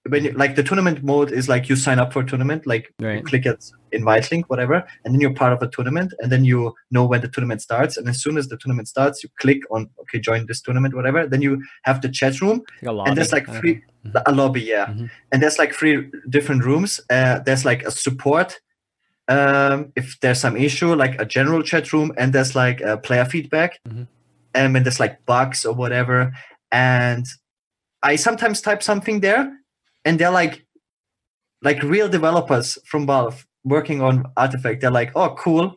when 0.10 0.26
you, 0.26 0.32
like 0.32 0.56
the 0.56 0.64
tournament 0.64 1.04
mode 1.04 1.32
is 1.32 1.48
like 1.50 1.70
you 1.70 1.76
sign 1.76 2.00
up 2.00 2.14
for 2.14 2.22
a 2.22 2.26
tournament, 2.26 2.66
like 2.66 2.94
right. 3.00 3.18
you 3.18 3.24
click 3.24 3.46
it 3.46 3.72
invite 3.92 4.30
link, 4.32 4.50
whatever, 4.50 4.86
and 5.04 5.14
then 5.14 5.22
you're 5.22 5.34
part 5.34 5.54
of 5.54 5.62
a 5.62 5.68
tournament, 5.68 6.14
and 6.20 6.32
then 6.32 6.44
you 6.44 6.74
know 6.92 7.06
when 7.06 7.22
the 7.22 7.28
tournament 7.28 7.62
starts. 7.62 7.98
And 7.98 8.08
as 8.10 8.22
soon 8.22 8.38
as 8.38 8.48
the 8.48 8.58
tournament 8.58 8.88
starts, 8.88 9.24
you 9.24 9.30
click 9.40 9.62
on 9.72 9.90
okay, 10.02 10.20
join 10.20 10.46
this 10.46 10.62
tournament, 10.62 10.94
whatever. 10.96 11.28
Then 11.28 11.42
you 11.42 11.64
have 11.84 12.02
the 12.02 12.10
chat 12.10 12.42
room, 12.42 12.64
like 12.82 13.08
and 13.08 13.18
there's 13.18 13.32
like 13.32 13.48
three 13.48 13.82
mm-hmm. 14.06 14.18
a 14.26 14.32
lobby, 14.32 14.62
yeah, 14.62 14.88
mm-hmm. 14.88 15.06
and 15.32 15.42
there's 15.42 15.58
like 15.58 15.74
three 15.74 16.10
different 16.30 16.64
rooms. 16.64 17.00
Uh, 17.10 17.40
there's 17.40 17.66
like 17.66 17.84
a 17.84 17.92
support. 17.92 18.60
Um, 19.30 19.92
if 19.98 20.18
there's 20.22 20.40
some 20.40 20.56
issue, 20.56 20.96
like 20.96 21.20
a 21.20 21.26
general 21.26 21.62
chat 21.62 21.92
room, 21.92 22.14
and 22.18 22.32
there's 22.32 22.56
like 22.56 22.82
a 22.82 22.98
player 22.98 23.26
feedback, 23.26 23.80
mm-hmm. 23.88 24.04
and 24.54 24.76
then 24.76 24.84
there's 24.84 25.00
like 25.00 25.26
bugs 25.26 25.66
or 25.66 25.74
whatever. 25.74 26.34
And 26.72 27.26
I 28.04 28.16
sometimes 28.16 28.62
type 28.62 28.84
something 28.84 29.22
there, 29.22 29.52
and 30.08 30.18
they're 30.18 30.32
like 30.32 30.66
like 31.62 31.84
real 31.84 32.08
developers 32.08 32.78
from 32.86 33.06
Valve 33.06 33.46
working 33.64 34.02
on 34.02 34.24
Artifact. 34.38 34.82
They're 34.82 35.00
like, 35.02 35.12
oh, 35.16 35.36
cool. 35.38 35.76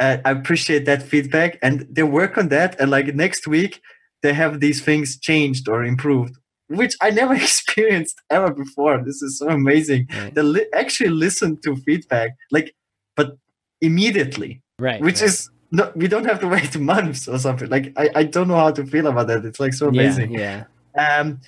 Uh, 0.00 0.16
I 0.24 0.30
appreciate 0.32 0.86
that 0.86 1.02
feedback, 1.02 1.58
and 1.62 1.86
they 1.90 2.02
work 2.02 2.36
on 2.38 2.48
that. 2.48 2.80
And 2.80 2.90
like 2.90 3.14
next 3.14 3.46
week, 3.46 3.80
they 4.22 4.32
have 4.32 4.60
these 4.60 4.82
things 4.82 5.18
changed 5.18 5.68
or 5.68 5.84
improved, 5.84 6.34
which 6.68 6.96
I 7.00 7.10
never 7.10 7.34
experienced 7.46 8.20
ever 8.30 8.52
before. 8.52 9.02
This 9.04 9.22
is 9.22 9.38
so 9.38 9.48
amazing. 9.48 10.08
Right. 10.12 10.34
They 10.34 10.42
li- 10.42 10.72
actually 10.74 11.10
listen 11.10 11.58
to 11.64 11.76
feedback, 11.76 12.30
like, 12.50 12.74
but 13.14 13.36
immediately, 13.80 14.62
right? 14.78 15.00
Which 15.00 15.20
right. 15.20 15.28
is 15.30 15.50
no, 15.70 15.92
we 15.94 16.08
don't 16.08 16.24
have 16.24 16.40
to 16.40 16.48
wait 16.48 16.76
months 16.92 17.28
or 17.28 17.38
something. 17.38 17.68
Like, 17.68 17.92
I, 17.96 18.10
I 18.16 18.22
don't 18.24 18.48
know 18.48 18.56
how 18.56 18.72
to 18.72 18.84
feel 18.86 19.06
about 19.06 19.28
that. 19.28 19.44
It's 19.44 19.60
like 19.60 19.74
so 19.74 19.88
amazing. 19.88 20.32
Yeah. 20.32 20.64
yeah. 20.96 21.18
Um, 21.18 21.40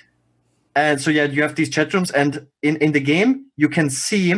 and 0.75 0.99
so 0.99 1.11
yeah, 1.11 1.25
you 1.25 1.41
have 1.41 1.55
these 1.55 1.69
chat 1.69 1.93
rooms, 1.93 2.11
and 2.11 2.47
in 2.61 2.77
in 2.77 2.91
the 2.91 2.99
game 2.99 3.45
you 3.57 3.69
can 3.69 3.89
see 3.89 4.33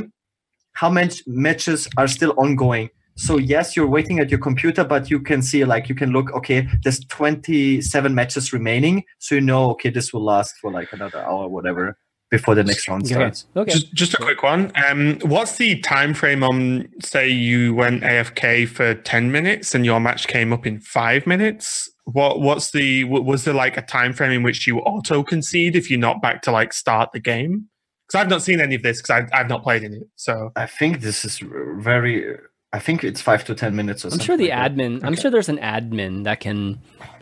how 0.74 0.90
many 0.90 1.14
matches 1.26 1.88
are 1.98 2.08
still 2.08 2.34
ongoing. 2.38 2.90
So 3.18 3.38
yes, 3.38 3.78
you're 3.78 3.88
waiting 3.88 4.20
at 4.20 4.30
your 4.30 4.40
computer, 4.40 4.84
but 4.84 5.10
you 5.10 5.22
can 5.22 5.42
see 5.42 5.64
like 5.64 5.88
you 5.88 5.96
can 5.96 6.12
look. 6.12 6.34
Okay, 6.34 6.68
there's 6.84 7.00
27 7.06 8.14
matches 8.14 8.52
remaining, 8.52 9.04
so 9.20 9.36
you 9.36 9.42
know 9.42 9.72
okay 9.72 9.90
this 9.90 10.12
will 10.12 10.24
last 10.24 10.56
for 10.62 10.72
like 10.72 10.90
another 10.92 11.20
hour, 11.20 11.44
or 11.44 11.50
whatever, 11.50 11.98
before 12.30 12.56
the 12.56 12.64
next 12.64 12.90
round 12.90 13.06
Okay. 13.06 13.14
starts. 13.14 13.46
Okay. 13.56 13.72
Just, 13.72 13.94
just 13.94 14.14
a 14.16 14.18
quick 14.18 14.44
one. 14.44 14.72
Um, 14.86 15.20
what's 15.22 15.56
the 15.56 15.80
time 15.80 16.14
frame 16.14 16.44
on, 16.44 16.90
say, 17.02 17.30
you 17.30 17.74
went 17.74 18.04
AFK 18.04 18.68
for 18.68 18.96
ten 18.96 19.32
minutes 19.32 19.74
and 19.74 19.86
your 19.86 20.02
match 20.02 20.28
came 20.28 20.52
up 20.52 20.66
in 20.66 20.82
five 20.82 21.26
minutes? 21.26 21.90
What 22.06 22.40
What's 22.40 22.72
the 22.72 23.04
was 23.06 23.44
there 23.46 23.54
like 23.54 23.78
a 23.78 23.82
time 23.82 24.14
frame 24.14 24.32
in 24.32 24.44
which 24.44 24.68
you 24.68 24.80
auto 24.80 25.24
concede 25.24 25.76
if 25.76 25.90
you're 25.90 26.00
not 26.00 26.22
back 26.22 26.42
to 26.44 26.52
like 26.52 26.72
start 26.74 27.12
the 27.12 27.20
game? 27.20 27.68
Because 28.08 28.22
I've 28.22 28.30
not 28.30 28.44
seen 28.44 28.62
any 28.62 28.76
of 28.76 28.84
this 28.84 29.02
because 29.02 29.10
I've, 29.10 29.30
I've 29.34 29.50
not 29.50 29.64
played 29.64 29.82
in 29.84 29.94
it. 29.94 30.04
So 30.16 30.52
I 30.56 30.68
think 30.68 31.02
this 31.02 31.26
is 31.26 31.40
very. 31.78 32.38
I 32.74 32.80
think 32.80 33.04
it's 33.04 33.22
five 33.22 33.44
to 33.46 33.56
ten 33.56 33.76
minutes 33.76 34.04
or 34.04 34.08
I'm 34.08 34.12
something. 34.12 34.26
sure 34.26 34.38
the 34.38 34.50
like 34.50 34.60
that. 34.60 34.72
admin. 34.78 35.04
I'm 35.04 35.16
sure 35.16 35.32
there's 35.32 35.50
an 35.50 35.58
admin 35.58 36.26
that 36.26 36.42
can, 36.42 36.80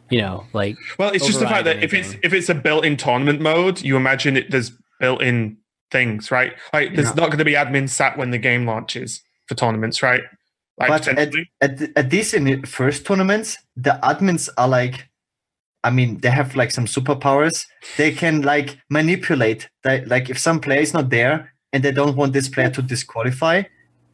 you 0.10 0.20
know, 0.20 0.46
like 0.52 0.76
Well, 1.00 1.12
it's 1.14 1.26
just 1.26 1.40
the 1.40 1.46
fact 1.46 1.60
override 1.68 1.78
that 1.78 1.84
if 1.84 1.94
it's 1.94 2.16
if 2.24 2.34
it's 2.34 2.50
a 2.50 2.56
built-in 2.56 2.98
tournament 2.98 3.40
mode, 3.40 3.82
you 3.82 3.96
imagine 3.96 4.36
it 4.36 4.52
there's 4.52 4.72
built-in 5.00 5.58
things, 5.92 6.30
right? 6.32 6.54
Like 6.74 6.96
there's 6.96 7.08
Yeah. 7.10 7.14
not 7.14 7.28
going 7.28 7.38
to 7.38 7.46
be 7.46 7.54
admin 7.54 7.88
sat 7.88 8.18
when 8.18 8.32
the 8.32 8.38
game 8.40 8.66
launches 8.66 9.22
for 9.48 9.56
tournaments, 9.56 10.02
right? 10.04 10.22
Like 10.78 10.90
But 10.90 11.08
at, 11.08 11.34
at, 11.62 11.98
at 11.98 12.10
these 12.10 12.34
in 12.34 12.46
the 12.46 12.62
first 12.64 13.06
tournaments, 13.06 13.58
the 13.76 14.00
admins 14.04 14.50
are 14.58 14.68
like, 14.68 15.08
I 15.84 15.92
mean, 15.92 16.20
they 16.20 16.30
have 16.30 16.56
like 16.56 16.72
some 16.72 16.86
superpowers. 16.86 17.66
They 17.98 18.12
can 18.12 18.42
like 18.42 18.78
manipulate. 18.90 19.70
That, 19.84 20.08
like 20.08 20.30
if 20.30 20.40
some 20.40 20.60
player 20.60 20.82
is 20.82 20.94
not 20.94 21.10
there 21.10 21.54
and 21.74 21.84
they 21.84 21.92
don't 21.92 22.16
want 22.16 22.34
this 22.34 22.50
player 22.50 22.70
to 22.72 22.82
disqualify, 22.82 23.64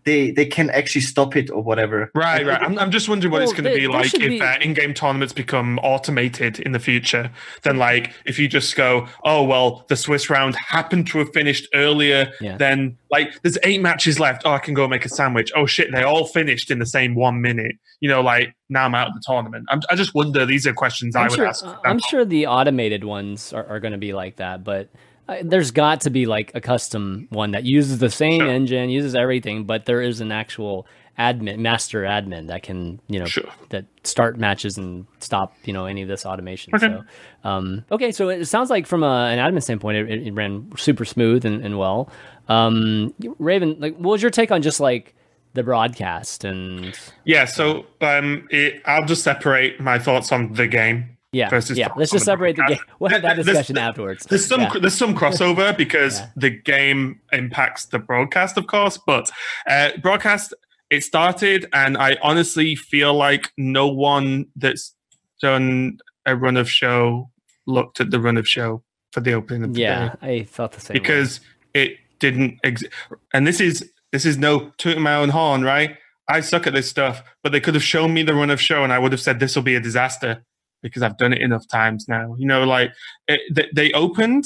they 0.05 0.31
they 0.31 0.45
can 0.45 0.69
actually 0.69 1.01
stop 1.01 1.35
it 1.35 1.49
or 1.49 1.61
whatever. 1.61 2.11
Right, 2.15 2.45
right. 2.45 2.61
I'm, 2.61 2.77
I'm 2.79 2.91
just 2.91 3.09
wondering 3.09 3.31
what 3.31 3.41
it's 3.41 3.53
going 3.53 3.65
to 3.65 3.73
be 3.73 3.87
like 3.87 4.13
if 4.13 4.19
be- 4.19 4.41
uh, 4.41 4.57
in-game 4.59 4.93
tournaments 4.93 5.33
become 5.33 5.79
automated 5.79 6.59
in 6.59 6.71
the 6.71 6.79
future. 6.79 7.31
Then, 7.63 7.77
like, 7.77 8.13
if 8.25 8.39
you 8.39 8.47
just 8.47 8.75
go, 8.75 9.07
oh 9.23 9.43
well, 9.43 9.85
the 9.89 9.95
Swiss 9.95 10.29
round 10.29 10.55
happened 10.55 11.07
to 11.07 11.19
have 11.19 11.33
finished 11.33 11.67
earlier. 11.73 12.31
Yeah. 12.41 12.57
Then, 12.57 12.97
like, 13.11 13.41
there's 13.41 13.57
eight 13.63 13.81
matches 13.81 14.19
left. 14.19 14.43
Oh, 14.45 14.51
I 14.51 14.59
can 14.59 14.73
go 14.73 14.87
make 14.87 15.05
a 15.05 15.09
sandwich. 15.09 15.51
Oh 15.55 15.65
shit, 15.65 15.91
they 15.91 16.03
all 16.03 16.25
finished 16.25 16.71
in 16.71 16.79
the 16.79 16.85
same 16.85 17.15
one 17.15 17.41
minute. 17.41 17.75
You 17.99 18.09
know, 18.09 18.21
like 18.21 18.55
now 18.69 18.85
I'm 18.85 18.95
out 18.95 19.09
of 19.09 19.13
the 19.13 19.23
tournament. 19.25 19.65
I'm, 19.69 19.81
I 19.89 19.95
just 19.95 20.15
wonder. 20.15 20.45
These 20.45 20.65
are 20.65 20.73
questions 20.73 21.15
I 21.15 21.21
I'm 21.21 21.29
would 21.29 21.35
sure, 21.35 21.47
ask. 21.47 21.65
I'm 21.83 21.99
sure 21.99 22.23
the 22.23 22.47
automated 22.47 23.03
ones 23.03 23.51
are, 23.53 23.65
are 23.67 23.79
going 23.79 23.91
to 23.91 23.97
be 23.97 24.13
like 24.13 24.37
that, 24.37 24.63
but 24.63 24.85
uh, 24.85 24.97
there's 25.43 25.71
got 25.71 26.01
to 26.01 26.09
be 26.09 26.25
like 26.25 26.51
a 26.55 26.61
custom 26.61 27.27
one 27.29 27.51
that 27.51 27.63
uses 27.65 27.99
the 27.99 28.09
same 28.09 28.41
Sure. 28.41 28.49
engine, 28.49 28.89
uses 28.89 29.15
everything, 29.15 29.63
but 29.65 29.85
there 29.85 30.01
is 30.01 30.21
an 30.21 30.31
actual 30.31 30.85
admin, 31.17 31.57
master 31.59 32.03
admin 32.03 32.47
that 32.47 32.63
can, 32.63 32.99
you 33.07 33.19
know, 33.19 33.25
Sure. 33.25 33.43
that 33.69 33.85
start 34.03 34.37
matches 34.39 34.77
and 34.77 35.05
stop, 35.19 35.53
you 35.65 35.73
know, 35.73 35.85
any 35.85 36.01
of 36.01 36.07
this 36.07 36.25
automation. 36.25 36.73
Okay. 36.73 36.87
So, 36.87 37.03
um, 37.49 37.83
okay, 37.91 38.11
so 38.11 38.29
it 38.29 38.45
sounds 38.45 38.69
like 38.69 38.87
from 38.87 39.03
a, 39.03 39.25
an 39.27 39.37
admin 39.39 39.61
standpoint, 39.61 39.97
it, 39.97 40.27
it 40.27 40.33
ran 40.33 40.71
super 40.77 41.03
smooth 41.05 41.45
and, 41.45 41.63
and 41.63 41.77
well. 41.77 42.09
Um, 42.47 43.13
Raven, 43.37 43.75
like, 43.79 43.95
what 43.97 44.11
was 44.11 44.21
your 44.21 44.31
take 44.31 44.51
on 44.51 44.61
just 44.61 44.79
like 44.79 45.13
the 45.53 45.63
broadcast 45.63 46.45
and 46.45 46.97
Yeah. 47.25 47.45
So, 47.45 47.85
um, 48.01 48.47
it, 48.49 48.81
I'll 48.85 49.05
just 49.05 49.23
separate 49.23 49.79
my 49.81 49.99
thoughts 49.99 50.31
on 50.31 50.53
the 50.53 50.67
game. 50.67 51.17
Yeah, 51.31 51.49
Versus 51.49 51.77
yeah. 51.77 51.89
Let's 51.95 52.11
just 52.11 52.25
separate 52.25 52.55
the 52.55 52.63
game. 52.67 52.79
We'll 52.99 53.11
have 53.11 53.21
that 53.21 53.35
discussion 53.43 53.75
there's- 53.75 53.89
afterwards. 53.89 54.25
There's 54.25 54.45
some 54.45 54.61
Yeah. 54.61 54.73
there's 54.81 54.95
some 54.95 55.15
crossover 55.15 55.75
because 55.83 56.19
Yeah. 56.19 56.27
the 56.35 56.49
game 56.49 57.21
impacts 57.31 57.85
the 57.85 57.99
broadcast, 57.99 58.57
of 58.57 58.67
course. 58.67 58.97
But 58.97 59.29
uh, 59.67 59.91
broadcast 60.01 60.53
it 60.89 61.03
started, 61.03 61.67
and 61.71 61.97
I 61.97 62.17
honestly 62.23 62.75
feel 62.75 63.13
like 63.13 63.51
no 63.57 63.87
one 63.87 64.47
that's 64.55 64.95
done 65.41 65.99
a 66.25 66.35
run 66.35 66.57
of 66.57 66.69
show 66.69 67.29
looked 67.67 68.01
at 68.01 68.09
the 68.11 68.19
run 68.19 68.37
of 68.37 68.47
show 68.47 68.83
for 69.11 69.19
the 69.21 69.33
opening 69.33 69.63
of 69.63 69.73
the 69.73 69.81
Yeah, 69.81 70.15
day 70.21 70.39
I 70.39 70.43
thought 70.43 70.71
the 70.71 70.81
same. 70.81 70.95
way. 70.95 70.99
because 70.99 71.39
it 71.75 71.97
didn't 72.19 72.57
exist. 72.63 72.91
And 73.33 73.45
this 73.45 73.61
is 73.61 73.89
this 74.11 74.25
is 74.25 74.37
no 74.39 74.71
tooting 74.79 75.03
my 75.03 75.13
own 75.15 75.29
horn, 75.29 75.61
right? 75.63 75.95
I 76.27 76.41
suck 76.41 76.65
at 76.67 76.73
this 76.73 76.89
stuff, 76.89 77.23
but 77.43 77.51
they 77.51 77.59
could 77.59 77.75
have 77.75 77.83
shown 77.83 78.13
me 78.13 78.23
the 78.23 78.33
run 78.33 78.49
of 78.49 78.59
show, 78.61 78.83
and 78.83 78.91
I 78.91 78.97
would 78.99 79.11
have 79.11 79.21
said 79.21 79.39
this 79.39 79.55
will 79.55 79.63
be 79.63 79.75
a 79.75 79.79
disaster 79.79 80.43
because 80.81 81.01
I've 81.01 81.17
done 81.17 81.33
it 81.33 81.41
enough 81.41 81.67
times 81.67 82.07
now. 82.07 82.35
You 82.37 82.45
know, 82.47 82.63
like 82.63 82.91
it, 83.27 83.69
they, 83.73 83.91
opened. 83.93 84.45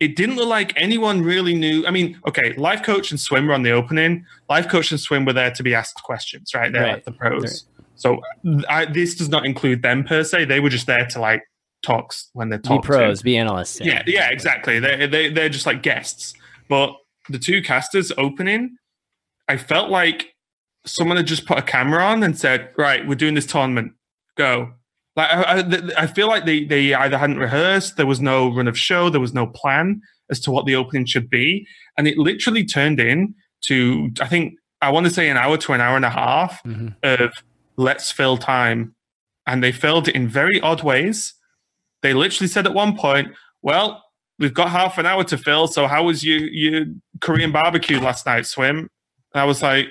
It 0.00 0.16
didn't 0.16 0.36
look 0.36 0.48
like 0.48 0.72
anyone 0.80 1.20
really 1.22 1.54
knew. 1.54 1.86
I 1.86 1.90
mean, 1.90 2.18
okay, 2.26 2.54
Lifecoach 2.54 3.10
and 3.10 3.20
swim 3.20 3.46
were 3.46 3.52
on 3.52 3.62
the 3.62 3.70
opening. 3.72 4.24
Lifecoach 4.48 4.90
and 4.92 4.98
swim 5.00 5.26
were 5.26 5.34
there 5.34 5.50
to 5.50 5.62
be 5.62 5.74
asked 5.74 6.02
questions, 6.02 6.54
right? 6.54 6.72
They're 6.72 6.82
Right. 6.82 6.94
like 6.94 7.04
the 7.04 7.12
pros. 7.12 7.66
So 7.96 8.20
I, 8.68 8.86
this 8.86 9.14
does 9.14 9.28
not 9.28 9.44
include 9.44 9.82
them 9.82 10.04
per 10.04 10.24
se. 10.24 10.46
They 10.46 10.58
were 10.58 10.70
just 10.70 10.86
there 10.86 11.04
to 11.04 11.20
like 11.20 11.42
talks 11.82 12.30
when 12.32 12.48
they're 12.48 12.58
be 12.58 12.68
talked 12.68 12.84
to. 12.84 12.88
pros, 12.88 13.20
be 13.22 13.36
analysts. 13.36 13.78
Yeah, 13.78 14.02
yeah, 14.06 14.30
exactly. 14.30 14.78
They 14.80 15.06
they 15.06 15.30
they're 15.30 15.50
just 15.50 15.66
like 15.66 15.82
guests. 15.82 16.32
But 16.70 16.94
the 17.28 17.38
two 17.38 17.60
casters 17.60 18.10
opening, 18.16 18.76
I 19.48 19.58
felt 19.58 19.90
like 19.90 20.34
someone 20.86 21.18
had 21.18 21.26
just 21.26 21.44
put 21.44 21.58
a 21.58 21.62
camera 21.62 22.02
on 22.02 22.22
and 22.22 22.38
said, 22.38 22.70
"Right, 22.78 23.06
we're 23.06 23.16
doing 23.16 23.34
this 23.34 23.46
tournament. 23.46 23.92
Go." 24.34 24.72
Like 25.16 25.30
I, 25.30 25.42
I, 25.60 25.80
I 26.02 26.06
feel 26.06 26.28
like 26.28 26.44
they 26.46 26.64
they 26.64 26.94
either 26.94 27.18
hadn't 27.18 27.38
rehearsed, 27.38 27.96
there 27.96 28.06
was 28.06 28.20
no 28.20 28.54
run 28.54 28.68
of 28.68 28.78
show, 28.78 29.10
there 29.10 29.20
was 29.20 29.34
no 29.34 29.46
plan 29.46 30.00
as 30.30 30.38
to 30.40 30.50
what 30.50 30.66
the 30.66 30.76
opening 30.76 31.04
should 31.06 31.28
be, 31.28 31.66
and 31.96 32.06
it 32.06 32.16
literally 32.16 32.64
turned 32.64 33.00
in 33.00 33.34
to 33.62 34.10
I 34.20 34.26
think 34.28 34.54
I 34.80 34.90
want 34.90 35.06
to 35.06 35.12
say 35.12 35.28
an 35.28 35.36
hour 35.36 35.56
to 35.58 35.72
an 35.72 35.80
hour 35.80 35.96
and 35.96 36.04
a 36.04 36.10
half 36.10 36.62
Mhm. 36.64 36.94
of 37.02 37.32
let's 37.76 38.10
fill 38.12 38.36
time. 38.38 38.94
And 39.46 39.64
they 39.64 39.72
filled 39.72 40.06
it 40.06 40.14
in 40.14 40.28
very 40.28 40.60
odd 40.60 40.82
ways. 40.82 41.34
They 42.02 42.14
literally 42.14 42.46
said 42.46 42.66
at 42.66 42.74
one 42.74 42.96
point, 42.96 43.28
well, 43.62 44.04
we've 44.38 44.54
got 44.54 44.70
half 44.70 44.96
an 44.98 45.06
hour 45.06 45.24
to 45.24 45.36
fill. 45.36 45.66
So 45.66 45.86
how 45.88 46.04
was 46.04 46.22
your, 46.22 46.38
your 46.40 46.84
Korean 47.20 47.50
barbecue 47.50 47.98
last 47.98 48.26
night, 48.26 48.46
Swim? 48.46 48.78
And 49.34 49.40
I 49.42 49.44
was 49.44 49.60
like, 49.62 49.88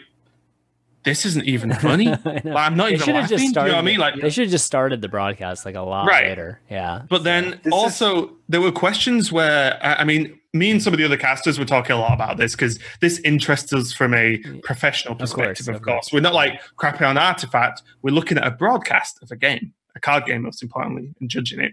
this 1.04 1.26
isn't 1.26 1.45
even 1.45 1.74
funny. 1.76 2.10
I 2.10 2.20
Like, 2.26 2.45
know. 2.45 2.56
I'm 2.56 2.76
not 2.76 2.88
They 2.89 2.93
even 2.95 3.06
should 3.06 3.16
have 3.16 3.32
laughing. 3.32 3.38
just 3.39 3.54
Do 3.54 3.62
you 3.62 3.68
know 3.68 3.74
what 3.74 3.80
I 3.80 3.82
mean? 3.84 4.00
Like, 4.00 4.16
they 4.22 4.30
should 4.30 4.43
have 4.45 4.52
just 4.52 4.66
started 4.66 5.02
the 5.02 5.08
broadcast 5.10 5.66
like 5.66 5.76
a 5.76 5.82
lot 5.82 6.06
Right. 6.08 6.28
later. 6.28 6.60
Yeah. 6.70 7.04
But 7.10 7.24
then 7.24 7.52
This 7.64 7.68
is- 7.68 7.74
also 7.74 8.36
there 8.50 8.62
were 8.62 8.72
questions 8.72 9.32
where 9.32 9.80
I 9.84 9.95
I 10.02 10.04
mean, 10.04 10.36
me 10.54 10.72
and 10.72 10.82
some 10.82 10.93
of 10.93 10.97
the 10.97 11.06
other 11.06 11.16
casters 11.18 11.60
were 11.60 11.66
talking 11.66 11.95
a 11.95 12.00
lot 12.00 12.14
about 12.14 12.38
this 12.38 12.54
because 12.56 12.80
this 13.02 13.20
interests 13.20 13.72
us 13.72 13.93
from 13.93 14.14
a 14.16 14.39
professional 14.64 15.16
course, 15.16 15.32
perspective. 15.34 15.68
Of 15.70 15.76
of 15.76 15.82
course, 15.84 15.93
course. 16.10 16.14
we're 16.14 16.22
not 16.22 16.34
like 16.34 16.60
crapping 16.78 17.08
on 17.08 17.18
artifact. 17.20 17.84
We're 18.02 18.14
looking 18.16 18.38
at 18.39 18.47
a 18.47 18.52
broadcast 18.52 19.20
of 19.22 19.30
a 19.32 19.36
game, 19.36 19.74
a 19.95 20.00
card 20.00 20.26
game, 20.26 20.41
most 20.41 20.64
importantly, 20.64 21.14
and 21.22 21.30
judging 21.30 21.60
it. 21.62 21.72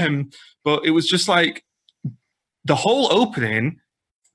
Um, 0.00 0.30
but 0.64 0.84
it 0.86 0.90
was 0.92 1.08
just 1.08 1.28
like 1.28 1.64
the 2.64 2.76
whole 2.76 3.12
opening, 3.12 3.80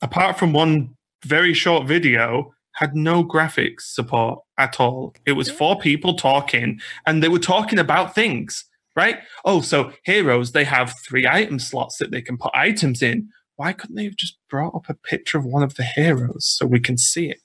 apart 0.02 0.38
from 0.38 0.52
one 0.52 0.96
very 1.26 1.54
short 1.54 1.88
video, 1.88 2.54
had 2.78 2.96
no 2.96 3.24
graphics 3.24 3.82
support 3.82 4.40
at 4.60 4.80
all. 4.80 5.14
It 5.26 5.32
was 5.34 5.50
four 5.50 5.78
people 5.80 6.14
talking, 6.14 6.80
and 7.08 7.24
they 7.24 7.28
were 7.28 7.40
talking 7.40 7.80
about 7.80 8.14
things, 8.14 8.64
right? 8.96 9.18
Oh, 9.46 9.62
so 9.62 9.92
heroes, 10.04 10.52
they 10.52 10.64
have 10.64 10.94
three 11.08 11.28
item 11.28 11.58
slots 11.60 11.98
that 11.98 12.12
they 12.12 12.22
can 12.22 12.38
put 12.38 12.52
items 12.54 13.02
in. 13.02 13.30
Why 13.56 13.74
couldn't 13.74 13.96
they 13.96 14.04
have 14.06 14.16
just 14.16 14.38
brought 14.50 14.76
up 14.76 14.90
a 14.90 14.94
picture 14.94 15.40
of 15.40 15.46
one 15.46 15.64
of 15.64 15.74
the 15.74 15.84
heroes 15.84 16.46
so 16.46 16.68
we 16.68 16.80
can 16.80 16.98
see 17.00 17.30
it? 17.32 17.40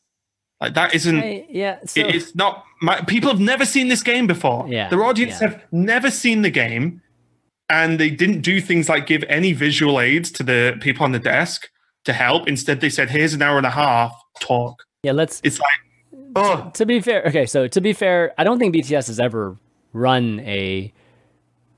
Like 0.60 0.74
that 0.74 0.94
isn't. 0.94 1.18
I- 1.18 1.46
yeah. 1.48 1.78
So, 1.86 2.00
it- 2.00 2.14
it's 2.14 2.34
not. 2.34 2.64
My, 2.82 3.00
people 3.00 3.30
have 3.30 3.40
never 3.40 3.64
seen 3.64 3.88
this 3.88 4.02
game 4.02 4.26
before. 4.26 4.66
Yeah, 4.68 4.88
Their 4.90 5.02
audience 5.02 5.40
yeah. 5.40 5.48
have 5.48 5.62
never 5.72 6.10
seen 6.10 6.42
the 6.42 6.50
game, 6.50 7.00
and 7.70 7.98
they 7.98 8.10
didn't 8.10 8.42
do 8.42 8.60
things 8.60 8.88
like 8.90 9.06
give 9.06 9.24
any 9.28 9.54
visual 9.54 9.98
aids 9.98 10.30
to 10.32 10.42
the 10.42 10.76
people 10.80 11.04
on 11.04 11.12
the 11.12 11.18
desk 11.18 11.68
to 12.04 12.12
help. 12.12 12.46
Instead, 12.48 12.80
they 12.82 12.90
said, 12.90 13.08
"Here's 13.10 13.32
an 13.34 13.40
hour 13.40 13.56
and 13.56 13.66
a 13.66 13.70
half 13.70 14.12
talk." 14.40 14.82
Yeah. 15.02 15.12
Let's. 15.12 15.40
It's 15.44 15.58
like, 15.60 16.22
oh, 16.36 16.70
To 16.74 16.86
be 16.86 17.00
fair, 17.00 17.24
okay. 17.26 17.46
So 17.46 17.66
to 17.68 17.80
be 17.80 17.92
fair, 17.92 18.32
I 18.38 18.44
don't 18.44 18.58
think 18.58 18.74
BTS 18.74 19.08
has 19.08 19.18
ever 19.20 19.56
run 19.92 20.40
a 20.40 20.92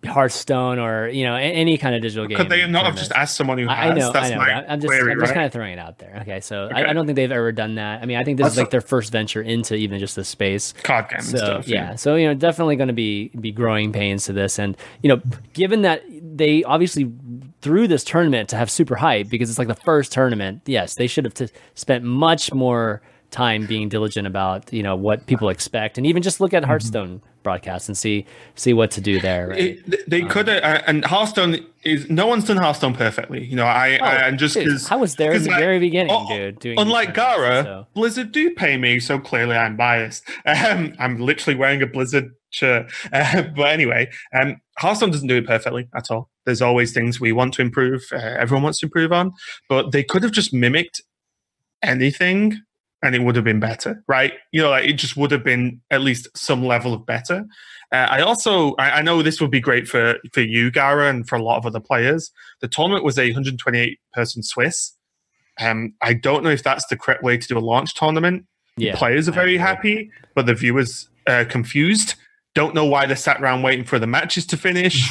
Hearthstone 0.06 0.78
or 0.78 1.08
you 1.08 1.24
know 1.24 1.34
any 1.34 1.78
kind 1.78 1.94
of 1.94 2.02
digital 2.02 2.26
game. 2.26 2.36
could 2.36 2.50
they 2.50 2.66
not 2.66 2.84
have 2.84 2.94
just 2.94 3.10
asked 3.12 3.36
someone 3.36 3.56
who 3.56 3.66
has? 3.66 3.78
I 3.90 3.94
know, 3.94 4.12
That's 4.12 4.32
I 4.32 4.34
know. 4.34 4.66
I'm 4.68 4.78
just, 4.78 4.88
query, 4.88 5.12
I'm 5.12 5.18
just 5.18 5.30
right? 5.30 5.34
kind 5.34 5.46
of 5.46 5.52
throwing 5.54 5.72
it 5.72 5.78
out 5.78 5.96
there. 5.98 6.18
Okay, 6.20 6.40
so 6.40 6.64
Okay. 6.64 6.74
I, 6.84 6.90
I 6.90 6.92
don't 6.92 7.06
think 7.06 7.16
they've 7.16 7.32
ever 7.32 7.52
done 7.52 7.76
that. 7.76 8.02
I 8.02 8.04
mean, 8.04 8.18
I 8.18 8.22
think 8.24 8.36
this 8.36 8.48
is 8.48 8.50
Also- 8.52 8.60
like 8.60 8.70
their 8.70 8.82
first 8.82 9.10
venture 9.10 9.40
into 9.40 9.74
even 9.74 9.98
just 9.98 10.14
the 10.14 10.22
space. 10.24 10.74
card 10.82 11.08
game 11.08 11.22
So 11.22 11.38
and 11.38 11.38
stuff. 11.46 11.68
yeah, 11.68 11.94
so 11.94 12.16
you 12.16 12.26
know, 12.26 12.34
definitely 12.34 12.76
going 12.76 12.88
to 12.88 12.92
be 12.92 13.28
be 13.40 13.50
growing 13.50 13.92
pains 13.92 14.26
to 14.26 14.34
this, 14.34 14.58
and 14.58 14.76
you 15.02 15.08
know, 15.08 15.22
given 15.54 15.80
that 15.82 16.02
they 16.10 16.62
obviously 16.64 17.10
threw 17.62 17.88
this 17.88 18.04
tournament 18.04 18.50
to 18.50 18.56
have 18.56 18.70
super 18.70 18.96
hype 18.96 19.30
because 19.30 19.48
it's 19.48 19.58
like 19.58 19.68
the 19.68 19.74
first 19.74 20.12
tournament. 20.12 20.60
Yes, 20.66 20.96
they 20.96 21.06
should 21.06 21.24
have 21.24 21.32
t- 21.32 21.48
spent 21.74 22.04
much 22.04 22.52
more 22.52 23.00
time 23.34 23.66
being 23.66 23.88
diligent 23.88 24.26
about 24.26 24.72
you 24.72 24.82
know 24.82 24.94
what 24.96 25.26
people 25.26 25.48
expect, 25.48 25.98
and 25.98 26.06
even 26.06 26.22
just 26.22 26.40
look 26.40 26.54
at 26.54 26.64
Hearthstone 26.64 27.20
broadcasts 27.42 27.88
and 27.88 27.98
see 27.98 28.24
see 28.54 28.72
what 28.72 28.90
to 28.92 29.00
do 29.00 29.20
there. 29.20 29.48
Right? 29.48 29.58
It, 29.58 30.08
they 30.08 30.22
could 30.22 30.48
uh, 30.48 30.82
and 30.86 31.04
Hearthstone 31.04 31.58
is 31.82 32.08
no 32.08 32.26
one's 32.26 32.44
done 32.44 32.56
Hearthstone 32.56 32.94
perfectly. 32.94 33.44
You 33.44 33.56
know, 33.56 33.66
I, 33.66 33.98
I 34.00 34.14
and 34.28 34.38
just 34.38 34.56
Oh, 34.56 34.60
Dude, 34.60 34.68
because 34.68 34.90
I 34.90 34.96
was 34.96 35.16
there 35.16 35.32
in 35.32 35.42
the 35.42 35.50
like, 35.50 35.58
very 35.58 35.80
beginning, 35.80 36.12
oh, 36.14 36.28
dude. 36.28 36.60
Doing 36.60 36.78
Unlike 36.78 37.14
Gara, 37.14 37.62
so- 37.64 37.86
Blizzard 37.94 38.32
do 38.32 38.54
pay 38.54 38.76
me, 38.76 39.00
so 39.00 39.18
clearly 39.18 39.56
I'm 39.56 39.76
biased. 39.76 40.24
Um, 40.64 40.94
I'm 40.98 41.18
literally 41.18 41.58
wearing 41.58 41.82
a 41.82 41.86
Blizzard 41.86 42.30
shirt. 42.50 42.90
Uh, 43.12 43.42
but 43.56 43.68
anyway, 43.70 44.08
um, 44.32 44.56
Hearthstone 44.78 45.10
doesn't 45.10 45.28
do 45.28 45.36
it 45.36 45.46
perfectly 45.46 45.88
at 45.96 46.10
all. 46.10 46.30
There's 46.46 46.62
always 46.62 46.92
things 46.92 47.20
we 47.20 47.32
want 47.32 47.54
to 47.54 47.62
improve. 47.62 48.02
Uh, 48.12 48.16
everyone 48.16 48.62
wants 48.62 48.78
to 48.80 48.86
improve 48.86 49.12
on, 49.12 49.32
but 49.68 49.92
they 49.92 50.02
could 50.04 50.22
have 50.22 50.32
just 50.32 50.54
mimicked 50.54 51.02
anything 51.82 52.60
and 53.04 53.14
it 53.14 53.22
would 53.22 53.36
have 53.36 53.44
been 53.44 53.60
better, 53.60 54.02
right? 54.08 54.32
You 54.50 54.62
know, 54.62 54.70
like 54.70 54.86
it 54.86 54.94
just 54.94 55.16
would 55.16 55.30
have 55.30 55.44
been 55.44 55.80
at 55.90 56.00
least 56.00 56.26
some 56.36 56.64
level 56.64 56.94
of 56.94 57.04
better. 57.06 57.44
Uh, 57.92 58.06
I 58.10 58.22
also, 58.22 58.74
I, 58.76 58.90
I 58.90 59.02
know 59.02 59.22
this 59.22 59.40
would 59.40 59.50
be 59.50 59.60
great 59.60 59.86
for 59.86 60.16
for 60.32 60.40
you, 60.40 60.70
Gara, 60.70 61.08
and 61.08 61.28
for 61.28 61.36
a 61.36 61.42
lot 61.42 61.58
of 61.58 61.66
other 61.66 61.80
players. 61.80 62.32
The 62.60 62.68
tournament 62.68 63.04
was 63.04 63.18
a 63.18 63.26
128 63.26 64.00
person 64.12 64.42
Swiss. 64.42 64.92
Um, 65.60 65.94
I 66.00 66.14
don't 66.14 66.42
know 66.42 66.50
if 66.50 66.64
that's 66.64 66.86
the 66.86 66.96
correct 66.96 67.22
way 67.22 67.36
to 67.36 67.46
do 67.46 67.56
a 67.56 67.60
launch 67.60 67.94
tournament. 67.94 68.46
yeah, 68.76 68.96
Players 68.96 69.28
are 69.28 69.32
very 69.32 69.56
happy, 69.56 70.10
but 70.34 70.46
the 70.46 70.54
viewers 70.54 71.08
are 71.28 71.44
confused. 71.44 72.14
Don't 72.54 72.74
know 72.74 72.84
why 72.84 73.06
they 73.06 73.14
sat 73.14 73.40
around 73.40 73.62
waiting 73.62 73.84
for 73.84 73.98
the 73.98 74.06
matches 74.06 74.46
to 74.46 74.56
finish. 74.56 75.08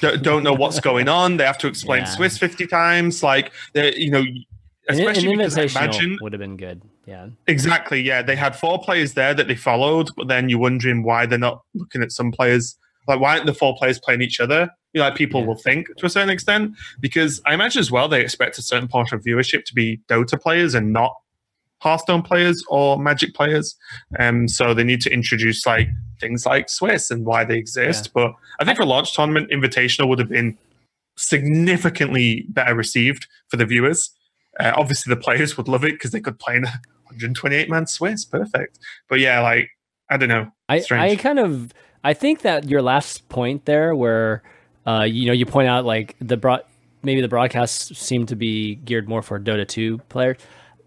don't, 0.00 0.42
know 0.42 0.52
what's 0.52 0.80
going 0.80 1.08
on. 1.08 1.36
They 1.36 1.44
have 1.44 1.58
to 1.58 1.66
explain 1.66 2.02
Yeah. 2.02 2.10
Swiss 2.16 2.38
50 2.38 2.66
times. 2.66 3.22
Like, 3.22 3.52
you 3.74 4.10
know, 4.10 4.20
An, 4.20 4.44
especially 4.88 5.32
an 5.32 5.38
because 5.38 5.58
I 5.58 5.62
imagine 5.80 6.18
would 6.20 6.32
have 6.32 6.40
been 6.40 6.56
good. 6.56 6.82
Yeah, 7.06 7.28
Exactly. 7.46 8.00
Yeah, 8.00 8.22
they 8.22 8.36
had 8.36 8.56
four 8.56 8.80
players 8.82 9.12
there 9.14 9.34
that 9.34 9.46
they 9.48 9.54
followed, 9.56 10.08
but 10.16 10.28
then 10.28 10.48
you're 10.48 10.58
wondering 10.58 11.02
why 11.02 11.26
they're 11.26 11.38
not 11.38 11.62
looking 11.74 12.02
at 12.02 12.12
some 12.12 12.32
players. 12.32 12.76
Like, 13.06 13.20
why 13.20 13.34
aren't 13.34 13.46
the 13.46 13.52
four 13.54 13.76
players 13.76 13.98
playing 13.98 14.22
each 14.22 14.40
other? 14.40 14.70
You 14.94 15.00
know, 15.00 15.08
like 15.08 15.16
people 15.16 15.40
Yeah. 15.42 15.46
will 15.48 15.56
think 15.56 15.88
to 15.98 16.06
a 16.06 16.08
certain 16.08 16.30
extent, 16.30 16.72
because 17.00 17.42
I 17.44 17.52
imagine 17.52 17.80
as 17.80 17.90
well 17.90 18.08
they 18.08 18.22
expect 18.22 18.56
a 18.58 18.62
certain 18.62 18.88
portion 18.88 19.18
of 19.18 19.24
viewership 19.24 19.64
to 19.66 19.74
be 19.74 20.00
Dota 20.08 20.40
players 20.40 20.74
and 20.74 20.92
not 20.92 21.12
Hearthstone 21.80 22.22
players 22.22 22.64
or 22.68 22.98
Magic 22.98 23.34
players. 23.34 23.76
Um, 24.18 24.48
so 24.48 24.72
they 24.72 24.84
need 24.84 25.02
to 25.02 25.10
introduce 25.12 25.66
like 25.66 25.88
things 26.20 26.46
like 26.46 26.70
Swiss 26.70 27.10
and 27.10 27.26
why 27.26 27.44
they 27.44 27.58
exist. 27.58 28.12
But 28.14 28.32
I 28.58 28.64
think 28.64 28.78
for 28.78 28.86
launch 28.86 29.14
tournament, 29.14 29.50
Invitational 29.50 30.08
would 30.08 30.18
have 30.20 30.30
been 30.30 30.56
significantly 31.16 32.46
better 32.48 32.74
received 32.74 33.26
for 33.48 33.56
the 33.58 33.66
viewers. 33.66 34.10
Uh, 34.58 34.72
obviously, 34.76 35.12
the 35.14 35.20
players 35.20 35.56
would 35.56 35.68
love 35.68 35.84
it 35.84 35.92
because 35.92 36.12
they 36.12 36.20
could 36.20 36.38
play 36.38 36.56
in 36.56 36.64
a 36.64 36.80
128 37.14 37.70
man 37.70 37.86
Swiss. 37.86 38.24
Perfect. 38.24 38.78
But 39.08 39.20
yeah, 39.20 39.40
like, 39.40 39.70
I 40.10 40.16
don't 40.16 40.28
know. 40.28 40.50
I, 40.68 40.80
Strange. 40.80 41.18
I 41.18 41.22
kind 41.22 41.38
of 41.38 41.72
I 42.02 42.12
think 42.12 42.42
that 42.42 42.68
your 42.68 42.82
last 42.82 43.28
point 43.28 43.64
there, 43.64 43.94
where 43.94 44.42
uh, 44.86 45.02
you 45.02 45.26
know 45.26 45.32
you 45.32 45.46
point 45.46 45.68
out 45.68 45.84
like 45.84 46.16
the 46.20 46.36
broad 46.36 46.62
maybe 47.02 47.20
the 47.20 47.28
broadcasts 47.28 47.98
seem 47.98 48.26
to 48.26 48.36
be 48.36 48.76
geared 48.76 49.08
more 49.08 49.22
for 49.22 49.38
Dota 49.40 49.66
two 49.66 49.98
players. 50.08 50.38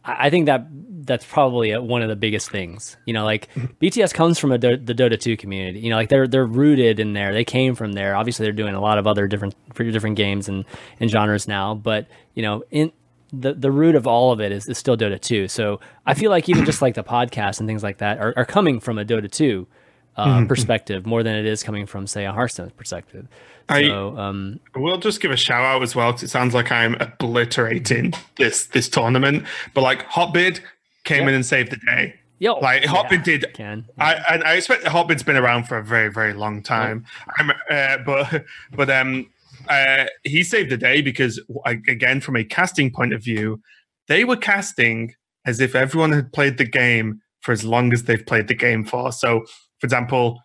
I 0.04 0.30
think 0.30 0.46
that 0.46 0.68
that's 1.06 1.26
probably 1.26 1.76
one 1.78 2.02
of 2.02 2.08
the 2.08 2.16
biggest 2.16 2.50
things. 2.50 2.96
You 3.06 3.14
know, 3.14 3.26
like 3.26 3.54
BTS 3.82 4.14
comes 4.14 4.40
from 4.40 4.52
a 4.52 4.58
Do- 4.58 4.78
the 4.78 4.94
Dota 4.94 5.20
two 5.20 5.36
community. 5.36 5.80
You 5.80 5.90
know, 5.90 5.98
like 5.98 6.10
they're 6.10 6.28
they're 6.28 6.46
rooted 6.46 7.00
in 7.00 7.14
there. 7.14 7.34
They 7.34 7.44
came 7.44 7.76
from 7.76 7.94
there. 7.94 8.16
Obviously, 8.16 8.46
they're 8.46 8.54
doing 8.54 8.76
a 8.76 8.82
lot 8.82 8.98
of 8.98 9.08
other 9.08 9.28
different 9.28 9.56
different 9.76 10.16
games 10.16 10.48
and, 10.48 10.66
and 11.00 11.10
genres 11.10 11.48
now. 11.48 11.74
But 11.74 12.08
you 12.36 12.44
know, 12.44 12.64
in 12.72 12.92
the 13.34 13.54
the 13.54 13.72
root 13.72 13.96
of 13.96 14.08
all 14.08 14.32
of 14.32 14.40
it 14.40 14.52
is, 14.52 14.68
is 14.68 14.78
still 14.78 14.96
Dota 14.98 15.20
2. 15.20 15.48
So 15.48 15.80
I 16.06 16.14
feel 16.14 16.32
like 16.32 16.48
even 16.50 16.66
just 16.66 16.82
like 16.82 16.96
the 16.96 17.04
podcast 17.04 17.60
and 17.60 17.68
things 17.68 17.84
like 17.84 17.98
that 17.98 18.20
are, 18.20 18.34
are 18.38 18.46
coming 18.46 18.80
from 18.80 18.98
a 18.98 19.06
Dota 19.06 19.30
2 19.32 19.68
uh, 20.16 20.46
perspective 20.46 21.06
more 21.06 21.22
than 21.24 21.36
it 21.36 21.46
is 21.46 21.62
coming 21.62 21.86
from 21.86 22.08
say 22.08 22.26
a 22.26 22.32
Hearthstone 22.32 22.72
perspective. 22.72 23.28
I- 23.70 23.84
So 23.88 24.18
um, 24.18 24.60
We'll 24.76 24.98
just 24.98 25.20
give 25.22 25.32
a 25.32 25.38
shout 25.38 25.64
out 25.64 25.84
as 25.84 25.96
well 25.96 26.12
because 26.12 26.24
it 26.24 26.30
sounds 26.30 26.54
like 26.54 26.72
I'm 26.72 26.96
obliterating 27.00 28.14
this 28.38 28.66
this 28.68 28.90
tournament. 28.90 29.46
But 29.74 29.82
like 29.82 30.04
Hotbid 30.08 30.62
came 31.04 31.20
Yep. 31.22 31.28
in 31.30 31.36
and 31.36 31.46
saved 31.46 31.72
the 31.72 31.78
day. 31.78 32.16
yo, 32.40 32.56
Like 32.60 32.84
Hotbid 32.84 33.24
did 33.24 33.46
can 33.54 33.86
I 34.00 34.16
and 34.30 34.44
I 34.44 34.54
expect 34.56 34.84
Hotbid's 34.86 35.24
been 35.24 35.36
around 35.38 35.66
for 35.66 35.78
a 35.78 35.84
very 35.84 36.10
very 36.12 36.34
long 36.34 36.64
time. 36.64 37.06
I'm, 37.38 37.52
uh, 37.70 37.98
but 38.06 38.46
but 38.76 38.90
um 38.90 39.28
uh, 39.70 40.06
he 40.24 40.44
saved 40.44 40.70
the 40.72 40.78
day 40.78 41.02
because 41.02 41.40
again 41.66 42.22
from 42.22 42.36
a 42.36 42.44
casting 42.44 42.92
point 42.92 43.14
of 43.14 43.24
view, 43.24 43.62
they 44.08 44.24
were 44.24 44.38
casting 44.38 45.14
as 45.46 45.60
if 45.60 45.76
everyone 45.76 46.12
had 46.12 46.32
played 46.34 46.58
the 46.58 46.66
game 46.66 47.22
for 47.42 47.52
as 47.52 47.64
long 47.64 47.94
as 47.94 48.04
they've 48.04 48.26
played 48.26 48.48
the 48.48 48.56
game 48.56 48.84
for. 48.84 49.12
So, 49.12 49.42
for 49.80 49.86
example, 49.86 50.42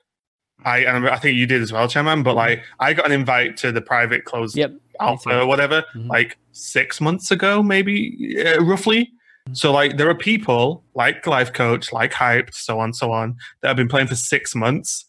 I 0.64 0.87
I 0.87 1.18
think 1.18 1.37
you 1.37 1.47
did 1.47 1.62
as 1.62 1.73
well, 1.73 1.89
Chairman. 1.89 2.23
But 2.23 2.37
like 2.37 2.62
I 2.81 2.93
got 2.93 3.07
an 3.07 3.12
invite 3.12 3.57
to 3.59 3.73
the 3.73 3.81
private 3.83 4.25
closed 4.25 4.57
Yep. 4.57 4.73
alpha 5.01 5.41
or 5.41 5.47
whatever 5.47 5.83
Mhm. 5.95 6.09
like 6.09 6.37
six 6.53 7.01
months 7.01 7.31
ago 7.31 7.62
maybe 7.62 8.37
uh, 8.47 8.61
roughly 8.62 9.03
Mm-hmm. 9.49 9.55
so 9.55 9.73
like 9.73 9.97
there 9.97 10.09
are 10.09 10.14
people 10.14 10.85
like 10.95 11.25
Lifecoach 11.25 11.91
like 11.93 12.12
hyped 12.12 12.55
so 12.55 12.79
on 12.79 12.93
so 12.93 13.11
on 13.11 13.35
that 13.61 13.68
have 13.68 13.77
been 13.77 13.89
playing 13.89 14.07
for 14.07 14.14
six 14.14 14.55
months 14.55 15.07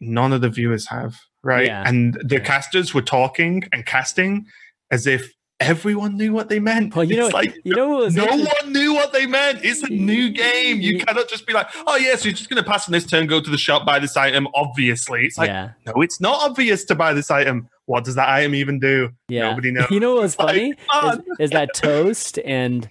none 0.00 0.32
of 0.32 0.40
the 0.42 0.48
viewers 0.50 0.86
have 0.86 1.16
right 1.42 1.66
Yeah. 1.66 1.82
and 1.86 2.14
the 2.22 2.36
Yeah. 2.36 2.40
casters 2.40 2.92
were 2.94 3.02
talking 3.02 3.64
and 3.72 3.84
casting 3.86 4.46
as 4.90 5.06
if 5.06 5.32
everyone 5.60 6.16
knew 6.16 6.32
what 6.32 6.48
they 6.48 6.58
meant 6.58 6.96
Well, 6.96 7.04
you 7.04 7.16
know, 7.18 7.26
it's 7.26 7.34
like 7.34 7.54
you 7.64 7.74
know 7.76 8.08
no 8.08 8.24
one 8.24 8.72
knew 8.72 8.94
what 8.94 9.12
they 9.12 9.26
meant. 9.26 9.60
It's 9.62 9.82
a 9.82 9.88
new 9.90 10.30
game. 10.30 10.80
You 10.80 10.98
cannot 11.00 11.28
just 11.28 11.46
be 11.46 11.52
like, 11.52 11.66
oh, 11.86 11.96
yes, 11.96 12.24
you're 12.24 12.32
just 12.32 12.48
going 12.48 12.62
to 12.62 12.66
pass 12.68 12.88
on 12.88 12.92
this 12.92 13.04
turn, 13.04 13.26
go 13.26 13.42
to 13.42 13.50
the 13.50 13.58
shop, 13.58 13.84
buy 13.84 13.98
this 13.98 14.16
item. 14.16 14.48
Obviously. 14.54 15.26
It's 15.26 15.36
like, 15.36 15.48
yeah, 15.48 15.72
no, 15.86 16.00
it's 16.00 16.18
not 16.18 16.40
obvious 16.42 16.84
to 16.86 16.94
buy 16.94 17.12
this 17.12 17.30
item. 17.30 17.68
What 17.84 18.04
does 18.04 18.14
that 18.14 18.28
item 18.30 18.54
even 18.54 18.78
do? 18.80 19.10
yeah. 19.28 19.50
Nobody 19.50 19.70
knows. 19.70 19.86
You 19.90 20.00
know 20.00 20.14
what 20.14 20.22
was 20.22 20.38
Like, 20.38 20.48
funny 20.48 20.74
ah, 20.90 21.12
is, 21.12 21.20
is 21.40 21.50
that 21.58 21.74
Toast 21.74 22.38
and 22.44 22.88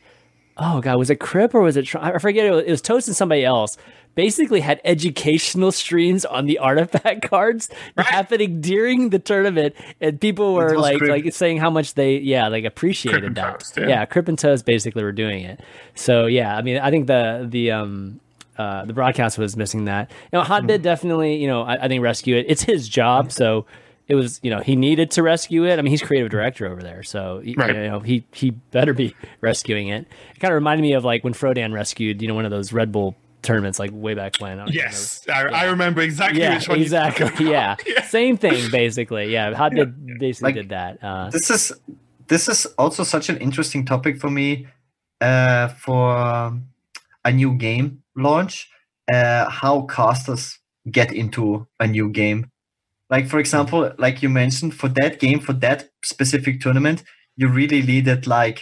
oh 0.60 0.82
god, 0.82 0.98
was 0.98 1.10
it 1.10 1.20
Crip 1.20 1.54
or 1.54 1.62
was 1.62 1.78
it? 1.78 1.94
I 1.96 2.18
forget. 2.20 2.46
It 2.46 2.52
was, 2.52 2.64
it 2.66 2.72
was 2.72 2.82
Toast 2.82 3.08
and 3.08 3.16
somebody 3.16 3.44
else. 3.44 3.78
Basically, 4.16 4.60
had 4.60 4.82
educational 4.84 5.72
streams 5.72 6.26
on 6.26 6.46
the 6.46 6.58
artifact 6.58 7.22
cards 7.30 7.70
happening 7.98 8.60
during 8.60 9.12
the 9.12 9.20
tournament, 9.20 9.76
and 10.02 10.20
people 10.20 10.56
were 10.56 10.78
like, 10.78 10.98
Crip. 10.98 11.10
like 11.10 11.34
saying 11.34 11.58
how 11.58 11.70
much 11.70 11.94
they, 11.94 12.18
yeah, 12.18 12.48
like 12.48 12.66
appreciated 12.66 13.24
and 13.24 13.36
that. 13.36 13.60
Toast, 13.60 13.78
yeah. 13.78 13.88
yeah, 13.88 14.06
Crip 14.06 14.28
and 14.28 14.38
Toast 14.38 14.66
basically 14.66 15.04
were 15.04 15.12
doing 15.12 15.44
it. 15.44 15.62
So 15.96 16.26
yeah, 16.26 16.58
I 16.58 16.62
mean, 16.62 16.78
I 16.80 16.90
think 16.90 17.08
the 17.08 17.46
the 17.50 17.72
um 17.72 18.20
uh, 18.58 18.84
the 18.84 18.94
broadcast 18.94 19.38
was 19.38 19.56
missing 19.56 19.86
that. 19.86 20.12
You 20.34 20.40
know, 20.40 20.44
Mm-hmm. 20.44 20.52
Hotbit 20.68 20.82
definitely, 20.82 21.36
you 21.38 21.48
know, 21.48 21.62
I, 21.62 21.86
I 21.86 21.88
think 21.88 22.04
rescue 22.04 22.36
it. 22.36 22.46
It's 22.50 22.64
his 22.64 22.90
job, 22.90 23.32
so 23.32 23.66
it 24.10 24.16
was, 24.16 24.40
you 24.44 24.50
know, 24.50 24.60
he 24.60 24.76
needed 24.76 25.12
to 25.12 25.24
rescue 25.24 25.66
it. 25.66 25.80
I 25.80 25.82
mean, 25.82 25.92
he's 25.92 26.02
creative 26.02 26.30
director 26.30 26.66
over 26.68 26.82
there, 26.82 27.04
so 27.04 27.42
y- 27.46 27.54
Right. 27.56 27.74
you 27.76 27.84
know, 27.84 28.00
he 28.02 28.26
he 28.34 28.50
better 28.52 28.94
be 28.94 29.16
rescuing 29.42 29.88
it. 29.88 30.08
It 30.36 30.40
kind 30.40 30.52
of 30.52 30.56
reminded 30.56 30.82
me 30.82 30.94
of 30.94 31.06
like 31.06 31.24
when 31.24 31.34
Frodan 31.34 31.72
rescued, 31.74 32.22
you 32.22 32.28
know, 32.28 32.34
one 32.36 32.44
of 32.46 32.52
those 32.52 32.74
Red 32.74 32.92
Bull 32.92 33.16
tournaments 33.42 33.80
like 33.80 33.92
way 33.94 34.16
back 34.16 34.36
when. 34.40 34.60
I 34.60 34.66
Yes, 34.68 35.22
I, 35.30 35.44
I 35.48 35.64
remember 35.66 36.02
exactly 36.02 36.42
Yeah, 36.42 36.56
which 36.56 36.68
one. 36.68 36.82
exactly. 36.82 37.30
Yeah. 37.50 37.76
Yeah. 37.88 38.02
same 38.08 38.36
thing 38.36 38.70
basically. 38.72 39.32
Yeah, 39.32 39.54
Hotbit 39.54 40.20
basically 40.20 40.48
Like- 40.48 40.56
did 40.56 40.70
that. 40.70 41.02
Uh, 41.02 41.30
this 41.30 41.50
is 41.50 41.72
this 42.28 42.50
is 42.50 42.66
also 42.78 43.04
such 43.04 43.30
an 43.30 43.38
interesting 43.38 43.86
topic 43.86 44.20
for 44.20 44.30
me 44.30 44.68
uh, 45.22 45.68
for 45.70 46.16
um, 46.18 46.66
a 47.24 47.32
new 47.32 47.54
game 47.54 48.02
launch 48.16 48.70
uh, 49.12 49.50
how 49.50 49.82
casters 49.84 50.60
get 50.92 51.12
into 51.14 51.68
a 51.80 51.88
new 51.88 52.10
game 52.10 52.52
like 53.10 53.28
for 53.28 53.40
example 53.40 53.92
like 53.98 54.22
you 54.24 54.30
mentioned 54.30 54.74
for 54.74 54.88
that 54.90 55.20
game 55.20 55.40
for 55.40 55.54
that 55.54 55.90
specific 56.04 56.60
tournament 56.62 57.04
you 57.38 57.48
really 57.48 57.82
needed 57.82 58.28
like 58.28 58.62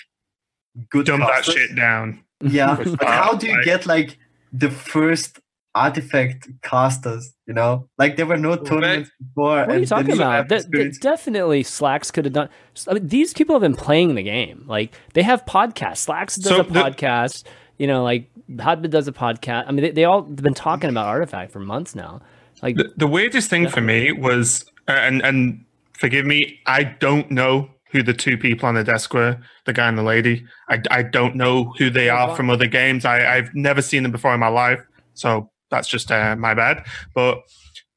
good 0.90 1.06
Dumb 1.08 1.20
that 1.22 1.46
shit 1.46 1.76
down. 1.76 2.24
yeah 2.42 2.76
but 3.00 3.04
how 3.08 3.34
do 3.34 3.48
you 3.48 3.56
like- 3.56 3.66
get 3.66 3.86
like 3.86 4.18
the 4.54 4.70
first 4.70 5.40
artifact 5.76 6.48
casters 6.64 7.34
you 7.46 7.54
know 7.54 7.88
like 8.00 8.16
there 8.16 8.26
were 8.26 8.38
no 8.38 8.56
tournaments 8.56 9.12
before 9.20 9.58
What 9.60 9.70
are 9.72 9.78
you 9.80 9.86
talking 9.86 10.14
about? 10.14 10.32
have 10.34 10.48
De- 10.48 10.64
de- 10.64 10.92
definitely, 11.00 11.62
Slacks 11.64 12.10
could 12.10 12.26
have 12.26 12.34
done. 12.34 12.50
I 12.88 12.94
mean, 12.96 13.08
these 13.08 13.32
people 13.34 13.54
have 13.56 13.62
been 13.62 13.76
playing 13.76 14.16
the 14.16 14.24
game. 14.24 14.64
Like 14.68 14.94
they 15.14 15.22
have 15.22 15.46
podcasts. 15.46 15.98
Slacks 15.98 16.36
does 16.36 16.52
So 16.52 16.62
a 16.62 16.64
the- 16.64 16.80
podcast. 16.80 17.44
You 17.78 17.86
know, 17.86 18.04
like 18.04 18.28
Hotbit 18.50 18.90
does 18.90 19.08
a 19.08 19.12
podcast. 19.12 19.66
I 19.68 19.72
mean, 19.72 19.84
they, 19.84 19.92
they 19.92 20.04
all 20.06 20.24
have 20.24 20.36
been 20.38 20.56
talking 20.56 20.90
about 20.90 21.06
Artifact 21.06 21.52
for 21.52 21.60
months 21.60 21.94
now. 21.94 22.22
Like, 22.62 22.76
The, 22.76 22.94
the 22.98 23.08
weirdest 23.08 23.50
thing 23.50 23.68
for 23.68 23.82
me 23.82 24.12
was, 24.12 24.66
uh, 24.88 24.92
and 24.92 25.22
and 25.24 25.66
forgive 25.94 26.26
me, 26.26 26.60
I 26.66 26.84
don't 26.84 27.30
know 27.32 27.70
who 27.92 28.04
the 28.04 28.14
two 28.14 28.38
people 28.38 28.68
on 28.68 28.76
the 28.76 28.84
desk 28.84 29.14
were, 29.14 29.38
the 29.66 29.74
guy 29.74 29.88
and 29.88 29.98
the 29.98 30.04
lady. 30.04 30.46
I, 30.70 30.82
I 30.92 31.04
don't 31.04 31.36
know 31.36 31.74
who 31.78 31.90
they 31.90 32.10
are 32.10 32.36
from 32.36 32.50
other 32.50 32.68
games. 32.68 33.06
I, 33.06 33.38
I've 33.38 33.54
never 33.56 33.82
seen 33.82 34.04
them 34.04 34.12
before 34.12 34.34
in 34.34 34.40
my 34.40 34.50
life, 34.50 34.82
so 35.14 35.50
that's 35.72 35.88
just 35.88 36.12
uh, 36.12 36.36
my 36.36 36.54
bad. 36.54 36.86
But 37.14 37.40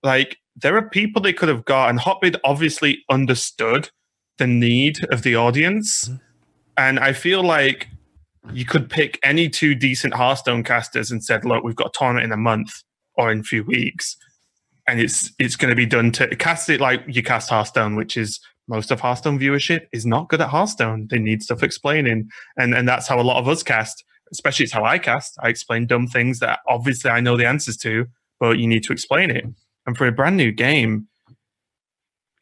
like, 0.03 0.39
there 0.57 0.77
are 0.77 0.89
people 0.89 1.20
they 1.20 1.32
could 1.32 1.49
have 1.49 1.65
got, 1.65 1.91
and 1.91 1.99
Hotbid 1.99 2.37
obviously 2.45 3.05
understood 3.11 3.91
the 4.39 4.47
need 4.47 5.05
of 5.11 5.23
the 5.23 5.37
audience, 5.37 6.11
and 6.77 6.99
I 6.99 7.12
feel 7.12 7.43
like 7.43 7.89
you 8.53 8.65
could 8.65 8.89
pick 8.89 9.19
any 9.23 9.49
two 9.49 9.74
decent 9.74 10.15
Hearthstone 10.15 10.62
casters 10.65 11.11
and 11.11 11.23
said, 11.23 11.45
"Look, 11.45 11.65
we've 11.65 11.77
got 11.77 11.89
a 11.89 11.99
tournament 11.99 12.24
in 12.24 12.32
a 12.32 12.37
month 12.37 12.82
or 13.15 13.31
in 13.31 13.41
a 13.41 13.43
few 13.43 13.65
weeks, 13.65 14.16
and 14.91 15.01
it's 15.01 15.33
it's 15.39 15.55
going 15.55 15.71
to 15.71 15.77
be 15.77 15.87
done 15.87 16.11
to 16.11 16.35
cast 16.37 16.69
it 16.69 16.81
like 16.81 17.03
you 17.07 17.23
cast 17.23 17.49
Hearthstone, 17.49 17.95
which 17.95 18.17
is 18.17 18.41
most 18.67 18.91
of 18.91 19.01
Hearthstone 19.01 19.39
viewership 19.39 19.87
is 19.93 20.05
not 20.05 20.29
good 20.29 20.41
at 20.41 20.49
Hearthstone. 20.49 21.07
They 21.09 21.19
need 21.19 21.43
stuff 21.43 21.62
explaining, 21.62 22.29
and 22.57 22.75
and 22.75 22.89
that's 22.89 23.07
how 23.07 23.21
a 23.21 23.23
lot 23.23 23.39
of 23.39 23.49
us 23.49 23.62
cast. 23.62 24.05
Especially, 24.33 24.65
it's 24.65 24.73
how 24.73 24.85
I 24.85 24.99
cast. 24.99 25.37
I 25.41 25.49
explain 25.49 25.87
dumb 25.87 26.09
things 26.09 26.41
that 26.41 26.61
obviously 26.69 27.11
I 27.11 27.21
know 27.21 27.37
the 27.37 27.47
answers 27.47 27.77
to, 27.79 28.07
but 28.41 28.59
you 28.59 28.67
need 28.67 28.83
to 28.85 28.93
explain 28.93 29.31
it. 29.31 29.45
And 29.87 29.97
for 29.97 30.07
a 30.07 30.12
brand 30.12 30.37
new 30.37 30.51
game, 30.51 31.09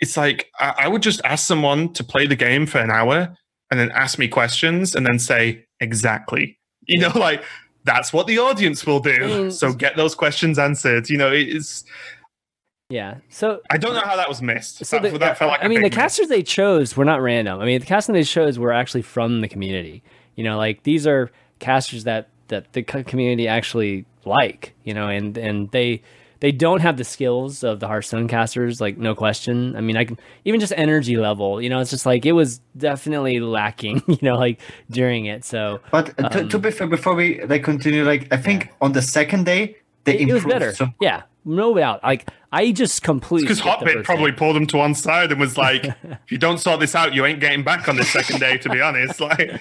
it's 0.00 0.16
like 0.16 0.50
I, 0.58 0.74
I 0.78 0.88
would 0.88 1.02
just 1.02 1.20
ask 1.24 1.46
someone 1.46 1.92
to 1.94 2.04
play 2.04 2.26
the 2.26 2.36
game 2.36 2.64
for 2.66 2.78
an 2.78 2.90
hour 2.90 3.36
and 3.70 3.78
then 3.78 3.90
ask 3.92 4.18
me 4.18 4.26
questions 4.26 4.94
and 4.94 5.06
then 5.06 5.18
say 5.18 5.66
exactly. 5.80 6.58
You 6.86 7.00
know, 7.00 7.12
like 7.14 7.44
that's 7.84 8.12
what 8.12 8.26
the 8.26 8.38
audience 8.38 8.86
will 8.86 9.00
do. 9.00 9.50
so 9.50 9.72
get 9.72 9.96
those 9.96 10.14
questions 10.14 10.58
answered. 10.58 11.08
You 11.08 11.18
know, 11.18 11.30
it's 11.32 11.84
Yeah. 12.90 13.16
So 13.28 13.60
I 13.70 13.76
don't 13.76 13.94
know 13.94 14.00
how 14.00 14.16
that 14.16 14.28
was 14.28 14.40
missed. 14.40 14.84
So 14.86 14.98
that, 14.98 15.12
the, 15.12 15.18
that 15.18 15.36
felt 15.38 15.50
like 15.50 15.62
I 15.62 15.66
a 15.66 15.68
mean, 15.68 15.80
the 15.80 15.84
big 15.84 15.92
miss. 15.92 15.98
casters 15.98 16.28
they 16.28 16.42
chose 16.42 16.96
were 16.96 17.04
not 17.04 17.20
random. 17.20 17.60
I 17.60 17.66
mean, 17.66 17.80
the 17.80 17.86
casting 17.86 18.14
they 18.14 18.22
chose 18.24 18.58
were 18.58 18.72
actually 18.72 19.02
from 19.02 19.40
the 19.42 19.48
community. 19.48 20.02
You 20.36 20.44
know, 20.44 20.56
like 20.56 20.84
these 20.84 21.06
are 21.06 21.30
casters 21.58 22.04
that 22.04 22.28
that 22.48 22.72
the 22.72 22.82
community 22.82 23.46
actually 23.46 24.06
like. 24.24 24.74
You 24.84 24.94
know, 24.94 25.08
and 25.08 25.36
and 25.36 25.70
they 25.70 26.02
they 26.40 26.50
don't 26.50 26.80
have 26.80 26.96
the 26.96 27.04
skills 27.04 27.62
of 27.62 27.80
the 27.80 27.88
Hearthstone 27.88 28.26
casters, 28.26 28.80
like 28.80 28.96
no 28.96 29.14
question. 29.14 29.76
I 29.76 29.82
mean, 29.82 29.98
I 29.98 30.04
can 30.06 30.18
even 30.46 30.58
just 30.58 30.72
energy 30.74 31.18
level. 31.18 31.60
You 31.60 31.68
know, 31.68 31.80
it's 31.80 31.90
just 31.90 32.06
like 32.06 32.24
it 32.24 32.32
was 32.32 32.60
definitely 32.76 33.38
lacking. 33.40 34.02
You 34.08 34.18
know, 34.22 34.36
like 34.36 34.60
during 34.90 35.26
it. 35.26 35.44
So 35.44 35.80
But 35.90 36.16
to, 36.16 36.46
to 36.46 36.56
Um, 36.56 36.62
be 36.62 36.70
fair, 36.70 36.86
before 36.86 37.14
we 37.14 37.44
like 37.44 37.64
continue, 37.64 38.04
like 38.04 38.32
I 38.32 38.38
think 38.38 38.70
on 38.80 38.92
the 38.92 39.02
second 39.02 39.44
day 39.44 39.76
they 40.12 40.18
it, 40.18 40.28
it 40.28 40.32
was 40.32 40.44
better. 40.44 40.74
So 40.74 40.88
Yeah, 41.00 41.22
no 41.44 41.74
doubt. 41.74 42.02
Like 42.02 42.28
I 42.50 42.72
just 42.72 43.02
completely 43.02 43.44
because 43.44 43.58
skipped 43.58 43.80
the 43.80 43.86
Hotbit 43.86 44.04
probably 44.04 44.32
pulled 44.32 44.56
him 44.56 44.66
to 44.68 44.78
one 44.78 44.94
side 44.94 45.30
and 45.30 45.40
was 45.40 45.58
like, 45.58 45.84
"If 46.02 46.32
you 46.32 46.38
don't 46.38 46.58
sort 46.58 46.80
this 46.80 46.94
out, 46.94 47.14
you 47.14 47.26
ain't 47.26 47.40
getting 47.40 47.62
back 47.62 47.88
on 47.88 47.96
this 47.96 48.10
second 48.10 48.40
day." 48.40 48.58
To 48.58 48.70
be 48.70 48.80
honest, 48.80 49.20
like, 49.20 49.60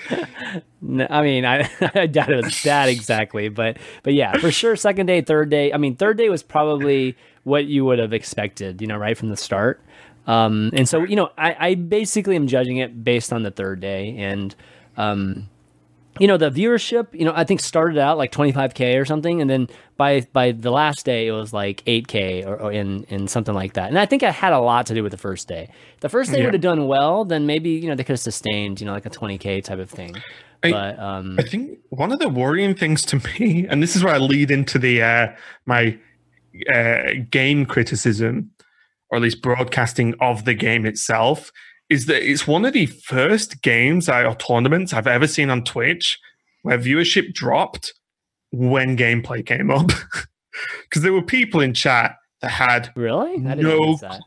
No, 0.81 1.07
I 1.09 1.21
mean, 1.21 1.45
I, 1.45 1.69
I 1.95 2.07
doubt 2.07 2.29
it 2.29 2.43
was 2.43 2.61
that 2.63 2.89
exactly, 2.89 3.49
but 3.49 3.77
but 4.03 4.13
yeah, 4.13 4.37
for 4.37 4.51
sure. 4.51 4.75
Second 4.75 5.07
day, 5.07 5.21
third 5.21 5.49
day. 5.49 5.73
I 5.73 5.77
mean, 5.77 5.95
third 5.95 6.17
day 6.17 6.29
was 6.29 6.43
probably 6.43 7.15
what 7.43 7.65
you 7.65 7.85
would 7.85 7.99
have 7.99 8.13
expected, 8.13 8.81
you 8.81 8.87
know, 8.87 8.97
right 8.97 9.17
from 9.17 9.29
the 9.29 9.37
start. 9.37 9.81
Um, 10.27 10.71
and 10.73 10.87
so, 10.87 11.03
you 11.03 11.15
know, 11.15 11.29
I, 11.37 11.55
I 11.69 11.75
basically 11.75 12.35
am 12.35 12.47
judging 12.47 12.77
it 12.77 13.03
based 13.03 13.31
on 13.31 13.43
the 13.43 13.51
third 13.51 13.79
day, 13.79 14.15
and 14.17 14.53
um, 14.97 15.49
you 16.19 16.27
know, 16.27 16.37
the 16.37 16.49
viewership, 16.49 17.07
you 17.13 17.25
know, 17.25 17.33
I 17.35 17.43
think 17.43 17.59
started 17.61 17.97
out 17.97 18.17
like 18.17 18.31
25k 18.31 18.99
or 18.99 19.05
something, 19.05 19.41
and 19.41 19.49
then 19.49 19.67
by 19.97 20.21
by 20.33 20.51
the 20.51 20.71
last 20.71 21.05
day 21.05 21.27
it 21.27 21.31
was 21.31 21.53
like 21.53 21.83
8k 21.85 22.45
or, 22.45 22.55
or 22.61 22.71
in 22.71 23.03
in 23.09 23.27
something 23.27 23.53
like 23.55 23.73
that. 23.73 23.89
And 23.89 23.97
I 23.99 24.05
think 24.05 24.23
I 24.23 24.31
had 24.31 24.53
a 24.53 24.59
lot 24.59 24.85
to 24.87 24.93
do 24.93 25.03
with 25.03 25.11
the 25.11 25.17
first 25.17 25.47
day. 25.47 25.69
If 25.95 25.99
the 26.01 26.09
first 26.09 26.31
day 26.31 26.39
Yeah. 26.39 26.45
would 26.45 26.53
have 26.53 26.61
done 26.61 26.87
well, 26.87 27.25
then 27.25 27.45
maybe 27.45 27.69
you 27.71 27.87
know 27.87 27.95
they 27.95 28.03
could 28.03 28.13
have 28.13 28.19
sustained, 28.19 28.79
you 28.79 28.85
know, 28.85 28.93
like 28.93 29.05
a 29.05 29.09
20k 29.09 29.63
type 29.63 29.79
of 29.79 29.89
thing. 29.89 30.15
I- 30.63 30.71
But 30.71 30.99
um, 30.99 31.37
I 31.39 31.43
think 31.43 31.79
one 31.89 32.11
of 32.11 32.19
the 32.19 32.29
worrying 32.29 32.73
things 32.75 33.03
to 33.05 33.17
me, 33.39 33.67
and 33.69 33.81
this 33.83 33.95
is 33.95 34.03
where 34.03 34.13
I 34.15 34.17
lead 34.17 34.49
into 34.51 34.79
the 34.79 35.01
uh, 35.03 35.27
my 35.65 35.97
uh, 36.73 37.13
game 37.29 37.65
criticism, 37.65 38.51
or 39.09 39.17
at 39.17 39.21
least 39.21 39.41
broadcasting 39.41 40.15
of 40.19 40.45
the 40.45 40.53
game 40.53 40.85
itself, 40.85 41.51
is 41.89 42.05
that 42.07 42.21
it's 42.29 42.45
one 42.47 42.65
of 42.65 42.73
the 42.73 42.85
first 42.85 43.61
games 43.61 44.09
I, 44.09 44.23
or 44.25 44.35
tournaments 44.35 44.93
I've 44.93 45.07
ever 45.07 45.27
seen 45.27 45.49
on 45.49 45.63
Twitch 45.63 46.19
where 46.63 46.77
viewership 46.77 47.33
dropped 47.33 47.93
when 48.51 48.97
gameplay 48.97 49.45
came 49.45 49.71
up. 49.71 49.89
Because 50.83 51.03
there 51.03 51.13
were 51.13 51.21
people 51.21 51.61
in 51.61 51.73
chat 51.75 52.15
that 52.41 52.49
had 52.49 52.91
Really? 52.95 53.37
No 53.37 53.97
yeah, 54.01 54.17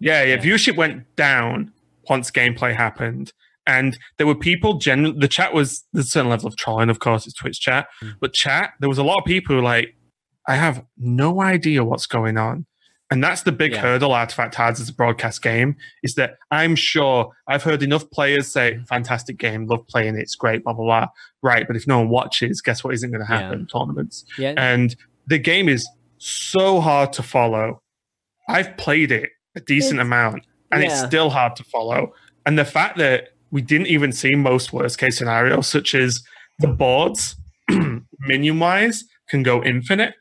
yeah, 0.00 0.22
Yeah. 0.22 0.36
Viewership 0.36 0.76
went 0.76 1.04
down 1.16 1.72
once 2.10 2.30
gameplay 2.30 2.74
happened, 2.74 3.32
and 3.66 3.98
there 4.18 4.26
were 4.26 4.34
people. 4.34 4.74
Gen, 4.74 5.18
the 5.18 5.28
chat 5.28 5.54
was 5.54 5.84
there's 5.94 6.06
a 6.06 6.10
certain 6.10 6.28
level 6.30 6.46
of 6.46 6.56
trolling, 6.56 6.90
of 6.90 6.98
course, 6.98 7.26
it's 7.26 7.34
Twitch 7.34 7.58
chat, 7.60 7.86
Mm. 8.02 8.14
but 8.20 8.34
chat 8.34 8.72
there 8.80 8.88
was 8.88 8.98
a 8.98 9.02
lot 9.02 9.18
of 9.18 9.24
people 9.24 9.54
who 9.56 9.62
were 9.62 9.68
like, 9.68 9.94
I 10.46 10.56
have 10.56 10.84
no 10.98 11.40
idea 11.40 11.82
what's 11.84 12.06
going 12.06 12.36
on, 12.36 12.66
and 13.10 13.22
that's 13.24 13.42
the 13.42 13.52
big 13.52 13.72
Yeah. 13.72 13.80
hurdle 13.80 14.12
Artifact 14.12 14.54
has 14.56 14.80
as 14.80 14.88
a 14.88 14.92
broadcast 14.92 15.42
game 15.42 15.76
is 16.02 16.14
that 16.16 16.36
I'm 16.50 16.76
sure 16.76 17.32
I've 17.46 17.62
heard 17.62 17.82
enough 17.82 18.10
players 18.10 18.52
say. 18.52 18.80
"Fantastic 18.88 19.38
game, 19.38 19.66
love 19.66 19.86
playing 19.88 20.14
it, 20.16 20.20
it's 20.20 20.34
great, 20.34 20.62
blah 20.64 20.72
blah 20.74 20.84
blah." 20.84 21.06
Right, 21.42 21.66
but 21.66 21.76
if 21.76 21.86
no 21.86 21.98
one 22.00 22.08
watches, 22.08 22.60
guess 22.60 22.82
what 22.84 22.94
isn't 22.94 23.10
going 23.10 23.24
to 23.26 23.32
Yeah. 23.32 23.40
happen? 23.42 23.66
Tournaments 23.66 24.24
Yeah. 24.38 24.54
and 24.56 24.94
the 25.26 25.38
game 25.38 25.68
is 25.68 25.88
so 26.18 26.80
hard 26.80 27.12
to 27.14 27.22
follow. 27.22 27.80
I've 28.48 28.76
played 28.76 29.12
it 29.12 29.30
a 29.56 29.60
decent 29.60 29.94
It's- 30.00 30.06
amount, 30.06 30.44
and 30.72 30.82
it's 30.82 30.98
still 31.00 31.30
hard 31.30 31.56
to 31.56 31.64
follow. 31.64 32.12
And 32.46 32.58
the 32.58 32.64
fact 32.64 32.96
that 32.98 33.28
we 33.50 33.62
didn't 33.62 33.86
even 33.88 34.12
see 34.12 34.34
most 34.34 34.72
worst 34.72 34.98
case 34.98 35.16
scenarios, 35.18 35.66
such 35.66 35.94
as 35.94 36.22
the 36.58 36.68
boards, 36.68 37.36
minion 38.20 38.58
wise, 38.58 39.04
can 39.28 39.42
go 39.42 39.62
infinite, 39.62 40.14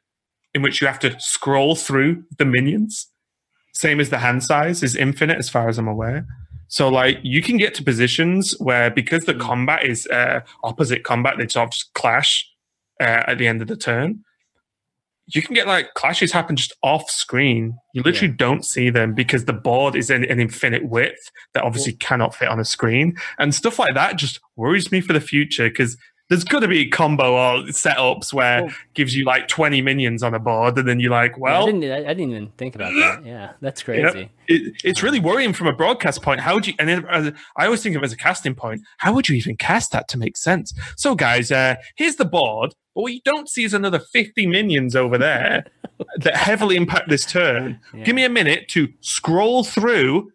in 0.58 0.62
which 0.62 0.82
you 0.82 0.88
have 0.88 1.00
to 1.00 1.16
scroll 1.20 1.76
through 1.76 2.24
the 2.38 2.46
minions. 2.46 3.08
Same 3.74 4.00
as 4.02 4.10
the 4.10 4.18
hand 4.18 4.44
size 4.44 4.84
is 4.84 4.96
infinite, 4.96 5.38
as 5.38 5.50
far 5.50 5.70
as 5.70 5.78
I'm 5.78 5.88
aware. 5.88 6.26
So, 6.68 6.90
like, 6.90 7.20
you 7.24 7.42
can 7.42 7.58
get 7.58 7.74
to 7.76 7.84
positions 7.84 8.54
where 8.60 8.90
because 8.90 9.24
the 9.26 9.34
Mm. 9.36 9.40
combat 9.40 9.86
is 9.86 10.06
uh, 10.08 10.42
opposite 10.64 11.04
combat, 11.04 11.36
they 11.38 11.48
sort 11.48 11.68
of 11.68 11.72
just 11.72 11.94
clash 11.94 12.46
uh, 13.00 13.24
at 13.28 13.38
the 13.38 13.48
end 13.48 13.62
of 13.62 13.68
the 13.70 13.78
turn. 13.78 14.24
You 15.28 15.42
can 15.42 15.54
get 15.56 15.68
like 15.68 15.94
clashes 15.94 16.32
happen 16.32 16.56
just 16.56 16.74
off 16.84 17.10
screen. 17.10 17.78
You 17.94 18.02
literally 18.02 18.34
don't 18.34 18.64
see 18.66 18.90
them 18.90 19.14
because 19.14 19.44
the 19.44 19.54
board 19.54 19.96
is 19.96 20.10
an, 20.10 20.24
an 20.24 20.40
infinite 20.40 20.86
width 20.88 21.32
that 21.54 21.64
obviously 21.64 21.94
cannot 21.94 22.34
fit 22.34 22.48
on 22.48 22.62
a 22.62 22.66
screen. 22.66 23.18
And 23.38 23.54
stuff 23.54 23.78
like 23.78 23.94
that 23.94 24.16
just 24.16 24.40
worries 24.56 24.90
me 24.90 25.02
for 25.02 25.12
the 25.12 25.20
future 25.20 25.68
because 25.70 25.98
there's 26.30 26.44
got 26.44 26.60
to 26.60 26.68
be 26.68 26.90
combo 26.90 27.34
or 27.34 27.64
setups 27.68 28.34
where 28.34 28.64
Well- 28.64 28.74
gives 28.94 29.16
you 29.16 29.24
like 29.26 29.48
20 29.48 29.82
minions 29.82 30.24
on 30.24 30.34
a 30.34 30.40
board, 30.40 30.78
and 30.78 30.88
then 30.88 31.00
you're 31.00 31.12
like, 31.12 31.32
Yeah, 31.32 31.38
well, 31.40 31.64
I 31.64 31.72
didn't, 31.72 31.84
I, 32.06 32.14
didn't 32.14 32.32
even 32.32 32.50
think 32.58 32.76
about 32.76 32.92
that. 32.94 33.24
Yeah, 33.26 33.52
that's 33.62 33.86
you 33.88 34.02
know, 34.02 34.12
crazy. 34.12 34.30
it, 34.48 34.74
it's 34.84 35.02
really 35.04 35.20
worrying 35.20 35.54
from 35.54 35.68
a 35.68 35.74
broadcast 35.74 36.22
point. 36.22 36.40
How 36.42 36.54
would 36.56 36.68
you? 36.68 36.74
And 36.80 36.90
then, 36.90 37.06
as 37.10 37.28
a- 37.28 37.34
I 37.56 37.66
always 37.66 37.82
think 37.84 37.96
of 37.96 38.02
it 38.04 38.06
as 38.06 38.14
a 38.14 38.18
casting 38.18 38.56
point. 38.56 38.82
How 38.98 39.14
would 39.14 39.30
you 39.30 39.36
even 39.36 39.56
cast 39.58 39.92
that 39.94 40.08
to 40.10 40.18
make 40.18 40.38
sense? 40.38 40.74
So, 40.98 41.16
guys, 41.16 41.52
uh, 41.52 41.76
here's 41.96 42.16
the 42.18 42.26
board, 42.26 42.74
but 42.96 43.02
what 43.04 43.14
you 43.14 43.22
don't 43.24 43.48
see 43.50 43.64
is 43.64 43.74
another 43.74 44.00
50 44.00 44.48
minions 44.48 44.96
over 44.96 45.18
there 45.18 45.66
that 46.20 46.36
heavily 46.36 46.76
impact 46.76 47.10
this 47.10 47.26
turn. 47.26 47.80
Yeah. 47.94 48.04
Give 48.04 48.16
me 48.16 48.24
a 48.26 48.30
minute 48.30 48.68
to 48.70 48.88
scroll 49.02 49.64
through. 49.64 50.32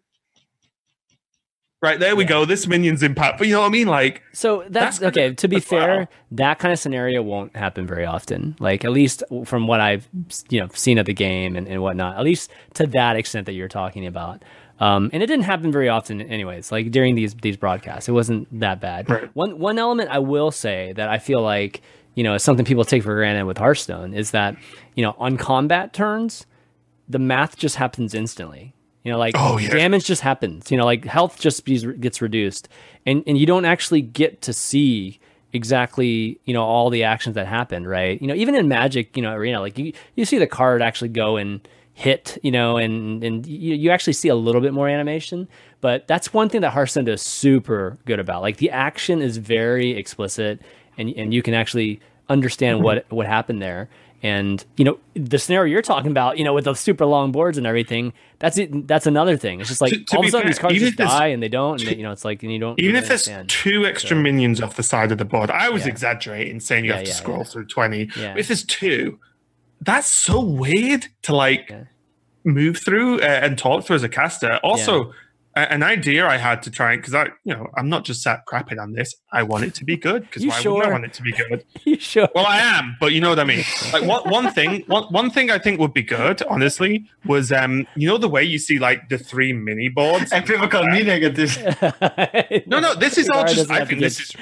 Right 1.83 1.99
there 1.99 2.15
we 2.15 2.23
Yeah. 2.23 2.29
go. 2.29 2.45
This 2.45 2.65
minion's 2.65 3.03
impact, 3.03 3.37
but 3.37 3.47
you 3.47 3.53
know 3.55 3.59
what 3.59 3.67
I 3.67 3.71
mean? 3.71 3.87
Like, 3.87 4.23
So 4.31 4.63
that's, 4.69 4.99
That's 4.99 5.17
okay. 5.17 5.33
To 5.33 5.47
be 5.49 5.59
fair, 5.59 5.99
wow. 5.99 6.07
that 6.31 6.57
kind 6.59 6.71
of 6.71 6.79
scenario 6.79 7.21
won't 7.21 7.53
happen 7.57 7.85
very 7.85 8.05
often. 8.05 8.55
Like 8.59 8.85
at 8.85 8.91
least 8.91 9.21
from 9.43 9.67
what 9.67 9.81
I've 9.81 10.07
you 10.49 10.61
know 10.61 10.69
seen 10.73 10.97
of 10.97 11.05
the 11.05 11.13
game 11.13 11.57
and, 11.57 11.67
and 11.67 11.81
whatnot. 11.81 12.17
At 12.17 12.23
least 12.23 12.49
to 12.75 12.87
that 12.87 13.17
extent 13.17 13.47
that 13.47 13.53
you're 13.53 13.67
talking 13.67 14.05
about. 14.07 14.43
Um, 14.79 15.09
and 15.13 15.21
it 15.21 15.27
didn't 15.27 15.43
happen 15.43 15.71
very 15.73 15.89
often, 15.89 16.21
anyways. 16.21 16.71
Like 16.71 16.89
during 16.89 17.15
these 17.15 17.33
these 17.35 17.57
broadcasts, 17.57 18.07
it 18.07 18.13
wasn't 18.13 18.47
that 18.61 18.79
bad. 18.79 19.09
Right. 19.09 19.29
One 19.35 19.59
one 19.59 19.77
element 19.77 20.09
I 20.09 20.19
will 20.19 20.51
say 20.51 20.93
that 20.95 21.09
I 21.09 21.19
feel 21.19 21.41
like 21.41 21.81
you 22.15 22.23
know 22.23 22.33
is 22.33 22.43
something 22.43 22.65
people 22.65 22.85
take 22.85 23.03
for 23.03 23.13
granted 23.13 23.43
with 23.45 23.57
Hearthstone 23.57 24.13
is 24.13 24.31
that 24.31 24.55
you 24.95 25.03
know 25.03 25.15
on 25.19 25.35
combat 25.35 25.91
turns, 25.93 26.45
the 27.09 27.19
math 27.19 27.57
just 27.57 27.75
happens 27.75 28.13
instantly. 28.13 28.73
You 29.03 29.11
know, 29.11 29.17
like 29.19 29.35
Oh, 29.37 29.57
yeah. 29.57 29.69
damage 29.69 30.05
just 30.05 30.21
happens. 30.21 30.71
You 30.71 30.77
know, 30.77 30.85
like 30.85 31.03
health 31.05 31.39
just 31.39 31.65
gets 31.65 32.21
reduced, 32.21 32.69
and 33.05 33.23
and 33.27 33.37
you 33.37 33.45
don't 33.45 33.65
actually 33.65 34.01
get 34.01 34.41
to 34.43 34.53
see 34.53 35.19
exactly 35.51 36.39
you 36.45 36.53
know 36.53 36.63
all 36.63 36.89
the 36.89 37.03
actions 37.03 37.35
that 37.35 37.47
happened. 37.47 37.87
Right? 37.87 38.21
You 38.21 38.27
know, 38.27 38.33
even 38.35 38.55
in 38.55 38.67
Magic, 38.67 39.15
you 39.15 39.23
know, 39.23 39.33
arena, 39.33 39.59
like 39.59 39.77
you 39.77 39.93
you 40.15 40.25
see 40.25 40.37
the 40.37 40.47
card 40.47 40.81
actually 40.81 41.09
go 41.09 41.37
and 41.37 41.65
hit. 41.93 42.37
You 42.43 42.51
know, 42.51 42.77
and 42.77 43.23
and 43.23 43.45
you 43.45 43.75
you 43.75 43.89
actually 43.91 44.13
see 44.13 44.29
a 44.29 44.35
little 44.35 44.61
bit 44.61 44.73
more 44.73 44.87
animation. 44.89 45.47
But 45.81 46.07
that's 46.07 46.33
one 46.33 46.47
thing 46.49 46.61
that 46.61 46.71
Hearthstone 46.71 47.07
is 47.09 47.21
super 47.21 47.97
good 48.05 48.19
about. 48.19 48.41
Like 48.41 48.57
the 48.57 48.69
action 48.71 49.21
is 49.21 49.37
very 49.37 49.91
explicit, 49.91 50.61
and 50.97 51.09
and 51.17 51.33
you 51.33 51.41
can 51.41 51.53
actually 51.53 51.99
understand 52.29 52.77
Mm-hmm. 52.77 52.85
what 52.85 53.11
what 53.11 53.27
happened 53.27 53.61
there. 53.61 53.89
And 54.23 54.63
you 54.77 54.85
know 54.85 54.97
the 55.15 55.37
scenario 55.37 55.69
you're 55.71 55.81
talking 55.81 56.09
about, 56.09 56.37
you 56.37 56.45
know, 56.45 56.53
with 56.53 56.63
the 56.63 56.73
super 56.75 57.05
long 57.05 57.31
boards 57.33 57.57
and 57.57 57.67
everything. 57.67 58.13
That's 58.39 58.57
it. 58.57 58.87
That's 58.87 59.05
another 59.05 59.35
thing. 59.37 59.59
It's 59.59 59.67
just 59.69 59.81
like 59.81 59.91
To- 59.91 60.03
to 60.05 60.15
all 60.15 60.23
of 60.23 60.27
a 60.27 60.31
sudden 60.31 60.43
fair, 60.45 60.49
these 60.51 60.59
cards 60.59 60.79
just 60.79 60.95
die 60.95 61.27
and 61.27 61.43
they 61.43 61.49
don't, 61.49 61.79
and 61.81 61.89
they, 61.91 61.95
you 61.97 62.03
know, 62.03 62.11
it's 62.11 62.23
like 62.23 62.41
and 62.41 62.51
you 62.51 62.57
don't 62.59 62.79
even 62.79 62.95
if 62.95 63.07
there's 63.09 63.27
understand. 63.27 63.49
two 63.49 63.85
extra 63.85 64.15
minions 64.15 64.61
off 64.61 64.75
the 64.77 64.83
side 64.83 65.11
of 65.11 65.17
the 65.17 65.25
board, 65.25 65.51
I 65.51 65.69
was 65.69 65.83
Yeah. 65.83 65.89
exaggerating 65.91 66.59
saying 66.61 66.85
you 66.85 66.91
Yeah, 66.91 66.95
have 66.97 67.03
to 67.05 67.09
yeah, 67.11 67.15
scroll 67.17 67.43
through 67.43 67.65
20. 67.65 68.09
Yeah. 68.17 68.35
If 68.37 68.47
there's 68.47 68.63
two, 68.63 69.19
that's 69.81 70.07
so 70.07 70.39
weird 70.39 71.07
to 71.23 71.35
like 71.35 71.73
move 72.45 72.77
through 72.77 73.19
uh, 73.19 73.25
and 73.25 73.57
talk 73.57 73.83
through 73.85 73.97
as 73.97 74.03
a 74.03 74.09
caster. 74.09 74.57
Also, 74.63 75.13
an 75.55 75.83
idea 75.83 76.27
I 76.27 76.37
had 76.37 76.63
to 76.63 76.71
try 76.71 76.95
because 76.95 77.13
I, 77.13 77.25
you 77.43 77.53
know, 77.53 77.67
I'm 77.77 77.89
not 77.89 78.05
just 78.05 78.21
sat 78.21 78.45
crapping 78.45 78.81
on 78.81 78.93
this. 78.93 79.15
I 79.31 79.43
want 79.43 79.63
it 79.65 79.75
to 79.75 79.85
be 79.85 79.97
good 79.97 80.23
because 80.23 80.43
You 80.43 80.49
why 80.49 80.61
wouldn't 80.61 80.85
I 80.85 80.91
want 80.91 81.05
it 81.05 81.13
to 81.13 81.21
be 81.21 81.31
good? 81.31 81.63
you 81.83 81.99
sure? 81.99 82.27
Well, 82.33 82.45
I 82.45 82.59
am, 82.59 82.95
but 82.99 83.13
you 83.13 83.21
know 83.21 83.29
what 83.29 83.39
I 83.39 83.43
mean. 83.43 83.63
Like 83.93 84.05
one 84.05 84.27
one 84.29 84.51
thing, 84.51 84.83
one 84.87 85.03
one 85.13 85.29
thing 85.29 85.51
I 85.51 85.59
think 85.59 85.79
would 85.79 85.93
be 85.93 86.01
good, 86.01 86.41
honestly, 86.43 87.05
was 87.25 87.51
um, 87.51 87.85
you 87.95 88.07
know, 88.07 88.17
the 88.17 88.27
way 88.27 88.43
you 88.43 88.57
see 88.57 88.79
like 88.79 89.07
the 89.09 89.19
three 89.19 89.53
mini 89.53 89.87
boards. 89.89 90.31
And 90.31 90.43
people 90.45 90.67
call 90.67 90.87
me 90.87 91.03
negative. 91.03 91.55
No, 92.65 92.79
no, 92.79 92.95
this 92.95 93.19
is 93.19 93.29
all 93.33 93.45
just. 93.45 93.69
I 93.69 93.85
think 93.85 93.99
this 93.99 94.19
is 94.19 94.35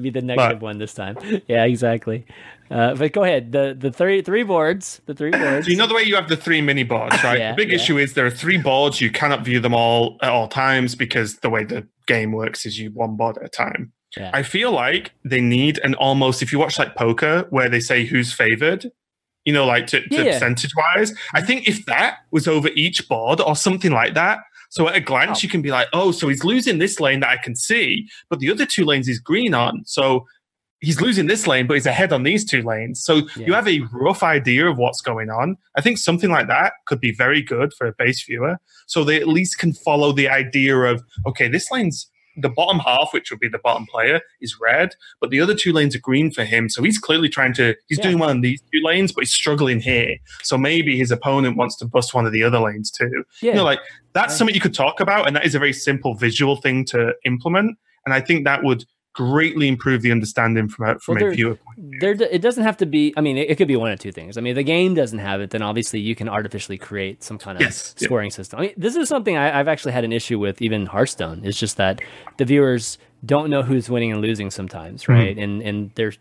be 0.00 0.10
the 0.10 0.22
negative 0.22 0.62
one 0.62 0.78
this 0.78 0.94
time. 0.94 1.16
Yeah, 1.46 1.64
exactly. 1.64 2.26
Uh, 2.70 2.94
but 2.94 3.12
go 3.12 3.24
ahead. 3.24 3.52
The 3.52 3.74
the 3.78 3.90
three 3.90 4.22
three 4.22 4.42
boards. 4.42 5.00
The 5.06 5.14
three 5.14 5.30
boards. 5.30 5.66
So 5.66 5.70
you 5.70 5.76
know 5.76 5.86
the 5.86 5.94
way 5.94 6.02
you 6.02 6.14
have 6.16 6.28
the 6.28 6.36
three 6.36 6.60
mini 6.60 6.82
boards, 6.84 7.22
right? 7.22 7.38
Yeah, 7.38 7.52
the 7.52 7.56
big 7.56 7.68
yeah. 7.70 7.76
issue 7.76 7.98
is 7.98 8.14
there 8.14 8.26
are 8.26 8.30
three 8.30 8.58
boards. 8.58 9.00
You 9.00 9.10
cannot 9.10 9.44
view 9.44 9.60
them 9.60 9.74
all 9.74 10.16
at 10.22 10.30
all 10.30 10.48
times 10.48 10.94
because 10.94 11.36
the 11.38 11.50
way 11.50 11.64
the 11.64 11.86
game 12.06 12.32
works 12.32 12.66
is 12.66 12.78
you 12.78 12.90
one 12.90 13.16
board 13.16 13.36
at 13.38 13.44
a 13.44 13.48
time. 13.48 13.92
Yeah. 14.16 14.30
I 14.32 14.42
feel 14.42 14.70
like 14.72 15.12
they 15.24 15.40
need 15.40 15.78
an 15.84 15.94
almost 15.96 16.40
if 16.42 16.52
you 16.52 16.58
watch 16.58 16.78
like 16.78 16.94
poker 16.96 17.46
where 17.50 17.68
they 17.68 17.80
say 17.80 18.04
who's 18.06 18.32
favored, 18.32 18.90
you 19.44 19.52
know, 19.52 19.66
like 19.66 19.86
to, 19.88 20.00
to 20.00 20.24
percentage 20.24 20.72
wise. 20.74 21.12
I 21.34 21.42
think 21.42 21.68
if 21.68 21.84
that 21.86 22.18
was 22.30 22.48
over 22.48 22.68
each 22.74 23.08
board 23.08 23.40
or 23.40 23.54
something 23.56 23.92
like 23.92 24.14
that. 24.14 24.38
So 24.70 24.88
at 24.88 24.96
a 24.96 25.00
glance, 25.00 25.38
Wow. 25.38 25.42
you 25.42 25.48
can 25.48 25.62
be 25.62 25.70
like, 25.70 25.88
oh, 25.92 26.10
so 26.10 26.28
he's 26.28 26.42
losing 26.44 26.78
this 26.78 26.98
lane 26.98 27.20
that 27.20 27.28
I 27.28 27.36
can 27.36 27.54
see, 27.54 28.08
but 28.28 28.40
the 28.40 28.50
other 28.50 28.66
two 28.66 28.84
lanes 28.84 29.06
is 29.08 29.20
green 29.20 29.54
on. 29.54 29.82
So 29.86 30.26
he's 30.80 31.00
losing 31.00 31.26
this 31.26 31.46
lane, 31.46 31.66
but 31.66 31.74
he's 31.74 31.86
ahead 31.86 32.12
on 32.12 32.22
these 32.22 32.44
two 32.44 32.62
lanes. 32.62 33.02
So 33.02 33.22
you 33.36 33.54
have 33.54 33.66
a 33.68 33.80
rough 33.92 34.22
idea 34.22 34.66
of 34.68 34.76
what's 34.78 35.00
going 35.00 35.30
on. 35.30 35.56
I 35.76 35.80
think 35.80 35.98
something 35.98 36.30
like 36.30 36.48
that 36.48 36.74
could 36.86 37.00
be 37.00 37.12
very 37.12 37.42
good 37.42 37.72
for 37.72 37.86
a 37.86 37.92
base 37.96 38.24
viewer. 38.24 38.58
So 38.86 39.02
they 39.02 39.16
at 39.16 39.26
least 39.28 39.58
can 39.58 39.72
follow 39.72 40.12
the 40.12 40.28
idea 40.28 40.76
of, 40.76 41.02
okay, 41.26 41.48
this 41.48 41.70
lane's 41.70 42.10
the 42.38 42.50
bottom 42.50 42.78
half, 42.80 43.08
which 43.14 43.30
would 43.30 43.40
be 43.40 43.48
the 43.48 43.58
bottom 43.58 43.86
player, 43.86 44.20
is 44.42 44.58
red, 44.60 44.90
but 45.22 45.30
the 45.30 45.40
other 45.40 45.54
two 45.54 45.72
lanes 45.72 45.96
are 45.96 46.00
green 46.00 46.30
for 46.30 46.44
him. 46.44 46.68
So 46.68 46.82
he's 46.82 46.98
clearly 46.98 47.30
trying 47.30 47.54
to, 47.54 47.74
he's 47.88 47.96
Yeah. 47.96 48.04
doing 48.04 48.18
well 48.18 48.28
in 48.28 48.42
these 48.42 48.60
two 48.70 48.82
lanes, 48.84 49.10
but 49.10 49.22
he's 49.22 49.32
struggling 49.32 49.80
here. 49.80 50.16
So 50.42 50.58
maybe 50.58 50.98
his 50.98 51.10
opponent 51.10 51.56
wants 51.56 51.76
to 51.78 51.86
bust 51.86 52.12
one 52.12 52.26
of 52.26 52.32
the 52.32 52.42
other 52.42 52.58
lanes 52.60 52.90
too. 52.90 53.24
yeah. 53.40 53.52
You 53.52 53.56
know, 53.56 53.64
like 53.64 53.80
that's 54.12 54.34
Yeah. 54.34 54.36
something 54.36 54.54
you 54.54 54.60
could 54.60 54.74
talk 54.74 55.00
about, 55.00 55.26
and 55.26 55.34
that 55.34 55.46
is 55.46 55.54
a 55.54 55.58
very 55.58 55.72
simple 55.72 56.14
visual 56.14 56.56
thing 56.56 56.84
to 56.86 57.14
implement. 57.24 57.78
And 58.04 58.12
I 58.12 58.20
think 58.20 58.44
that 58.44 58.62
would 58.62 58.84
greatly 59.16 59.66
improve 59.66 60.02
the 60.02 60.12
understanding 60.12 60.68
from 60.68 60.88
a 60.90 60.98
from 60.98 61.14
Well, 61.16 61.28
a 61.28 61.34
viewer 61.34 61.54
point. 61.54 62.00
there 62.00 62.12
it 62.12 62.42
doesn't 62.42 62.64
have 62.64 62.76
to 62.76 62.86
be 62.86 63.14
i 63.16 63.22
mean 63.22 63.38
it, 63.38 63.48
it 63.50 63.56
could 63.56 63.66
be 63.66 63.74
one 63.76 63.90
of 63.90 63.98
two 63.98 64.12
things 64.12 64.36
i 64.36 64.42
mean 64.42 64.50
if 64.50 64.56
the 64.56 64.62
game 64.62 64.92
doesn't 64.92 65.20
have 65.20 65.40
it 65.40 65.50
then 65.50 65.62
obviously 65.62 66.00
you 66.00 66.14
can 66.14 66.28
artificially 66.28 66.76
create 66.76 67.22
some 67.24 67.38
kind 67.38 67.56
of 67.56 67.62
Yes, 67.62 67.94
yeah. 67.98 68.04
scoring 68.06 68.30
system 68.30 68.58
I 68.58 68.62
mean, 68.62 68.74
this 68.76 68.94
is 68.94 69.08
something 69.08 69.34
I, 69.36 69.58
i've 69.58 69.68
actually 69.68 69.92
had 69.92 70.04
an 70.04 70.12
issue 70.12 70.38
with 70.38 70.60
even 70.60 70.84
hearthstone 70.84 71.40
it's 71.44 71.58
just 71.58 71.78
that 71.78 72.00
the 72.36 72.44
viewers 72.44 72.98
don't 73.24 73.48
know 73.48 73.62
who's 73.62 73.88
winning 73.88 74.12
and 74.12 74.20
losing 74.20 74.50
sometimes 74.50 75.04
Mm-hmm. 75.04 75.12
right 75.12 75.38
and 75.38 75.62
and 75.62 75.90
there's 75.94 76.18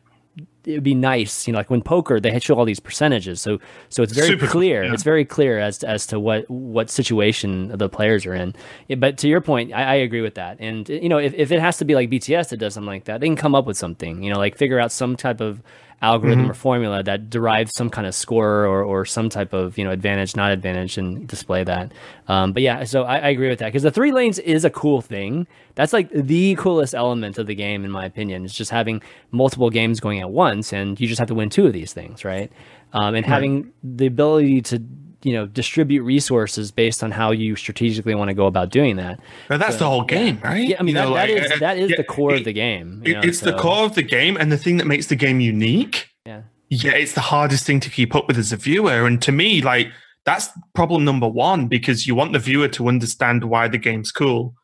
it 0.66 0.74
would 0.74 0.84
be 0.84 0.95
nice, 0.95 1.48
you 1.48 1.53
know, 1.53 1.60
like 1.60 1.70
when 1.70 1.82
poker 1.82 2.20
they 2.20 2.38
show 2.40 2.56
all 2.56 2.66
these 2.66 2.80
percentages, 2.80 3.40
so 3.41 3.60
so 3.90 4.03
it's 4.03 4.14
very 4.14 4.28
Super 4.28 4.48
clear. 4.48 4.84
yeah. 4.84 4.94
It's 4.94 5.03
very 5.03 5.26
clear 5.26 5.60
as 5.60 5.78
to, 5.80 5.90
as 5.90 6.06
to 6.07 6.20
what 6.20 6.49
what 6.49 6.90
situation 6.90 7.70
the 7.78 7.88
players 7.88 8.26
are 8.26 8.34
in. 8.34 8.53
Yeah, 8.88 8.95
but 8.95 9.18
to 9.20 9.28
your 9.28 9.41
point, 9.41 9.74
I, 9.74 9.84
I 9.84 9.94
agree 9.95 10.22
with 10.22 10.36
that. 10.36 10.57
And 10.60 10.88
you 10.90 11.10
know, 11.10 11.18
if, 11.20 11.34
if 11.36 11.52
it 11.52 11.60
has 11.60 11.78
to 11.78 11.86
be 11.86 11.95
like 11.95 12.10
BTS 12.10 12.49
that 12.49 12.57
does 12.57 12.74
something 12.74 12.88
like 12.88 13.06
that, 13.06 13.22
they 13.22 13.28
can 13.28 13.36
come 13.36 13.56
up 13.56 13.66
with 13.66 13.78
something. 13.78 14.24
You 14.24 14.34
know, 14.34 14.40
like 14.40 14.57
figure 14.57 14.80
out 14.80 14.91
some 14.91 15.16
type 15.16 15.40
of 15.41 15.62
algorithm 16.01 16.41
Mm-hmm. 16.41 16.51
or 16.51 16.53
formula 16.53 17.03
that 17.03 17.30
derives 17.30 17.72
some 17.73 17.89
kind 17.89 18.05
of 18.05 18.13
score 18.13 18.65
or, 18.65 18.84
or 18.84 19.05
some 19.05 19.30
type 19.30 19.53
of 19.53 19.77
you 19.77 19.84
know 19.84 19.91
advantage, 19.91 20.35
not 20.35 20.51
advantage, 20.51 20.97
and 20.97 21.27
display 21.27 21.63
that. 21.63 21.91
Um, 22.27 22.51
but 22.53 22.61
yeah, 22.61 22.84
so 22.84 23.03
I, 23.03 23.17
I 23.17 23.27
agree 23.30 23.49
with 23.49 23.59
that 23.59 23.67
because 23.67 23.84
the 23.84 23.91
three 23.91 24.11
lanes 24.11 24.39
is 24.39 24.65
a 24.65 24.69
cool 24.69 25.01
thing. 25.01 25.47
That's 25.76 25.93
like 25.93 26.09
the 26.11 26.55
coolest 26.55 26.93
element 26.95 27.38
of 27.38 27.47
the 27.47 27.55
game, 27.55 27.85
in 27.85 27.91
my 27.91 28.05
opinion. 28.05 28.45
Is 28.45 28.53
just 28.53 28.72
having 28.72 29.01
multiple 29.31 29.69
games 29.69 29.99
going 29.99 30.19
at 30.19 30.30
once, 30.30 30.73
and 30.73 30.99
you 30.99 31.07
just 31.07 31.19
have 31.19 31.27
to 31.30 31.35
win 31.35 31.49
two 31.49 31.65
of 31.65 31.73
these 31.73 31.93
things, 31.93 32.23
right? 32.26 32.51
Um, 32.93 33.15
and 33.15 33.26
having 33.26 33.73
the 33.84 34.05
ability 34.05 34.61
to 34.63 34.81
you 35.24 35.34
know 35.34 35.46
distribute 35.48 36.04
resources 36.04 36.72
based 36.72 37.04
on 37.04 37.12
how 37.12 37.32
you 37.32 37.56
strategically 37.56 38.16
want 38.16 38.30
to 38.30 38.34
go 38.34 38.46
about 38.48 38.70
doing 38.70 38.96
that. 38.98 39.20
But 39.48 39.60
that's 39.60 39.78
the 39.78 39.86
whole 39.88 40.04
game, 40.04 40.40
right? 40.44 40.68
Yeah, 40.68 40.78
I 40.80 40.84
mean 40.84 40.96
You 40.96 41.02
know, 41.02 41.14
that, 41.14 41.28
that 41.28 41.34
like, 41.34 41.44
is 41.46 41.52
uh, 41.52 41.58
that 41.60 41.78
is 41.78 41.90
yeah, 41.92 41.98
the 41.98 42.04
core 42.04 42.34
it- 42.34 42.40
of 42.40 42.46
the 42.46 42.54
game. 42.54 43.02
it- 43.06 43.14
know, 43.14 43.22
it's 43.24 43.40
the 43.42 43.54
core 43.58 43.86
of 43.86 43.96
the 43.96 44.04
game, 44.04 44.38
and 44.38 44.52
the 44.52 44.58
thing 44.58 44.78
that 44.78 44.86
makes 44.88 45.08
the 45.08 45.16
game 45.16 45.40
unique. 45.40 46.10
Yeah. 46.26 46.42
Yeah, 46.70 46.94
it's 46.94 47.14
the 47.14 47.22
hardest 47.22 47.66
thing 47.66 47.80
to 47.82 47.90
keep 47.92 48.16
up 48.16 48.28
with 48.28 48.38
as 48.40 48.52
a 48.52 48.58
viewer. 48.58 49.06
And 49.06 49.22
to 49.22 49.32
me, 49.32 49.62
like 49.62 49.88
that's 50.26 50.50
problem 50.74 51.06
number 51.06 51.28
one 51.28 51.68
because 51.68 52.08
you 52.08 52.16
want 52.16 52.34
the 52.34 52.40
viewer 52.40 52.68
to 52.70 52.88
understand 52.88 53.44
why 53.44 53.68
the 53.68 53.78
game's 53.78 54.12
cool. 54.12 54.56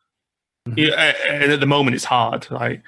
Mm-hmm. 0.68 0.78
Yeah, 0.78 1.14
and 1.30 1.52
at 1.52 1.60
the 1.60 1.66
moment, 1.66 1.94
it's 1.94 2.04
hard. 2.04 2.50
Like, 2.50 2.82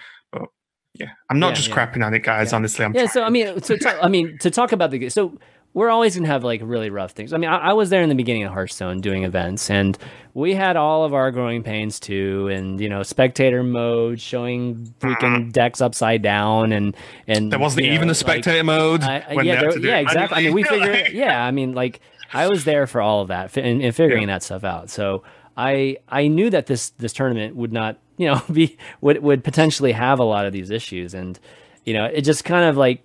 yeah, 0.94 1.08
I'm 1.30 1.38
not 1.40 1.48
Yeah, 1.50 1.54
just 1.54 1.68
yeah. 1.68 1.74
crapping 1.74 2.04
on 2.04 2.14
it, 2.14 2.20
guys. 2.24 2.50
Yeah. 2.52 2.56
Honestly, 2.56 2.84
I'm 2.84 2.94
yeah 2.94 3.00
trying. 3.02 3.08
so 3.12 3.22
i 3.24 3.30
mean 3.30 3.60
so 3.62 3.76
talk, 3.76 3.96
i 4.02 4.08
mean 4.08 4.36
to 4.38 4.50
talk 4.50 4.70
about 4.72 4.90
the 4.92 5.08
so 5.08 5.36
we're 5.74 5.90
always 5.90 6.16
gonna 6.16 6.28
have 6.28 6.42
like 6.44 6.60
really 6.64 6.88
rough 6.88 7.12
things 7.12 7.32
i 7.32 7.36
mean 7.36 7.50
I, 7.50 7.58
I 7.58 7.72
was 7.74 7.90
there 7.90 8.02
in 8.02 8.08
the 8.08 8.14
beginning 8.14 8.44
of 8.44 8.52
hearthstone 8.52 9.00
doing 9.00 9.24
events 9.24 9.68
and 9.70 9.98
we 10.32 10.54
had 10.54 10.76
all 10.76 11.04
of 11.04 11.12
our 11.12 11.30
growing 11.30 11.62
pains 11.62 12.00
too 12.00 12.48
and 12.48 12.80
you 12.80 12.88
know 12.88 13.02
spectator 13.02 13.62
mode 13.62 14.20
showing 14.20 14.94
freaking 15.00 15.52
decks 15.52 15.80
upside 15.80 16.22
down 16.22 16.72
and 16.72 16.96
and 17.26 17.52
there 17.52 17.58
wasn't 17.58 17.84
you 17.84 17.90
know, 17.90 17.96
even 17.96 18.08
a 18.08 18.10
like, 18.10 18.16
spectator 18.16 18.64
mode. 18.64 19.02
I, 19.02 19.42
yeah, 19.42 19.60
there- 19.60 19.78
yeah, 19.78 19.98
exactly. 19.98 20.38
I 20.38 20.42
mean, 20.42 20.54
we 20.54 20.62
manually. 20.62 20.92
figure, 21.04 21.16
yeah, 21.16 21.44
I 21.44 21.50
mean, 21.50 21.74
like 21.74 22.00
I 22.32 22.48
was 22.48 22.64
there 22.64 22.86
for 22.86 23.00
all 23.00 23.20
of 23.22 23.28
that 23.28 23.56
and, 23.56 23.82
and 23.82 23.94
figuring 23.94 24.26
that 24.26 24.42
stuff 24.42 24.64
out. 24.64 24.90
So 24.90 25.22
I 25.56 25.98
I 26.08 26.26
knew 26.28 26.50
that 26.50 26.66
this 26.66 26.90
this 26.90 27.12
tournament 27.12 27.56
would 27.56 27.72
not, 27.72 27.98
you 28.16 28.26
know, 28.26 28.42
be 28.52 28.76
would 29.00 29.22
would 29.22 29.44
potentially 29.44 29.92
have 29.92 30.18
a 30.18 30.24
lot 30.24 30.46
of 30.46 30.52
these 30.52 30.70
issues, 30.70 31.14
and 31.14 31.38
you 31.84 31.94
know, 31.94 32.06
it 32.06 32.22
just 32.22 32.44
kind 32.44 32.64
of 32.64 32.76
like 32.76 33.04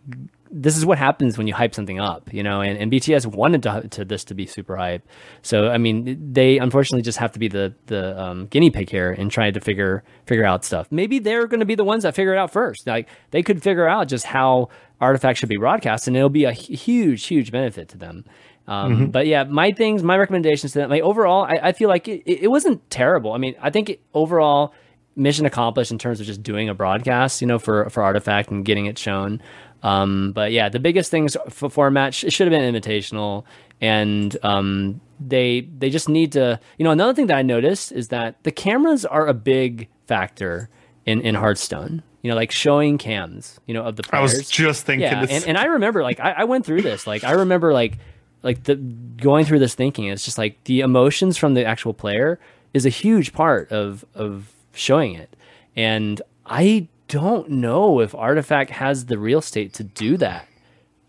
this 0.51 0.76
is 0.76 0.85
what 0.85 0.97
happens 0.97 1.38
when 1.38 1.47
you 1.47 1.53
hype 1.53 1.76
something 1.76 1.99
up, 1.99 2.34
you 2.34 2.41
know, 2.41 2.61
and, 2.61 2.77
and 2.77 2.91
BTS 2.91 3.26
wanted 3.27 3.63
to, 3.63 3.88
to 3.89 4.05
this 4.05 4.23
to 4.26 4.34
be 4.34 4.45
super 4.45 4.76
hype. 4.76 5.07
So 5.41 5.67
I 5.67 5.77
mean, 5.77 6.34
they 6.34 6.57
unfortunately 6.57 7.03
just 7.03 7.19
have 7.19 7.31
to 7.34 7.39
be 7.39 7.47
the 7.47 7.73
the 7.85 8.19
um, 8.19 8.47
guinea 8.47 8.69
pig 8.69 8.89
here 8.89 9.11
and 9.11 9.30
trying 9.30 9.53
to 9.53 9.59
figure 9.59 10.03
figure 10.26 10.45
out 10.45 10.65
stuff. 10.65 10.88
Maybe 10.91 11.19
they're 11.19 11.47
going 11.47 11.59
to 11.59 11.65
be 11.65 11.76
the 11.76 11.84
ones 11.84 12.03
that 12.03 12.15
figure 12.15 12.34
it 12.34 12.38
out 12.38 12.51
first. 12.51 12.88
Like 12.88 13.07
they 13.31 13.43
could 13.43 13.61
figure 13.61 13.88
out 13.88 14.07
just 14.07 14.26
how 14.26 14.69
artifacts 14.99 15.39
should 15.39 15.49
be 15.49 15.57
broadcast, 15.57 16.07
and 16.07 16.17
it'll 16.17 16.30
be 16.30 16.45
a 16.45 16.51
huge 16.51 17.26
huge 17.26 17.51
benefit 17.51 17.89
to 17.89 17.97
them. 17.97 18.26
Um, 18.67 19.09
But 19.11 19.26
yeah, 19.26 19.45
my 19.45 19.71
things, 19.71 20.03
my 20.03 20.15
recommendations 20.15 20.73
to 20.73 20.80
them, 20.80 20.89
like 20.91 21.01
overall, 21.01 21.43
I, 21.43 21.69
I 21.69 21.71
feel 21.71 21.89
like 21.89 22.07
it, 22.07 22.21
it 22.27 22.47
wasn't 22.49 22.88
terrible. 22.91 23.34
I 23.34 23.39
mean, 23.39 23.55
I 23.61 23.71
think 23.71 23.89
it, 23.89 24.01
overall 24.13 24.73
mission 25.15 25.45
accomplished 25.45 25.91
in 25.91 25.97
terms 25.97 26.19
of 26.19 26.27
just 26.27 26.41
doing 26.43 26.69
a 26.69 26.73
broadcast, 26.73 27.41
you 27.41 27.47
know, 27.47 27.59
for 27.59 27.89
for 27.89 28.03
Artifact 28.03 28.51
and 28.51 28.63
getting 28.63 28.85
it 28.85 28.97
shown. 28.97 29.41
Um, 29.84 30.31
but 30.34 30.51
yeah, 30.51 30.69
the 30.69 30.80
biggest 30.80 31.11
things 31.11 31.38
for 31.49 31.69
format 31.69 32.14
sh- 32.14 32.26
it 32.26 32.34
should 32.34 32.51
have 32.51 32.60
been 32.60 32.73
invitational, 32.73 33.45
and 33.80 34.35
um, 34.43 35.01
they 35.19 35.61
they 35.61 35.89
just 35.89 36.10
need 36.10 36.34
to. 36.34 36.60
You 36.77 36.84
know, 36.84 36.91
another 36.91 37.14
thing 37.14 37.27
that 37.27 37.38
I 37.38 37.41
noticed 37.41 37.91
is 37.91 38.10
that 38.10 38.43
the 38.43 38.51
cameras 38.51 39.06
are 39.06 39.27
a 39.27 39.34
big 39.34 39.88
factor 40.07 40.69
in 41.06 41.22
in 41.22 41.35
Hearthstone. 41.35 42.03
You 42.22 42.30
know, 42.30 42.35
like 42.35 42.51
showing 42.51 42.97
cams, 42.97 43.60
you 43.65 43.73
know, 43.73 43.84
of 43.84 43.95
the 43.95 44.03
players. 44.03 44.34
I 44.34 44.38
was 44.38 44.49
just 44.49 44.85
thinking. 44.85 45.03
yeah, 45.03 45.22
this. 45.22 45.31
and, 45.31 45.47
and 45.47 45.57
I 45.57 45.65
remember 45.65 46.03
like 46.03 46.19
I, 46.19 46.31
I 46.31 46.43
went 46.43 46.65
through 46.65 46.81
this. 46.81 47.07
Like 47.07 47.23
I 47.23 47.31
remember 47.31 47.72
like 47.72 47.97
like 48.43 48.64
the 48.64 48.76
going 48.76 49.45
through 49.45 49.60
this 49.60 49.76
thinking. 49.76 50.06
It's 50.06 50.26
just 50.26 50.38
like 50.38 50.61
the 50.65 50.81
emotions 50.81 51.38
from 51.38 51.53
the 51.53 51.64
actual 51.64 51.93
player 51.93 52.39
is 52.73 52.85
a 52.85 52.89
huge 52.89 53.31
part 53.31 53.72
of 53.72 54.03
of 54.14 54.51
showing 54.73 55.14
it, 55.14 55.34
and 55.77 56.22
I 56.45 56.89
don't 57.10 57.49
know 57.49 57.99
if 57.99 58.15
Artifact 58.15 58.69
has 58.72 59.07
the 59.07 59.18
real 59.18 59.40
estate 59.40 59.73
to 59.73 59.84
do 59.84 60.15
that, 60.18 60.48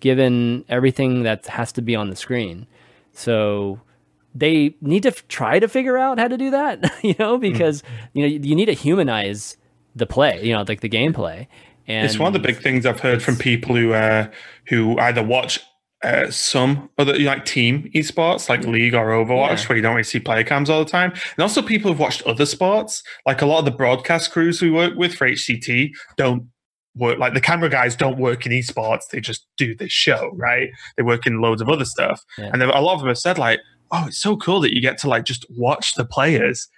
given 0.00 0.64
everything 0.68 1.22
that 1.22 1.46
has 1.46 1.70
to 1.72 1.82
be 1.82 1.94
on 1.94 2.10
the 2.10 2.16
screen. 2.16 2.66
So 3.12 3.80
they 4.34 4.74
need 4.80 5.02
to 5.04 5.10
f- 5.10 5.28
try 5.28 5.58
to 5.58 5.68
figure 5.68 5.96
out 5.98 6.18
how 6.18 6.26
to 6.26 6.36
do 6.36 6.50
that, 6.50 6.92
you 7.02 7.14
know, 7.18 7.38
because 7.38 7.82
you 8.12 8.22
know 8.22 8.28
you, 8.28 8.40
you 8.40 8.56
need 8.56 8.66
to 8.66 8.72
humanize 8.72 9.56
the 9.94 10.06
play, 10.06 10.42
you 10.44 10.52
know, 10.52 10.64
like 10.66 10.80
the 10.80 10.88
gameplay. 10.88 11.46
And 11.86 12.06
It's 12.06 12.18
one 12.18 12.28
of 12.28 12.40
the 12.40 12.46
big 12.46 12.62
things 12.62 12.86
I've 12.86 13.00
heard 13.00 13.22
from 13.22 13.36
people 13.36 13.76
who 13.76 13.92
uh, 13.92 14.30
who 14.68 14.98
either 14.98 15.22
watch 15.22 15.60
uh, 16.02 16.30
some 16.30 16.88
other 16.98 17.18
like 17.18 17.44
team 17.44 17.90
esports 17.94 18.48
like 18.48 18.64
League 18.64 18.94
or 18.94 19.08
Overwatch, 19.08 19.62
Yeah. 19.62 19.66
where 19.68 19.76
you 19.76 19.82
don't 19.82 19.94
really 19.94 20.04
see 20.04 20.18
player 20.20 20.44
cams 20.44 20.70
all 20.70 20.82
the 20.84 20.90
time, 20.90 21.10
and 21.12 21.38
also 21.42 21.60
people 21.62 21.90
who've 21.90 21.98
watched 22.00 22.22
other 22.22 22.46
sports. 22.46 23.02
Like 23.26 23.42
a 23.42 23.46
lot 23.46 23.58
of 23.58 23.64
the 23.66 23.70
broadcast 23.70 24.32
crews 24.32 24.62
we 24.62 24.70
work 24.70 24.94
with 24.96 25.14
for 25.14 25.26
HCT 25.28 25.90
don't 26.16 26.44
work 26.96 27.18
like 27.18 27.34
the 27.34 27.40
camera 27.40 27.68
guys 27.68 27.94
don't 27.96 28.18
work 28.18 28.46
in 28.46 28.52
esports; 28.52 29.08
they 29.12 29.20
just 29.20 29.46
do 29.58 29.74
this 29.74 29.92
show, 29.92 30.30
right? 30.34 30.70
They 30.96 31.02
work 31.02 31.26
in 31.26 31.40
loads 31.40 31.60
of 31.60 31.68
other 31.68 31.84
stuff, 31.84 32.22
Yeah. 32.38 32.50
and 32.52 32.62
a 32.62 32.80
lot 32.80 32.94
of 32.94 33.00
them 33.00 33.08
have 33.08 33.18
said 33.18 33.36
like, 33.38 33.60
"Oh, 33.90 34.06
it's 34.08 34.18
so 34.18 34.36
cool 34.38 34.60
that 34.60 34.74
you 34.74 34.80
get 34.80 34.96
to 34.98 35.08
like 35.08 35.24
just 35.24 35.44
watch 35.50 35.94
the 35.94 36.04
players." 36.04 36.68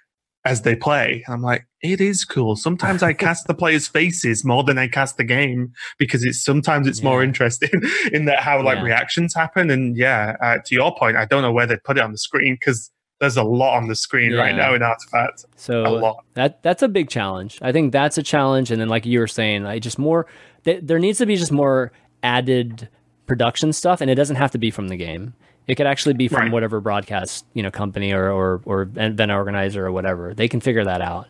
As 0.45 0.63
they 0.63 0.75
play, 0.75 1.23
And 1.25 1.35
I'm 1.35 1.41
like, 1.41 1.65
it 1.83 2.01
is 2.01 2.25
cool. 2.25 2.55
Sometimes 2.55 3.03
I 3.03 3.13
cast 3.25 3.45
the 3.47 3.53
players' 3.53 3.87
faces 3.87 4.43
more 4.43 4.63
than 4.63 4.77
I 4.79 4.87
cast 4.87 5.17
the 5.17 5.23
game 5.23 5.73
because 5.99 6.23
it's 6.23 6.43
sometimes 6.43 6.87
it's 6.87 7.03
more 7.03 7.21
interesting 7.23 7.69
in 8.11 8.25
that 8.25 8.39
how 8.39 8.63
like 8.63 8.77
Yeah. 8.77 8.83
reactions 8.85 9.35
happen. 9.35 9.69
And 9.69 9.95
yeah, 9.95 10.35
uh, 10.41 10.57
to 10.65 10.73
your 10.75 10.95
point, 10.95 11.17
I 11.17 11.25
don't 11.25 11.41
know 11.43 11.51
where 11.51 11.67
they 11.67 11.77
put 11.77 11.97
it 11.97 12.01
on 12.01 12.11
the 12.11 12.17
screen 12.17 12.55
because 12.59 12.89
there's 13.19 13.37
a 13.37 13.43
lot 13.43 13.77
on 13.77 13.87
the 13.87 13.95
screen 13.95 14.33
right 14.33 14.55
now 14.55 14.73
in 14.73 14.81
Artifact. 14.81 15.45
A 15.69 15.73
lot. 15.89 16.25
that 16.33 16.61
that's 16.63 16.81
a 16.81 16.87
big 16.89 17.09
challenge. 17.09 17.59
I 17.61 17.71
think 17.71 17.91
that's 17.91 18.17
a 18.17 18.23
challenge. 18.23 18.71
And 18.71 18.81
then, 18.81 18.89
like 18.89 19.05
you 19.05 19.19
were 19.19 19.27
saying, 19.27 19.63
like 19.63 19.81
just 19.83 19.99
more. 19.99 20.25
Th- 20.65 20.79
there 20.81 20.99
needs 20.99 21.19
to 21.19 21.25
be 21.25 21.35
just 21.35 21.51
more 21.51 21.91
added 22.23 22.87
production 23.27 23.71
stuff, 23.73 24.01
and 24.01 24.09
it 24.09 24.15
doesn't 24.15 24.35
have 24.37 24.51
to 24.51 24.57
be 24.57 24.71
from 24.71 24.87
the 24.89 24.95
game. 24.97 25.33
It 25.67 25.75
could 25.75 25.87
actually 25.87 26.13
be 26.15 26.27
from 26.27 26.41
Right. 26.43 26.51
whatever 26.51 26.81
broadcast 26.81 27.45
you 27.53 27.63
know 27.63 27.71
company 27.71 28.11
or 28.13 28.29
or 28.29 28.61
or 28.65 28.81
event 28.81 29.31
organizer 29.31 29.85
or 29.85 29.91
whatever. 29.91 30.33
They 30.33 30.47
can 30.49 30.59
figure 30.59 30.83
that 30.83 31.01
out. 31.01 31.27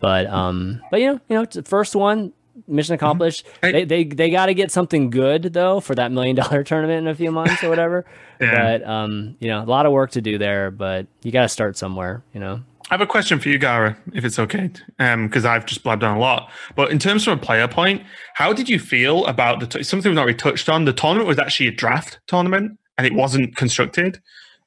But 0.00 0.26
um, 0.26 0.80
but 0.90 1.00
you 1.00 1.06
know, 1.12 1.20
you 1.28 1.36
know, 1.36 1.42
it's 1.42 1.56
the 1.56 1.62
first 1.62 1.94
one 1.96 2.32
mission 2.68 2.94
accomplished. 2.94 3.46
Hey- 3.62 3.72
They 3.72 3.84
they 3.84 4.04
they 4.04 4.30
got 4.30 4.46
to 4.46 4.54
get 4.54 4.70
something 4.70 5.10
good 5.10 5.52
though 5.52 5.80
for 5.80 5.94
that 5.94 6.12
million 6.12 6.36
dollar 6.36 6.62
tournament 6.70 6.98
in 6.98 7.08
a 7.08 7.14
few 7.14 7.30
months 7.32 7.62
or 7.64 7.68
whatever. 7.68 8.04
Yeah. 8.38 8.78
But 8.78 8.86
um, 8.86 9.36
you 9.40 9.48
know, 9.48 9.62
a 9.62 9.64
lot 9.64 9.86
of 9.86 9.92
work 9.92 10.10
to 10.10 10.20
do 10.20 10.36
there. 10.36 10.70
But 10.70 11.06
you 11.22 11.32
got 11.32 11.42
to 11.42 11.48
start 11.48 11.78
somewhere. 11.78 12.22
You 12.34 12.40
know. 12.40 12.60
I 12.90 12.94
have 12.94 13.00
a 13.00 13.06
question 13.06 13.40
for 13.40 13.48
you, 13.48 13.58
Gara, 13.58 13.96
if 14.12 14.24
it's 14.26 14.38
okay, 14.38 14.70
because 14.98 15.44
I've 15.46 15.64
just 15.66 15.82
blabbed 15.82 16.04
on 16.04 16.16
a 16.16 16.20
lot. 16.20 16.50
But 16.76 16.90
in 16.92 16.98
terms 17.00 17.26
of 17.26 17.36
a 17.36 17.40
player 17.40 17.66
point, 17.66 18.02
how 18.34 18.52
did 18.52 18.68
you 18.68 18.78
feel 18.78 19.24
about 19.26 19.58
the 19.60 19.66
t- 19.66 19.82
something 19.82 20.10
we've 20.10 20.14
not 20.14 20.26
really 20.26 20.36
touched 20.36 20.68
on? 20.68 20.84
The 20.84 20.92
tournament 20.92 21.26
was 21.26 21.38
actually 21.38 21.66
a 21.68 21.72
draft 21.72 22.20
tournament, 22.28 22.78
and 22.98 23.06
it 23.06 23.12
wasn't 23.14 23.56
constructed. 23.56 24.20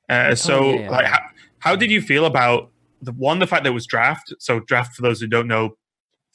Uh, 0.10 0.34
so, 0.36 0.64
Oh, 0.66 0.70
yeah, 0.74 0.80
yeah. 0.82 0.90
like, 0.90 1.06
how, 1.06 1.20
how 1.60 1.76
did 1.78 1.92
you 1.92 2.02
feel 2.02 2.26
about 2.26 2.72
the 3.02 3.12
one, 3.12 3.40
the 3.40 3.48
fact 3.48 3.64
that 3.64 3.70
it 3.70 3.74
was 3.74 3.86
draft? 3.86 4.34
So, 4.40 4.60
draft 4.62 4.96
for 4.96 5.02
those 5.02 5.20
who 5.22 5.28
don't 5.28 5.48
know, 5.48 5.78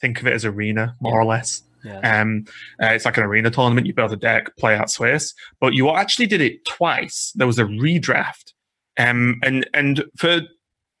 think 0.01 0.19
of 0.19 0.27
it 0.27 0.33
as 0.33 0.45
arena, 0.45 0.95
more 0.99 1.19
or 1.19 1.25
less. 1.25 1.63
Yeah. 1.83 2.21
Um, 2.21 2.45
uh, 2.81 2.87
it's 2.87 3.05
like 3.05 3.17
an 3.17 3.23
arena 3.23 3.51
tournament. 3.51 3.85
You 3.85 3.93
build 3.93 4.11
a 4.11 4.17
deck, 4.17 4.55
play 4.57 4.75
out 4.75 4.89
Swiss, 4.89 5.33
but 5.59 5.73
you 5.73 5.89
actually 5.91 6.25
did 6.25 6.41
it 6.41 6.65
twice. 6.65 7.31
There 7.35 7.45
was 7.45 7.59
a 7.59 7.63
redraft, 7.63 8.53
um, 8.97 9.39
and 9.43 9.69
and 9.73 10.03
for 10.17 10.41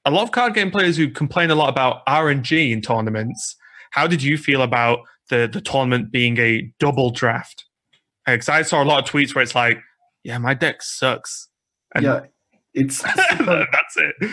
a 0.05 0.11
lot 0.11 0.23
of 0.23 0.31
card 0.31 0.53
game 0.53 0.69
players 0.69 0.95
who 0.95 1.09
complain 1.09 1.49
a 1.49 1.55
lot 1.55 1.69
about 1.69 2.05
RNG 2.05 2.71
in 2.71 2.81
tournaments, 2.81 3.55
how 3.91 4.05
did 4.05 4.21
you 4.21 4.37
feel 4.37 4.61
about 4.61 4.99
the 5.29 5.49
the 5.51 5.61
tournament 5.61 6.11
being 6.11 6.37
a 6.37 6.71
double 6.79 7.09
draft? 7.09 7.65
Because 8.25 8.49
I 8.49 8.61
saw 8.61 8.83
a 8.83 8.85
lot 8.85 9.03
of 9.03 9.09
tweets 9.09 9.33
where 9.33 9.41
it's 9.41 9.55
like, 9.55 9.79
"Yeah, 10.23 10.37
my 10.37 10.53
deck 10.53 10.83
sucks." 10.83 11.49
And 11.95 12.05
yeah, 12.05 12.19
it's 12.75 13.01
that's 13.37 13.97
it. 13.97 14.31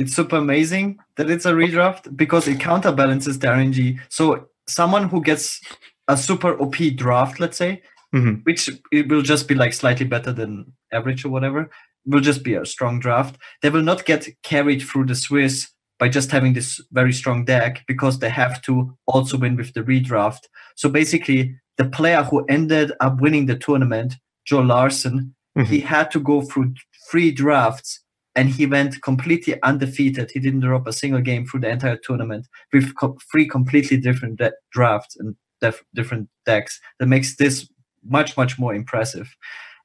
It's 0.00 0.14
super 0.16 0.36
amazing 0.36 0.98
that 1.16 1.30
it's 1.30 1.44
a 1.44 1.52
redraft 1.52 2.16
because 2.16 2.48
it 2.48 2.58
counterbalances 2.58 3.38
the 3.38 3.48
RNG. 3.48 4.00
So 4.08 4.46
someone 4.66 5.08
who 5.10 5.20
gets 5.22 5.60
a 6.08 6.16
super 6.16 6.52
OP 6.60 6.90
draft, 7.02 7.38
let's 7.38 7.58
say, 7.58 7.82
Mhm. 8.14 8.42
which 8.44 8.70
it 8.90 9.08
will 9.10 9.22
just 9.22 9.46
be 9.46 9.54
like 9.54 9.74
slightly 9.74 10.06
better 10.06 10.32
than 10.32 10.72
average 10.90 11.24
or 11.24 11.28
whatever, 11.28 11.70
will 12.06 12.24
just 12.30 12.42
be 12.42 12.54
a 12.54 12.64
strong 12.64 12.98
draft. 12.98 13.36
They 13.60 13.70
will 13.70 13.82
not 13.82 14.06
get 14.06 14.26
carried 14.42 14.82
through 14.82 15.06
the 15.06 15.14
Swiss 15.14 15.68
by 15.98 16.08
just 16.08 16.30
having 16.30 16.54
this 16.54 16.80
very 16.92 17.12
strong 17.12 17.44
deck 17.44 17.84
because 17.86 18.18
they 18.18 18.30
have 18.30 18.62
to 18.62 18.96
also 19.06 19.36
win 19.36 19.54
with 19.56 19.74
the 19.74 19.82
redraft. 19.82 20.42
So 20.76 20.88
basically, 20.88 21.56
the 21.76 21.84
player 21.84 22.22
who 22.22 22.44
ended 22.46 22.92
up 23.00 23.20
winning 23.20 23.46
the 23.46 23.56
tournament, 23.66 24.16
Joe 24.46 24.62
Larson, 24.62 25.34
he 25.66 25.80
had 25.80 26.10
to 26.12 26.20
go 26.20 26.40
through 26.40 26.72
three 27.10 27.30
drafts 27.30 28.00
and 28.40 28.48
he 28.48 28.64
went 28.66 28.92
completely 29.02 29.54
undefeated. 29.62 30.30
He 30.32 30.40
didn't 30.40 30.60
drop 30.60 30.86
a 30.86 30.92
single 30.92 31.20
game 31.20 31.44
through 31.46 31.60
the 31.60 31.68
entire 31.68 31.98
tournament 32.06 32.44
with 32.72 32.94
co- 33.00 33.18
three 33.30 33.46
completely 33.46 33.98
different 33.98 34.38
de- 34.38 34.52
drafts 34.72 35.16
and 35.20 35.36
def- 35.60 35.84
different 35.94 36.28
decks. 36.46 36.80
That 36.98 37.08
makes 37.08 37.36
this 37.36 37.68
much, 38.16 38.36
much 38.36 38.58
more 38.58 38.74
impressive. 38.74 39.28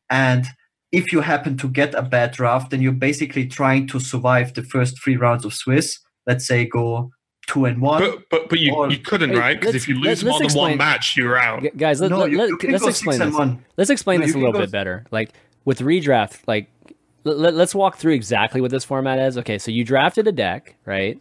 And 0.10 0.46
if 0.92 1.12
you 1.12 1.20
happen 1.22 1.58
to 1.58 1.68
get 1.68 1.94
a 1.96 2.02
bad 2.02 2.32
draft, 2.32 2.70
then 2.72 2.82
you're 2.82 3.02
basically 3.10 3.46
trying 3.48 3.88
to 3.88 4.00
survive 4.00 4.54
the 4.54 4.64
first 4.64 4.94
three 5.04 5.18
rounds 5.18 5.44
of 5.46 5.54
Swiss. 5.54 6.00
Let's 6.28 6.48
say 6.48 6.66
go 6.66 7.12
two 7.48 7.66
and 7.66 7.82
one. 7.82 8.02
But 8.02 8.20
but 8.32 8.50
but 8.50 8.60
you, 8.60 8.74
Or- 8.74 8.90
you 8.90 8.98
couldn't 8.98 9.32
Hey, 9.32 9.40
right 9.40 9.60
because 9.60 9.76
if 9.76 9.88
you 9.90 9.96
lose 10.00 10.24
more 10.24 10.40
let's 10.40 10.54
than 10.54 10.62
one 10.62 10.78
match, 10.78 11.16
you're 11.18 11.38
out. 11.38 11.62
G- 11.64 11.72
guys, 11.76 12.00
let, 12.02 12.10
no, 12.12 12.20
let, 12.20 12.32
you, 12.32 12.38
let, 12.38 12.50
you 12.50 12.58
can 12.58 12.74
us 12.76 12.82
go 12.82 12.88
explain 12.88 13.18
six 13.20 13.26
this. 13.32 13.36
one. 13.44 13.52
Let's 13.78 13.90
explain 13.90 14.20
No, 14.20 14.26
this 14.26 14.36
a 14.36 14.38
little 14.40 14.54
go- 14.54 14.60
bit 14.66 14.72
better. 14.72 15.06
Like 15.12 15.30
with 15.66 15.80
redraft, 15.80 16.40
like 16.48 16.70
let, 17.26 17.54
us 17.56 17.76
walk 17.76 17.98
through 17.98 18.14
exactly 18.14 18.62
what 18.62 18.72
this 18.72 18.86
format 18.86 19.20
is. 19.20 19.38
Okay, 19.38 19.58
so 19.58 19.72
you 19.72 19.84
drafted 19.84 20.28
a 20.28 20.32
deck, 20.32 20.76
right? 20.86 21.20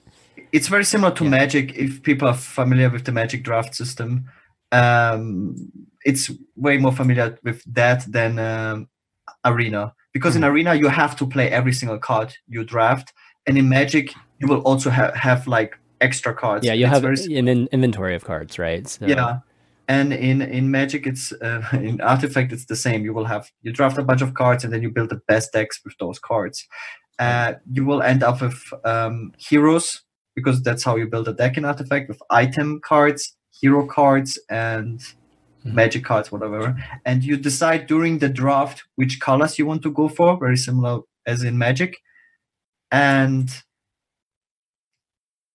it's 0.53 0.69
very 0.69 0.85
similar 0.85 1.13
to 1.15 1.25
Magic. 1.25 1.75
If 1.75 2.03
people 2.03 2.29
are 2.29 2.35
familiar 2.35 2.89
with 2.89 3.05
the 3.05 3.13
Magic 3.13 3.43
draft 3.43 3.75
system, 3.75 4.27
um, 4.71 5.57
it's 6.05 6.31
way 6.55 6.77
more 6.79 6.93
familiar 6.93 7.37
with 7.43 7.63
that 7.75 8.05
than 8.11 8.39
um, 8.39 8.89
Arena. 9.45 9.93
Because 10.13 10.35
Hmm. 10.35 10.45
in 10.45 10.51
Arena 10.51 10.75
you 10.75 10.89
have 10.89 11.17
to 11.17 11.27
play 11.27 11.51
every 11.51 11.73
single 11.73 11.99
card 11.99 12.37
you 12.47 12.63
draft, 12.65 13.13
and 13.47 13.59
in 13.59 13.69
Magic 13.69 14.13
you 14.39 14.47
will 14.47 14.61
also 14.61 14.91
have 14.91 15.15
have 15.15 15.47
like 15.49 15.77
extra 16.01 16.33
cards. 16.35 16.65
Yeah, 16.65 16.75
you 16.75 16.87
have 16.87 17.05
an 17.05 17.49
in- 17.49 17.69
inventory 17.73 18.15
of 18.15 18.25
cards, 18.25 18.59
right? 18.59 18.87
So, 18.87 19.07
yeah. 19.07 19.39
And 19.87 20.13
in 20.15 20.41
in 20.43 20.71
Magic, 20.71 21.07
it's 21.07 21.33
uh, 21.33 21.63
in 21.73 22.01
Artifact, 22.01 22.53
it's 22.53 22.67
the 22.67 22.77
same. 22.77 23.05
You 23.05 23.13
will 23.13 23.27
have 23.27 23.51
you 23.63 23.73
draft 23.73 23.99
a 23.99 24.03
bunch 24.03 24.23
of 24.23 24.35
cards, 24.35 24.65
and 24.65 24.73
then 24.73 24.83
you 24.83 24.91
build 24.91 25.11
the 25.11 25.21
best 25.29 25.53
decks 25.53 25.81
with 25.85 25.97
those 25.99 26.19
cards. 26.19 26.67
Uh, 27.19 27.55
you 27.71 27.85
will 27.85 28.03
end 28.03 28.23
up 28.23 28.41
with 28.41 28.61
um, 28.85 29.33
heroes 29.39 30.03
because 30.35 30.63
that's 30.63 30.83
how 30.83 30.97
you 30.97 31.07
build 31.07 31.29
a 31.29 31.33
deck 31.33 31.57
in 31.57 31.65
Artifact 31.65 32.09
with 32.09 32.21
item 32.31 32.81
cards, 32.85 33.37
hero 33.61 33.87
cards, 33.87 34.39
and 34.51 35.01
Mhm. 35.65 35.75
magic 35.75 36.05
cards, 36.05 36.31
whatever. 36.33 36.77
And 37.07 37.25
you 37.25 37.37
decide 37.39 37.87
during 37.87 38.19
the 38.19 38.29
draft 38.29 38.85
which 38.97 39.21
colors 39.21 39.59
you 39.59 39.67
want 39.67 39.83
to 39.85 39.93
go 39.93 40.09
for, 40.09 40.37
very 40.39 40.57
similar 40.59 41.03
as 41.27 41.43
in 41.45 41.57
Magic. 41.57 41.97
And 42.91 43.49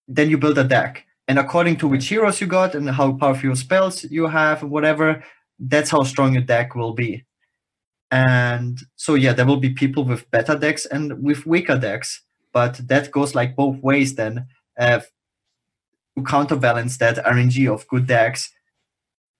then 0.08 0.30
you 0.30 0.38
build 0.38 0.58
a 0.58 0.64
deck. 0.64 1.06
And 1.30 1.38
according 1.38 1.78
to 1.78 1.88
which 1.88 2.08
heroes 2.08 2.42
you 2.42 2.48
got 2.48 2.74
and 2.74 2.90
how 2.90 3.14
powerful 3.14 3.56
spells 3.56 4.04
you 4.04 4.26
have 4.26 4.64
and 4.64 4.72
whatever, 4.72 5.24
that's 5.60 5.92
how 5.92 6.02
strong 6.02 6.34
your 6.34 6.42
deck 6.42 6.74
will 6.74 6.94
be. 6.94 7.24
And 8.10 8.80
so 8.96 9.14
yeah, 9.14 9.34
there 9.34 9.46
will 9.46 9.60
be 9.60 9.70
people 9.70 10.04
with 10.04 10.30
better 10.32 10.58
decks 10.58 10.88
and 10.88 11.22
with 11.24 11.46
weaker 11.46 11.78
decks. 11.78 12.24
But 12.52 12.88
that 12.88 13.12
goes 13.12 13.36
like 13.36 13.56
both 13.56 13.78
ways 13.84 14.16
then. 14.16 14.48
Uh, 14.78 15.02
to 16.18 16.24
counterbalance 16.24 16.98
that 16.98 17.24
RNG 17.24 17.72
of 17.72 17.88
good 17.88 18.08
decks, 18.08 18.50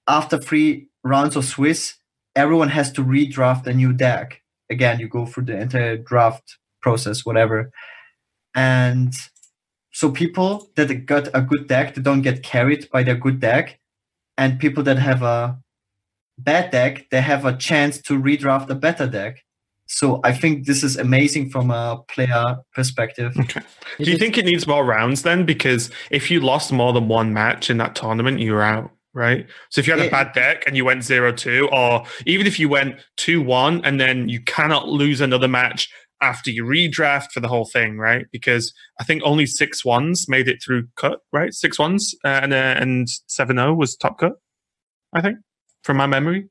after 0.08 0.38
three 0.38 0.90
rounds 1.04 1.36
of 1.36 1.44
Swiss, 1.44 1.96
everyone 2.36 2.70
has 2.70 2.92
to 2.92 3.04
redraft 3.04 3.66
a 3.66 3.74
new 3.74 3.94
deck. 3.94 4.42
Again, 4.70 5.00
you 5.00 5.08
go 5.08 5.26
through 5.26 5.46
the 5.46 5.60
entire 5.60 5.98
draft 5.98 6.58
process, 6.82 7.26
whatever. 7.26 7.72
And 8.54 9.12
so 9.92 10.12
people 10.12 10.70
that 10.76 11.06
got 11.06 11.30
a 11.34 11.42
good 11.42 11.68
deck, 11.68 11.96
they 11.96 12.02
don't 12.02 12.22
get 12.22 12.44
carried 12.44 12.90
by 12.92 13.04
their 13.04 13.16
good 13.16 13.40
deck. 13.40 13.80
And 14.38 14.60
people 14.60 14.84
that 14.84 14.98
have 14.98 15.22
a 15.22 15.58
bad 16.38 16.72
deck, 16.72 17.08
they 17.12 17.22
have 17.22 17.46
a 17.46 17.58
chance 17.58 18.02
to 18.04 18.20
redraft 18.20 18.70
a 18.70 18.76
better 18.76 19.08
deck. 19.08 19.44
So 19.88 20.22
I 20.24 20.34
think 20.34 20.66
this 20.68 20.84
is 20.84 20.98
amazing 20.98 21.50
from 21.50 21.72
a 21.72 22.02
player 22.08 22.58
perspective. 22.74 23.36
Okay. 23.38 23.62
Do 23.98 24.12
you 24.12 24.18
think 24.18 24.38
it 24.38 24.46
needs 24.46 24.68
more 24.68 24.86
rounds 24.86 25.24
then? 25.24 25.46
Because 25.46 25.90
if 26.12 26.30
you 26.30 26.40
lost 26.40 26.72
more 26.72 26.94
than 26.94 27.08
one 27.08 27.34
match 27.34 27.70
in 27.70 27.78
that 27.78 27.96
tournament, 27.96 28.40
you 28.40 28.54
were 28.54 28.62
out, 28.62 28.92
right? 29.14 29.48
So 29.70 29.82
if 29.82 29.88
you 29.88 29.98
had 29.98 30.06
a 30.06 30.12
bad 30.12 30.32
deck 30.34 30.64
and 30.68 30.78
you 30.78 30.86
went 30.86 31.04
0 31.04 31.34
2, 31.34 31.70
or 31.72 32.06
even 32.28 32.46
if 32.46 32.60
you 32.60 32.70
went 32.70 33.00
2 33.18 33.42
1 33.42 33.84
and 33.84 34.00
then 34.00 34.30
you 34.30 34.40
cannot 34.42 34.88
lose 34.88 35.22
another 35.22 35.48
match 35.48 35.90
after 36.22 36.52
you 36.52 36.64
redraft 36.64 37.32
for 37.32 37.40
the 37.40 37.48
whole 37.48 37.66
thing, 37.66 37.98
right? 37.98 38.26
Because 38.32 38.74
I 39.00 39.04
think 39.04 39.22
only 39.24 39.46
six 39.46 39.86
ones 39.86 40.28
made 40.28 40.48
it 40.48 40.62
through 40.64 40.88
cut, 40.96 41.22
right? 41.32 41.54
Six 41.54 41.80
ones 41.80 42.14
uh, 42.26 42.40
and, 42.44 42.54
uh, 42.54 42.76
and 42.78 43.08
7 43.28 43.56
0 43.56 43.74
was 43.76 43.96
top 43.96 44.20
cut, 44.20 44.34
I 45.14 45.22
think, 45.22 45.38
from 45.84 45.98
my 45.98 46.08
memory. 46.08 46.50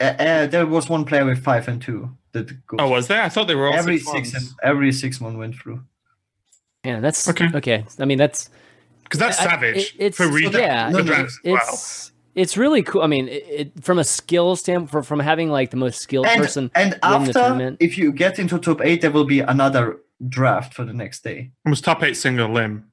Uh, 0.00 0.04
uh, 0.18 0.46
there 0.46 0.66
was 0.66 0.88
one 0.88 1.04
player 1.04 1.24
with 1.24 1.42
five 1.44 1.68
and 1.68 1.80
two 1.80 2.10
that 2.32 2.46
goes. 2.66 2.78
Oh, 2.80 2.88
was 2.88 3.06
there? 3.06 3.22
I 3.22 3.28
thought 3.28 3.46
they 3.46 3.54
were 3.54 3.68
all 3.68 3.74
every 3.74 3.98
six, 3.98 4.32
six 4.32 4.34
and 4.34 4.54
every 4.62 4.90
six 4.92 5.20
one 5.20 5.38
went 5.38 5.54
through. 5.54 5.80
Yeah, 6.84 6.98
that's 6.98 7.28
Okay. 7.28 7.48
okay. 7.54 7.84
I 8.00 8.04
mean, 8.04 8.18
that's 8.18 8.50
Because 9.04 9.20
that's 9.20 9.38
I- 9.38 9.44
savage 9.44 9.76
it- 9.76 9.92
it's 9.98 10.16
for 10.16 10.24
redraft. 10.26 10.54
yeah, 10.58 10.86
for 10.90 10.92
no, 10.94 10.98
no, 10.98 11.04
drafts 11.04 11.38
as 11.44 11.52
well. 11.52 11.78
It's 12.34 12.52
it's 12.52 12.56
really 12.56 12.82
cool. 12.82 13.02
I 13.02 13.06
mean, 13.06 13.28
it, 13.28 13.44
it, 13.48 13.84
from 13.84 13.98
a 13.98 14.04
skill 14.04 14.56
standpoint, 14.56 14.90
from, 14.90 15.02
from 15.02 15.20
having 15.20 15.50
like 15.50 15.70
the 15.70 15.76
most 15.76 16.00
skilled 16.00 16.26
And, 16.26 16.40
person 16.42 16.70
and 16.74 16.90
win 16.92 17.00
the 17.00 17.06
after, 17.06 17.32
tournament. 17.32 17.76
if 17.80 17.96
you 17.98 18.12
get 18.12 18.38
into 18.38 18.58
top 18.58 18.80
eight, 18.82 19.00
there 19.00 19.10
will 19.10 19.24
be 19.24 19.40
another 19.40 19.98
draft 20.28 20.74
for 20.74 20.84
the 20.84 20.92
next 20.92 21.24
day. 21.24 21.50
It 21.64 21.68
was 21.68 21.80
top 21.80 22.02
eight 22.02 22.14
single 22.16 22.48
limb. 22.48 22.86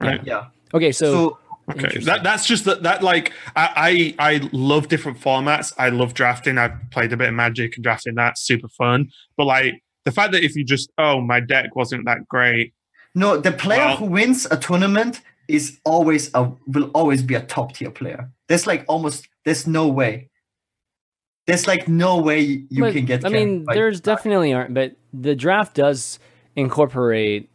Right. 0.00 0.24
Yeah. 0.24 0.46
Okay, 0.72 0.92
so, 0.92 1.12
So, 1.12 1.38
Okay, 1.70 1.98
that 1.98 2.24
that's 2.24 2.46
just 2.46 2.64
that 2.64 2.82
that 2.82 3.00
like 3.02 3.32
I, 3.54 4.14
I 4.18 4.30
I 4.34 4.48
love 4.52 4.88
different 4.88 5.20
formats. 5.20 5.72
I 5.78 5.90
love 5.90 6.14
drafting. 6.14 6.58
I've 6.58 6.72
played 6.90 7.12
a 7.12 7.16
bit 7.16 7.28
of 7.28 7.34
Magic 7.34 7.76
and 7.76 7.84
drafting. 7.84 8.16
That's 8.16 8.40
super 8.42 8.66
fun. 8.68 9.10
But 9.36 9.44
like 9.44 9.80
the 10.04 10.10
fact 10.10 10.32
that 10.32 10.42
if 10.42 10.56
you 10.56 10.64
just 10.64 10.90
oh 10.98 11.20
my 11.20 11.38
deck 11.38 11.76
wasn't 11.76 12.06
that 12.06 12.26
great. 12.28 12.74
no, 13.14 13.36
the 13.36 13.52
player 13.52 13.78
Well- 13.86 13.96
who 13.98 14.06
wins 14.06 14.46
a 14.50 14.56
tournament 14.56 15.20
is 15.50 15.78
always 15.84 16.30
a 16.34 16.50
will 16.66 16.90
always 16.94 17.22
be 17.22 17.34
a 17.34 17.42
top 17.42 17.74
tier 17.74 17.90
player. 17.90 18.30
There's 18.48 18.66
like 18.66 18.84
almost 18.88 19.28
there's 19.44 19.66
no 19.66 19.88
way. 19.88 20.30
There's 21.46 21.66
like 21.66 21.88
no 21.88 22.18
way 22.18 22.40
you 22.40 22.82
but, 22.82 22.92
can 22.92 23.04
get. 23.06 23.24
I 23.24 23.28
mean, 23.28 23.64
there's 23.66 24.00
definitely 24.00 24.52
aren't, 24.52 24.74
but 24.74 24.96
the 25.12 25.34
draft 25.34 25.74
does 25.74 26.18
incorporate. 26.56 27.50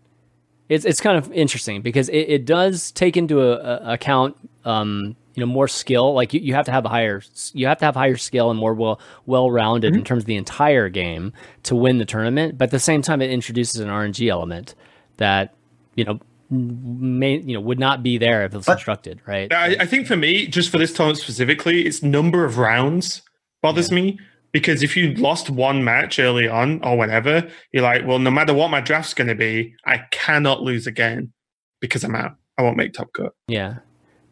It's 0.68 0.86
it's 0.86 1.00
kind 1.00 1.18
of 1.18 1.32
interesting 1.32 1.82
because 1.82 2.10
it, 2.10 2.28
it 2.28 2.46
does 2.46 2.92
take 2.92 3.16
into 3.16 3.42
a, 3.42 3.54
a 3.54 3.94
account 3.94 4.36
um, 4.66 5.16
you 5.36 5.42
know 5.42 5.46
more 5.46 5.68
skill. 5.68 6.14
Like 6.14 6.34
you, 6.34 6.40
you 6.42 6.54
have 6.56 6.66
to 6.66 6.72
have 6.72 6.86
a 6.86 6.90
higher 6.90 7.22
you 7.54 7.68
have 7.68 7.78
to 7.80 7.86
have 7.86 7.96
higher 7.96 8.18
skill 8.18 8.50
and 8.50 8.60
more 8.60 8.74
well 8.74 9.00
well 9.26 9.52
rounded 9.52 9.94
Mm-hmm. 9.94 10.00
in 10.00 10.06
terms 10.06 10.24
of 10.24 10.28
the 10.28 10.36
entire 10.36 10.90
game 10.90 11.34
to 11.64 11.76
win 11.76 12.00
the 12.00 12.06
tournament. 12.06 12.58
But 12.58 12.66
at 12.66 12.72
the 12.72 12.80
same 12.80 13.02
time, 13.02 13.22
it 13.22 13.30
introduces 13.30 13.80
an 13.80 13.90
RNG 13.90 14.30
element 14.30 14.76
that 15.18 15.54
you 15.96 16.04
know 16.04 16.20
may 16.50 17.38
you 17.40 17.54
know 17.56 17.62
would 17.62 17.80
not 17.80 18.04
be 18.04 18.18
there 18.18 18.44
if 18.46 18.54
it 18.54 18.58
was 18.58 18.66
constructed 18.66 19.20
right. 19.26 19.52
I, 19.54 19.78
I 19.82 19.86
think 19.86 20.08
for 20.08 20.16
me, 20.16 20.48
just 20.48 20.70
for 20.70 20.78
this 20.78 20.94
tournament 20.94 21.20
specifically, 21.20 21.86
it's 21.86 22.04
number 22.04 22.46
of 22.46 22.58
rounds 22.58 23.22
bothers 23.62 23.92
me 23.92 24.20
because 24.52 24.84
if 24.84 24.96
you 24.96 25.14
lost 25.16 25.50
one 25.50 25.84
match 25.84 26.20
early 26.20 26.48
on 26.48 26.82
or 26.84 26.98
whenever, 26.98 27.50
you're 27.74 27.84
like, 27.84 28.06
well, 28.06 28.20
no 28.20 28.32
matter 28.32 28.54
what 28.54 28.70
my 28.70 28.80
draft's 28.80 29.14
going 29.14 29.28
to 29.28 29.36
be, 29.36 29.74
I 29.86 29.98
cannot 30.12 30.62
lose 30.62 30.88
again 30.88 31.34
because 31.82 32.04
I'm 32.04 32.16
out. 32.16 32.36
I 32.58 32.62
won't 32.62 32.78
make 32.78 32.94
top 32.94 33.12
cut, 33.14 33.34
yeah, 33.48 33.80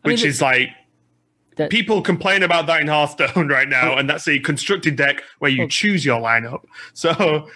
I 0.06 0.08
which 0.08 0.22
mean, 0.22 0.30
is 0.30 0.42
like 0.42 0.70
that- 1.58 1.70
people 1.72 2.02
complain 2.02 2.42
about 2.44 2.68
that 2.68 2.80
in 2.82 2.88
Hearthstone 2.88 3.48
right 3.50 3.68
now, 3.68 3.98
and 3.98 4.10
that's 4.10 4.28
a 4.28 4.40
constructed 4.40 4.96
deck 4.96 5.24
where 5.40 5.52
you 5.52 5.60
Well- 5.64 5.68
choose 5.70 6.06
your 6.06 6.22
lineup. 6.22 6.62
So. 6.94 7.50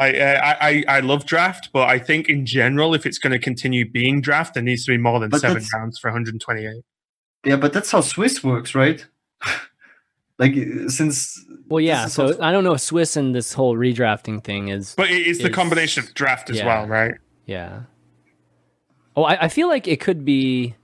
I, 0.00 0.18
uh, 0.18 0.40
I 0.42 0.68
I 0.68 0.84
I 0.96 1.00
love 1.00 1.26
draft, 1.26 1.68
but 1.72 1.88
I 1.88 1.98
think 1.98 2.28
in 2.28 2.46
general, 2.46 2.94
if 2.94 3.04
it's 3.06 3.18
going 3.18 3.32
to 3.32 3.38
continue 3.38 3.88
being 3.88 4.20
draft, 4.20 4.54
there 4.54 4.62
needs 4.62 4.84
to 4.86 4.92
be 4.92 4.96
more 4.98 5.20
than 5.20 5.28
But 5.30 5.42
seven 5.42 5.62
rounds 5.74 5.98
for 5.98 6.08
128. 6.08 6.82
Yeah, 7.44 7.56
but 7.56 7.72
that's 7.72 7.90
how 7.90 8.00
Swiss 8.00 8.42
works, 8.42 8.74
right? 8.74 9.06
like 10.38 10.54
since 10.88 11.38
well, 11.68 11.80
yeah. 11.80 12.06
So 12.06 12.28
also- 12.28 12.40
I 12.42 12.50
don't 12.50 12.64
know 12.64 12.72
if 12.72 12.80
Swiss 12.80 13.16
and 13.16 13.34
this 13.34 13.52
whole 13.52 13.76
redrafting 13.76 14.42
thing 14.42 14.68
is 14.68 14.94
But 14.96 15.10
it- 15.10 15.26
it's 15.26 15.42
the 15.42 15.50
combination 15.50 16.02
of 16.02 16.14
draft 16.14 16.50
as 16.50 16.56
yeah. 16.56 16.66
well, 16.66 16.86
right? 16.86 17.14
Yeah. 17.46 17.82
Oh, 19.16 19.24
I, 19.24 19.44
I 19.44 19.48
feel 19.48 19.68
like 19.68 19.86
it 19.88 20.00
could 20.00 20.24
be. 20.24 20.74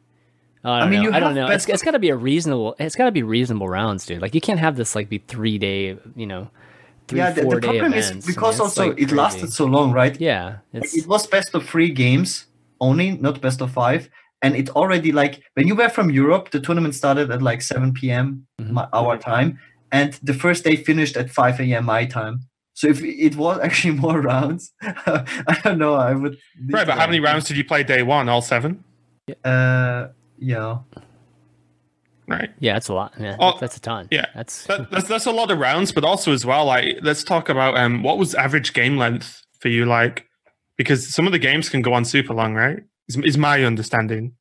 uh, 0.64 0.70
I, 0.70 0.80
don't 0.80 0.90
mean, 0.90 1.02
know. 1.02 1.08
you 1.08 1.14
I 1.14 1.20
don't 1.20 1.36
have 1.36 1.48
know. 1.48 1.54
It's, 1.54 1.68
it's 1.68 1.82
got 1.82 1.92
to 1.92 1.98
be 1.98 2.08
a 2.10 2.16
reasonable. 2.16 2.74
It's 2.78 2.96
got 2.96 3.04
to 3.06 3.12
be 3.12 3.22
reasonable 3.22 3.68
rounds, 3.68 4.04
dude. 4.04 4.20
Like 4.20 4.34
you 4.34 4.40
can't 4.40 4.60
have 4.60 4.76
this 4.76 4.94
like 4.94 5.08
be 5.08 5.18
three 5.18 5.58
day. 5.58 5.96
You 6.16 6.26
know, 6.26 6.50
three 7.08 7.18
yeah, 7.18 7.30
the, 7.30 7.42
four 7.42 7.54
the 7.54 7.60
day 7.60 7.66
problem 7.66 7.92
events. 7.92 8.26
is 8.26 8.34
because 8.34 8.60
also 8.60 8.88
like, 8.88 9.00
it 9.00 9.12
lasted 9.12 9.52
so 9.52 9.64
long, 9.66 9.92
right? 9.92 10.18
Yeah, 10.20 10.58
it's 10.72 10.96
it 10.96 11.06
was 11.06 11.26
best 11.26 11.54
of 11.54 11.68
three 11.68 11.90
games 11.90 12.46
only, 12.80 13.12
not 13.12 13.40
best 13.40 13.60
of 13.60 13.70
five. 13.72 14.08
And 14.42 14.54
it 14.54 14.68
already 14.70 15.12
like 15.12 15.42
when 15.54 15.66
you 15.66 15.74
were 15.74 15.88
from 15.88 16.10
Europe, 16.10 16.50
the 16.50 16.60
tournament 16.60 16.94
started 16.94 17.30
at 17.30 17.40
like 17.42 17.62
7 17.62 17.92
p.m. 17.94 18.46
Mhm. 18.60 18.70
my, 18.70 18.88
our 18.92 19.16
time, 19.16 19.58
and 19.90 20.12
the 20.22 20.34
first 20.34 20.62
day 20.64 20.76
finished 20.76 21.16
at 21.16 21.30
5 21.30 21.60
a.m. 21.60 21.84
my 21.86 22.04
time. 22.04 22.40
So 22.74 22.86
if 22.88 23.02
it 23.02 23.36
was 23.36 23.58
actually 23.66 23.94
more 23.94 24.20
rounds, 24.20 24.72
I 24.82 25.58
don't 25.64 25.78
know. 25.78 25.94
I 25.94 26.12
would. 26.12 26.36
Right, 26.70 26.86
but 26.86 26.98
how 26.98 27.06
many 27.06 27.20
rounds 27.20 27.46
did 27.46 27.56
you 27.56 27.64
play 27.64 27.82
day 27.82 28.02
one? 28.02 28.28
All 28.28 28.42
seven? 28.42 28.84
Uh, 29.42 30.08
yeah. 30.38 30.78
Right. 32.28 32.50
yeah, 32.58 32.72
that's 32.72 32.88
a 32.88 32.94
lot. 32.94 33.12
Yeah, 33.20 33.36
Oh, 33.38 33.56
that's 33.60 33.76
a 33.76 33.80
ton. 33.80 34.08
yeah. 34.10 34.26
that's 34.34 34.66
That, 34.66 34.90
that's 34.90 35.06
that's 35.08 35.26
a 35.26 35.30
lot 35.32 35.50
of 35.50 35.58
rounds, 35.58 35.92
but 35.92 36.02
also 36.04 36.32
as 36.32 36.44
well, 36.44 36.64
like 36.64 36.98
let's 37.02 37.22
talk 37.24 37.48
about 37.48 37.76
um 37.76 38.02
what 38.02 38.18
was 38.18 38.34
average 38.34 38.72
game 38.72 38.96
length 38.96 39.42
for 39.60 39.68
you 39.68 39.86
like 39.86 40.26
because 40.76 41.08
some 41.14 41.26
of 41.26 41.32
the 41.32 41.38
games 41.38 41.68
can 41.68 41.82
go 41.82 41.92
on 41.94 42.04
super 42.04 42.34
long, 42.34 42.54
right? 42.54 42.78
Is, 43.08 43.16
is 43.18 43.38
my 43.38 43.62
understanding. 43.64 44.32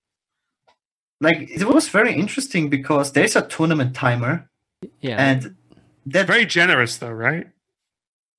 Like 1.21 1.49
it 1.49 1.63
was 1.65 1.87
very 1.87 2.13
interesting 2.13 2.69
because 2.69 3.11
there's 3.13 3.35
a 3.35 3.41
tournament 3.47 3.95
timer, 3.95 4.49
yeah. 4.99 5.15
and 5.17 5.55
that 6.07 6.27
Very 6.27 6.45
generous 6.45 6.97
though, 6.97 7.11
right? 7.11 7.47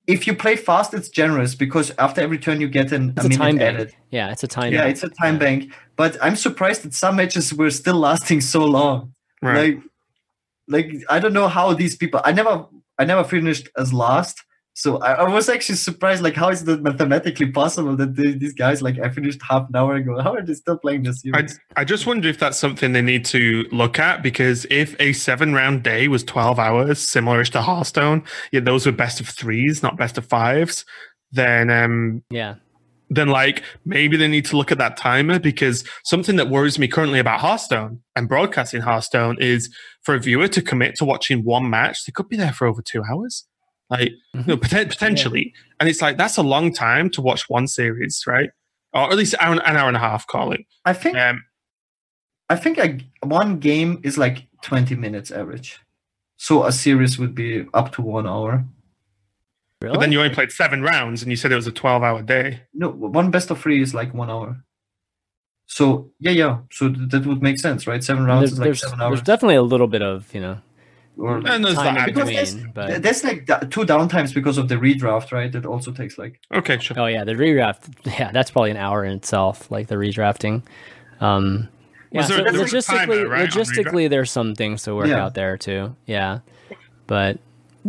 if 0.05 0.25
you 0.25 0.33
play 0.33 0.55
fast, 0.55 0.93
it's 0.93 1.09
generous 1.09 1.53
because 1.53 1.91
after 1.99 2.21
every 2.21 2.37
turn 2.37 2.61
you 2.61 2.69
get 2.69 2.93
an, 2.93 3.09
it's 3.17 3.23
a 3.23 3.27
a 3.27 3.29
minute 3.29 3.37
time 3.37 3.61
added. 3.61 3.95
Yeah, 4.09 4.31
it's 4.31 4.41
a 4.43 4.47
time. 4.47 4.71
Yeah, 4.71 4.83
bank. 4.83 4.91
it's 4.91 5.03
a 5.03 5.09
time 5.09 5.33
Yeah. 5.35 5.39
bank. 5.39 5.73
But 5.97 6.15
I'm 6.21 6.35
surprised 6.37 6.83
that 6.83 6.93
some 6.93 7.17
matches 7.17 7.53
were 7.53 7.69
still 7.71 7.95
lasting 7.99 8.39
so 8.41 8.63
long. 8.63 9.11
Right. 9.41 9.75
Like, 9.75 9.83
like 10.67 11.03
I 11.09 11.19
don't 11.19 11.33
know 11.33 11.47
how 11.47 11.73
these 11.73 11.95
people. 11.95 12.21
I 12.23 12.31
never, 12.31 12.65
I 12.97 13.05
never 13.05 13.23
finished 13.23 13.69
as 13.77 13.93
last. 13.93 14.43
So 14.73 14.97
I, 14.99 15.13
I 15.13 15.27
was 15.27 15.49
actually 15.49 15.77
surprised. 15.77 16.21
Like, 16.21 16.35
how 16.35 16.49
is 16.49 16.63
that 16.65 16.83
mathematically 16.83 17.51
possible 17.51 17.95
that 17.95 18.15
the, 18.15 18.33
these 18.33 18.53
guys, 18.53 18.79
like, 18.79 18.99
I 18.99 19.09
finished 19.09 19.41
half 19.41 19.67
an 19.69 19.75
hour 19.75 19.95
ago. 19.95 20.21
How 20.21 20.35
are 20.35 20.45
they 20.45 20.53
still 20.53 20.77
playing 20.77 21.01
this? 21.01 21.23
I, 21.33 21.39
series? 21.39 21.59
I 21.75 21.83
just 21.83 22.05
wonder 22.05 22.29
if 22.29 22.37
that's 22.37 22.59
something 22.59 22.91
they 22.93 23.01
need 23.01 23.25
to 23.25 23.65
look 23.71 23.97
at 23.97 24.21
because 24.21 24.67
if 24.69 24.95
a 24.99 25.13
seven 25.13 25.55
round 25.55 25.81
day 25.81 26.07
was 26.07 26.23
12 26.23 26.59
hours, 26.59 26.99
similarish 26.99 27.49
to 27.53 27.61
Hearthstone, 27.63 28.23
yeah, 28.51 28.59
those 28.59 28.85
were 28.85 28.91
best 28.91 29.19
of 29.19 29.27
threes, 29.27 29.81
not 29.81 29.97
best 29.97 30.19
of 30.19 30.27
fives, 30.27 30.85
then 31.31 31.71
um, 31.71 32.23
yeah. 32.29 32.55
Then 33.09 33.29
like 33.29 33.63
maybe 33.85 34.17
they 34.17 34.27
need 34.27 34.45
to 34.45 34.57
look 34.57 34.71
at 34.71 34.77
that 34.77 34.97
timer 34.97 35.39
because 35.39 35.83
something 36.03 36.35
that 36.35 36.49
worries 36.49 36.77
me 36.77 36.87
currently 36.87 37.19
about 37.19 37.39
Hearthstone 37.39 38.01
and 38.15 38.27
broadcasting 38.27 38.81
Hearthstone 38.81 39.37
is 39.39 39.73
for 40.01 40.15
a 40.15 40.19
viewer 40.19 40.47
to 40.49 40.61
commit 40.61 40.95
to 40.95 41.05
watching 41.05 41.43
one 41.43 41.69
match, 41.69 42.05
they 42.05 42.11
could 42.11 42.29
be 42.29 42.37
there 42.37 42.53
for 42.53 42.67
over 42.67 42.81
two 42.81 43.03
hours. 43.03 43.45
Like, 43.89 44.11
you 44.33 44.43
know, 44.45 44.57
poten- 44.57 44.89
potentially. 44.89 45.53
And 45.79 45.87
it's 45.87 46.01
like, 46.01 46.17
that's 46.17 46.37
a 46.37 46.43
long 46.43 46.73
time 46.73 47.09
to 47.11 47.21
watch 47.21 47.49
one 47.49 47.67
series, 47.67 48.23
right? 48.27 48.49
Or 48.93 49.09
at 49.09 49.15
least 49.17 49.33
an 49.33 49.39
hour, 49.41 49.53
an 49.53 49.77
hour 49.77 49.87
and 49.87 49.97
a 49.97 50.01
half, 50.01 50.27
call 50.27 50.51
it. 50.51 50.61
I 50.83 50.93
think, 50.93 51.17
Um, 51.17 51.43
I 52.49 52.55
think 52.55 52.79
I, 52.79 52.99
one 53.25 53.59
game 53.59 54.01
is 54.03 54.17
like 54.17 54.47
20 54.61 54.95
minutes 54.95 55.31
average. 55.31 55.79
So 56.37 56.65
a 56.65 56.71
series 56.71 57.17
would 57.17 57.33
be 57.33 57.65
up 57.73 57.91
to 57.93 58.01
one 58.01 58.27
hour. 58.27 58.65
Really? 59.81 59.93
but 59.93 59.99
then 60.01 60.11
you 60.11 60.19
only 60.19 60.33
played 60.33 60.51
seven 60.51 60.81
rounds 60.81 61.21
and 61.21 61.31
you 61.31 61.35
said 61.35 61.51
it 61.51 61.55
was 61.55 61.67
a 61.67 61.71
12 61.71 62.01
hour 62.03 62.21
day. 62.23 62.61
No, 62.73 62.89
one 62.89 63.29
best 63.29 63.51
of 63.51 63.59
three 63.61 63.81
is 63.81 63.93
like 63.93 64.13
one 64.13 64.29
hour. 64.29 64.63
So 65.67 66.11
yeah, 66.19 66.31
yeah. 66.31 66.57
So 66.71 66.89
th- 66.91 67.09
that 67.11 67.25
would 67.25 67.41
make 67.41 67.59
sense, 67.59 67.85
right? 67.87 68.03
Seven 68.03 68.25
rounds 68.25 68.41
there's, 68.41 68.53
is 68.53 68.59
like 68.59 68.65
there's, 68.67 68.81
seven 68.81 68.99
there's 68.99 69.21
definitely 69.21 69.55
a 69.55 69.61
little 69.61 69.87
bit 69.87 70.01
of 70.01 70.33
you 70.33 70.41
know 70.41 70.57
or 71.17 71.41
like, 71.41 71.51
And 71.53 71.65
there's 71.65 71.75
time 71.75 71.95
that. 71.95 72.07
in 72.09 72.13
Because 72.15 72.29
there's- 72.29 72.53
between, 72.53 72.73
th- 72.73 72.73
but 72.91 73.03
there's 73.03 73.23
like 73.23 73.45
two 73.69 73.85
downtimes 73.85 74.33
because 74.33 74.57
of 74.57 74.67
the 74.69 74.75
redraft, 74.75 75.31
right? 75.31 75.51
That 75.51 75.65
also 75.65 75.91
takes 75.91 76.17
like 76.17 76.39
Okay, 76.53 76.79
sure. 76.79 76.99
Oh 76.99 77.05
yeah, 77.05 77.23
the 77.23 77.33
redraft. 77.33 77.93
Yeah, 78.19 78.31
that's 78.31 78.49
probably 78.49 78.71
an 78.71 78.77
hour 78.77 79.03
in 79.03 79.11
itself, 79.13 79.69
like 79.69 79.87
the 79.87 79.95
redrafting. 79.95 80.63
Um, 81.19 81.67
yeah, 82.11 82.25
there 82.25 82.37
so 82.37 82.43
logistically, 82.45 82.85
timer, 83.07 83.27
right, 83.27 83.49
logistically, 83.49 84.09
there's 84.09 84.31
some 84.31 84.55
things 84.55 84.83
to 84.83 84.95
work 84.95 85.07
Yeah. 85.07 85.23
out 85.25 85.33
there 85.33 85.57
too. 85.57 85.95
Yeah, 86.05 86.39
but 87.07 87.35
y- 87.37 87.41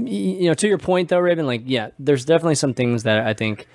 you 0.06 0.48
know, 0.48 0.54
to 0.54 0.68
your 0.68 0.78
point 0.78 1.08
though, 1.08 1.18
Raven, 1.18 1.46
like 1.46 1.62
yeah, 1.66 1.90
there's 1.98 2.24
definitely 2.24 2.54
some 2.56 2.74
things 2.74 3.02
that 3.04 3.26
I 3.26 3.34
think 3.34 3.66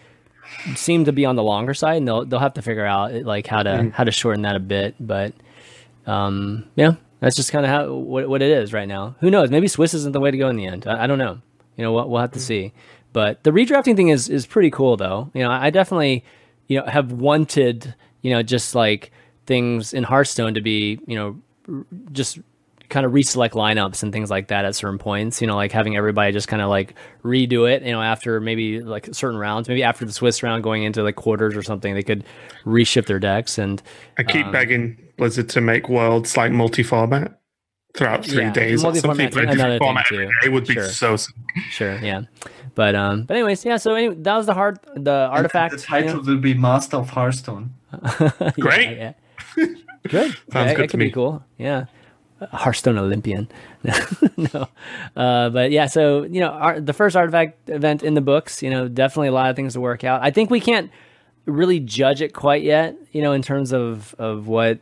seem 0.75 1.05
to 1.05 1.11
be 1.11 1.25
on 1.25 1.35
the 1.35 1.43
longer 1.43 1.73
side, 1.73 1.97
and 1.97 2.07
they'll 2.07 2.25
they'll 2.25 2.39
have 2.39 2.53
to 2.55 2.61
figure 2.61 2.85
out 2.85 3.13
like 3.23 3.47
how 3.47 3.63
to 3.63 3.69
Mm-hmm. 3.69 3.89
how 3.89 4.03
to 4.03 4.11
shorten 4.11 4.43
that 4.43 4.55
a 4.55 4.59
bit. 4.59 4.95
But 4.99 5.33
um, 6.05 6.65
yeah, 6.75 6.95
that's 7.19 7.35
just 7.35 7.51
kind 7.51 7.65
of 7.65 7.71
how 7.71 7.93
what 7.93 8.27
what 8.29 8.41
it 8.41 8.51
is 8.51 8.73
right 8.73 8.87
now. 8.87 9.15
Who 9.19 9.29
knows? 9.31 9.49
Maybe 9.49 9.67
Swiss 9.67 9.93
isn't 9.93 10.11
the 10.13 10.19
way 10.19 10.31
to 10.31 10.37
go 10.37 10.49
in 10.49 10.55
the 10.55 10.65
end. 10.65 10.87
I, 10.87 11.03
I 11.03 11.07
don't 11.07 11.17
know. 11.19 11.39
You 11.77 11.83
know, 11.83 11.93
we'll, 11.93 12.09
we'll 12.09 12.21
have 12.21 12.31
to 12.33 12.39
see. 12.39 12.71
But 13.13 13.43
the 13.43 13.51
redrafting 13.51 13.95
thing 13.95 14.09
is 14.09 14.29
is 14.29 14.45
pretty 14.45 14.69
cool 14.71 14.97
though. 14.97 15.29
You 15.33 15.43
know, 15.43 15.51
I 15.51 15.69
definitely 15.69 16.23
you 16.67 16.79
know 16.79 16.85
have 16.85 17.11
wanted 17.11 17.95
you 18.21 18.31
know 18.31 18.43
just 18.43 18.75
like 18.75 19.11
things 19.45 19.93
in 19.93 20.03
Hearthstone 20.03 20.53
to 20.55 20.61
be 20.61 20.99
you 21.07 21.15
know 21.15 21.39
r- 21.67 21.85
just 22.11 22.39
kind 22.93 23.05
of 23.05 23.11
reselect 23.11 23.51
lineups 23.51 24.03
and 24.03 24.13
things 24.13 24.29
like 24.29 24.47
that 24.47 24.63
at 24.63 24.75
certain 24.75 24.97
points. 24.99 25.41
You 25.41 25.47
know, 25.47 25.55
like 25.57 25.71
having 25.73 25.97
everybody 25.97 26.31
just 26.31 26.47
kind 26.47 26.61
of 26.61 26.69
like 26.69 26.93
redo 27.23 27.69
it. 27.69 27.83
You 27.83 27.91
know, 27.91 28.01
after 28.01 28.39
maybe 28.39 28.79
like 28.81 29.09
certain 29.13 29.37
rounds, 29.37 29.67
maybe 29.67 29.83
after 29.83 30.05
the 30.05 30.13
Swiss 30.13 30.41
round 30.43 30.63
going 30.63 30.83
into 30.83 31.03
like 31.03 31.15
quarters 31.15 31.57
or 31.57 31.63
something, 31.63 31.93
they 31.95 32.03
could 32.03 32.23
reshift 32.65 33.07
their 33.07 33.19
decks 33.19 33.57
and 33.57 33.81
I 34.17 34.23
keep 34.23 34.45
Um, 34.45 34.51
begging 34.53 34.97
Blizzard 35.17 35.49
to 35.49 35.59
make 35.61 35.89
worlds 35.89 36.37
like 36.37 36.51
multi 36.53 36.83
format 36.83 37.39
throughout 37.95 38.25
three 38.25 38.41
Yeah, 38.43 38.51
days. 38.53 38.83
or 38.83 38.95
something 38.95 39.07
multi-format's 39.17 39.35
like 39.35 39.45
a 39.47 39.51
another 39.51 39.77
different 39.77 39.79
thing 39.79 39.87
format 39.87 40.05
too. 40.07 40.15
every 40.21 40.31
day 40.41 40.49
would 40.49 40.65
be 40.67 40.73
Sure. 40.75 40.87
so 40.87 41.15
sick. 41.17 41.35
sure, 41.69 41.99
yeah. 41.99 42.21
But 42.75 42.95
um, 42.95 43.23
but 43.25 43.35
anyways, 43.37 43.65
yeah. 43.65 43.77
So 43.77 43.93
anyway, 43.93 44.15
that 44.21 44.35
was 44.35 44.45
the 44.47 44.53
hard 44.55 44.79
the 44.95 44.99
and 44.99 45.33
artifact. 45.33 45.75
The 45.75 45.81
title 45.81 46.21
will 46.23 46.37
be 46.37 46.53
Master 46.55 46.97
of 46.97 47.09
Hearthstone. 47.11 47.73
Great. 48.59 48.97
yeah. 48.97 49.13
Good. 49.55 49.77
Sounds 50.09 50.35
yeah, 50.53 50.73
good 50.73 50.75
that 50.75 50.75
to 50.75 50.87
could 50.87 50.99
me. 50.99 51.05
be 51.05 51.11
cool. 51.11 51.43
Yeah. 51.59 51.85
Hearthstone 52.51 52.97
Olympian. 52.97 53.47
no. 54.37 54.67
Uh, 55.15 55.49
but 55.49 55.71
yeah, 55.71 55.87
so, 55.87 56.23
you 56.23 56.39
know, 56.39 56.49
our, 56.49 56.79
the 56.79 56.93
first 56.93 57.15
artifact 57.15 57.69
event 57.69 58.03
in 58.03 58.13
the 58.13 58.21
books, 58.21 58.61
you 58.61 58.69
know, 58.69 58.87
definitely 58.87 59.27
a 59.27 59.31
lot 59.31 59.49
of 59.49 59.55
things 59.55 59.73
to 59.73 59.81
work 59.81 60.03
out. 60.03 60.21
I 60.23 60.31
think 60.31 60.49
we 60.49 60.59
can't 60.59 60.91
really 61.45 61.79
judge 61.79 62.21
it 62.21 62.33
quite 62.33 62.63
yet, 62.63 62.95
you 63.11 63.21
know, 63.21 63.33
in 63.33 63.41
terms 63.41 63.73
of, 63.73 64.15
of 64.17 64.47
what, 64.47 64.79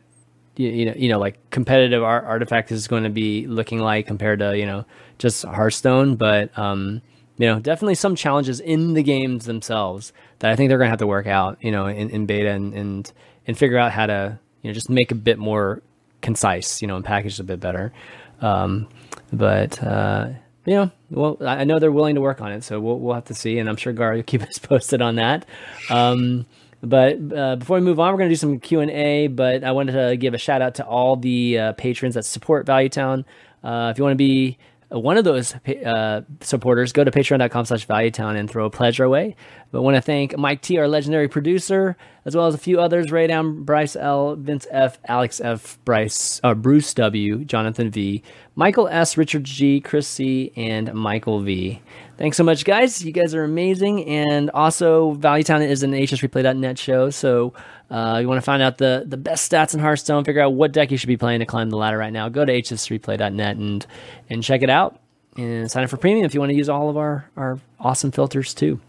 you, 0.56 0.68
you 0.68 0.86
know, 0.86 0.94
you 0.96 1.08
know, 1.08 1.18
like 1.18 1.38
competitive 1.50 2.02
art, 2.02 2.24
artifact 2.24 2.70
is 2.72 2.86
going 2.88 3.04
to 3.04 3.10
be 3.10 3.46
looking 3.46 3.78
like 3.78 4.06
compared 4.06 4.38
to, 4.40 4.56
you 4.56 4.66
know, 4.66 4.84
just 5.18 5.44
Hearthstone. 5.44 6.16
But, 6.16 6.56
um, 6.58 7.02
you 7.38 7.46
know, 7.46 7.58
definitely 7.58 7.94
some 7.94 8.14
challenges 8.14 8.60
in 8.60 8.94
the 8.94 9.02
games 9.02 9.46
themselves 9.46 10.12
that 10.40 10.50
I 10.50 10.56
think 10.56 10.68
they're 10.68 10.78
going 10.78 10.86
to 10.86 10.90
have 10.92 10.98
to 11.00 11.06
work 11.06 11.26
out, 11.26 11.58
you 11.60 11.70
know, 11.70 11.86
in, 11.86 12.10
in 12.10 12.26
beta 12.26 12.50
and, 12.50 12.74
and, 12.74 13.12
and 13.46 13.58
figure 13.58 13.78
out 13.78 13.92
how 13.92 14.06
to, 14.06 14.38
you 14.62 14.70
know, 14.70 14.74
just 14.74 14.90
make 14.90 15.10
a 15.10 15.16
bit 15.16 15.38
more 15.38 15.82
concise, 16.22 16.80
you 16.80 16.88
know, 16.88 16.96
and 16.96 17.04
packaged 17.04 17.40
a 17.40 17.44
bit 17.44 17.60
better. 17.60 17.92
Um, 18.40 18.88
but, 19.32 19.82
uh, 19.82 20.30
you 20.64 20.74
know, 20.74 20.90
well, 21.10 21.36
I 21.40 21.64
know 21.64 21.78
they're 21.78 21.92
willing 21.92 22.14
to 22.14 22.20
work 22.20 22.40
on 22.40 22.52
it, 22.52 22.64
so 22.64 22.80
we'll 22.80 22.98
we'll 22.98 23.14
have 23.14 23.24
to 23.26 23.34
see, 23.34 23.58
and 23.58 23.68
I'm 23.68 23.76
sure 23.76 23.92
Gar 23.92 24.14
will 24.14 24.22
keep 24.26 24.42
us 24.42 24.58
posted 24.58 25.02
on 25.02 25.16
that. 25.16 25.46
Um, 25.90 26.46
but 26.82 27.18
uh, 27.32 27.56
before 27.56 27.76
we 27.76 27.82
move 27.82 28.00
on, 28.00 28.12
we're 28.12 28.18
going 28.18 28.28
to 28.28 28.34
do 28.34 28.38
some 28.38 28.58
Q 28.58 28.80
and 28.80 28.90
A. 28.90 29.28
But 29.28 29.64
I 29.64 29.72
wanted 29.72 29.92
to 29.92 30.16
give 30.16 30.34
a 30.34 30.38
shout 30.38 30.62
out 30.62 30.76
to 30.76 30.86
all 30.86 31.16
the 31.16 31.58
uh, 31.58 31.72
patrons 31.72 32.14
that 32.14 32.24
support 32.24 32.66
Value 32.66 32.88
Town. 32.88 33.24
Uh, 33.62 33.90
if 33.92 33.98
you 33.98 34.04
want 34.04 34.14
to 34.14 34.18
be 34.18 34.58
one 34.98 35.16
of 35.16 35.24
those 35.24 35.54
uh, 35.54 36.22
supporters, 36.40 36.92
go 36.92 37.04
to 37.04 37.10
patreon.com 37.10 37.64
slash 37.64 37.86
valuetown 37.86 38.36
and 38.36 38.50
throw 38.50 38.66
a 38.66 38.70
pledge 38.70 39.00
our 39.00 39.08
way. 39.08 39.36
But 39.70 39.78
I 39.78 39.80
want 39.80 39.96
to 39.96 40.02
thank 40.02 40.36
Mike 40.36 40.60
T, 40.60 40.78
our 40.78 40.86
legendary 40.86 41.28
producer, 41.28 41.96
as 42.24 42.36
well 42.36 42.46
as 42.46 42.54
a 42.54 42.58
few 42.58 42.80
others, 42.80 43.10
Ray 43.10 43.26
Down, 43.26 43.62
Bryce 43.64 43.96
L, 43.96 44.36
Vince 44.36 44.66
F, 44.70 44.98
Alex 45.06 45.40
F, 45.40 45.78
Bryce, 45.84 46.40
uh, 46.44 46.54
Bruce 46.54 46.92
W, 46.94 47.44
Jonathan 47.44 47.90
V, 47.90 48.22
Michael 48.54 48.88
S, 48.88 49.16
Richard 49.16 49.44
G, 49.44 49.80
Chris 49.80 50.06
C, 50.06 50.52
and 50.56 50.92
Michael 50.92 51.40
V. 51.40 51.80
Thanks 52.18 52.36
so 52.36 52.44
much, 52.44 52.64
guys. 52.64 53.04
You 53.04 53.10
guys 53.10 53.34
are 53.34 53.42
amazing. 53.42 54.06
And 54.06 54.50
also, 54.50 55.14
Valuetown 55.14 55.66
is 55.66 55.82
an 55.82 55.92
hsreplay.net 55.92 56.78
show. 56.78 57.10
So 57.10 57.54
uh, 57.90 58.18
you 58.20 58.28
want 58.28 58.38
to 58.38 58.42
find 58.42 58.62
out 58.62 58.78
the, 58.78 59.04
the 59.06 59.16
best 59.16 59.50
stats 59.50 59.74
in 59.74 59.80
Hearthstone, 59.80 60.24
figure 60.24 60.42
out 60.42 60.54
what 60.54 60.72
deck 60.72 60.90
you 60.90 60.96
should 60.96 61.08
be 61.08 61.16
playing 61.16 61.40
to 61.40 61.46
climb 61.46 61.70
the 61.70 61.76
ladder 61.76 61.98
right 61.98 62.12
now, 62.12 62.28
go 62.28 62.44
to 62.44 62.52
hsreplay.net 62.52 63.56
and, 63.56 63.86
and 64.30 64.42
check 64.42 64.62
it 64.62 64.70
out. 64.70 65.00
And 65.36 65.70
sign 65.70 65.84
up 65.84 65.90
for 65.90 65.96
premium 65.96 66.26
if 66.26 66.34
you 66.34 66.40
want 66.40 66.50
to 66.50 66.56
use 66.56 66.68
all 66.68 66.90
of 66.90 66.98
our, 66.98 67.30
our 67.36 67.58
awesome 67.80 68.10
filters 68.10 68.52
too. 68.52 68.80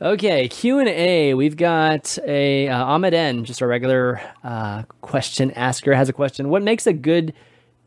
Okay, 0.00 0.46
Q 0.46 0.78
and 0.78 0.88
A. 0.88 1.34
We've 1.34 1.56
got 1.56 2.16
a 2.24 2.68
uh, 2.68 2.84
Ahmed 2.84 3.14
N, 3.14 3.44
just 3.44 3.60
a 3.60 3.66
regular 3.66 4.20
uh, 4.44 4.84
question 5.00 5.50
asker, 5.50 5.92
has 5.92 6.08
a 6.08 6.12
question. 6.12 6.50
What 6.50 6.62
makes 6.62 6.86
a 6.86 6.92
good, 6.92 7.34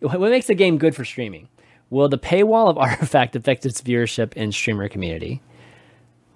what 0.02 0.20
makes 0.20 0.50
a 0.50 0.54
game 0.54 0.78
good 0.78 0.94
for 0.94 1.06
streaming? 1.06 1.48
Will 1.92 2.10
the 2.10 2.18
paywall 2.18 2.70
of 2.70 2.78
Artifact 2.80 3.36
affect 3.36 3.68
its 3.68 3.82
viewership 3.82 4.34
in 4.34 4.52
streamer 4.52 4.90
community? 4.90 5.42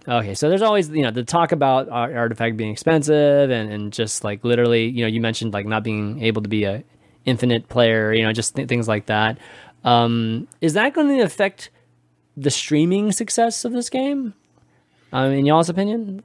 Okay, 0.08 0.36
so 0.36 0.50
there's 0.50 0.62
always 0.62 0.90
you 0.90 1.02
know 1.02 1.10
the 1.10 1.24
talk 1.24 1.52
about 1.52 1.90
Artifact 1.90 2.58
being 2.58 2.72
expensive 2.72 3.50
and, 3.50 3.72
and 3.72 3.92
just 3.92 4.24
like 4.24 4.44
literally 4.44 4.86
you 4.86 5.02
know 5.02 5.08
you 5.08 5.20
mentioned 5.20 5.52
like 5.52 5.66
not 5.66 5.84
being 5.84 6.22
able 6.22 6.44
to 6.44 6.50
be 6.50 6.64
a 6.66 6.84
infinite 7.26 7.68
player 7.70 8.14
you 8.14 8.22
know 8.22 8.32
just 8.32 8.56
th- 8.56 8.68
things 8.68 8.88
like 8.88 9.08
that. 9.08 9.40
Um, 9.84 10.48
is 10.62 10.74
that 10.74 10.94
going 10.94 11.08
to 11.18 11.24
affect 11.24 11.72
the 12.38 12.52
streaming 12.52 13.12
success 13.12 13.66
of 13.66 13.72
this 13.72 13.90
game? 13.90 14.36
Um, 15.12 15.32
in 15.32 15.46
y'all's 15.46 15.70
opinion? 15.70 16.24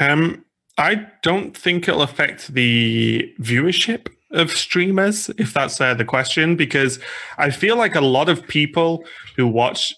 Um, 0.00 0.44
I 0.76 1.06
don't 1.22 1.56
think 1.56 1.88
it'll 1.88 2.02
affect 2.02 2.52
the 2.52 3.32
viewership 3.40 4.08
of 4.34 4.50
streamers, 4.50 5.30
if 5.38 5.54
that's 5.54 5.80
uh, 5.80 5.94
the 5.94 6.04
question, 6.04 6.56
because 6.56 6.98
I 7.38 7.50
feel 7.50 7.76
like 7.76 7.94
a 7.94 8.00
lot 8.00 8.28
of 8.28 8.46
people 8.46 9.04
who 9.36 9.46
watch 9.46 9.94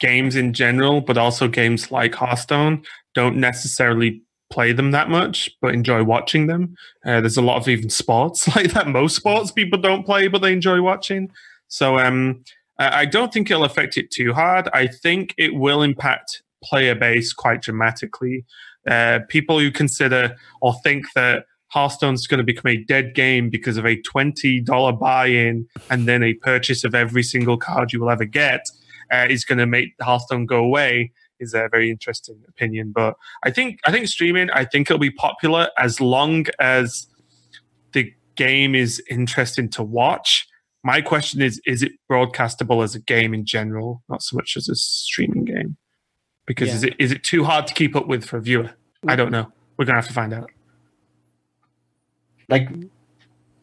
games 0.00 0.36
in 0.36 0.52
general, 0.52 1.00
but 1.00 1.18
also 1.18 1.48
games 1.48 1.90
like 1.90 2.14
Hearthstone, 2.14 2.82
don't 3.14 3.36
necessarily 3.36 4.22
play 4.50 4.72
them 4.72 4.92
that 4.92 5.10
much, 5.10 5.50
but 5.60 5.74
enjoy 5.74 6.04
watching 6.04 6.46
them. 6.46 6.74
Uh, 7.04 7.20
there's 7.20 7.36
a 7.36 7.42
lot 7.42 7.56
of 7.56 7.68
even 7.68 7.90
sports 7.90 8.46
like 8.56 8.72
that. 8.72 8.88
Most 8.88 9.16
sports 9.16 9.50
people 9.50 9.80
don't 9.80 10.04
play, 10.04 10.28
but 10.28 10.42
they 10.42 10.52
enjoy 10.52 10.80
watching. 10.80 11.30
So 11.68 11.98
um, 11.98 12.44
I 12.78 13.06
don't 13.06 13.32
think 13.32 13.50
it'll 13.50 13.64
affect 13.64 13.96
it 13.96 14.10
too 14.10 14.32
hard. 14.32 14.68
I 14.72 14.86
think 14.86 15.34
it 15.38 15.54
will 15.54 15.82
impact 15.82 16.42
player 16.62 16.94
base 16.94 17.32
quite 17.32 17.62
dramatically. 17.62 18.44
Uh, 18.88 19.20
people 19.28 19.58
who 19.58 19.70
consider 19.72 20.36
or 20.60 20.74
think 20.84 21.06
that 21.14 21.44
Hearthstone's 21.76 22.26
going 22.26 22.38
to 22.38 22.44
become 22.44 22.70
a 22.70 22.78
dead 22.78 23.14
game 23.14 23.50
because 23.50 23.76
of 23.76 23.84
a 23.84 24.00
$20 24.00 24.98
buy 24.98 25.26
in 25.26 25.68
and 25.90 26.08
then 26.08 26.22
a 26.22 26.32
purchase 26.32 26.84
of 26.84 26.94
every 26.94 27.22
single 27.22 27.58
card 27.58 27.92
you 27.92 28.00
will 28.00 28.08
ever 28.08 28.24
get 28.24 28.64
uh, 29.12 29.26
is 29.28 29.44
going 29.44 29.58
to 29.58 29.66
make 29.66 29.92
Hearthstone 30.00 30.46
go 30.46 30.56
away 30.56 31.12
is 31.38 31.52
a 31.52 31.68
very 31.70 31.90
interesting 31.90 32.42
opinion. 32.48 32.92
But 32.94 33.16
I 33.44 33.50
think 33.50 33.80
I 33.84 33.92
think 33.92 34.08
streaming, 34.08 34.48
I 34.52 34.64
think 34.64 34.88
it'll 34.88 34.98
be 34.98 35.10
popular 35.10 35.68
as 35.76 36.00
long 36.00 36.46
as 36.58 37.08
the 37.92 38.10
game 38.36 38.74
is 38.74 39.02
interesting 39.10 39.68
to 39.72 39.82
watch. 39.82 40.48
My 40.82 41.02
question 41.02 41.42
is: 41.42 41.60
Is 41.66 41.82
it 41.82 41.92
broadcastable 42.10 42.82
as 42.84 42.94
a 42.94 43.00
game 43.00 43.34
in 43.34 43.44
general, 43.44 44.02
not 44.08 44.22
so 44.22 44.34
much 44.34 44.56
as 44.56 44.70
a 44.70 44.76
streaming 44.76 45.44
game? 45.44 45.76
Because 46.46 46.68
yeah. 46.68 46.74
is 46.74 46.84
it 46.84 46.94
is 46.98 47.12
it 47.12 47.22
too 47.22 47.44
hard 47.44 47.66
to 47.66 47.74
keep 47.74 47.94
up 47.94 48.06
with 48.06 48.24
for 48.24 48.38
a 48.38 48.40
viewer? 48.40 48.70
I 49.06 49.14
don't 49.14 49.30
know. 49.30 49.52
We're 49.76 49.84
gonna 49.84 49.98
have 49.98 50.08
to 50.08 50.14
find 50.14 50.32
out 50.32 50.50
like 52.48 52.68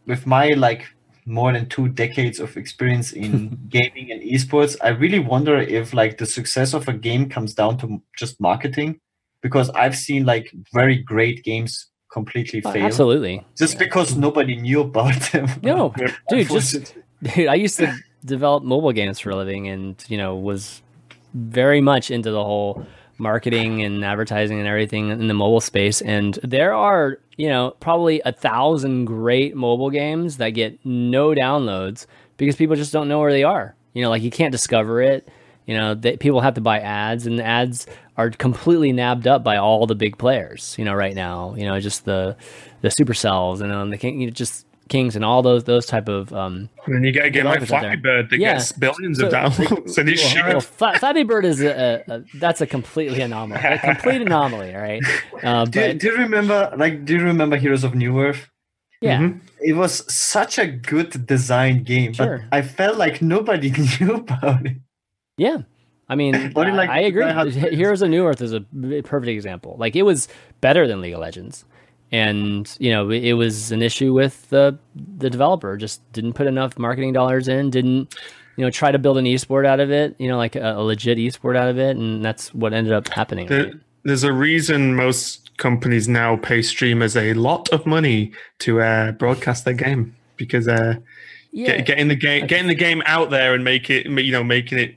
with 0.05 0.25
my 0.27 0.49
like 0.49 0.85
more 1.25 1.53
than 1.53 1.69
two 1.69 1.87
decades 1.87 2.39
of 2.39 2.57
experience 2.57 3.13
in 3.13 3.57
gaming 3.69 4.11
and 4.11 4.21
esports, 4.21 4.75
I 4.83 4.89
really 4.89 5.19
wonder 5.19 5.57
if 5.57 5.93
like 5.93 6.17
the 6.17 6.25
success 6.25 6.73
of 6.73 6.87
a 6.87 6.93
game 6.93 7.29
comes 7.29 7.53
down 7.53 7.77
to 7.79 8.01
just 8.17 8.39
marketing, 8.41 8.99
because 9.41 9.69
I've 9.71 9.95
seen 9.95 10.25
like 10.25 10.51
very 10.73 10.97
great 10.97 11.43
games 11.43 11.87
completely 12.11 12.61
oh, 12.65 12.71
fail. 12.71 12.85
Absolutely, 12.85 13.45
just 13.57 13.79
because 13.79 14.15
nobody 14.15 14.55
knew 14.55 14.81
about 14.81 15.15
them. 15.31 15.47
No, 15.61 15.93
dude, 16.29 16.49
just 16.49 16.95
dude, 17.21 17.47
I 17.47 17.55
used 17.55 17.77
to 17.77 17.95
develop 18.25 18.63
mobile 18.63 18.91
games 18.91 19.19
for 19.19 19.29
a 19.29 19.35
living, 19.35 19.67
and 19.69 20.03
you 20.07 20.17
know 20.17 20.35
was 20.35 20.81
very 21.33 21.81
much 21.81 22.11
into 22.11 22.31
the 22.31 22.43
whole 22.43 22.85
marketing 23.23 23.81
and 23.81 24.05
advertising 24.05 24.59
and 24.59 24.67
everything 24.67 25.09
in 25.09 25.27
the 25.27 25.33
mobile 25.33 25.61
space. 25.61 26.01
And 26.01 26.35
there 26.43 26.73
are, 26.73 27.17
you 27.37 27.49
know, 27.49 27.75
probably 27.79 28.21
a 28.25 28.31
thousand 28.31 29.05
great 29.05 29.55
mobile 29.55 29.89
games 29.89 30.37
that 30.37 30.51
get 30.51 30.77
no 30.85 31.29
downloads 31.29 32.05
because 32.37 32.55
people 32.55 32.75
just 32.75 32.93
don't 32.93 33.07
know 33.07 33.19
where 33.19 33.31
they 33.31 33.43
are. 33.43 33.75
You 33.93 34.03
know, 34.03 34.09
like 34.09 34.21
you 34.21 34.29
can't 34.29 34.51
discover 34.51 35.01
it. 35.01 35.27
You 35.65 35.77
know, 35.77 35.95
they, 35.95 36.17
people 36.17 36.41
have 36.41 36.55
to 36.55 36.61
buy 36.61 36.79
ads, 36.79 37.25
and 37.25 37.39
the 37.39 37.45
ads 37.45 37.87
are 38.17 38.29
completely 38.29 38.91
nabbed 38.91 39.27
up 39.27 39.43
by 39.43 39.57
all 39.57 39.87
the 39.87 39.95
big 39.95 40.17
players. 40.17 40.75
You 40.77 40.85
know, 40.85 40.93
right 40.93 41.15
now, 41.15 41.55
you 41.55 41.65
know, 41.65 41.79
just 41.79 42.05
the 42.05 42.35
the 42.81 42.89
supercells 42.89 43.61
and 43.61 43.71
um, 43.71 43.89
the 43.89 43.97
you 43.97 44.27
know, 44.27 44.31
just 44.31 44.65
Kings 44.93 45.15
and 45.15 45.25
all 45.25 45.41
those 45.41 45.63
those 45.63 45.87
type 45.87 46.07
of. 46.07 46.31
Um, 46.31 46.69
and 46.85 46.95
then 46.95 47.03
you 47.03 47.11
get 47.11 47.25
a 47.29 47.29
game 47.31 47.45
like 47.45 47.65
Flappy 47.65 47.95
Bird 47.95 48.29
that 48.29 48.37
yeah. 48.37 48.53
gets 48.53 48.71
billions 48.73 49.17
so, 49.17 49.25
of 49.25 49.33
downloads. 49.33 49.97
and 49.97 50.45
well, 50.45 50.53
well, 50.53 50.61
Flappy 50.99 51.23
Bird 51.23 51.45
is 51.45 51.61
a, 51.61 52.03
a, 52.07 52.23
that's 52.35 52.61
a 52.61 52.67
completely 52.67 53.21
anomaly, 53.21 53.59
a 53.59 53.79
complete 53.79 54.21
anomaly, 54.27 54.71
right? 54.75 55.01
Uh, 55.41 55.65
do, 55.65 55.79
but, 55.79 55.97
do 55.97 56.07
you 56.07 56.15
remember 56.15 56.71
like 56.77 57.05
do 57.05 57.15
you 57.17 57.23
remember 57.23 57.57
Heroes 57.57 57.83
of 57.83 57.93
Newerth? 57.93 58.49
Yeah, 59.01 59.19
mm-hmm. 59.19 59.39
it 59.61 59.73
was 59.73 60.13
such 60.13 60.59
a 60.59 60.67
good 60.67 61.25
design 61.25 61.83
game, 61.83 62.13
sure. 62.13 62.45
but 62.49 62.55
I 62.55 62.61
felt 62.61 62.97
like 62.97 63.19
nobody 63.19 63.71
knew 63.99 64.13
about 64.13 64.67
it. 64.67 64.77
Yeah, 65.37 65.63
I 66.07 66.13
mean, 66.13 66.53
like 66.53 66.89
I, 66.89 66.97
I 66.97 66.99
agree. 66.99 67.51
Heroes 67.51 68.03
of 68.03 68.09
Newerth 68.09 68.41
is 68.41 68.53
a 68.53 68.61
perfect 69.01 69.29
example. 69.29 69.75
Like 69.79 69.95
it 69.95 70.03
was 70.03 70.27
better 70.61 70.87
than 70.87 71.01
League 71.01 71.15
of 71.15 71.19
Legends 71.19 71.65
and 72.13 72.77
you 72.79 72.91
know 72.91 73.09
it 73.09 73.33
was 73.33 73.71
an 73.71 73.81
issue 73.81 74.13
with 74.13 74.47
the 74.49 74.77
the 75.17 75.29
developer 75.29 75.75
just 75.75 75.99
didn't 76.13 76.33
put 76.33 76.45
enough 76.45 76.77
marketing 76.77 77.11
dollars 77.11 77.47
in 77.47 77.71
didn't 77.71 78.15
you 78.55 78.63
know 78.63 78.69
try 78.69 78.91
to 78.91 78.99
build 78.99 79.17
an 79.17 79.25
esport 79.25 79.65
out 79.65 79.79
of 79.79 79.91
it 79.91 80.15
you 80.19 80.27
know 80.27 80.37
like 80.37 80.55
a, 80.55 80.75
a 80.75 80.83
legit 80.83 81.17
esport 81.17 81.57
out 81.57 81.67
of 81.67 81.79
it 81.79 81.97
and 81.97 82.23
that's 82.23 82.53
what 82.53 82.71
ended 82.71 82.93
up 82.93 83.07
happening 83.09 83.47
there, 83.47 83.65
right? 83.65 83.73
there's 84.03 84.23
a 84.23 84.31
reason 84.31 84.95
most 84.95 85.57
companies 85.57 86.07
now 86.07 86.37
pay 86.37 86.61
streamers 86.61 87.17
a 87.17 87.33
lot 87.33 87.67
of 87.69 87.85
money 87.85 88.31
to 88.59 88.79
uh, 88.79 89.11
broadcast 89.13 89.65
their 89.65 89.73
game 89.73 90.15
because 90.37 90.67
uh, 90.67 90.95
yeah. 91.51 91.77
get, 91.77 91.85
getting 91.87 92.07
the 92.09 92.15
game 92.15 92.45
getting 92.45 92.67
the 92.67 92.75
game 92.75 93.01
out 93.07 93.31
there 93.31 93.55
and 93.55 93.63
make 93.63 93.89
it 93.89 94.05
you 94.05 94.31
know 94.31 94.43
making 94.43 94.77
it 94.77 94.95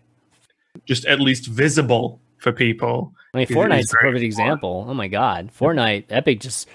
just 0.84 1.06
at 1.06 1.18
least 1.18 1.46
visible 1.46 2.20
for 2.36 2.52
people 2.52 3.14
I 3.32 3.40
mean, 3.40 3.48
Fortnite's 3.48 3.92
a 3.92 3.96
perfect 3.96 4.24
example. 4.24 4.86
Oh 4.88 4.94
my 4.94 5.08
god, 5.08 5.50
Fortnite, 5.52 6.04
Epic 6.08 6.40
just 6.40 6.66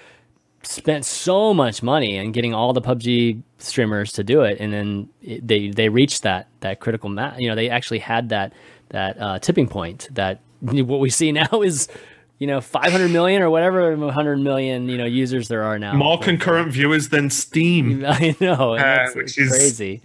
spent 0.64 1.06
so 1.06 1.54
much 1.54 1.82
money 1.82 2.18
and 2.18 2.34
getting 2.34 2.54
all 2.54 2.74
the 2.74 2.82
PUBG 2.82 3.42
streamers 3.58 4.12
to 4.14 4.24
do 4.24 4.42
it, 4.42 4.60
and 4.60 4.74
then 4.74 5.10
it, 5.22 5.48
they 5.48 5.70
they 5.70 5.90
reached 5.90 6.24
that 6.24 6.48
that 6.62 6.80
critical 6.80 7.10
mass. 7.10 7.40
You 7.40 7.50
know, 7.50 7.56
they 7.56 7.70
actually 7.70 8.00
had 8.00 8.30
that 8.30 8.54
that 8.90 9.20
uh, 9.20 9.40
tipping 9.40 9.68
point. 9.68 10.08
That 10.12 10.42
what 10.60 11.00
we 11.00 11.10
see 11.10 11.32
now 11.32 11.62
is 11.62 11.88
you 12.40 12.48
know 12.48 12.62
500 12.62 13.12
million 13.12 13.42
or 13.42 13.50
whatever 13.50 13.96
100 13.96 14.38
million 14.40 14.90
you 14.90 14.98
know 14.98 15.06
users 15.06 15.48
there 15.48 15.64
are 15.64 15.80
now. 15.80 15.94
More 15.94 16.20
concurrent 16.20 16.72
viewers 16.72 17.10
than 17.10 17.30
Steam. 17.30 18.06
I 18.08 18.36
know, 18.40 18.76
uh, 18.76 19.10
which 19.14 19.38
is 19.38 19.50
crazy. 19.50 20.02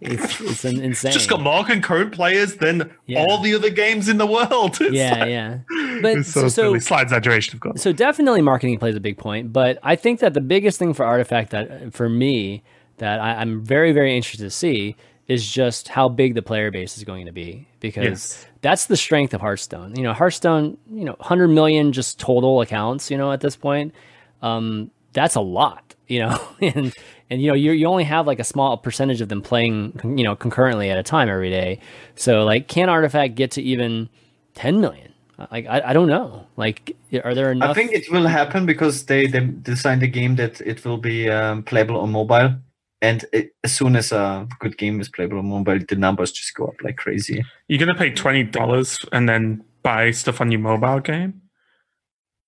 It's, 0.00 0.40
it's 0.40 0.64
insane. 0.64 1.12
just 1.12 1.28
got 1.28 1.42
more 1.42 1.64
concurrent 1.64 2.12
players 2.12 2.56
than 2.56 2.90
yeah. 3.06 3.20
all 3.20 3.42
the 3.42 3.54
other 3.54 3.70
games 3.70 4.08
in 4.08 4.16
the 4.16 4.26
world. 4.26 4.80
It's 4.80 4.92
yeah, 4.92 5.18
like, 5.18 5.28
yeah. 5.28 5.58
But 6.02 6.24
so, 6.24 6.48
so 6.48 6.78
slight 6.78 7.02
exaggeration, 7.02 7.56
of 7.56 7.60
course. 7.60 7.82
So 7.82 7.92
definitely 7.92 8.42
marketing 8.42 8.78
plays 8.78 8.96
a 8.96 9.00
big 9.00 9.18
point. 9.18 9.52
But 9.52 9.78
I 9.82 9.96
think 9.96 10.20
that 10.20 10.34
the 10.34 10.40
biggest 10.40 10.78
thing 10.78 10.94
for 10.94 11.04
Artifact 11.04 11.50
that 11.50 11.92
for 11.94 12.08
me 12.08 12.62
that 12.98 13.20
I, 13.20 13.40
am 13.40 13.64
very 13.64 13.92
very 13.92 14.16
interested 14.16 14.44
to 14.44 14.50
see 14.50 14.96
is 15.30 15.48
just 15.48 15.86
how 15.86 16.08
big 16.08 16.34
the 16.34 16.42
player 16.42 16.72
base 16.72 16.98
is 16.98 17.04
going 17.04 17.26
to 17.26 17.32
be 17.32 17.66
because 17.78 18.04
yes. 18.04 18.46
that's 18.62 18.86
the 18.86 18.96
strength 18.96 19.32
of 19.32 19.40
Hearthstone. 19.40 19.94
You 19.94 20.02
know, 20.02 20.12
Hearthstone, 20.12 20.76
you 20.90 21.04
know, 21.04 21.14
100 21.18 21.46
million 21.48 21.92
just 21.92 22.18
total 22.18 22.60
accounts. 22.60 23.12
You 23.12 23.16
know, 23.16 23.30
at 23.30 23.40
this 23.40 23.54
point, 23.54 23.94
um, 24.42 24.90
that's 25.12 25.36
a 25.36 25.40
lot. 25.40 25.94
You 26.08 26.20
know, 26.20 26.48
and 26.60 26.92
and 27.30 27.40
you 27.40 27.48
know 27.48 27.54
you 27.54 27.70
you 27.72 27.86
only 27.86 28.04
have 28.04 28.26
like 28.26 28.40
a 28.40 28.44
small 28.44 28.76
percentage 28.76 29.20
of 29.20 29.28
them 29.28 29.40
playing 29.40 30.00
you 30.16 30.24
know 30.24 30.34
concurrently 30.34 30.90
at 30.90 30.98
a 30.98 31.02
time 31.02 31.28
every 31.28 31.50
day. 31.50 31.78
So 32.16 32.44
like, 32.44 32.66
can 32.66 32.88
Artifact 32.88 33.36
get 33.36 33.52
to 33.52 33.62
even 33.62 34.08
10 34.54 34.80
million? 34.80 35.09
Like 35.50 35.66
I, 35.66 35.80
I 35.86 35.92
don't 35.92 36.08
know. 36.08 36.46
Like, 36.56 36.96
are 37.24 37.34
there 37.34 37.52
enough? 37.52 37.70
I 37.70 37.74
think 37.74 37.92
it 37.92 38.10
will 38.10 38.26
happen 38.26 38.66
because 38.66 39.06
they, 39.06 39.26
they 39.26 39.40
designed 39.40 40.02
the 40.02 40.08
game 40.08 40.36
that 40.36 40.60
it 40.60 40.84
will 40.84 40.98
be 40.98 41.28
um, 41.30 41.62
playable 41.62 41.98
on 42.00 42.10
mobile, 42.12 42.54
and 43.00 43.24
it, 43.32 43.54
as 43.64 43.72
soon 43.72 43.96
as 43.96 44.12
a 44.12 44.46
good 44.58 44.76
game 44.76 45.00
is 45.00 45.08
playable 45.08 45.38
on 45.38 45.46
mobile, 45.46 45.78
the 45.88 45.96
numbers 45.96 46.32
just 46.32 46.54
go 46.54 46.66
up 46.66 46.74
like 46.82 46.96
crazy. 46.96 47.42
You're 47.68 47.78
gonna 47.78 47.94
pay 47.94 48.10
twenty 48.12 48.42
dollars 48.42 48.98
and 49.12 49.28
then 49.28 49.64
buy 49.82 50.10
stuff 50.10 50.40
on 50.40 50.50
your 50.50 50.60
mobile 50.60 51.00
game. 51.00 51.40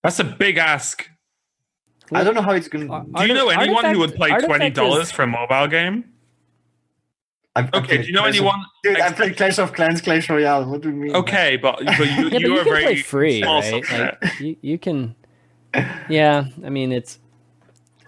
That's 0.02 0.18
a 0.18 0.24
big 0.24 0.58
ask. 0.58 1.08
I 2.12 2.24
don't 2.24 2.34
know 2.34 2.42
how 2.42 2.52
it's 2.52 2.68
going. 2.68 2.90
Ar- 2.90 3.04
to 3.04 3.10
Do 3.10 3.26
you 3.26 3.34
know 3.34 3.46
Artifact- 3.48 3.62
anyone 3.62 3.84
who 3.94 3.98
would 4.00 4.14
play 4.16 4.30
twenty 4.38 4.70
dollars 4.70 5.06
is- 5.06 5.12
for 5.12 5.22
a 5.22 5.26
mobile 5.26 5.66
game? 5.68 6.11
Okay, 7.56 7.98
do 7.98 8.04
you 8.06 8.12
know 8.12 8.24
anyone? 8.24 8.64
Dude, 8.82 8.98
I 9.00 9.12
played 9.12 9.36
Clash 9.36 9.58
of 9.58 9.74
Clans, 9.74 10.00
Clash 10.00 10.28
Royale. 10.30 10.64
What 10.64 10.80
do 10.80 10.88
you 10.88 10.94
mean? 10.96 11.14
Okay, 11.14 11.56
but, 11.58 11.76
but 11.84 11.98
you, 11.98 12.04
Yeah, 12.06 12.28
but 12.30 12.40
you 12.40 12.48
you 12.48 12.54
are 12.60 12.64
can 12.64 12.72
very 12.72 12.82
play 12.84 12.96
free, 13.02 13.40
small 13.42 13.60
right? 13.60 13.90
Like, 13.92 14.40
you, 14.40 14.56
you 14.62 14.78
can. 14.78 15.14
Yeah, 16.08 16.46
I 16.64 16.70
mean 16.70 16.92
it's. 16.92 17.18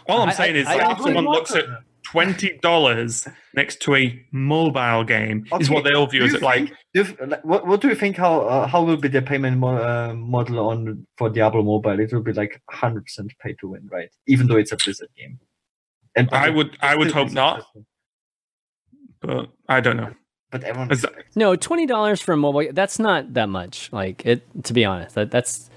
All 0.09 0.23
I'm 0.23 0.31
I- 0.31 0.33
saying 0.33 0.57
I- 0.57 0.59
is, 0.61 0.67
I 0.67 0.77
like, 0.77 0.97
if 0.99 1.03
someone 1.05 1.25
looks 1.27 1.55
at 1.55 1.67
twenty 2.05 2.59
dollars 2.63 3.29
next 3.55 3.81
to 3.83 3.95
a 3.97 4.25
mobile 4.33 5.05
game, 5.05 5.45
is 5.61 5.69
Okay, 5.69 5.75
what 5.75 5.85
they'll 5.85 6.07
view 6.07 6.21
do 6.21 6.27
as 6.27 6.35
it 6.35 6.43
like. 6.43 6.67
think- 6.69 6.77
do 6.95 7.03
you- 7.03 7.27
like, 7.27 7.45
what, 7.45 7.67
what 7.67 7.81
do 7.83 7.89
you 7.89 7.95
think? 7.95 8.17
How 8.17 8.41
uh, 8.43 8.67
how 8.67 8.83
will 8.83 8.97
be 8.97 9.09
the 9.09 9.21
payment 9.21 9.59
mo- 9.59 9.77
uh, 9.77 10.15
model 10.15 10.59
on 10.71 11.07
for 11.19 11.29
Diablo 11.29 11.63
Mobile? 11.63 12.01
It 12.01 12.13
will 12.15 12.23
be 12.23 12.33
like 12.33 12.63
hundred 12.71 13.05
percent 13.05 13.33
pay 13.43 13.53
to 13.61 13.69
win, 13.69 13.89
right? 13.93 14.09
Even 14.27 14.47
though 14.47 14.57
it's 14.57 14.73
a 14.73 14.77
Blizzard 14.83 15.09
game. 15.19 15.39
And 16.17 16.31
I 16.33 16.49
would, 16.49 16.79
I 16.81 16.95
would 16.97 17.11
hope 17.11 17.33
not, 17.33 17.57
successful. 17.59 17.87
But 19.27 19.49
I 19.69 19.81
don't 19.81 19.97
know. 19.97 20.13
But 20.51 20.63
everyone 20.65 20.91
Is 20.93 21.03
that- 21.03 21.09
expects. 21.13 21.37
No, 21.37 21.57
twenty 21.57 21.87
dollars 21.87 22.21
for 22.21 22.33
a 22.33 22.37
mobile. 22.37 22.69
That's 22.73 22.99
not 22.99 23.35
that 23.35 23.49
much. 23.49 23.93
Like 23.93 24.25
it. 24.25 24.43
To 24.65 24.73
be 24.73 24.85
honest, 24.85 25.15
that 25.17 25.31
that's. 25.31 25.71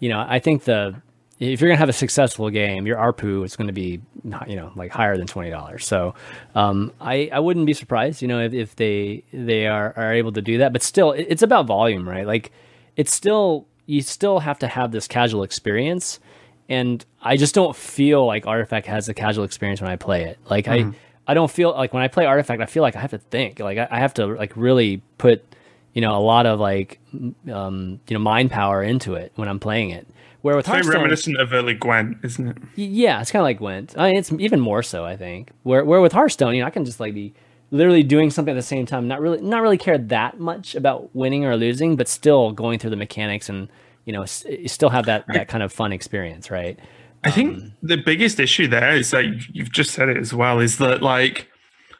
You 0.00 0.08
know, 0.10 0.24
I 0.28 0.38
think 0.38 0.64
the 0.64 0.94
if 1.40 1.60
you're 1.60 1.68
gonna 1.70 1.78
have 1.78 1.88
a 1.88 1.92
successful 1.92 2.50
game, 2.50 2.86
your 2.86 2.96
ARPU 2.98 3.44
is 3.44 3.56
going 3.56 3.66
to 3.68 3.72
be 3.72 4.00
you 4.46 4.56
know 4.56 4.70
like 4.76 4.90
higher 4.92 5.16
than 5.16 5.26
twenty 5.26 5.50
dollars. 5.50 5.86
So, 5.86 6.14
um, 6.54 6.92
I 7.00 7.30
I 7.32 7.40
wouldn't 7.40 7.66
be 7.66 7.74
surprised. 7.74 8.22
You 8.22 8.28
know, 8.28 8.40
if, 8.40 8.52
if 8.52 8.76
they 8.76 9.24
they 9.32 9.66
are 9.66 9.92
are 9.96 10.12
able 10.12 10.32
to 10.32 10.42
do 10.42 10.58
that. 10.58 10.72
But 10.72 10.82
still, 10.82 11.12
it- 11.12 11.26
it's 11.30 11.42
about 11.42 11.66
volume, 11.66 12.08
right? 12.08 12.26
Like, 12.26 12.52
it's 12.96 13.12
still 13.14 13.66
you 13.86 14.02
still 14.02 14.38
have 14.40 14.58
to 14.60 14.68
have 14.68 14.92
this 14.92 15.08
casual 15.08 15.42
experience. 15.42 16.20
And 16.68 17.02
I 17.22 17.38
just 17.38 17.54
don't 17.54 17.74
feel 17.74 18.26
like 18.26 18.46
Artifact 18.46 18.86
has 18.88 19.08
a 19.08 19.14
casual 19.14 19.44
experience 19.44 19.80
when 19.80 19.90
I 19.90 19.96
play 19.96 20.24
it. 20.24 20.38
Like 20.50 20.68
I, 20.68 20.90
I 21.28 21.34
don't 21.34 21.50
feel 21.50 21.70
like 21.72 21.92
when 21.92 22.02
I 22.02 22.08
play 22.08 22.24
Artifact, 22.26 22.60
I 22.62 22.66
feel 22.66 22.82
like 22.82 22.96
I 22.96 23.00
have 23.00 23.10
to 23.12 23.18
think. 23.18 23.60
Like 23.60 23.78
I, 23.78 23.86
I 23.90 23.98
have 24.00 24.14
to 24.14 24.26
like 24.26 24.52
really 24.56 25.02
put, 25.18 25.44
you 25.92 26.00
know, 26.00 26.16
a 26.16 26.20
lot 26.20 26.46
of 26.46 26.58
like, 26.58 26.98
um, 27.52 28.00
you 28.08 28.14
know, 28.14 28.18
mind 28.20 28.50
power 28.50 28.82
into 28.82 29.14
it 29.14 29.32
when 29.36 29.48
I'm 29.48 29.60
playing 29.60 29.90
it. 29.90 30.06
Where 30.42 30.56
with 30.56 30.66
Very 30.66 30.76
Hearthstone, 30.78 30.94
reminiscent 31.02 31.36
of 31.38 31.52
early 31.52 31.74
Gwent, 31.74 32.18
isn't 32.22 32.48
it? 32.48 32.56
Yeah, 32.76 33.20
it's 33.20 33.30
kind 33.30 33.40
of 33.40 33.44
like 33.44 33.58
Gwent. 33.58 33.94
I 33.98 34.08
mean, 34.08 34.16
it's 34.18 34.32
even 34.32 34.60
more 34.60 34.82
so, 34.82 35.04
I 35.04 35.16
think. 35.16 35.50
Where 35.64 35.84
where 35.84 36.00
with 36.00 36.12
Hearthstone, 36.12 36.54
you 36.54 36.60
know, 36.62 36.66
I 36.66 36.70
can 36.70 36.84
just 36.84 37.00
like 37.00 37.12
be 37.12 37.34
literally 37.70 38.02
doing 38.02 38.30
something 38.30 38.52
at 38.52 38.56
the 38.56 38.62
same 38.62 38.86
time, 38.86 39.08
not 39.08 39.20
really 39.20 39.40
not 39.42 39.60
really 39.62 39.76
care 39.78 39.98
that 39.98 40.38
much 40.40 40.74
about 40.74 41.14
winning 41.14 41.44
or 41.44 41.56
losing, 41.56 41.96
but 41.96 42.08
still 42.08 42.52
going 42.52 42.78
through 42.78 42.90
the 42.90 42.96
mechanics 42.96 43.48
and 43.48 43.68
you 44.04 44.12
know, 44.12 44.22
s- 44.22 44.46
you 44.48 44.68
still 44.68 44.88
have 44.90 45.04
that 45.06 45.24
that 45.28 45.48
kind 45.48 45.62
of 45.62 45.72
fun 45.72 45.92
experience, 45.92 46.50
right? 46.50 46.78
I 47.28 47.30
think 47.30 47.58
Um, 47.58 47.72
the 47.82 47.96
biggest 47.96 48.40
issue 48.40 48.66
there 48.66 48.96
is 48.96 49.10
that 49.10 49.24
you've, 49.52 49.70
just 49.70 49.90
said 49.92 50.08
it 50.08 50.16
as 50.16 50.32
well. 50.32 50.60
Is 50.60 50.78
that 50.78 51.02
like 51.02 51.48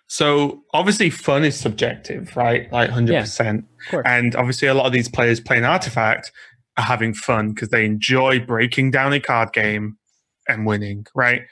so? 0.07 0.63
Obviously, 0.73 1.11
fun 1.11 1.45
is 1.45 1.59
subjective, 1.59 2.37
right? 2.37 2.71
Like 2.73 2.91
hundred 2.91 3.13
Yeah, 3.13 3.21
percent. 3.23 3.67
Of 3.87 3.91
course. 3.91 4.07
And 4.07 4.35
obviously, 4.37 4.69
a 4.69 4.75
lot 4.75 4.87
of 4.87 4.93
these 4.93 5.09
players 5.09 5.41
playing 5.41 5.65
Artifact 5.65 6.33
are 6.77 6.85
having 6.85 7.13
fun 7.15 7.51
because 7.51 7.69
they 7.69 7.85
enjoy 7.85 8.41
breaking 8.41 8.91
down 8.91 9.13
a 9.13 9.21
card 9.21 9.53
game 9.53 9.97
and 10.49 10.67
winning, 10.67 11.07
right? 11.15 11.43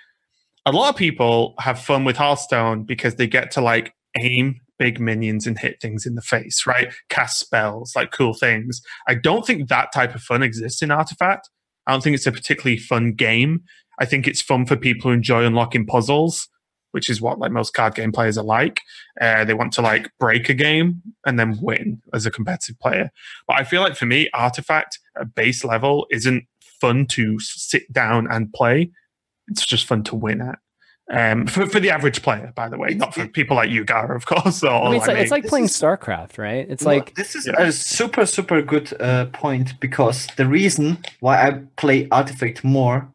A 0.64 0.72
lot 0.72 0.88
of 0.88 0.96
people 0.96 1.54
have 1.58 1.78
fun 1.78 2.04
with 2.04 2.16
Hearthstone 2.16 2.84
because 2.84 3.16
they 3.16 3.26
get 3.26 3.50
to 3.52 3.60
like 3.60 3.92
aim 4.18 4.60
big 4.78 5.00
minions 5.00 5.46
and 5.46 5.58
hit 5.58 5.80
things 5.80 6.06
in 6.06 6.14
the 6.14 6.22
face, 6.22 6.66
right? 6.66 6.92
Cast 7.08 7.38
spells, 7.38 7.92
like 7.96 8.10
cool 8.10 8.34
things. 8.34 8.80
I 9.08 9.14
don't 9.14 9.46
think 9.46 9.68
that 9.68 9.92
type 9.92 10.14
of 10.14 10.22
fun 10.22 10.42
exists 10.42 10.82
in 10.82 10.90
Artifact. 10.90 11.48
I 11.86 11.92
don't 11.92 12.02
think 12.02 12.14
it's 12.14 12.26
a 12.26 12.32
particularly 12.32 12.78
fun 12.78 13.12
game. 13.12 13.62
I 13.98 14.04
think 14.04 14.26
it's 14.26 14.42
fun 14.42 14.66
for 14.66 14.76
people 14.76 15.10
who 15.10 15.14
enjoy 15.14 15.44
unlocking 15.44 15.86
puzzles, 15.86 16.48
which 16.92 17.08
is 17.08 17.20
what 17.20 17.38
like 17.38 17.52
most 17.52 17.74
card 17.74 17.94
game 17.94 18.12
players 18.12 18.36
are 18.36 18.44
like. 18.44 18.80
Uh, 19.20 19.44
they 19.44 19.54
want 19.54 19.72
to 19.74 19.82
like 19.82 20.10
break 20.18 20.48
a 20.48 20.54
game 20.54 21.02
and 21.24 21.38
then 21.38 21.58
win 21.60 22.02
as 22.12 22.26
a 22.26 22.30
competitive 22.30 22.78
player. 22.78 23.10
But 23.46 23.58
I 23.58 23.64
feel 23.64 23.82
like 23.82 23.96
for 23.96 24.06
me, 24.06 24.28
Artifact 24.34 24.98
at 25.18 25.34
base 25.34 25.64
level 25.64 26.06
isn't 26.10 26.44
fun 26.80 27.06
to 27.06 27.38
sit 27.40 27.90
down 27.92 28.26
and 28.30 28.52
play. 28.52 28.90
It's 29.48 29.64
just 29.64 29.86
fun 29.86 30.02
to 30.04 30.14
win 30.14 30.40
at. 30.40 30.58
Um, 31.12 31.46
for, 31.46 31.66
for 31.66 31.78
the 31.78 31.90
average 31.90 32.20
player, 32.22 32.52
by 32.56 32.68
the 32.68 32.76
way, 32.76 32.94
not 32.94 33.14
for 33.14 33.28
people 33.28 33.54
like 33.56 33.70
you, 33.70 33.84
Gara, 33.84 34.16
of 34.16 34.26
course. 34.26 34.62
Or 34.64 34.70
I 34.70 34.90
mean, 34.90 34.94
it's 34.96 35.06
like, 35.06 35.16
me. 35.16 35.22
it's 35.22 35.30
like 35.30 35.46
playing 35.46 35.66
is- 35.66 35.72
StarCraft, 35.72 36.36
right? 36.36 36.66
It's 36.68 36.82
No, 36.82 36.90
like 36.90 37.14
this 37.14 37.36
is 37.36 37.46
Yeah. 37.46 37.62
a 37.62 37.70
super 37.72 38.26
super 38.26 38.60
good 38.60 38.92
uh, 39.00 39.26
point 39.26 39.78
because 39.80 40.26
the 40.36 40.46
reason 40.46 40.98
why 41.20 41.46
I 41.46 41.60
play 41.76 42.08
Artifact 42.10 42.64
more 42.64 43.08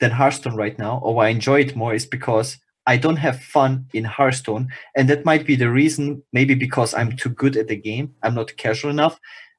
than 0.00 0.10
Hearthstone 0.10 0.56
right 0.56 0.78
now, 0.78 0.98
or 1.02 1.14
why 1.14 1.26
I 1.26 1.30
enjoy 1.30 1.60
it 1.60 1.74
more, 1.74 1.94
is 1.94 2.04
because 2.06 2.58
I 2.86 2.96
don't 2.98 3.16
have 3.16 3.40
fun 3.40 3.86
in 3.94 4.04
Hearthstone, 4.04 4.68
and 4.96 5.08
that 5.08 5.24
might 5.24 5.46
be 5.46 5.56
the 5.56 5.70
reason. 5.70 6.22
Maybe 6.34 6.54
because 6.54 6.92
I'm 6.94 7.16
too 7.16 7.30
good 7.30 7.56
at 7.56 7.68
the 7.68 7.76
game, 7.76 8.14
I'm 8.22 8.34
not 8.34 8.56
casual 8.58 8.90
enough. 8.90 9.18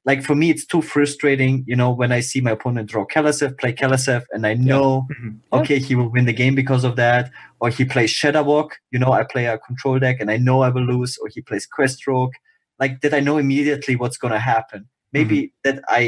Like 0.10 0.22
for 0.30 0.36
me, 0.42 0.48
it's 0.54 0.66
too 0.74 0.82
frustrating. 0.94 1.54
You 1.72 1.76
know, 1.82 1.92
when 2.02 2.12
I 2.20 2.22
see 2.30 2.42
my 2.48 2.52
opponent 2.58 2.86
draw 2.92 3.06
Keleseth, 3.14 3.56
play 3.62 3.74
Keleseth, 3.82 4.26
and 4.34 4.42
I 4.52 4.54
know, 4.70 4.88
Mhm. 5.12 5.36
Yeah. 5.54 5.60
okay, 5.60 5.80
he 5.88 5.94
will 6.00 6.10
win 6.16 6.26
the 6.32 6.38
game 6.42 6.56
because 6.64 6.84
of 6.90 6.94
that, 7.04 7.26
or 7.62 7.68
he 7.78 7.84
plays 7.94 8.12
Shudderwock. 8.20 8.70
You 8.94 9.00
know, 9.02 9.12
I 9.20 9.24
play 9.34 9.46
a 9.46 9.58
control 9.70 9.98
deck, 10.06 10.18
and 10.22 10.30
I 10.36 10.38
know 10.48 10.58
I 10.68 10.70
will 10.76 10.88
lose, 10.94 11.14
or 11.22 11.28
he 11.36 11.42
plays 11.50 11.66
Quest 11.76 12.00
Rogue 12.08 12.34
like 12.82 12.94
that 13.02 13.14
I 13.20 13.22
know 13.28 13.38
immediately 13.46 13.96
what's 14.02 14.18
gonna 14.24 14.44
happen. 14.54 14.80
Maybe 15.18 15.38
that 15.66 15.78
I 16.00 16.02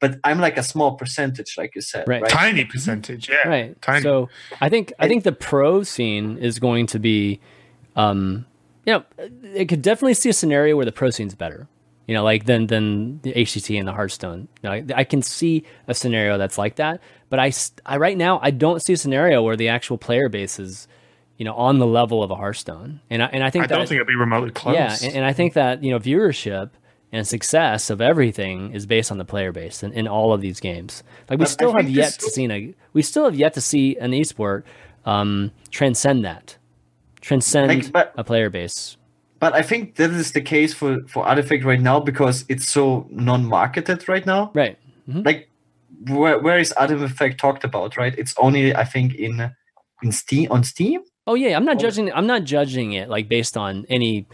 but 0.00 0.12
I'm 0.22 0.38
like 0.46 0.56
a 0.56 0.62
small 0.72 0.90
percentage, 1.00 1.50
like 1.60 1.72
you 1.74 1.82
said, 1.92 2.04
Right. 2.06 2.22
right? 2.22 2.30
tiny 2.30 2.64
percentage, 2.72 3.24
yeah. 3.28 3.48
right. 3.56 3.70
Tiny. 3.82 4.02
So 4.08 4.28
I 4.60 4.68
think 4.68 4.92
I 5.02 5.08
think 5.08 5.24
the 5.24 5.36
pro 5.50 5.82
scene 5.82 6.38
is 6.48 6.54
going 6.60 6.86
to 6.94 6.98
be, 7.10 7.40
um, 7.96 8.46
you 8.86 8.92
know, 8.94 9.02
it 9.62 9.66
could 9.70 9.82
definitely 9.82 10.14
see 10.22 10.28
a 10.28 10.36
scenario 10.42 10.76
where 10.76 10.84
the 10.90 10.92
pro 11.00 11.10
scene's 11.10 11.34
better. 11.44 11.66
You 12.08 12.14
know, 12.14 12.24
like 12.24 12.46
than 12.46 12.66
than 12.66 13.20
the 13.20 13.32
HCT 13.34 13.78
and 13.78 13.86
the 13.86 13.92
Hearthstone. 13.92 14.48
You 14.62 14.68
know, 14.70 14.72
I, 14.72 14.84
I 14.96 15.04
can 15.04 15.22
see 15.22 15.64
a 15.86 15.94
scenario 15.94 16.38
that's 16.38 16.56
like 16.58 16.76
that, 16.76 17.00
but 17.28 17.38
I, 17.38 17.52
I 17.86 17.98
right 17.98 18.16
now 18.16 18.40
I 18.42 18.50
don't 18.50 18.80
see 18.82 18.94
a 18.94 18.96
scenario 18.96 19.42
where 19.42 19.56
the 19.56 19.68
actual 19.68 19.98
player 19.98 20.28
base 20.30 20.58
is, 20.58 20.88
you 21.36 21.44
know, 21.44 21.52
on 21.54 21.78
the 21.78 21.86
level 21.86 22.22
of 22.22 22.30
a 22.30 22.34
Hearthstone. 22.34 23.00
And 23.10 23.22
I 23.22 23.26
and 23.26 23.44
I 23.44 23.50
think 23.50 23.64
I 23.64 23.66
that, 23.68 23.76
don't 23.76 23.86
think 23.86 24.00
it'll 24.00 24.08
be 24.10 24.16
remotely 24.16 24.50
close. 24.50 24.74
yeah, 24.74 24.96
and, 25.02 25.16
and 25.16 25.24
I 25.26 25.34
think 25.34 25.52
that 25.52 25.84
you 25.84 25.90
know 25.90 25.98
viewership 25.98 26.70
and 27.12 27.26
success 27.26 27.88
of 27.90 28.00
everything 28.00 28.72
is 28.74 28.84
based 28.86 29.10
on 29.12 29.16
the 29.18 29.24
player 29.24 29.50
base 29.52 29.82
in, 29.82 29.92
in 29.92 30.06
all 30.08 30.32
of 30.32 30.40
these 30.42 30.60
games. 30.60 31.02
Like 31.30 31.38
we 31.38 31.44
I- 31.44 31.48
I 31.48 31.50
still 31.50 31.72
have 31.74 31.88
yet 31.90 32.06
this- 32.06 32.16
to 32.18 32.30
see 32.30 32.46
a 32.50 32.74
we 32.94 33.02
still 33.02 33.24
have 33.26 33.34
yet 33.34 33.52
to 33.54 33.60
see 33.60 33.96
an 33.98 34.12
esport 34.12 34.62
um, 35.04 35.52
transcend 35.70 36.24
that, 36.24 36.56
transcend 37.20 37.68
Like, 37.68 37.92
but- 37.92 38.14
a 38.16 38.24
player 38.24 38.50
base. 38.50 38.96
But 39.40 39.54
I 39.54 39.62
think 39.62 39.94
that 39.96 40.10
is 40.10 40.32
the 40.32 40.40
case 40.40 40.74
for 40.74 41.00
for 41.08 41.24
Artifact 41.26 41.64
right 41.64 41.80
now 41.80 42.00
because 42.00 42.44
it's 42.48 42.66
so 42.68 43.06
non-marketed 43.10 44.08
right 44.08 44.26
now. 44.26 44.50
Right. 44.54 44.76
Mhm. 45.08 45.24
Like 45.24 45.48
where 46.08 46.38
where 46.38 46.58
is 46.58 46.72
Artifact 46.72 47.38
talked 47.38 47.64
about, 47.64 47.96
right? 47.96 48.14
It's 48.18 48.34
only 48.38 48.74
I 48.74 48.84
think 48.84 49.14
in 49.14 49.50
in 50.02 50.12
Steam 50.12 50.50
on 50.50 50.64
Steam. 50.64 51.00
Oh 51.26 51.34
yeah, 51.34 51.56
I'm 51.56 51.64
not 51.64 51.76
Oh. 51.76 51.80
judging. 51.80 52.12
I'm 52.12 52.26
not 52.26 52.44
judging 52.44 52.92
it 52.92 53.08
like 53.08 53.28
based 53.28 53.56
on 53.56 53.84
any 53.88 54.26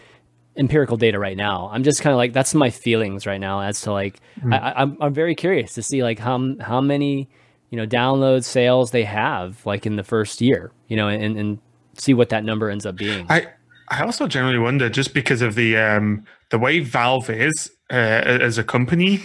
empirical 0.57 0.97
data 0.97 1.19
right 1.19 1.35
now. 1.37 1.69
I'm 1.73 1.83
just 1.83 2.01
kind 2.01 2.13
of 2.13 2.17
like 2.17 2.33
that's 2.33 2.55
my 2.55 2.69
feelings 2.69 3.25
right 3.27 3.39
now 3.41 3.59
as 3.61 3.81
to 3.81 3.91
like 3.91 4.19
I, 4.51 4.57
I, 4.57 4.81
I'm 4.81 4.97
I'm 5.01 5.13
very 5.13 5.35
curious 5.35 5.73
to 5.75 5.81
see 5.83 6.01
like 6.03 6.17
how 6.19 6.55
how 6.61 6.81
many 6.81 7.27
you 7.71 7.77
know 7.77 7.85
download 7.85 8.43
sales 8.43 8.91
they 8.91 9.03
have 9.03 9.65
like 9.65 9.85
in 9.85 9.97
the 9.97 10.03
first 10.03 10.41
year, 10.41 10.71
you 10.87 10.95
know, 10.97 11.09
and 11.09 11.37
and 11.37 11.59
see 11.97 12.13
what 12.13 12.29
that 12.29 12.43
number 12.43 12.69
ends 12.69 12.85
up 12.85 12.95
being. 12.95 13.25
I 13.29 13.47
I 13.89 14.03
also 14.03 14.27
generally 14.27 14.59
wonder 14.59 14.89
just 14.89 15.13
because 15.13 15.41
of 15.41 15.55
the 15.55 15.77
um 15.77 16.25
the 16.51 16.59
way 16.59 16.79
Valve 16.79 17.29
is 17.29 17.71
uh, 17.91 17.95
as 17.95 18.57
a 18.57 18.63
company 18.63 19.21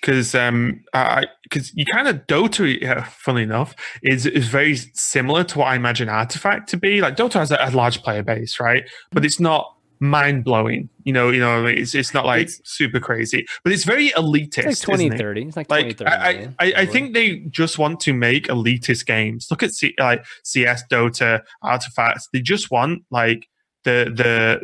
because 0.00 0.34
um 0.34 0.82
I 0.92 1.26
because 1.42 1.74
you 1.74 1.84
kind 1.86 2.08
of 2.08 2.26
Dota 2.26 2.80
yeah, 2.80 3.04
funnily 3.04 3.42
enough 3.44 3.74
is 4.02 4.26
is 4.26 4.48
very 4.48 4.76
similar 4.76 5.44
to 5.44 5.58
what 5.58 5.68
I 5.68 5.76
imagine 5.76 6.08
Artifact 6.08 6.68
to 6.70 6.76
be 6.76 7.00
like 7.00 7.16
Dota 7.16 7.34
has 7.34 7.50
a, 7.50 7.58
a 7.60 7.70
large 7.70 8.02
player 8.02 8.22
base 8.22 8.60
right 8.60 8.88
but 9.12 9.24
it's 9.24 9.40
not 9.40 9.74
mind 10.00 10.44
blowing. 10.44 10.88
You 11.04 11.12
know, 11.12 11.30
you 11.30 11.40
know, 11.40 11.66
it's 11.66 11.94
it's 11.94 12.14
not 12.14 12.26
like 12.26 12.42
It's- 12.42 12.60
super 12.64 13.00
crazy, 13.00 13.46
but 13.62 13.72
it's 13.72 13.84
very 13.84 14.10
elitist. 14.10 14.66
It's 14.66 14.88
like 14.88 14.94
isn't 15.00 15.08
20, 15.10 15.14
it? 15.14 15.18
30. 15.18 15.42
It's 15.42 15.56
like, 15.56 15.70
Like 15.70 15.84
20, 15.84 15.94
30 15.94 16.10
I, 16.10 16.28
I, 16.58 16.72
I 16.82 16.86
think 16.86 17.14
they 17.14 17.36
just 17.50 17.78
want 17.78 18.00
to 18.00 18.12
make 18.12 18.48
elitist 18.48 19.06
games. 19.06 19.48
Look 19.50 19.62
at 19.62 19.72
C, 19.72 19.94
like 19.98 20.24
CS, 20.42 20.84
Dota, 20.90 21.42
Artifacts. 21.62 22.28
They 22.32 22.40
just 22.40 22.70
want 22.70 23.04
like 23.10 23.46
the 23.84 24.12
the 24.14 24.60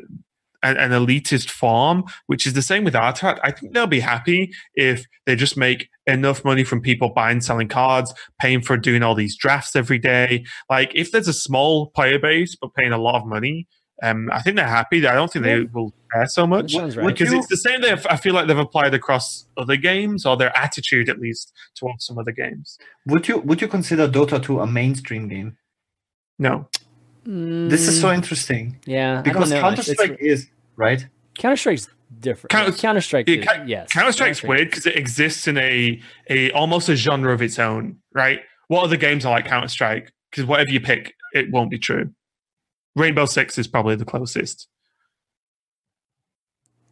an, 0.62 0.76
an 0.76 0.90
elitist 0.90 1.50
farm, 1.50 2.04
which 2.26 2.46
is 2.46 2.52
the 2.52 2.62
same 2.62 2.84
with 2.84 2.94
Artifact. 2.94 3.40
I 3.42 3.50
think 3.50 3.72
they'll 3.72 3.86
be 3.86 4.00
happy 4.00 4.52
if 4.74 5.04
they 5.26 5.36
just 5.36 5.56
make 5.56 5.88
enough 6.06 6.44
money 6.44 6.64
from 6.64 6.80
people 6.80 7.10
buying, 7.10 7.40
selling 7.40 7.68
cards, 7.68 8.12
paying 8.40 8.60
for 8.62 8.76
doing 8.76 9.02
all 9.02 9.14
these 9.14 9.36
drafts 9.36 9.76
every 9.76 9.98
day. 9.98 10.44
Like 10.68 10.92
if 10.94 11.12
there's 11.12 11.28
a 11.28 11.32
small 11.32 11.88
player 11.90 12.18
base 12.18 12.56
but 12.60 12.74
paying 12.74 12.92
a 12.92 12.98
lot 12.98 13.20
of 13.20 13.26
money, 13.26 13.68
um, 14.02 14.30
I 14.32 14.40
think 14.40 14.56
they're 14.56 14.66
happy. 14.66 15.06
I 15.06 15.14
don't 15.14 15.30
think 15.30 15.44
they 15.44 15.60
will 15.60 15.92
care 16.12 16.26
so 16.26 16.46
much 16.46 16.72
That 16.72 16.96
right. 16.96 17.06
Because 17.06 17.32
it's 17.32 17.48
the 17.48 17.56
same 17.56 17.82
thing 17.82 17.98
I 18.08 18.16
feel 18.16 18.34
like 18.34 18.46
they've 18.46 18.58
applied 18.58 18.94
across 18.94 19.46
other 19.56 19.76
games 19.76 20.24
or 20.24 20.36
their 20.36 20.56
attitude 20.56 21.08
at 21.08 21.18
least 21.18 21.52
towards 21.74 22.06
some 22.06 22.18
other 22.18 22.32
games. 22.32 22.78
Would 23.06 23.28
you 23.28 23.38
would 23.40 23.60
you 23.60 23.68
consider 23.68 24.08
Dota 24.08 24.42
2 24.42 24.60
a 24.60 24.66
mainstream 24.66 25.28
game? 25.28 25.58
No, 26.38 26.68
This 27.24 27.86
is 27.86 28.00
so 28.00 28.08
Mm, 28.08 28.14
interesting 28.14 28.78
yeah 28.86 29.20
because 29.22 29.50
Counter 29.50 29.60
Counter 29.60 29.82
Strike 29.82 30.16
is 30.20 30.48
right. 30.76 31.06
Counter 31.38 31.56
Strike's 31.56 31.88
different. 32.18 32.50
Counter- 32.50 32.72
Counter 32.76 33.00
Strike, 33.00 33.28
Yeah, 33.28 33.44
Ca- 33.44 33.64
yes. 33.66 33.92
Counter 33.92 34.12
Strike's 34.12 34.40
Counter-Strike- 34.40 34.48
weird 34.48 34.70
because 34.70 34.86
it 34.86 34.96
exists 34.96 35.46
in 35.46 35.58
a 35.58 36.00
a 36.28 36.50
almost 36.52 36.88
a 36.88 36.96
genre 36.96 37.32
of 37.32 37.42
its 37.42 37.58
own, 37.58 37.98
right? 38.14 38.40
What 38.68 38.84
other 38.84 38.96
games 38.96 39.24
are 39.26 39.30
like 39.32 39.46
Counter 39.46 39.68
Strike? 39.68 40.12
Because 40.30 40.44
whatever 40.46 40.70
you 40.70 40.80
pick, 40.80 41.14
it 41.34 41.50
won't 41.50 41.70
be 41.70 41.78
true. 41.78 42.10
Rainbow 42.96 43.26
Six 43.26 43.58
is 43.58 43.66
probably 43.68 43.96
the 43.96 44.04
closest, 44.04 44.68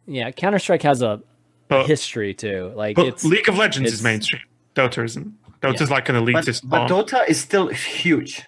Yeah, 0.05 0.31
Counter 0.31 0.59
Strike 0.59 0.81
has 0.83 1.01
a 1.01 1.21
but, 1.67 1.85
history 1.87 2.33
too. 2.33 2.71
Like 2.75 2.95
but 2.95 3.07
it's 3.07 3.23
League 3.25 3.47
of 3.49 3.57
Legends 3.57 3.91
is 3.93 3.99
it's- 3.99 4.03
mainstream. 4.03 4.41
Dota 4.75 5.03
isn't. 5.05 5.33
Dota's 5.61 5.89
Yeah. 5.89 5.95
like 5.95 6.07
an 6.09 6.15
elitist 6.15 6.61
but 6.63 6.87
form. 6.87 7.05
Dota 7.05 7.27
is 7.27 7.39
still 7.39 7.67
huge, 7.67 8.43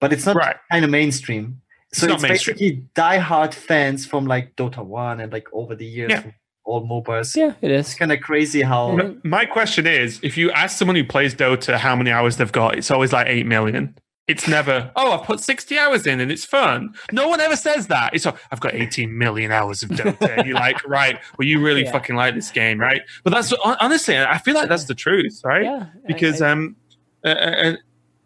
but 0.00 0.12
it's 0.12 0.26
not 0.26 0.36
right? 0.36 0.56
kind 0.70 0.84
of 0.84 0.90
mainstream. 0.90 1.60
So 1.92 2.06
not 2.06 2.14
it's, 2.16 2.22
mainstream. 2.22 2.54
basically 2.56 2.84
die-hard 2.94 3.54
fans 3.54 4.04
from 4.04 4.26
like 4.26 4.54
Dota 4.56 4.84
1 4.84 5.20
and 5.20 5.32
like 5.32 5.46
over 5.52 5.74
the 5.74 5.86
years, 5.86 6.10
Yeah. 6.10 6.20
from 6.20 6.34
all 6.64 6.86
mobiles. 6.86 7.34
yeah, 7.34 7.54
it 7.62 7.70
It's 7.70 7.94
kind 7.94 8.12
of 8.12 8.20
crazy 8.20 8.60
how. 8.62 8.94
Yeah. 8.96 9.04
M- 9.04 9.20
My 9.24 9.46
question 9.46 9.86
is, 9.86 10.20
if 10.22 10.36
you 10.36 10.50
ask 10.52 10.76
someone 10.76 10.96
who 10.96 11.04
plays 11.04 11.34
Dota 11.34 11.76
how 11.78 11.96
many 11.96 12.10
hours 12.10 12.36
they've 12.36 12.52
got, 12.52 12.76
it's 12.76 12.90
always 12.90 13.12
like 13.12 13.26
eight 13.28 13.46
million. 13.46 13.96
It's 14.26 14.46
never, 14.46 14.90
oh, 14.94 15.12
I've 15.12 15.22
put 15.26 15.40
60 15.40 15.78
hours 15.78 16.06
in 16.06 16.20
and 16.20 16.30
it's 16.30 16.44
fun. 16.44 16.92
No 17.12 17.28
one 17.28 17.40
ever 17.40 17.56
says 17.56 17.86
that. 17.86 18.12
It's, 18.14 18.26
oh, 18.26 18.36
I've 18.52 18.60
got 18.60 18.74
18 18.74 19.16
million 19.16 19.50
hours 19.50 19.82
of 19.82 19.88
Dota. 19.88 20.36
And 20.36 20.46
you're 20.46 20.54
like, 20.54 20.86
right, 20.86 21.18
well, 21.38 21.48
you 21.48 21.62
really 21.64 21.84
Yeah. 21.84 21.92
fucking 21.92 22.14
like 22.14 22.34
this 22.34 22.50
game, 22.50 22.78
right? 22.78 23.00
But 23.24 23.32
that's, 23.32 23.54
honestly, 23.80 24.18
I 24.18 24.36
feel 24.36 24.52
like 24.52 24.68
that's 24.68 24.84
the 24.84 24.94
truth, 24.94 25.40
right? 25.42 25.62
Yeah, 25.64 25.86
I- 25.86 26.06
Because, 26.06 26.42
I- 26.42 26.50
um, 26.50 26.76
uh, 27.24 27.28
and, 27.28 27.78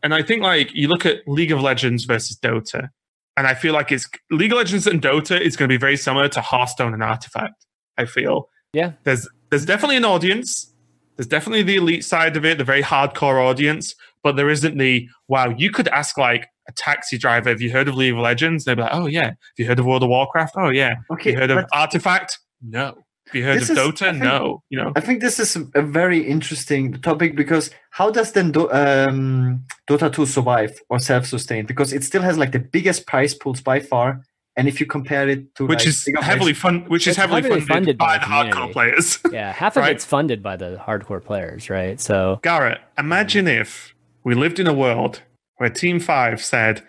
and 0.02 0.14
I 0.14 0.22
think 0.22 0.42
like 0.42 0.74
you 0.74 0.88
look 0.88 1.06
at 1.06 1.18
League 1.26 1.52
of 1.52 1.60
Legends 1.60 2.04
versus 2.04 2.36
Dota, 2.36 2.88
and 3.36 3.46
I 3.46 3.54
feel 3.54 3.72
like 3.72 3.92
it's 3.92 4.08
League 4.30 4.52
of 4.52 4.58
Legends 4.58 4.86
and 4.86 5.00
Dota 5.00 5.40
is 5.40 5.56
going 5.56 5.68
to 5.68 5.72
be 5.72 5.78
very 5.78 5.96
similar 5.96 6.28
to 6.28 6.40
Hearthstone 6.40 6.94
and 6.94 7.02
Artifact. 7.02 7.66
I 7.98 8.04
feel 8.06 8.48
yeah, 8.72 8.92
there's 9.04 9.28
there's 9.50 9.64
definitely 9.66 9.96
an 9.96 10.04
audience. 10.04 10.72
There's 11.16 11.26
definitely 11.26 11.62
the 11.62 11.76
elite 11.76 12.04
side 12.04 12.36
of 12.36 12.44
it, 12.44 12.56
the 12.58 12.64
very 12.64 12.82
hardcore 12.82 13.42
audience, 13.44 13.94
but 14.22 14.36
there 14.36 14.48
isn't 14.48 14.78
the 14.78 15.08
wow. 15.28 15.50
You 15.50 15.70
could 15.70 15.88
ask 15.88 16.16
like 16.16 16.48
a 16.68 16.72
taxi 16.72 17.18
driver, 17.18 17.50
"Have 17.50 17.60
you 17.60 17.70
heard 17.70 17.88
of 17.88 17.94
League 17.94 18.14
of 18.14 18.18
Legends?" 18.18 18.64
They'd 18.64 18.76
be 18.76 18.82
like, 18.82 18.94
"Oh 18.94 19.06
yeah." 19.06 19.26
Have 19.26 19.36
you 19.58 19.66
heard 19.66 19.78
of 19.78 19.84
World 19.86 20.02
of 20.02 20.08
Warcraft? 20.08 20.54
Oh 20.56 20.70
yeah. 20.70 20.88
Have 20.90 21.04
Okay, 21.12 21.32
you 21.32 21.36
heard 21.38 21.50
of 21.50 21.66
Artifact? 21.72 22.38
No. 22.62 22.96
Have 23.26 23.34
you 23.36 23.44
heard 23.44 23.60
This 23.60 23.70
of 23.70 23.78
is- 23.78 23.84
Dota? 23.84 24.10
Think- 24.10 24.22
no. 24.24 24.62
You 24.68 24.78
know. 24.82 24.92
I 24.96 25.00
think 25.00 25.20
this 25.20 25.38
is 25.38 25.56
a 25.74 25.82
very 25.82 26.18
interesting 26.26 26.94
topic 27.00 27.36
because 27.36 27.70
how 27.90 28.10
does 28.10 28.32
then 28.32 28.50
Do- 28.52 28.70
um, 28.72 29.64
Dota 29.88 30.12
2 30.12 30.26
survive 30.26 30.78
or 30.88 30.98
self-sustain? 30.98 31.66
Because 31.66 31.92
it 31.92 32.04
still 32.04 32.22
has 32.22 32.36
like 32.36 32.52
the 32.52 32.58
biggest 32.58 33.06
prize 33.06 33.34
pools 33.34 33.60
by 33.60 33.80
far, 33.80 34.22
and 34.56 34.68
if 34.68 34.80
you 34.80 34.86
compare 34.86 35.28
it 35.28 35.54
to 35.54 35.66
Which 35.66 35.80
like, 35.80 35.88
is 35.88 36.06
League 36.06 36.16
heavily 36.22 36.46
Legends- 36.52 36.60
fun. 36.60 36.84
Which 36.88 37.06
is 37.06 37.16
heavily 37.16 37.42
heavily 37.42 37.60
funded, 37.60 37.74
funded 37.74 37.98
by 37.98 38.18
by 38.18 38.18
the 38.18 38.26
the 38.50 38.56
hardcore 38.56 38.72
players. 38.72 39.18
yeah. 39.32 39.52
Half 39.52 39.76
Right. 39.76 39.90
of 39.90 39.94
it's 39.96 40.04
funded 40.04 40.42
by 40.42 40.56
the 40.56 40.76
hardcore 40.86 41.24
players, 41.24 41.70
right? 41.70 41.98
So 42.00 42.40
Garrett, 42.42 42.80
imagine 42.98 43.46
if 43.48 43.94
we 44.24 44.34
lived 44.34 44.58
in 44.58 44.66
a 44.66 44.74
world 44.74 45.22
where 45.56 45.70
Team 45.70 46.00
Five 46.00 46.42
said, 46.42 46.82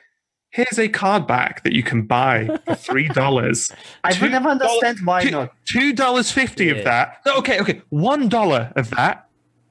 "Here's 0.54 0.80
a 0.80 0.88
card 0.88 1.28
back 1.28 1.64
that 1.64 1.74
you 1.74 1.84
can 1.84 2.04
buy 2.04 2.48
for 2.66 2.76
three 2.88 3.08
dollars." 3.10 3.72
I 4.04 4.18
will 4.22 4.30
never 4.30 4.50
understand 4.50 5.00
why 5.04 5.24
two, 5.24 5.32
not. 5.32 5.54
Two 5.66 5.94
dollars 5.94 6.32
fifty 6.32 6.66
Yeah. 6.66 6.72
of 6.74 6.84
that. 6.86 7.18
Okay, 7.28 7.60
okay. 7.60 7.82
One 7.90 8.30
dollar 8.30 8.72
of 8.76 8.90
that 8.92 9.28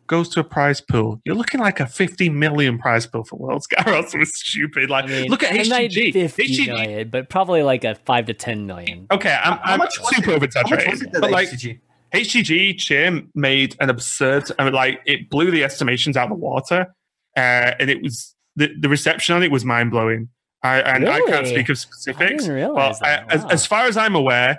goes 0.09 0.28
to 0.28 0.40
a 0.40 0.44
prize 0.44 0.80
pool. 0.80 1.20
You're 1.24 1.36
looking 1.36 1.60
like 1.60 1.80
a 1.80 1.86
fifty 1.86 2.28
million 2.28 2.78
prize 2.78 3.06
pool 3.06 3.24
for 3.24 3.36
Worlds. 3.36 3.66
Garros 3.66 4.14
was 4.18 4.34
stupid. 4.38 4.90
Like, 4.90 5.04
I 5.04 5.09
mean, 5.09 5.30
look 5.30 5.42
at 5.42 5.52
HGG. 5.54 6.12
be 6.12 6.28
50 6.28 6.42
HGG. 6.56 6.66
million, 6.66 7.09
but 7.10 7.28
probably 7.30 7.62
like 7.62 7.84
a 7.84 7.94
five 7.94 8.26
to 8.26 8.34
ten 8.34 8.66
million. 8.66 9.06
Okay, 9.10 9.32
I'm, 9.42 9.54
How 9.59 9.60
I'm 9.64 9.78
much 9.78 9.98
was 10.00 10.09
super 10.16 10.32
it? 10.32 10.34
over 10.34 10.48
How 10.54 10.62
much 10.68 10.86
was 10.86 11.02
it 11.02 11.09
but 11.12 11.30
like 11.30 11.48
HCT? 11.48 11.80
HGG 12.12 12.78
Cheer 12.78 13.22
made 13.34 13.74
an 13.80 13.88
absurd. 13.88 14.44
I 14.59 14.64
mean, 14.64 14.74
like 14.74 15.00
it 15.06 15.30
blew 15.30 15.50
the 15.50 15.64
estimations 15.64 16.14
out 16.16 16.24
of 16.24 16.28
the 16.30 16.34
water, 16.44 16.94
uh, 17.36 17.40
and 17.80 17.88
it 17.88 18.02
was 18.02 18.34
the, 18.54 18.68
the 18.78 18.90
reception 18.90 19.34
on 19.34 19.42
it 19.42 19.50
was 19.50 19.64
mind 19.64 19.90
blowing. 19.90 20.28
I 20.62 20.80
and 20.80 21.09
I 21.09 21.20
can't 21.22 21.47
speak 21.47 21.68
of 21.68 21.74
I 21.74 21.78
specifics. 21.78 22.47
realize 22.48 22.98
But 23.01 23.09
I, 23.09 23.24
as, 23.34 23.43
Wow. 23.43 23.48
as 23.51 23.66
far 23.66 23.84
as 23.86 23.97
I'm 23.97 24.14
aware, 24.14 24.59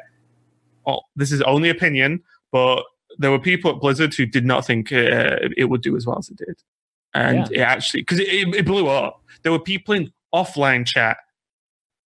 oh, 0.85 1.01
this 1.15 1.31
is 1.31 1.41
only 1.43 1.69
opinion, 1.69 2.21
but 2.51 2.83
there 3.19 3.31
were 3.31 3.39
people 3.39 3.71
at 3.71 3.79
Blizzard 3.79 4.13
who 4.13 4.25
did 4.25 4.45
not 4.45 4.65
think 4.65 4.91
uh, 4.91 5.37
it 5.55 5.65
would 5.69 5.81
do 5.81 5.95
as 5.95 6.05
well 6.05 6.17
as 6.17 6.29
it 6.29 6.37
did, 6.37 6.61
and 7.13 7.51
it 7.51 7.59
actually 7.59 8.01
because 8.01 8.19
it, 8.19 8.27
it, 8.27 8.55
it 8.55 8.65
blew 8.65 8.87
up. 8.87 9.21
There 9.43 9.51
were 9.51 9.59
people 9.59 9.93
in 9.95 10.11
offline 10.33 10.85
chat 10.85 11.17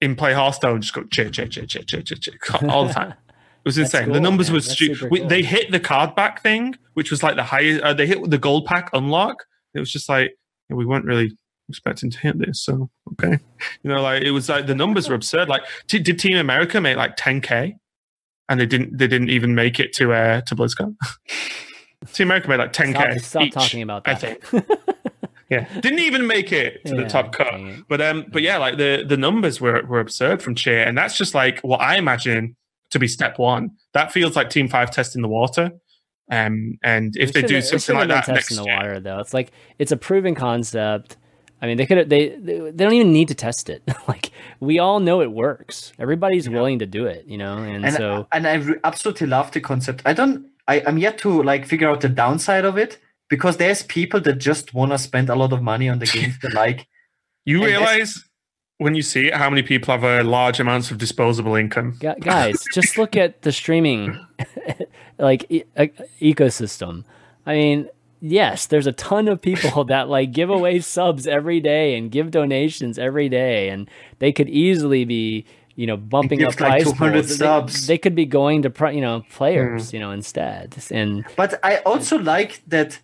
in 0.02 0.16
Play 0.16 0.34
Hearthstone 0.34 0.82
just 0.82 0.94
go 0.94 1.04
cheer, 1.06 1.30
cheer, 1.30 1.48
cheer, 1.48 1.66
cheer, 1.66 1.82
cheer, 1.84 2.02
cheer, 2.04 2.18
cheer 2.20 2.38
all 2.70 2.86
the 2.88 2.94
time. 2.94 3.14
It 3.66 3.70
was 3.70 3.78
insane. 3.80 4.14
the 4.14 4.22
numbers 4.22 4.48
man. 4.48 4.54
were 4.56 4.62
stupid. 4.62 5.10
cool. 5.10 5.28
They 5.28 5.44
hit 5.44 5.72
the 5.72 5.80
card 5.82 6.16
back 6.16 6.42
thing, 6.42 6.76
which 6.94 7.12
was 7.12 7.22
like 7.22 7.36
the 7.36 7.44
highest. 7.44 7.82
Uh, 7.82 7.94
they 7.94 8.08
hit 8.08 8.30
the 8.30 8.38
gold 8.38 8.66
pack 8.66 8.90
unlock. 8.94 9.44
It 9.74 9.80
was 9.82 9.92
just 9.92 10.08
like 10.08 10.38
we 10.70 10.86
weren't 10.86 11.04
really 11.04 11.36
expecting 11.70 12.10
to 12.10 12.20
hit 12.20 12.40
this. 12.40 12.62
So 12.62 12.90
okay, 13.14 13.40
you 13.84 13.90
know, 13.90 14.02
like 14.02 14.24
it 14.24 14.32
was 14.32 14.50
like 14.50 14.68
the 14.68 14.76
numbers 14.76 15.10
were 15.10 15.16
absurd. 15.16 15.50
Like 15.50 15.64
t- 15.88 16.00
did 16.00 16.20
Team 16.20 16.38
America 16.38 16.80
make 16.82 16.98
like 16.98 17.18
10k, 17.18 17.76
and 18.50 18.60
they 18.60 18.66
didn't. 18.66 18.98
They 18.98 19.08
didn't 19.08 19.30
even 19.30 19.56
make 19.56 19.80
it 19.80 19.94
to 19.94 20.14
uh 20.14 20.42
to 20.42 20.56
BlizzCon. 20.56 20.96
Team 22.14 22.28
America 22.28 22.50
made 22.50 22.58
like 22.58 22.74
10k. 22.74 23.20
Stop, 23.20 23.24
stop 23.24 23.42
each, 23.44 23.54
talking 23.54 23.82
about 23.82 24.08
I 24.08 24.16
think. 24.16 24.44
Yeah, 25.50 25.66
didn't 25.80 26.00
even 26.00 26.28
make 26.28 26.52
it 26.52 26.84
to 26.86 26.96
the 26.96 27.06
top 27.06 27.32
cut. 27.32 27.54
But 27.88 28.02
um, 28.02 28.26
but 28.32 28.42
yeah, 28.42 28.58
like 28.58 28.78
the 28.78 29.06
the 29.08 29.16
numbers 29.16 29.62
were 29.62 29.82
were 29.86 30.02
absurd 30.02 30.42
from 30.42 30.56
Cheer, 30.56 30.84
and 30.84 30.98
that's 30.98 31.18
just 31.18 31.34
like 31.34 31.62
what 31.62 31.80
I 31.80 31.96
imagine 31.96 32.58
to 32.92 33.00
be 33.00 33.08
step 33.08 33.40
one. 33.40 33.72
That 33.94 34.12
feels 34.12 34.36
like 34.36 34.50
Team 34.50 34.68
Five 34.68 34.92
testing 34.92 35.22
the 35.22 35.30
water. 35.30 35.72
Um, 36.30 36.78
and 36.84 37.16
if 37.16 37.32
they, 37.32 37.42
do 37.42 37.62
something 37.62 37.96
like 37.96 38.10
that 38.10 38.28
next 38.28 38.50
testing 38.50 38.58
the 38.58 38.64
year, 38.66 38.76
water 38.76 39.00
though. 39.00 39.20
It's 39.20 39.34
like 39.34 39.52
it's 39.80 39.94
a 39.94 39.98
proven 39.98 40.36
concept. 40.36 41.16
I 41.62 41.66
mean, 41.68 41.78
they 41.78 41.86
could 41.86 42.10
they 42.10 42.30
they 42.30 42.60
they 42.60 42.84
don't 42.84 42.94
even 42.94 43.12
need 43.12 43.30
to 43.30 43.36
test 43.36 43.70
it. 43.70 43.82
like 44.08 44.32
we 44.60 44.80
all 44.80 45.00
know 45.00 45.22
it 45.22 45.32
works. 45.32 45.92
Everybody's 46.00 46.50
willing 46.50 46.80
to 46.80 46.86
do 46.86 47.06
it, 47.06 47.26
you 47.28 47.38
know. 47.38 47.58
And, 47.58 47.86
and 47.86 47.96
so 47.96 48.14
uh, 48.14 48.24
and 48.32 48.48
I 48.48 48.54
re- 48.56 48.80
absolutely 48.84 49.28
love 49.28 49.52
the 49.52 49.62
concept. 49.62 50.02
I 50.06 50.14
don't. 50.14 50.48
I, 50.68 50.84
I'm 50.86 50.98
yet 50.98 51.18
to 51.20 51.42
like 51.44 51.66
figure 51.66 51.90
out 51.90 52.02
the 52.02 52.10
downside 52.10 52.66
of 52.66 52.78
it 52.78 53.00
because 53.30 53.58
there's 53.58 53.84
people 53.84 54.20
that 54.22 54.34
just 54.34 54.74
want 54.74 54.92
to 54.92 54.98
spend 54.98 55.30
a 55.30 55.36
lot 55.36 55.54
of 55.54 55.62
money 55.62 55.90
on 55.90 56.00
the 56.00 56.06
games 56.06 56.38
they 56.42 56.50
like. 56.54 56.88
you 57.46 57.64
realize 57.64 58.24
when 58.78 58.94
you 58.94 59.02
see 59.02 59.28
it 59.28 59.34
how 59.34 59.50
many 59.50 59.64
people 59.64 59.92
have 59.92 60.04
a 60.04 60.24
large 60.24 60.60
amounts 60.60 60.92
of 60.92 60.98
disposable 60.98 61.56
income. 61.56 61.96
Gu- 62.00 62.16
guys, 62.20 62.64
just 62.74 62.98
look 62.98 63.16
at 63.16 63.42
the 63.42 63.52
streaming 63.52 64.20
like 65.18 65.46
e- 65.50 65.64
e- 65.80 66.34
ecosystem. 66.34 67.04
I 67.46 67.54
mean, 67.54 67.90
yes, 68.20 68.68
there's 68.68 68.88
a 68.88 68.92
ton 68.92 69.28
of 69.28 69.42
people 69.42 69.84
that 69.86 70.10
like 70.10 70.32
give 70.32 70.50
away 70.50 70.80
subs 70.80 71.28
every 71.28 71.60
day 71.60 71.98
and 71.98 72.12
give 72.12 72.32
donations 72.32 72.98
every 72.98 73.30
day, 73.30 73.70
and 73.70 73.90
they 74.20 74.32
could 74.32 74.50
easily 74.50 75.06
be 75.06 75.46
you 75.76 75.86
know 75.88 75.98
bumping 75.98 76.44
up 76.44 76.60
like 76.60 76.84
price 76.84 76.84
200 76.84 77.14
pools. 77.14 77.28
They- 77.30 77.36
subs. 77.36 77.88
They, 77.88 77.98
could 77.98 78.16
be 78.16 78.26
going 78.26 78.64
to 78.64 78.70
pri- 78.70 78.92
you 78.92 79.02
know 79.02 79.24
players 79.32 79.90
mm. 79.90 79.94
you 79.94 80.00
know 80.00 80.12
instead, 80.12 80.76
and 80.92 81.26
But 81.36 81.60
I 81.64 81.78
also 81.78 82.18
like 82.18 82.62
that 82.68 83.00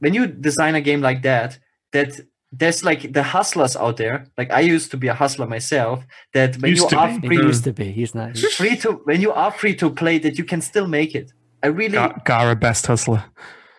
when 0.00 0.14
you 0.14 0.26
design 0.26 0.74
a 0.74 0.80
game 0.80 1.00
like 1.00 1.22
that, 1.22 1.58
that 1.92 2.20
there's 2.52 2.84
like 2.84 3.12
the 3.12 3.22
hustlers 3.22 3.76
out 3.76 3.96
there. 3.96 4.26
Like 4.36 4.50
I 4.50 4.60
used 4.60 4.90
to 4.90 4.96
be 4.96 5.08
a 5.08 5.14
hustler 5.14 5.46
myself. 5.46 6.04
That 6.34 6.56
when 6.56 6.72
Used 6.72 6.82
you 6.84 6.88
to 6.90 6.98
are 6.98 7.06
be. 7.08 7.12
he 7.20 7.26
free, 7.26 7.36
used 7.36 7.64
to 7.64 7.72
be. 7.72 7.92
He's 7.92 8.14
not. 8.14 8.36
free 8.36 8.76
to 8.78 8.92
when 9.04 9.20
you 9.20 9.32
are 9.32 9.52
free 9.52 9.76
to 9.76 9.90
play, 9.90 10.18
that 10.18 10.36
you 10.38 10.44
can 10.44 10.60
still 10.60 10.88
make 10.88 11.14
it. 11.14 11.32
I 11.62 11.68
really, 11.68 11.92
Ga- 11.92 12.16
Gara 12.24 12.56
best 12.56 12.86
hustler. 12.86 13.24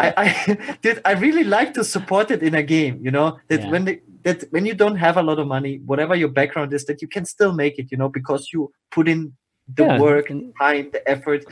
I, 0.02 0.14
I 0.26 0.78
did. 0.82 1.02
I 1.06 1.12
really 1.26 1.44
like 1.58 1.74
to 1.76 1.84
support 1.84 2.32
it 2.32 2.42
in 2.44 2.54
a 2.56 2.64
game. 2.64 2.96
You 3.06 3.12
know 3.12 3.28
that 3.50 3.62
Yeah. 3.62 3.70
when 3.72 3.86
the, 3.86 4.02
that 4.24 4.44
when 4.52 4.66
you 4.66 4.74
don't 4.84 4.98
have 4.98 5.16
a 5.18 5.24
lot 5.30 5.40
of 5.40 5.48
money, 5.48 5.74
whatever 5.86 6.16
your 6.16 6.30
background 6.40 6.74
is, 6.74 6.86
that 6.86 7.02
you 7.02 7.08
can 7.16 7.26
still 7.26 7.54
make 7.54 7.76
it. 7.80 7.92
You 7.92 7.98
know 7.98 8.10
because 8.10 8.50
you 8.54 8.72
put 8.92 9.08
in 9.08 9.34
the 9.78 9.84
Yeah, 9.86 10.00
work, 10.00 10.30
and- 10.32 10.54
time, 10.60 10.90
the 10.92 11.02
effort. 11.10 11.46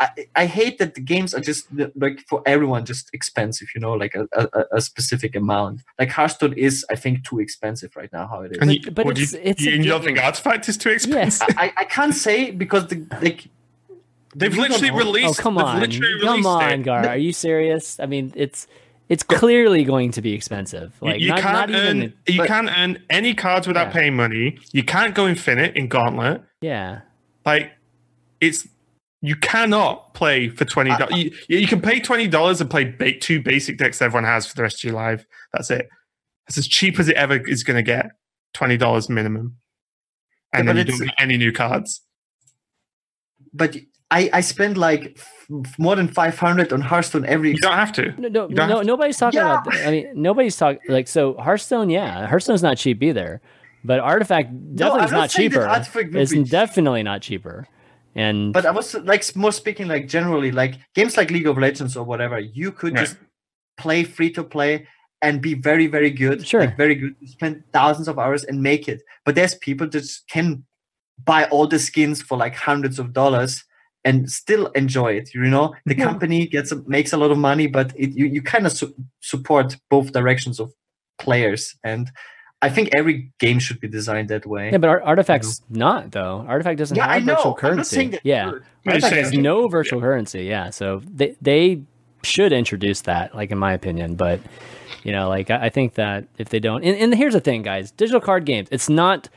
I, 0.00 0.08
I 0.34 0.46
hate 0.46 0.78
that 0.78 0.94
the 0.96 1.00
games 1.00 1.34
are 1.34 1.40
just 1.40 1.68
like 1.94 2.18
for 2.28 2.42
everyone 2.46 2.84
just 2.84 3.10
expensive, 3.12 3.68
you 3.76 3.80
know, 3.80 3.92
like 3.92 4.16
a, 4.16 4.26
a, 4.32 4.64
a 4.78 4.80
specific 4.80 5.36
amount. 5.36 5.82
Like 6.00 6.10
Hearthstone 6.10 6.52
is, 6.54 6.84
I 6.90 6.96
think, 6.96 7.22
too 7.24 7.38
expensive 7.38 7.94
right 7.94 8.12
now. 8.12 8.26
How 8.26 8.42
it 8.42 8.50
is. 8.52 8.58
But- 8.58 8.68
you, 8.86 8.90
but 8.90 9.04
do 9.04 9.10
it's- 9.12 9.32
you, 9.34 9.40
it's 9.44 9.60
a 9.62 9.64
you, 9.64 9.70
you 9.76 9.84
don't 9.84 10.00
game. 10.00 10.16
think 10.16 10.18
Artifact 10.26 10.68
is 10.68 10.76
too 10.76 10.90
expensive? 10.90 11.22
Yes. 11.22 11.40
expensive? 11.42 11.58
I, 11.76 11.82
I 11.82 11.84
can't 11.84 12.12
say 12.26 12.50
because 12.50 12.88
the 12.88 13.06
like 13.22 13.46
They've 14.34 14.56
literally 14.56 14.90
oh, 14.90 14.96
released. 14.96 15.40
Oh 15.40 15.42
come 15.42 15.58
on, 15.58 15.90
come 16.20 16.46
on. 16.46 16.82
Gar. 16.82 17.06
Are 17.08 17.16
you 17.16 17.32
serious? 17.32 18.00
I 18.00 18.06
mean, 18.06 18.32
it's 18.34 18.66
it's 19.08 19.22
clearly 19.22 19.84
going 19.84 20.10
to 20.12 20.22
be 20.22 20.32
expensive. 20.32 20.94
Like 21.00 21.20
you 21.20 21.28
not, 21.28 21.40
can't 21.40 21.70
not 21.70 21.78
earn 21.80 21.96
even. 21.98 22.14
you 22.26 22.38
but- 22.38 22.48
can't 22.48 22.70
earn 22.76 23.02
any 23.10 23.34
cards 23.34 23.66
without 23.66 23.88
Yeah. 23.88 23.92
paying 23.92 24.16
money. 24.16 24.58
You 24.72 24.82
can't 24.82 25.14
go 25.14 25.26
infinite 25.28 25.76
in 25.76 25.88
Gauntlet. 25.88 26.42
Yeah, 26.60 27.00
Like 27.44 27.72
it's 28.40 28.66
you 29.20 29.36
cannot 29.36 30.14
play 30.14 30.48
for 30.48 30.64
twenty 30.64 30.90
dollars. 30.90 31.14
you, 31.16 31.30
you 31.48 31.66
can 31.66 31.80
pay 31.80 32.00
twenty 32.00 32.26
dollars 32.28 32.60
and 32.60 32.68
play 32.70 32.84
ba- 32.84 33.18
two 33.18 33.40
basic 33.42 33.78
decks 33.78 34.02
everyone 34.02 34.24
has 34.24 34.46
for 34.46 34.54
the 34.56 34.62
rest 34.62 34.78
of 34.80 34.84
your 34.84 34.94
life. 34.94 35.24
That's 35.52 35.70
it. 35.70 35.88
It's 36.48 36.58
as 36.58 36.66
cheap 36.68 36.98
as 36.98 37.08
it 37.08 37.16
ever 37.16 37.36
is 37.48 37.62
going 37.64 37.76
to 37.76 37.82
get. 37.82 38.10
Twenty 38.52 38.76
dollars 38.76 39.08
minimum, 39.08 39.56
and 40.52 40.66
Yeah, 40.66 40.72
then 40.74 40.86
you 40.86 40.92
don't 40.92 41.06
get 41.06 41.14
any 41.18 41.36
new 41.36 41.52
cards. 41.52 42.02
but 43.52 43.76
I 44.18 44.20
I 44.38 44.40
spend 44.42 44.74
like 44.88 45.04
f- 45.18 45.78
more 45.78 45.96
than 45.96 46.08
five 46.20 46.36
hundred 46.38 46.72
on 46.72 46.80
Hearthstone 46.90 47.24
every. 47.34 47.50
You 47.56 47.62
don't 47.68 47.80
have 47.84 47.92
to. 47.98 48.04
no, 48.20 48.28
no, 48.28 48.46
no 48.46 48.76
have 48.78 48.86
nobody's 48.86 49.18
talking 49.22 49.40
Yeah. 49.40 49.60
about. 49.60 49.74
I 49.86 49.90
mean, 49.94 50.06
nobody's 50.28 50.56
talking 50.56 50.80
like 50.96 51.08
so. 51.08 51.34
Hearthstone, 51.46 51.90
yeah, 51.90 52.26
Hearthstone's 52.32 52.62
not 52.62 52.76
cheap 52.82 53.02
either, 53.02 53.40
but 53.84 53.98
Artifact 54.00 54.48
definitely 54.76 55.00
I'm 55.00 55.06
is 55.06 55.12
not 55.12 55.18
not 55.18 55.30
saying 55.30 55.50
that 55.50 55.84
cheaper. 55.92 56.18
It's 56.22 56.32
be- 56.32 56.44
definitely 56.44 57.02
not 57.02 57.20
cheaper. 57.28 57.66
And 58.16 58.52
But 58.52 58.64
I 58.64 58.70
was 58.70 58.94
like 58.94 59.24
more 59.34 59.50
speaking 59.52 59.88
like 59.88 60.06
generally 60.16 60.52
like 60.52 60.74
games 60.94 61.16
like 61.16 61.30
League 61.32 61.48
of 61.48 61.58
Legends 61.58 61.96
or 61.96 62.04
whatever. 62.04 62.38
You 62.38 62.70
could 62.70 62.94
Right. 62.94 63.06
just 63.06 63.16
play 63.76 64.04
free 64.04 64.30
to 64.38 64.44
play 64.44 64.86
and 65.20 65.40
be 65.42 65.54
very 65.54 65.88
very 65.88 66.10
good. 66.10 66.46
Sure. 66.46 66.60
like, 66.60 66.76
very 66.76 66.94
good. 66.94 67.14
Spend 67.26 67.64
thousands 67.72 68.06
of 68.08 68.16
hours 68.18 68.44
and 68.48 68.62
make 68.62 68.86
it. 68.92 69.02
But 69.24 69.34
there's 69.34 69.56
people 69.56 69.88
that 69.88 70.06
can 70.30 70.62
buy 71.24 71.42
all 71.52 71.66
the 71.66 71.78
skins 71.78 72.22
for 72.22 72.36
like 72.38 72.54
hundreds 72.54 72.98
of 73.00 73.12
dollars 73.12 73.64
and 74.04 74.30
still 74.30 74.66
enjoy 74.74 75.12
it. 75.12 75.34
You 75.34 75.42
know, 75.44 75.74
the 75.86 75.96
Yeah. 75.96 76.04
company 76.04 76.46
gets 76.46 76.72
a, 76.72 76.76
makes 76.86 77.12
a 77.12 77.16
lot 77.16 77.30
of 77.30 77.38
money, 77.38 77.66
but 77.66 77.92
it, 77.96 78.10
you 78.18 78.26
you 78.26 78.42
kind 78.42 78.66
of 78.66 78.72
su- 78.72 78.94
support 79.20 79.76
both 79.90 80.12
directions 80.12 80.60
of 80.60 80.72
players 81.18 81.76
and. 81.84 82.10
I 82.62 82.70
think 82.70 82.88
every 82.96 83.30
game 83.40 83.58
should 83.58 83.78
be 83.78 83.88
designed 83.88 84.30
that 84.30 84.46
way. 84.46 84.70
yeah, 84.72 84.78
but 84.78 84.88
Ar- 84.88 85.02
Artifact's 85.02 85.60
not 85.68 86.12
though. 86.12 86.46
Artifact 86.48 86.78
doesn't 86.78 86.96
Yeah, 86.96 87.06
I 87.10 87.14
have 87.18 87.24
know. 87.26 87.34
virtual 87.34 87.50
I'm 87.52 87.56
not 87.56 87.58
currency. 87.60 88.06
that 88.08 88.20
yeah, 88.24 88.50
good. 88.52 88.62
Artifact 88.86 89.14
has 89.16 89.32
no 89.34 89.68
virtual 89.68 90.00
currency. 90.00 90.44
Yeah, 90.44 90.70
so 90.70 91.02
they 91.04 91.36
they 91.42 91.82
should 92.22 92.54
introduce 92.54 93.02
that, 93.02 93.34
like 93.34 93.50
in 93.50 93.58
my 93.58 93.74
opinion. 93.74 94.14
But 94.14 94.40
you 95.02 95.12
know, 95.12 95.28
like 95.28 95.50
I, 95.50 95.66
I 95.66 95.68
think 95.68 95.94
that 95.94 96.24
if 96.38 96.48
they 96.48 96.58
don't, 96.58 96.82
and, 96.82 96.96
and 96.96 97.14
here's 97.14 97.34
the 97.34 97.40
thing, 97.40 97.60
guys, 97.60 97.90
digital 97.90 98.20
card 98.20 98.46
games, 98.46 98.68
it's 98.70 98.88
not 98.88 99.28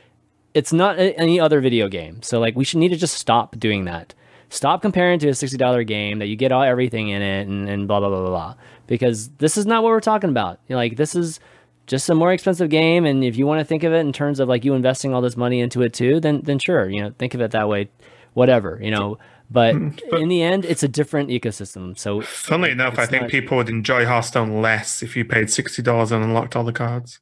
it's 0.54 0.72
not 0.72 0.98
any 0.98 1.38
other 1.38 1.60
video 1.60 1.86
game. 1.88 2.22
So 2.22 2.40
like 2.40 2.56
we 2.56 2.64
should 2.64 2.78
need 2.78 2.90
to 2.90 2.96
just 2.96 3.14
stop 3.18 3.58
doing 3.58 3.84
that. 3.84 4.14
Stop 4.50 4.82
comparing 4.82 5.18
to 5.20 5.28
a 5.28 5.34
sixty 5.34 5.56
dollar 5.58 5.84
game 5.84 6.18
that 6.20 6.26
you 6.26 6.36
get 6.36 6.52
all 6.52 6.62
everything 6.62 7.08
in 7.08 7.20
it 7.22 7.46
and, 7.48 7.68
and 7.68 7.86
blah 7.88 8.00
blah 8.00 8.08
blah 8.08 8.20
blah 8.20 8.28
blah. 8.30 8.54
Because 8.86 9.28
this 9.38 9.56
is 9.56 9.66
not 9.66 9.82
what 9.82 9.90
we're 9.90 10.00
talking 10.00 10.30
about. 10.30 10.58
You 10.68 10.74
know, 10.74 10.78
like 10.78 10.96
this 10.96 11.14
is 11.14 11.38
just 11.86 12.08
a 12.10 12.14
more 12.14 12.32
expensive 12.32 12.68
game, 12.70 13.04
and 13.06 13.22
if 13.24 13.36
you 13.36 13.46
want 13.46 13.60
to 13.60 13.64
think 13.64 13.82
of 13.82 13.92
it 13.92 14.00
in 14.00 14.12
terms 14.12 14.40
of 14.40 14.48
like 14.48 14.64
you 14.64 14.74
investing 14.74 15.12
all 15.14 15.20
this 15.20 15.36
money 15.36 15.60
into 15.60 15.82
it 15.82 15.92
too, 15.92 16.20
then 16.20 16.40
then 16.42 16.58
sure, 16.58 16.88
you 16.88 17.02
know, 17.02 17.12
think 17.18 17.34
of 17.34 17.40
it 17.40 17.50
that 17.52 17.68
way. 17.68 17.88
Whatever, 18.34 18.78
you 18.82 18.90
know. 18.90 19.18
But 19.50 19.74
in 20.12 20.28
the 20.28 20.42
end, 20.42 20.66
it's 20.66 20.82
a 20.82 20.88
different 20.88 21.30
ecosystem. 21.30 21.98
So 21.98 22.20
Funnily 22.20 22.70
enough, 22.70 22.98
I 22.98 23.06
think 23.06 23.22
not- 23.22 23.30
people 23.30 23.56
would 23.56 23.70
enjoy 23.70 24.04
Hearthstone 24.04 24.60
less 24.60 25.02
if 25.02 25.16
you 25.16 25.24
paid 25.24 25.48
sixty 25.50 25.80
dollars 25.80 26.12
and 26.12 26.22
unlocked 26.22 26.54
all 26.54 26.64
the 26.64 26.72
cards. 26.72 27.18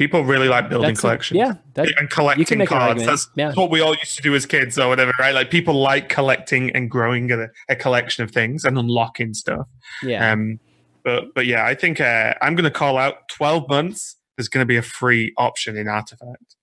People 0.00 0.24
really 0.24 0.48
like 0.48 0.70
building 0.70 0.88
that's 0.88 1.00
a- 1.00 1.02
collections. 1.02 1.36
yeah, 1.36 1.52
that, 1.74 1.92
and 1.98 2.08
collecting 2.08 2.56
make 2.56 2.70
an 2.70 2.78
cards. 2.78 2.88
argument, 2.88 3.06
That's, 3.10 3.28
yeah. 3.36 3.46
that's 3.48 3.58
what 3.58 3.70
we 3.70 3.82
all 3.82 3.94
used 3.94 4.16
to 4.16 4.22
do 4.22 4.34
as 4.34 4.46
kids 4.46 4.78
or 4.78 4.88
whatever, 4.88 5.12
right? 5.18 5.34
Like 5.34 5.50
people 5.50 5.74
like 5.74 6.08
collecting 6.08 6.70
and 6.74 6.90
growing 6.90 7.30
a, 7.30 7.48
a 7.68 7.76
collection 7.76 8.24
of 8.24 8.30
things 8.30 8.64
and 8.64 8.78
unlocking 8.78 9.34
stuff. 9.34 9.66
yeah. 10.02 10.32
Um, 10.32 10.58
but 11.04 11.34
but 11.34 11.44
yeah, 11.44 11.66
I 11.66 11.74
think 11.74 12.00
uh, 12.00 12.32
I'm 12.40 12.54
going 12.54 12.64
to 12.64 12.70
call 12.70 12.96
out 12.96 13.28
12 13.28 13.68
months. 13.68 14.16
There's 14.38 14.48
going 14.48 14.62
to 14.62 14.66
be 14.66 14.78
a 14.78 14.82
free 14.82 15.34
option 15.36 15.76
in 15.76 15.86
Artifact. 15.86 16.56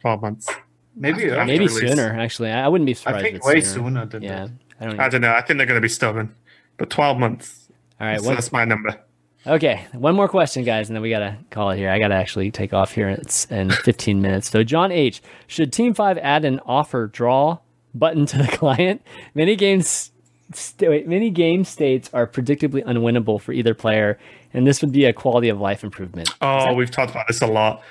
12 0.00 0.22
months. 0.22 0.48
Maybe 0.96 1.30
After- 1.30 1.44
Maybe 1.44 1.66
release. 1.66 1.78
sooner. 1.90 2.18
Actually, 2.18 2.52
I, 2.52 2.64
I 2.64 2.68
wouldn't 2.68 2.86
be 2.86 2.94
surprised. 2.94 3.18
I 3.18 3.30
think 3.30 3.44
way 3.44 3.60
sooner. 3.60 3.84
sooner 3.84 4.06
than 4.06 4.22
Yeah, 4.22 4.46
that. 4.46 4.50
I 4.80 4.84
don't. 4.86 5.00
I 5.00 5.08
don't 5.10 5.20
know. 5.20 5.32
I 5.34 5.42
think 5.42 5.58
they're 5.58 5.66
going 5.66 5.76
to 5.80 5.84
be 5.84 5.88
stubborn. 5.90 6.34
But 6.78 6.88
12 6.88 7.18
months. 7.18 7.68
All 8.00 8.06
right, 8.06 8.18
so 8.18 8.26
one, 8.28 8.34
that's 8.36 8.50
my 8.50 8.64
number. 8.64 8.98
Okay, 9.46 9.86
one 9.92 10.14
more 10.14 10.28
question, 10.28 10.64
guys, 10.64 10.88
and 10.88 10.96
then 10.96 11.02
we 11.02 11.10
gotta 11.10 11.36
call 11.50 11.70
it 11.70 11.76
here. 11.78 11.90
I 11.90 11.98
gotta 11.98 12.14
actually 12.14 12.50
take 12.50 12.72
off 12.74 12.92
here. 12.92 13.08
It's 13.08 13.46
in 13.46 13.70
15 13.70 14.20
minutes. 14.20 14.50
So, 14.50 14.62
John 14.64 14.92
H, 14.92 15.22
should 15.46 15.72
Team 15.72 15.94
Five 15.94 16.18
add 16.18 16.44
an 16.44 16.60
offer 16.66 17.06
draw 17.06 17.58
button 17.94 18.26
to 18.26 18.38
the 18.38 18.48
client? 18.52 19.00
Many 19.34 19.56
games, 19.56 20.10
st- 20.52 20.90
wait, 20.90 21.06
many 21.08 21.30
game 21.30 21.64
states 21.64 22.10
are 22.12 22.26
predictably 22.26 22.84
unwinnable 22.84 23.40
for 23.40 23.52
either 23.52 23.74
player, 23.74 24.18
and 24.52 24.66
this 24.66 24.82
would 24.82 24.92
be 24.92 25.04
a 25.04 25.12
quality 25.12 25.48
of 25.48 25.60
life 25.60 25.82
improvement. 25.84 26.30
Oh, 26.42 26.74
we've 26.74 26.90
talked 26.90 27.12
about 27.12 27.28
this 27.28 27.40
a 27.40 27.46
lot. 27.46 27.82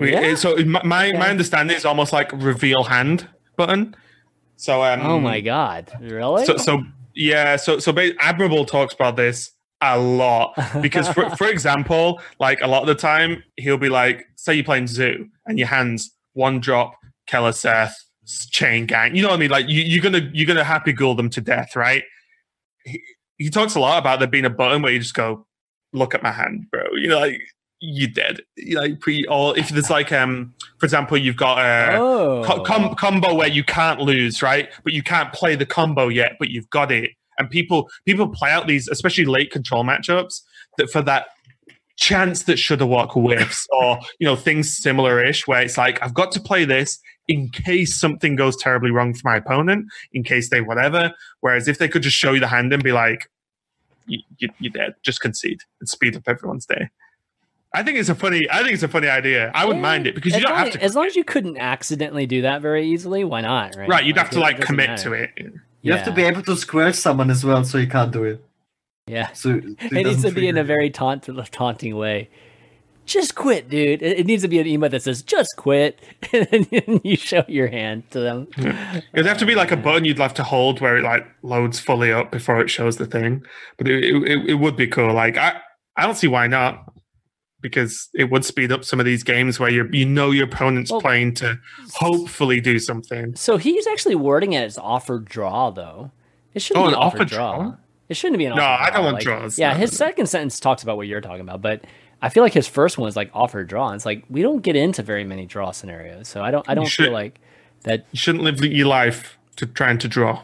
We, 0.00 0.12
Yeah? 0.12 0.20
it- 0.20 0.36
So 0.38 0.56
my 0.64 0.82
my, 0.84 1.12
my 1.12 1.28
understanding 1.28 1.76
is 1.76 1.84
almost 1.84 2.12
like 2.12 2.30
reveal 2.32 2.84
hand 2.84 3.28
button. 3.56 3.94
So 4.56 4.82
um, 4.84 5.00
Oh 5.02 5.18
my 5.20 5.40
god, 5.40 5.92
really? 6.00 6.46
So, 6.46 6.56
so 6.56 6.84
yeah, 7.14 7.56
so 7.56 7.78
so 7.80 7.92
Admirable 8.20 8.64
talks 8.64 8.94
about 8.94 9.16
this 9.16 9.50
a 9.84 9.98
lot 9.98 10.54
because, 10.80 11.08
for, 11.08 11.30
for 11.36 11.48
example, 11.48 12.20
like 12.40 12.60
a 12.62 12.66
lot 12.66 12.82
of 12.82 12.88
the 12.88 12.94
time 12.94 13.42
he'll 13.56 13.78
be 13.78 13.88
like, 13.88 14.26
say 14.36 14.54
you're 14.54 14.64
playing 14.64 14.86
Zoo 14.86 15.28
and 15.46 15.58
your 15.58 15.68
hands 15.68 16.10
one 16.34 16.60
drop, 16.60 16.96
Keleseth, 17.26 17.94
Chain 18.50 18.86
Gang. 18.86 19.14
You 19.14 19.22
know 19.22 19.28
what 19.28 19.36
I 19.36 19.38
mean? 19.38 19.50
Like 19.50 19.68
you, 19.68 19.82
you're 19.82 20.02
gonna 20.02 20.30
you're 20.32 20.46
gonna 20.46 20.64
happy 20.64 20.92
ghoul 20.92 21.14
them 21.14 21.30
to 21.30 21.40
death, 21.40 21.76
right? 21.76 22.02
He, 22.84 23.02
he 23.38 23.50
talks 23.50 23.74
a 23.74 23.80
lot 23.80 23.98
about 23.98 24.18
there 24.18 24.28
being 24.28 24.44
a 24.44 24.50
button 24.50 24.82
where 24.82 24.92
you 24.92 24.98
just 24.98 25.14
go, 25.14 25.46
look 25.92 26.14
at 26.14 26.22
my 26.22 26.30
hand, 26.30 26.66
bro. 26.70 26.82
You 26.94 27.08
know, 27.08 27.20
like 27.20 27.40
you're 27.80 28.10
dead. 28.10 28.40
You 28.56 28.78
like 28.78 29.00
pre 29.00 29.24
or 29.26 29.56
if 29.58 29.68
there's 29.68 29.90
like 29.90 30.12
um, 30.12 30.54
for 30.78 30.86
example, 30.86 31.16
you've 31.18 31.36
got 31.36 31.58
a 31.58 31.96
oh, 31.96 32.42
co- 32.44 32.62
com- 32.62 32.94
combo 32.94 33.34
where 33.34 33.48
you 33.48 33.64
can't 33.64 34.00
lose, 34.00 34.42
right? 34.42 34.68
But 34.82 34.92
you 34.92 35.02
can't 35.02 35.32
play 35.32 35.54
the 35.56 35.66
combo 35.66 36.08
yet, 36.08 36.32
but 36.38 36.50
you've 36.50 36.70
got 36.70 36.90
it. 36.90 37.12
And 37.38 37.50
people 37.50 37.90
people 38.04 38.28
play 38.28 38.50
out 38.50 38.66
these, 38.66 38.88
especially 38.88 39.24
late 39.24 39.50
control 39.50 39.84
matchups, 39.84 40.42
that 40.78 40.90
for 40.90 41.02
that 41.02 41.26
chance 41.96 42.42
that 42.44 42.58
Shudderwock 42.58 43.12
whiffs 43.12 43.66
or 43.72 44.00
you 44.18 44.26
know 44.26 44.36
things 44.36 44.76
similar-ish, 44.76 45.46
where 45.46 45.62
it's 45.62 45.78
like 45.78 46.02
I've 46.02 46.14
got 46.14 46.32
to 46.32 46.40
play 46.40 46.64
this 46.64 46.98
in 47.28 47.48
case 47.50 47.98
something 47.98 48.36
goes 48.36 48.56
terribly 48.56 48.90
wrong 48.90 49.14
for 49.14 49.22
my 49.24 49.36
opponent, 49.36 49.86
in 50.12 50.22
case 50.22 50.50
they 50.50 50.60
whatever. 50.60 51.12
Whereas 51.40 51.68
if 51.68 51.78
they 51.78 51.88
could 51.88 52.02
just 52.02 52.16
show 52.16 52.32
you 52.32 52.40
the 52.40 52.48
hand 52.48 52.72
and 52.72 52.82
be 52.82 52.92
like, 52.92 53.30
you, 54.06 54.20
you, 54.38 54.48
"You're 54.58 54.72
dead," 54.72 54.94
just 55.02 55.20
concede 55.20 55.60
and 55.80 55.88
speed 55.88 56.16
up 56.16 56.24
everyone's 56.26 56.66
day. 56.66 56.90
I 57.74 57.82
think 57.82 57.98
it's 57.98 58.08
a 58.08 58.14
funny. 58.14 58.46
I 58.50 58.58
think 58.62 58.74
it's 58.74 58.84
a 58.84 58.88
funny 58.88 59.08
idea. 59.08 59.50
I 59.52 59.64
wouldn't 59.64 59.82
mind 59.82 60.06
it 60.06 60.14
because 60.14 60.32
you 60.32 60.38
as 60.38 60.42
don't 60.44 60.56
have 60.56 60.70
to. 60.72 60.82
As 60.82 60.94
long 60.94 61.06
as 61.06 61.16
you 61.16 61.24
couldn't 61.24 61.58
accidentally 61.58 62.24
do 62.24 62.42
that 62.42 62.62
very 62.62 62.86
easily, 62.86 63.24
why 63.24 63.40
not? 63.40 63.74
Right? 63.74 63.88
Right, 63.88 64.04
you'd 64.04 64.16
have 64.16 64.30
to 64.30 64.40
like 64.40 64.60
commit 64.60 64.90
matter. 64.90 65.10
to 65.10 65.12
it. 65.14 65.54
You 65.84 65.92
have 65.92 66.04
to 66.06 66.12
be 66.12 66.22
able 66.22 66.42
to 66.42 66.56
squelch 66.56 66.94
someone 66.94 67.30
as 67.30 67.44
well, 67.44 67.64
so 67.64 67.78
you 67.78 67.86
can't 67.86 68.10
do 68.10 68.24
it. 68.24 68.44
Yeah. 69.06 69.28
So 69.34 69.50
it 69.50 69.92
It 69.92 69.92
needs 69.92 70.22
to 70.22 70.30
be 70.32 70.48
in 70.48 70.56
a 70.56 70.64
very 70.64 70.90
taunt, 70.90 71.28
taunting 71.52 71.96
way. 71.96 72.30
Just 73.06 73.34
quit, 73.34 73.68
dude. 73.68 74.02
It, 74.02 74.20
it 74.20 74.26
needs 74.26 74.42
to 74.42 74.48
be 74.48 74.58
an 74.58 74.66
email 74.66 74.88
that 74.88 75.02
says 75.02 75.22
"just 75.22 75.56
quit," 75.58 76.00
and 76.32 76.64
then 76.70 77.00
you 77.04 77.16
show 77.16 77.44
your 77.48 77.68
hand 77.68 78.10
to 78.12 78.20
them. 78.20 78.48
It'd 79.12 79.26
have 79.26 79.36
to 79.38 79.46
be 79.46 79.54
like 79.54 79.70
a 79.70 79.76
button 79.76 80.06
you'd 80.06 80.18
have 80.18 80.32
to 80.34 80.42
hold 80.42 80.80
where 80.80 80.96
it 80.96 81.02
like 81.02 81.26
loads 81.42 81.78
fully 81.78 82.10
up 82.10 82.30
before 82.32 82.60
it 82.62 82.70
shows 82.70 82.96
the 82.96 83.04
thing. 83.04 83.44
But 83.76 83.88
it, 83.88 84.04
it, 84.04 84.50
it 84.50 84.54
would 84.54 84.76
be 84.76 84.86
cool. 84.86 85.12
Like 85.12 85.36
I, 85.36 85.60
I 85.96 86.06
don't 86.06 86.16
see 86.16 86.28
why 86.28 86.46
not. 86.46 86.93
Because 87.64 88.10
it 88.14 88.30
would 88.30 88.44
speed 88.44 88.70
up 88.70 88.84
some 88.84 89.00
of 89.00 89.06
these 89.06 89.22
games 89.22 89.58
where 89.58 89.70
you 89.70 89.88
you 89.90 90.04
know 90.04 90.30
your 90.32 90.44
opponent's 90.44 90.90
Well- 90.90 91.00
playing 91.00 91.32
to 91.36 91.58
hopefully 91.94 92.60
do 92.60 92.78
something. 92.78 93.34
So 93.36 93.56
he's 93.56 93.86
actually 93.86 94.16
wording 94.16 94.52
it 94.52 94.62
as 94.62 94.76
offer 94.76 95.18
draw, 95.18 95.70
though. 95.70 96.10
It 96.52 96.60
shouldn't 96.60 96.84
Oh, 96.84 96.88
be 96.90 96.94
an 96.94 96.98
offer 97.00 97.16
offer 97.16 97.24
draw. 97.24 97.56
draw? 97.56 97.74
It 98.10 98.16
shouldn't 98.18 98.36
be 98.36 98.44
an 98.44 98.54
No, 98.54 98.62
offer 98.62 98.82
No, 98.82 98.86
I 98.86 98.90
don't 98.90 99.04
want 99.04 99.14
Like, 99.14 99.24
draws. 99.24 99.58
Yeah, 99.58 99.72
No, 99.72 99.78
his 99.78 99.92
no, 99.92 99.96
second 100.06 100.26
sentence 100.26 100.60
talks 100.60 100.82
about 100.82 100.98
what 100.98 101.06
you're 101.06 101.22
talking 101.22 101.40
about, 101.40 101.62
but 101.62 101.80
I 102.20 102.28
feel 102.28 102.42
like 102.42 102.52
his 102.52 102.68
first 102.68 102.98
one 102.98 103.08
is 103.08 103.16
like 103.16 103.30
offer 103.32 103.64
draw. 103.64 103.86
And 103.88 103.96
it's 103.96 104.04
like 104.04 104.24
we 104.28 104.42
don't 104.42 104.60
get 104.62 104.76
into 104.76 105.02
very 105.02 105.24
many 105.24 105.46
draw 105.46 105.70
scenarios, 105.70 106.28
so 106.28 106.42
I 106.42 106.50
don't. 106.50 106.68
I 106.68 106.74
don't 106.74 106.84
should- 106.86 107.06
feel 107.06 107.12
like 107.14 107.40
that. 107.84 108.04
You 108.12 108.18
shouldn't 108.18 108.44
live 108.44 108.62
your 108.62 108.86
life 108.88 109.38
to 109.56 109.64
trying 109.64 109.96
to 109.98 110.08
draw. 110.08 110.42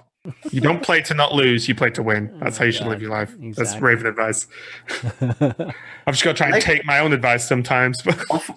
You 0.51 0.60
don't 0.60 0.82
play 0.82 1.01
to 1.02 1.14
not 1.14 1.32
lose. 1.32 1.66
You 1.66 1.74
play 1.74 1.90
to 1.90 2.02
win. 2.02 2.38
That's 2.40 2.59
how 2.59 2.66
you 2.66 2.72
should 2.72 2.84
God. 2.84 2.90
live 2.90 3.02
your 3.02 3.10
life. 3.10 3.30
That's 3.38 3.59
Exactly. 3.59 3.80
Raven 3.80 4.06
advice. 4.06 4.47
I've 5.20 6.14
just 6.14 6.24
got 6.24 6.32
to 6.32 6.34
try 6.34 6.47
and 6.48 6.55
Like- 6.55 6.62
take 6.62 6.84
my 6.84 6.98
own 6.98 7.12
advice 7.12 7.48
sometimes. 7.48 8.02
But 8.02 8.22
Off- 8.30 8.51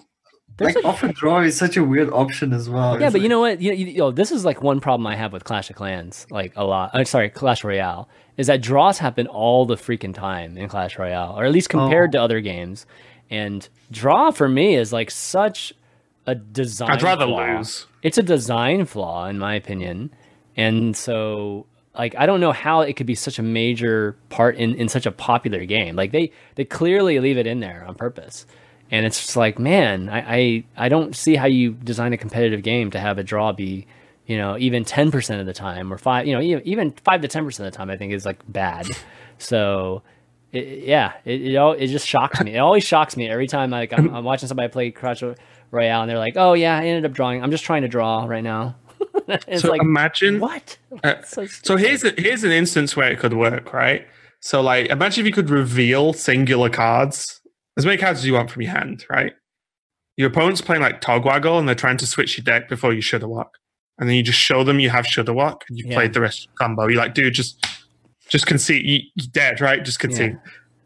like 0.60 0.76
a, 0.76 0.86
often 0.86 1.12
draw 1.12 1.40
is 1.40 1.56
such 1.56 1.76
a 1.76 1.82
weird 1.82 2.10
option 2.10 2.52
as 2.52 2.70
well. 2.70 2.92
Yeah, 3.00 3.06
but 3.06 3.14
like, 3.14 3.22
you 3.22 3.28
know 3.28 3.40
what? 3.40 3.60
You, 3.60 3.72
you, 3.72 3.86
you 3.86 3.98
know, 3.98 4.10
this 4.12 4.30
is 4.30 4.44
like 4.44 4.62
one 4.62 4.78
problem 4.78 5.06
I 5.06 5.16
have 5.16 5.32
with 5.32 5.44
Clash 5.44 5.68
of 5.68 5.76
Clans, 5.76 6.26
like 6.30 6.52
a 6.54 6.64
lot. 6.64 6.90
I'm 6.94 7.04
sorry, 7.06 7.28
Clash 7.28 7.64
Royale 7.64 8.08
is 8.36 8.46
that 8.46 8.60
draws 8.60 8.98
happen 8.98 9.26
all 9.26 9.66
the 9.66 9.76
freaking 9.76 10.14
time 10.14 10.56
in 10.56 10.68
Clash 10.68 10.98
Royale, 10.98 11.36
or 11.36 11.44
at 11.44 11.52
least 11.52 11.70
compared 11.70 12.10
oh. 12.10 12.12
to 12.12 12.22
other 12.22 12.40
games. 12.40 12.86
And 13.30 13.68
draw 13.90 14.30
for 14.30 14.48
me 14.48 14.76
is 14.76 14.92
like 14.92 15.10
such 15.10 15.72
a 16.26 16.34
design. 16.34 16.90
I'd 16.90 17.02
rather 17.02 17.26
flaw. 17.26 17.56
lose. 17.56 17.86
It's 18.02 18.18
a 18.18 18.22
design 18.22 18.84
flaw, 18.86 19.26
in 19.26 19.38
my 19.38 19.54
opinion, 19.54 20.10
and 20.56 20.96
so 20.96 21.66
like 21.96 22.14
I 22.16 22.26
don't 22.26 22.40
know 22.40 22.52
how 22.52 22.80
it 22.80 22.94
could 22.94 23.06
be 23.06 23.14
such 23.14 23.38
a 23.38 23.42
major 23.42 24.16
part 24.28 24.56
in 24.56 24.74
in 24.74 24.88
such 24.88 25.06
a 25.06 25.12
popular 25.12 25.64
game. 25.64 25.96
Like 25.96 26.12
they 26.12 26.32
they 26.54 26.64
clearly 26.64 27.20
leave 27.20 27.38
it 27.38 27.46
in 27.46 27.60
there 27.60 27.84
on 27.86 27.94
purpose. 27.94 28.46
And 28.90 29.06
it's 29.06 29.18
just 29.18 29.34
like, 29.34 29.58
man, 29.58 30.10
I, 30.10 30.36
I, 30.36 30.64
I 30.76 30.88
don't 30.90 31.16
see 31.16 31.36
how 31.36 31.46
you 31.46 31.72
design 31.72 32.12
a 32.12 32.18
competitive 32.18 32.62
game 32.62 32.90
to 32.90 33.00
have 33.00 33.16
a 33.16 33.24
draw 33.24 33.50
be 33.50 33.86
you 34.26 34.38
know, 34.38 34.56
even 34.58 34.84
10% 34.84 35.40
of 35.40 35.46
the 35.46 35.52
time 35.52 35.92
or 35.92 35.98
five, 35.98 36.26
you 36.26 36.34
know, 36.34 36.60
even 36.64 36.92
five 37.04 37.20
to 37.20 37.28
10% 37.28 37.46
of 37.46 37.64
the 37.64 37.70
time, 37.70 37.90
I 37.90 37.96
think 37.96 38.12
is 38.12 38.26
like 38.26 38.40
bad. 38.48 38.88
So 39.36 40.02
it, 40.52 40.84
yeah, 40.84 41.14
it, 41.24 41.42
it, 41.42 41.82
it 41.82 41.86
just 41.88 42.06
shocks 42.06 42.40
me. 42.40 42.54
It 42.54 42.58
always 42.58 42.84
shocks 42.84 43.16
me 43.16 43.28
every 43.28 43.48
time. 43.48 43.70
Like 43.70 43.92
I'm, 43.92 44.14
I'm 44.14 44.22
watching 44.22 44.46
somebody 44.46 44.68
play 44.68 44.90
Clash 44.92 45.24
Royale 45.72 46.02
and 46.02 46.08
they're 46.08 46.20
like, 46.20 46.34
oh 46.36 46.52
yeah, 46.52 46.78
I 46.78 46.84
ended 46.84 47.04
up 47.04 47.12
drawing. 47.12 47.42
I'm 47.42 47.50
just 47.50 47.64
trying 47.64 47.82
to 47.82 47.88
draw 47.88 48.26
right 48.26 48.44
now. 48.44 48.76
it's 49.48 49.62
so 49.62 49.70
like, 49.70 49.80
imagine 49.80 50.40
what? 50.40 50.78
Uh, 51.02 51.14
so, 51.24 51.46
so 51.46 51.76
here's 51.76 52.04
a, 52.04 52.12
here's 52.16 52.44
an 52.44 52.52
instance 52.52 52.96
where 52.96 53.10
it 53.10 53.18
could 53.18 53.34
work, 53.34 53.72
right? 53.72 54.06
So 54.40 54.60
like, 54.60 54.88
imagine 54.88 55.22
if 55.22 55.26
you 55.26 55.32
could 55.32 55.50
reveal 55.50 56.12
singular 56.12 56.68
cards, 56.68 57.40
as 57.76 57.86
many 57.86 57.96
cards 57.96 58.20
as 58.20 58.26
you 58.26 58.34
want 58.34 58.50
from 58.50 58.62
your 58.62 58.72
hand, 58.72 59.04
right? 59.08 59.32
Your 60.16 60.28
opponent's 60.28 60.60
playing 60.60 60.82
like 60.82 61.00
Togwaggle 61.00 61.58
and 61.58 61.66
they're 61.66 61.74
trying 61.74 61.96
to 61.96 62.06
switch 62.06 62.36
your 62.36 62.44
deck 62.44 62.68
before 62.68 62.92
you 62.92 63.00
Shudderwock 63.00 63.48
and 63.98 64.08
then 64.08 64.16
you 64.16 64.22
just 64.22 64.38
show 64.38 64.64
them 64.64 64.80
you 64.80 64.90
have 64.90 65.06
Shudderwock 65.06 65.62
and 65.68 65.78
you 65.78 65.84
yeah. 65.86 65.94
played 65.94 66.12
the 66.12 66.20
rest 66.20 66.46
of 66.46 66.52
the 66.52 66.56
combo. 66.56 66.86
You're 66.86 67.00
like, 67.00 67.14
dude, 67.14 67.34
just 67.34 67.64
just 68.28 68.46
concede. 68.46 68.84
You, 68.84 69.00
you're 69.14 69.30
dead, 69.32 69.60
right? 69.60 69.84
Just 69.84 69.98
concede. 69.98 70.38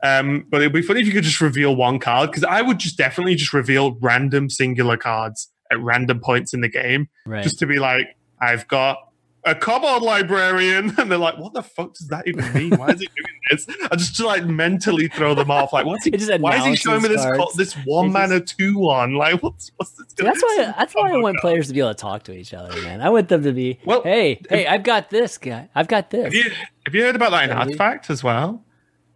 Yeah. 0.02 0.18
Um, 0.18 0.46
but 0.48 0.60
it'd 0.60 0.72
be 0.72 0.82
funny 0.82 1.00
if 1.00 1.06
you 1.06 1.12
could 1.12 1.24
just 1.24 1.40
reveal 1.40 1.74
one 1.74 1.98
card 1.98 2.30
because 2.30 2.44
I 2.44 2.62
would 2.62 2.78
just 2.78 2.96
definitely 2.96 3.34
just 3.34 3.52
reveal 3.52 3.96
random 4.00 4.48
singular 4.48 4.96
cards 4.96 5.50
at 5.70 5.80
random 5.80 6.20
points 6.20 6.54
in 6.54 6.60
the 6.60 6.68
game, 6.68 7.08
right. 7.26 7.42
just 7.42 7.58
to 7.58 7.66
be 7.66 7.78
like, 7.78 8.16
I've 8.40 8.66
got 8.68 8.98
a 9.44 9.54
kobold 9.54 10.02
librarian, 10.02 10.94
and 10.98 11.10
they're 11.10 11.18
like, 11.18 11.38
"What 11.38 11.54
the 11.54 11.62
fuck 11.62 11.94
does 11.94 12.08
that 12.08 12.26
even 12.26 12.52
mean? 12.52 12.76
Why 12.76 12.88
is 12.88 13.00
he 13.00 13.06
doing 13.06 13.40
this?" 13.50 13.66
I 13.90 13.96
just 13.96 14.20
like 14.20 14.44
mentally 14.44 15.08
throw 15.08 15.34
them 15.34 15.50
off. 15.50 15.72
Like, 15.72 15.86
what's 15.86 16.04
he? 16.04 16.10
Why 16.38 16.58
is 16.58 16.64
he 16.64 16.76
showing 16.76 17.02
me 17.02 17.08
this 17.08 17.24
this 17.56 17.74
one 17.84 18.12
mana 18.12 18.40
two 18.40 18.78
one? 18.78 19.14
Like, 19.14 19.42
what's 19.42 19.70
what's 19.76 19.92
this? 19.92 20.12
That's 20.16 20.42
why 20.42 20.74
that's 20.78 20.94
why 20.94 21.12
I 21.12 21.16
want 21.16 21.38
players 21.38 21.68
to 21.68 21.74
be 21.74 21.80
able 21.80 21.90
to 21.90 21.94
talk 21.94 22.24
to 22.24 22.32
each 22.32 22.52
other, 22.52 22.74
man. 22.82 23.00
I 23.00 23.10
want 23.10 23.28
them 23.28 23.42
to 23.42 23.52
be, 23.52 23.78
well, 23.84 24.02
hey, 24.02 24.40
hey, 24.48 24.66
I've 24.66 24.82
got 24.82 25.10
this 25.10 25.38
guy. 25.38 25.68
I've 25.74 25.88
got 25.88 26.10
this. 26.10 26.24
Have 26.24 26.34
you, 26.34 26.50
have 26.86 26.94
you 26.94 27.02
heard 27.02 27.16
about 27.16 27.30
that 27.30 27.44
in 27.44 27.56
Artifact 27.56 28.10
as 28.10 28.22
well? 28.22 28.64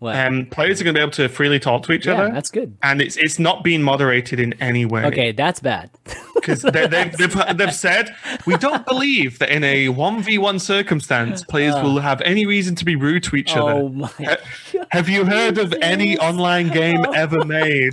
What? 0.02 0.16
Um, 0.16 0.46
players 0.46 0.80
are 0.80 0.84
going 0.84 0.94
to 0.94 0.98
be 0.98 1.02
able 1.02 1.12
to 1.12 1.28
freely 1.28 1.60
talk 1.60 1.84
to 1.84 1.92
each 1.92 2.06
yeah, 2.06 2.14
other. 2.14 2.32
That's 2.32 2.50
good. 2.50 2.76
And 2.82 3.00
it's 3.00 3.16
it's 3.16 3.38
not 3.38 3.62
being 3.62 3.84
moderated 3.84 4.40
in 4.40 4.52
any 4.54 4.84
way. 4.84 5.04
Okay, 5.04 5.30
that's 5.30 5.60
bad. 5.60 5.90
Because 6.34 6.62
they, 6.62 6.88
have 6.88 7.16
they've, 7.16 7.56
they've 7.56 7.72
said, 7.72 8.16
we 8.46 8.56
don't 8.56 8.84
believe 8.84 9.38
that 9.38 9.50
in 9.50 9.62
a 9.62 9.86
1v1 9.86 10.60
circumstance, 10.60 11.44
players 11.48 11.76
uh, 11.76 11.82
will 11.84 12.00
have 12.00 12.20
any 12.22 12.46
reason 12.46 12.74
to 12.74 12.84
be 12.84 12.96
rude 12.96 13.22
to 13.22 13.36
each 13.36 13.56
oh 13.56 13.68
other. 13.68 14.06
Ha- 14.24 14.86
have 14.90 15.08
you 15.08 15.24
heard 15.36 15.58
of 15.58 15.72
any 15.80 16.18
online 16.18 16.66
game 16.66 17.06
ever 17.14 17.44
made? 17.44 17.92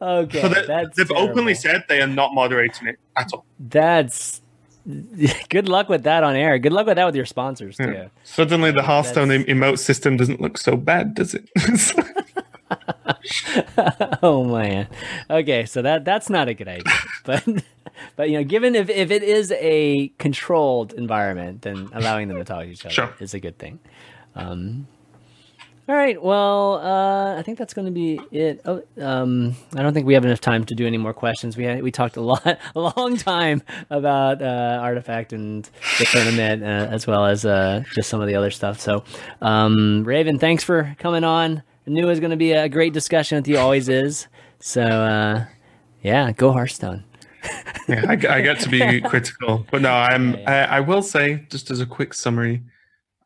Okay. 0.00 0.40
So 0.40 0.48
they've 0.48 0.94
terrible. 0.94 1.18
openly 1.18 1.56
said 1.56 1.82
they 1.88 2.00
are 2.00 2.06
not 2.06 2.32
moderating 2.32 2.86
it 2.86 3.00
at 3.16 3.32
all. 3.32 3.44
That's 3.58 4.40
good 5.48 5.68
luck 5.68 5.88
with 5.88 6.04
that 6.04 6.22
on 6.22 6.36
air. 6.36 6.58
Good 6.58 6.72
luck 6.72 6.86
with 6.86 6.96
that 6.96 7.04
with 7.04 7.16
your 7.16 7.26
sponsors 7.26 7.76
too. 7.76 7.90
Yeah. 7.90 8.08
Suddenly, 8.24 8.72
the 8.72 8.82
Hearthstone 8.82 9.28
That's... 9.28 9.44
emote 9.44 9.78
system 9.78 10.16
doesn't 10.16 10.40
look 10.40 10.58
so 10.58 10.76
bad, 10.76 11.14
does 11.14 11.34
it? 11.34 11.48
oh 14.22 14.44
man. 14.44 14.88
Okay, 15.28 15.66
so 15.66 15.82
that 15.82 16.04
that's 16.04 16.30
not 16.30 16.48
a 16.48 16.54
good 16.54 16.68
idea. 16.68 16.92
But 17.22 17.46
but 18.16 18.30
you 18.30 18.38
know, 18.38 18.44
given 18.44 18.74
if, 18.74 18.88
if 18.88 19.10
it 19.10 19.22
is 19.22 19.52
a 19.52 20.08
controlled 20.18 20.94
environment, 20.94 21.62
then 21.62 21.90
allowing 21.92 22.28
them 22.28 22.38
to 22.38 22.44
talk 22.44 22.64
to 22.64 22.70
each 22.70 22.86
other 22.86 22.94
sure. 22.94 23.14
is 23.20 23.34
a 23.34 23.40
good 23.40 23.58
thing. 23.58 23.78
Um, 24.34 24.88
all 25.90 25.96
right. 25.96 26.22
Well, 26.22 26.74
uh, 26.74 27.36
I 27.36 27.42
think 27.42 27.58
that's 27.58 27.74
going 27.74 27.86
to 27.86 27.90
be 27.90 28.20
it. 28.30 28.60
Oh, 28.64 28.80
um, 29.00 29.56
I 29.74 29.82
don't 29.82 29.92
think 29.92 30.06
we 30.06 30.14
have 30.14 30.24
enough 30.24 30.40
time 30.40 30.64
to 30.66 30.74
do 30.76 30.86
any 30.86 30.98
more 30.98 31.12
questions. 31.12 31.56
We 31.56 31.64
had, 31.64 31.82
we 31.82 31.90
talked 31.90 32.16
a 32.16 32.20
lot, 32.20 32.46
a 32.76 32.80
long 32.80 33.16
time 33.16 33.60
about 33.90 34.40
uh, 34.40 34.78
Artifact 34.80 35.32
and 35.32 35.68
the 35.98 36.04
tournament, 36.04 36.62
uh, 36.62 36.94
as 36.94 37.08
well 37.08 37.26
as 37.26 37.44
uh, 37.44 37.82
just 37.92 38.08
some 38.08 38.20
of 38.20 38.28
the 38.28 38.36
other 38.36 38.52
stuff. 38.52 38.78
So, 38.78 39.02
um, 39.42 40.04
Raven, 40.04 40.38
thanks 40.38 40.62
for 40.62 40.94
coming 41.00 41.24
on. 41.24 41.64
I 41.88 41.90
knew 41.90 42.04
it 42.04 42.08
was 42.08 42.20
going 42.20 42.30
to 42.30 42.36
be 42.36 42.52
a 42.52 42.68
great 42.68 42.92
discussion 42.92 43.34
with 43.34 43.48
you. 43.48 43.58
Always 43.58 43.88
is. 43.88 44.28
So, 44.60 44.82
uh, 44.82 45.46
yeah, 46.02 46.30
go 46.30 46.52
Hearthstone. 46.52 47.02
yeah, 47.88 48.04
I, 48.08 48.12
I 48.12 48.42
got 48.42 48.60
to 48.60 48.68
be 48.68 49.00
critical, 49.08 49.66
but 49.72 49.82
no, 49.82 49.90
I'm. 49.90 50.36
I, 50.46 50.66
I 50.66 50.80
will 50.80 51.02
say, 51.02 51.46
just 51.50 51.68
as 51.72 51.80
a 51.80 51.86
quick 51.86 52.14
summary 52.14 52.62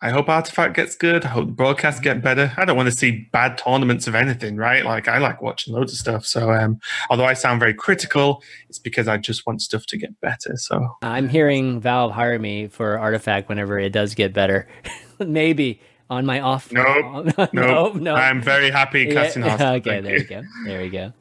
I 0.05 0.11
hope 0.11 0.29
Artifact 0.29 0.77
gets 0.77 0.97
good. 0.97 1.25
I 1.25 1.29
hope 1.29 1.47
the 1.47 1.53
broadcasts 1.53 1.99
get 1.99 2.21
better. 2.21 2.53
I 2.59 2.67
don't 2.67 2.77
want 2.77 2.91
to 2.91 2.95
see 2.95 3.27
bad 3.33 3.57
tournaments 3.57 4.07
of 4.07 4.15
anything, 4.15 4.59
right? 4.59 4.85
Like 4.85 5.09
I 5.09 5.17
like 5.17 5.41
watching 5.41 5.73
loads 5.73 5.95
of 5.95 5.99
stuff. 5.99 6.27
So 6.27 6.53
um, 6.53 6.79
although 7.09 7.25
I 7.25 7.33
sound 7.33 7.59
very 7.59 7.73
critical, 7.73 8.43
it's 8.69 8.79
because 8.79 9.09
I 9.09 9.17
just 9.17 9.47
want 9.47 9.63
stuff 9.63 9.87
to 9.87 9.97
get 9.97 10.21
better. 10.21 10.59
So 10.59 10.87
I'm 11.01 11.31
hearing 11.31 11.81
Valve 11.81 12.13
hire 12.13 12.39
me 12.39 12.69
for 12.69 12.99
Artifact 12.99 13.49
whenever 13.49 13.79
it 13.79 13.95
does 13.95 14.15
get 14.15 14.35
better. 14.35 14.69
Maybe 15.19 15.81
on 16.11 16.27
my 16.27 16.39
off. 16.39 16.71
Nope. 16.71 17.35
no, 17.39 17.49
nope. 17.55 17.95
no. 17.95 18.15
I'm 18.15 18.43
very 18.43 18.71
happy 18.71 19.07
casting 19.07 19.43
yeah, 19.43 19.73
Okay, 19.77 20.03
there 20.03 20.19
you 20.19 20.25
go. 20.25 20.43
There 20.67 20.83
we 20.83 20.91
go. 20.91 21.15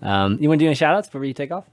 Um, 0.00 0.38
you 0.40 0.48
want 0.48 0.60
to 0.60 0.64
do 0.64 0.68
any 0.68 0.76
shout 0.76 0.94
outs 0.94 1.08
before 1.08 1.24
you 1.24 1.34
take 1.34 1.50
off? 1.50 1.64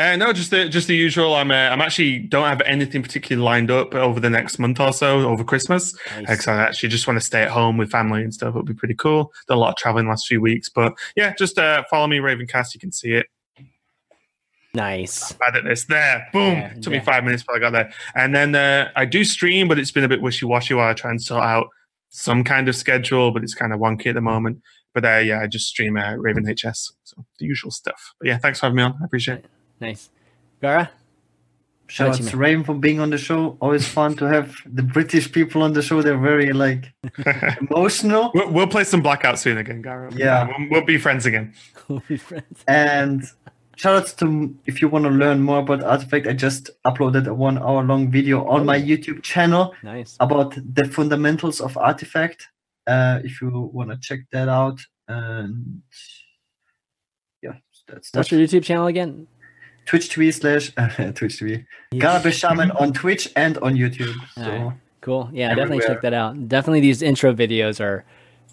Uh, 0.00 0.16
no, 0.16 0.32
just 0.32 0.50
the 0.50 0.66
just 0.66 0.88
the 0.88 0.96
usual. 0.96 1.34
I'm 1.34 1.50
uh, 1.50 1.54
I'm 1.54 1.82
actually 1.82 2.20
don't 2.20 2.46
have 2.46 2.62
anything 2.62 3.02
particularly 3.02 3.44
lined 3.44 3.70
up 3.70 3.94
over 3.94 4.18
the 4.18 4.30
next 4.30 4.58
month 4.58 4.80
or 4.80 4.94
so 4.94 5.28
over 5.28 5.44
Christmas. 5.44 5.94
Nice. 6.22 6.48
Uh, 6.48 6.52
I 6.52 6.62
actually 6.62 6.88
just 6.88 7.06
want 7.06 7.18
to 7.18 7.24
stay 7.24 7.42
at 7.42 7.50
home 7.50 7.76
with 7.76 7.90
family 7.90 8.22
and 8.22 8.32
stuff. 8.32 8.50
It'll 8.50 8.62
be 8.62 8.72
pretty 8.72 8.94
cool. 8.94 9.30
Done 9.46 9.58
a 9.58 9.60
lot 9.60 9.68
of 9.68 9.76
traveling 9.76 10.06
the 10.06 10.08
last 10.08 10.26
few 10.26 10.40
weeks, 10.40 10.70
but 10.70 10.94
yeah, 11.16 11.34
just 11.34 11.58
uh, 11.58 11.84
follow 11.90 12.06
me 12.06 12.16
Ravencast. 12.16 12.72
You 12.72 12.80
can 12.80 12.92
see 12.92 13.12
it. 13.12 13.26
Nice. 14.72 15.32
Bad 15.32 15.56
at 15.56 15.64
this. 15.64 15.84
There, 15.84 16.26
boom. 16.32 16.54
Yeah, 16.54 16.72
Took 16.74 16.94
yeah. 16.94 17.00
me 17.00 17.04
five 17.04 17.22
minutes 17.24 17.42
before 17.42 17.56
I 17.56 17.58
got 17.58 17.72
there. 17.72 17.92
And 18.14 18.34
then 18.34 18.54
uh, 18.54 18.90
I 18.96 19.04
do 19.04 19.22
stream, 19.22 19.68
but 19.68 19.78
it's 19.78 19.90
been 19.90 20.04
a 20.04 20.08
bit 20.08 20.22
wishy 20.22 20.46
washy 20.46 20.72
while 20.72 20.88
I 20.88 20.94
try 20.94 21.10
and 21.10 21.22
sort 21.22 21.42
out 21.42 21.66
some 22.08 22.42
kind 22.42 22.70
of 22.70 22.76
schedule, 22.76 23.32
but 23.32 23.42
it's 23.42 23.54
kind 23.54 23.74
of 23.74 23.80
wonky 23.80 24.06
at 24.06 24.14
the 24.14 24.22
moment. 24.22 24.62
But 24.94 25.04
uh, 25.04 25.18
yeah, 25.18 25.40
I 25.40 25.46
just 25.46 25.68
stream 25.68 25.98
uh, 25.98 26.14
Raven 26.14 26.46
HS, 26.46 26.94
so 27.04 27.26
the 27.38 27.44
usual 27.44 27.70
stuff. 27.70 28.14
But 28.18 28.28
yeah, 28.28 28.38
thanks 28.38 28.60
for 28.60 28.66
having 28.66 28.76
me 28.76 28.82
on. 28.84 28.96
I 29.02 29.04
appreciate 29.04 29.40
it. 29.40 29.50
Nice. 29.80 30.10
Gara? 30.60 30.90
Shout 31.90 32.20
out 32.20 32.22
to 32.28 32.36
Raven 32.36 32.62
for 32.62 32.74
being 32.74 33.00
on 33.00 33.10
the 33.10 33.18
show. 33.18 33.56
Always 33.60 33.86
fun 33.86 34.14
to 34.18 34.24
have 34.26 34.54
the 34.64 34.82
British 34.82 35.32
people 35.32 35.62
on 35.62 35.72
the 35.72 35.82
show. 35.82 36.02
They're 36.02 36.16
very 36.16 36.52
like 36.52 36.92
emotional. 37.60 38.30
We'll, 38.32 38.50
we'll, 38.52 38.66
play 38.68 38.84
some 38.84 39.02
blackout 39.02 39.40
soon 39.40 39.58
again, 39.58 39.82
Gara. 39.82 40.14
Yeah, 40.14 40.46
we'll, 40.46 40.68
we'll, 40.70 40.84
be 40.84 40.98
friends 40.98 41.26
again. 41.26 41.52
we'll 41.88 42.02
be 42.06 42.16
friends. 42.16 42.62
And 42.68 43.24
shout 43.74 44.02
out 44.02 44.18
to 44.18 44.56
if 44.66 44.80
you 44.80 44.88
want 44.88 45.06
to 45.06 45.10
learn 45.10 45.40
more 45.40 45.58
about 45.58 45.82
Artifact. 45.82 46.28
I 46.28 46.32
just 46.32 46.70
uploaded 46.86 47.26
a 47.26 47.34
one 47.34 47.58
hour 47.58 47.82
long 47.82 48.08
video 48.08 48.46
on 48.46 48.64
my 48.64 48.80
YouTube 48.80 49.24
channel. 49.24 49.74
Nice. 49.82 50.16
About 50.20 50.54
the 50.54 50.84
fundamentals 50.84 51.60
of 51.60 51.76
Artifact. 51.76 52.46
Uh, 52.86 53.18
if 53.24 53.42
you 53.42 53.68
want 53.72 53.90
to 53.90 53.98
check 54.00 54.20
that 54.30 54.48
out, 54.48 54.80
and 55.08 55.82
yeah, 57.42 57.54
that's, 57.88 58.12
that's 58.12 58.30
What's 58.30 58.30
your 58.30 58.40
YouTube 58.40 58.62
channel 58.62 58.86
again? 58.86 59.26
Twitch 59.86 60.08
TV 60.08 60.32
slash 60.32 60.72
uh, 60.76 61.12
Twitch 61.12 61.38
TV. 61.38 61.64
Garbage 61.96 62.36
Shaman 62.36 62.70
on 62.80 62.92
Twitch 62.92 63.30
and 63.36 63.58
on 63.58 63.74
YouTube. 63.74 64.14
So 64.34 64.42
right. 64.42 64.72
cool. 65.00 65.30
Yeah, 65.32 65.50
everywhere. 65.50 65.66
definitely 65.66 65.94
check 65.94 66.02
that 66.02 66.14
out. 66.14 66.48
Definitely 66.48 66.80
these 66.80 67.02
intro 67.02 67.32
videos 67.34 67.80
are 67.80 68.04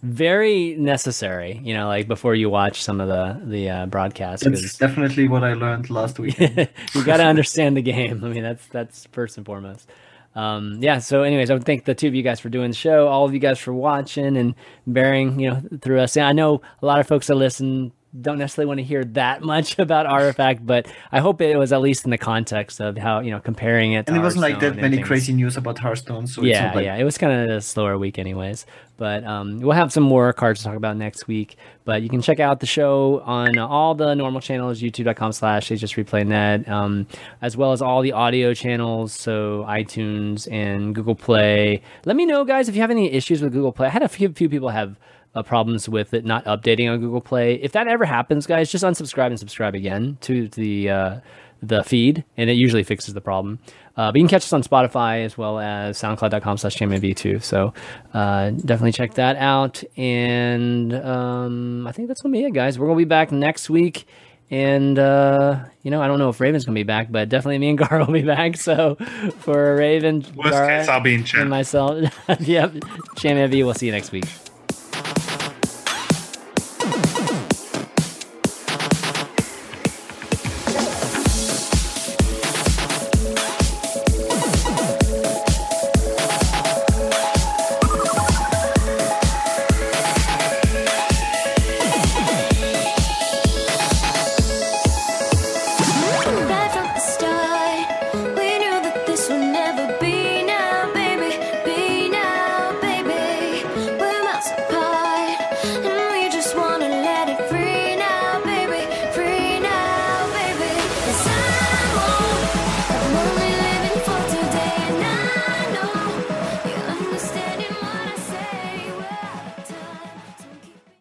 very 0.04 0.76
necessary. 0.76 1.60
You 1.64 1.74
know, 1.74 1.88
like 1.88 2.08
before 2.08 2.36
you 2.36 2.50
watch 2.50 2.84
some 2.84 3.02
of 3.02 3.08
the 3.08 3.40
the 3.46 3.70
uh, 3.70 3.86
broadcasts. 3.88 4.46
That's 4.46 4.78
definitely 4.78 5.28
what 5.28 5.44
I 5.44 5.54
learned 5.54 5.90
last 5.90 6.20
week. 6.20 6.40
you 6.40 7.04
got 7.04 7.18
to 7.18 7.26
understand 7.26 7.78
the 7.78 7.82
game. 7.82 8.24
I 8.24 8.30
mean, 8.30 8.44
that's 8.44 8.68
that's 8.68 9.08
first 9.12 9.38
and 9.38 9.46
foremost. 9.46 9.90
Um, 10.38 10.78
yeah. 10.82 11.00
So, 11.00 11.24
anyways, 11.24 11.50
I 11.50 11.56
would 11.56 11.66
thank 11.66 11.86
the 11.86 11.96
two 11.96 12.08
of 12.08 12.16
you 12.16 12.22
guys 12.22 12.40
for 12.40 12.50
doing 12.50 12.70
the 12.70 12.78
show. 12.78 13.08
All 13.08 13.26
of 13.26 13.34
you 13.34 13.40
guys 13.40 13.58
for 13.58 13.74
watching 13.74 14.38
and 14.38 14.54
bearing, 14.86 15.40
you 15.40 15.50
know, 15.50 15.64
through 15.82 16.00
us. 16.00 16.16
And 16.16 16.28
I 16.28 16.32
know 16.32 16.62
a 16.82 16.86
lot 16.86 17.00
of 17.00 17.08
folks 17.08 17.26
that 17.28 17.36
listen 17.36 17.92
don't 18.22 18.38
necessarily 18.38 18.68
want 18.68 18.80
to 18.80 18.84
hear 18.84 19.04
that 19.04 19.42
much 19.54 19.80
about 19.80 20.06
Artifact, 20.06 20.66
but 20.66 20.88
I 21.12 21.20
hope 21.20 21.42
it 21.42 21.58
was 21.58 21.72
at 21.72 21.82
least 21.82 22.06
in 22.06 22.12
the 22.12 22.18
context 22.18 22.80
of 22.80 22.98
how 22.98 23.20
you 23.20 23.32
know 23.32 23.40
comparing 23.40 23.94
it. 23.94 24.08
And 24.08 24.18
it 24.18 24.22
wasn't 24.22 24.42
like 24.42 24.60
that 24.60 24.76
many 24.76 24.98
things. 24.98 25.08
crazy 25.08 25.34
news 25.34 25.58
about 25.58 25.78
Hearthstone. 25.80 26.28
So 26.28 26.44
Yeah, 26.44 26.74
like, 26.74 26.86
yeah, 26.86 26.96
it 26.96 27.04
was 27.04 27.18
kind 27.18 27.50
of 27.50 27.58
a 27.58 27.62
slower 27.62 27.98
week, 27.98 28.20
anyways. 28.20 28.66
But 28.98 29.24
um, 29.26 29.60
we'll 29.60 29.74
have 29.74 29.94
some 29.94 30.04
more 30.04 30.34
cards 30.34 30.62
to 30.62 30.66
talk 30.66 30.76
about 30.76 30.98
next 30.98 31.28
week. 31.28 31.56
But 31.86 32.02
you 32.02 32.10
can 32.10 32.22
check 32.22 32.40
out 32.40 32.60
the 32.60 32.66
show 32.66 33.22
on 33.26 33.58
all 33.60 33.94
the 33.94 34.16
normal 34.16 34.42
channels, 34.42 34.82
YouTube.com/slash 34.82 35.68
Just 35.68 35.96
Replay 35.96 36.26
Net, 36.26 36.68
um, 36.68 37.06
as 37.42 37.56
well 37.56 37.72
as 37.74 37.82
all 37.82 38.02
the 38.02 38.14
audio 38.14 38.54
channels, 38.54 39.14
so 39.14 39.64
iTunes 39.68 40.52
and 40.52 40.96
Google 40.96 41.16
Play. 41.16 41.82
Let 42.06 42.16
me 42.16 42.26
know, 42.26 42.44
guys, 42.44 42.70
if 42.70 42.76
you 42.76 42.82
have 42.82 42.92
any 42.92 43.12
issues 43.12 43.42
with 43.42 43.54
Google 43.54 43.72
Play. 43.72 43.88
I 43.88 43.92
had 43.92 44.04
a 44.04 44.10
few 44.10 44.30
few 44.34 44.50
people 44.50 44.70
have 44.70 44.98
uh, 45.38 45.44
problems 45.44 45.88
with 45.88 46.14
it 46.14 46.26
not 46.26 46.44
updating 46.46 46.92
on 46.92 47.00
Google 47.00 47.22
Play. 47.22 47.56
If 47.56 47.74
that 47.74 47.88
ever 47.88 48.06
happens, 48.06 48.48
guys, 48.48 48.72
just 48.72 48.84
unsubscribe 48.84 49.28
and 49.28 49.40
subscribe 49.40 49.76
again 49.76 50.18
to 50.22 50.48
the 50.50 50.90
uh, 50.90 51.20
the 51.62 51.84
feed, 51.84 52.24
and 52.36 52.50
it 52.50 52.54
usually 52.54 52.84
fixes 52.84 53.14
the 53.14 53.22
problem. 53.22 53.60
Uh, 53.96 54.12
but 54.12 54.18
you 54.18 54.22
can 54.22 54.30
catch 54.30 54.44
us 54.44 54.54
on 54.54 54.62
Spotify 54.62 55.26
as 55.26 55.38
well 55.38 55.60
as 55.60 55.98
SoundCloud.com 55.98 56.58
slash 56.58 56.76
too. 57.16 57.40
So 57.40 57.74
uh, 58.14 58.52
definitely 58.52 58.92
check 58.92 59.16
that 59.16 59.38
out. 59.38 59.84
And 59.96 60.94
um, 60.94 61.88
I 61.88 61.92
think 61.92 62.08
that's 62.08 62.22
gonna 62.22 62.34
be 62.34 62.44
it, 62.44 62.54
guys. 62.54 62.78
We're 62.78 62.88
gonna 62.88 62.98
be 62.98 63.06
back 63.06 63.32
next 63.32 63.70
week. 63.70 64.08
And 64.50 64.98
uh, 64.98 65.66
you 65.82 65.92
know, 65.92 66.02
I 66.02 66.08
don't 66.08 66.20
know 66.20 66.30
if 66.30 66.40
Raven's 66.40 66.64
gonna 66.66 66.76
be 66.76 66.84
back, 66.84 67.12
but 67.12 67.30
definitely 67.30 67.58
me 67.58 67.70
and 67.70 67.78
Gar 67.90 68.06
will 68.06 68.14
be 68.14 68.22
back. 68.22 68.58
So 68.58 68.96
for 69.40 69.76
Raven, 69.76 70.26
Worst 70.36 70.52
Gar, 70.52 70.68
case, 70.68 70.88
I'll 70.88 71.02
be 71.02 71.16
in 71.16 71.24
chat. 71.24 71.42
and 71.42 71.50
myself, 71.50 72.14
yep, 72.40 72.74
V. 73.20 73.64
We'll 73.64 73.74
see 73.74 73.88
you 73.88 73.92
next 73.92 74.12
week. 74.12 74.26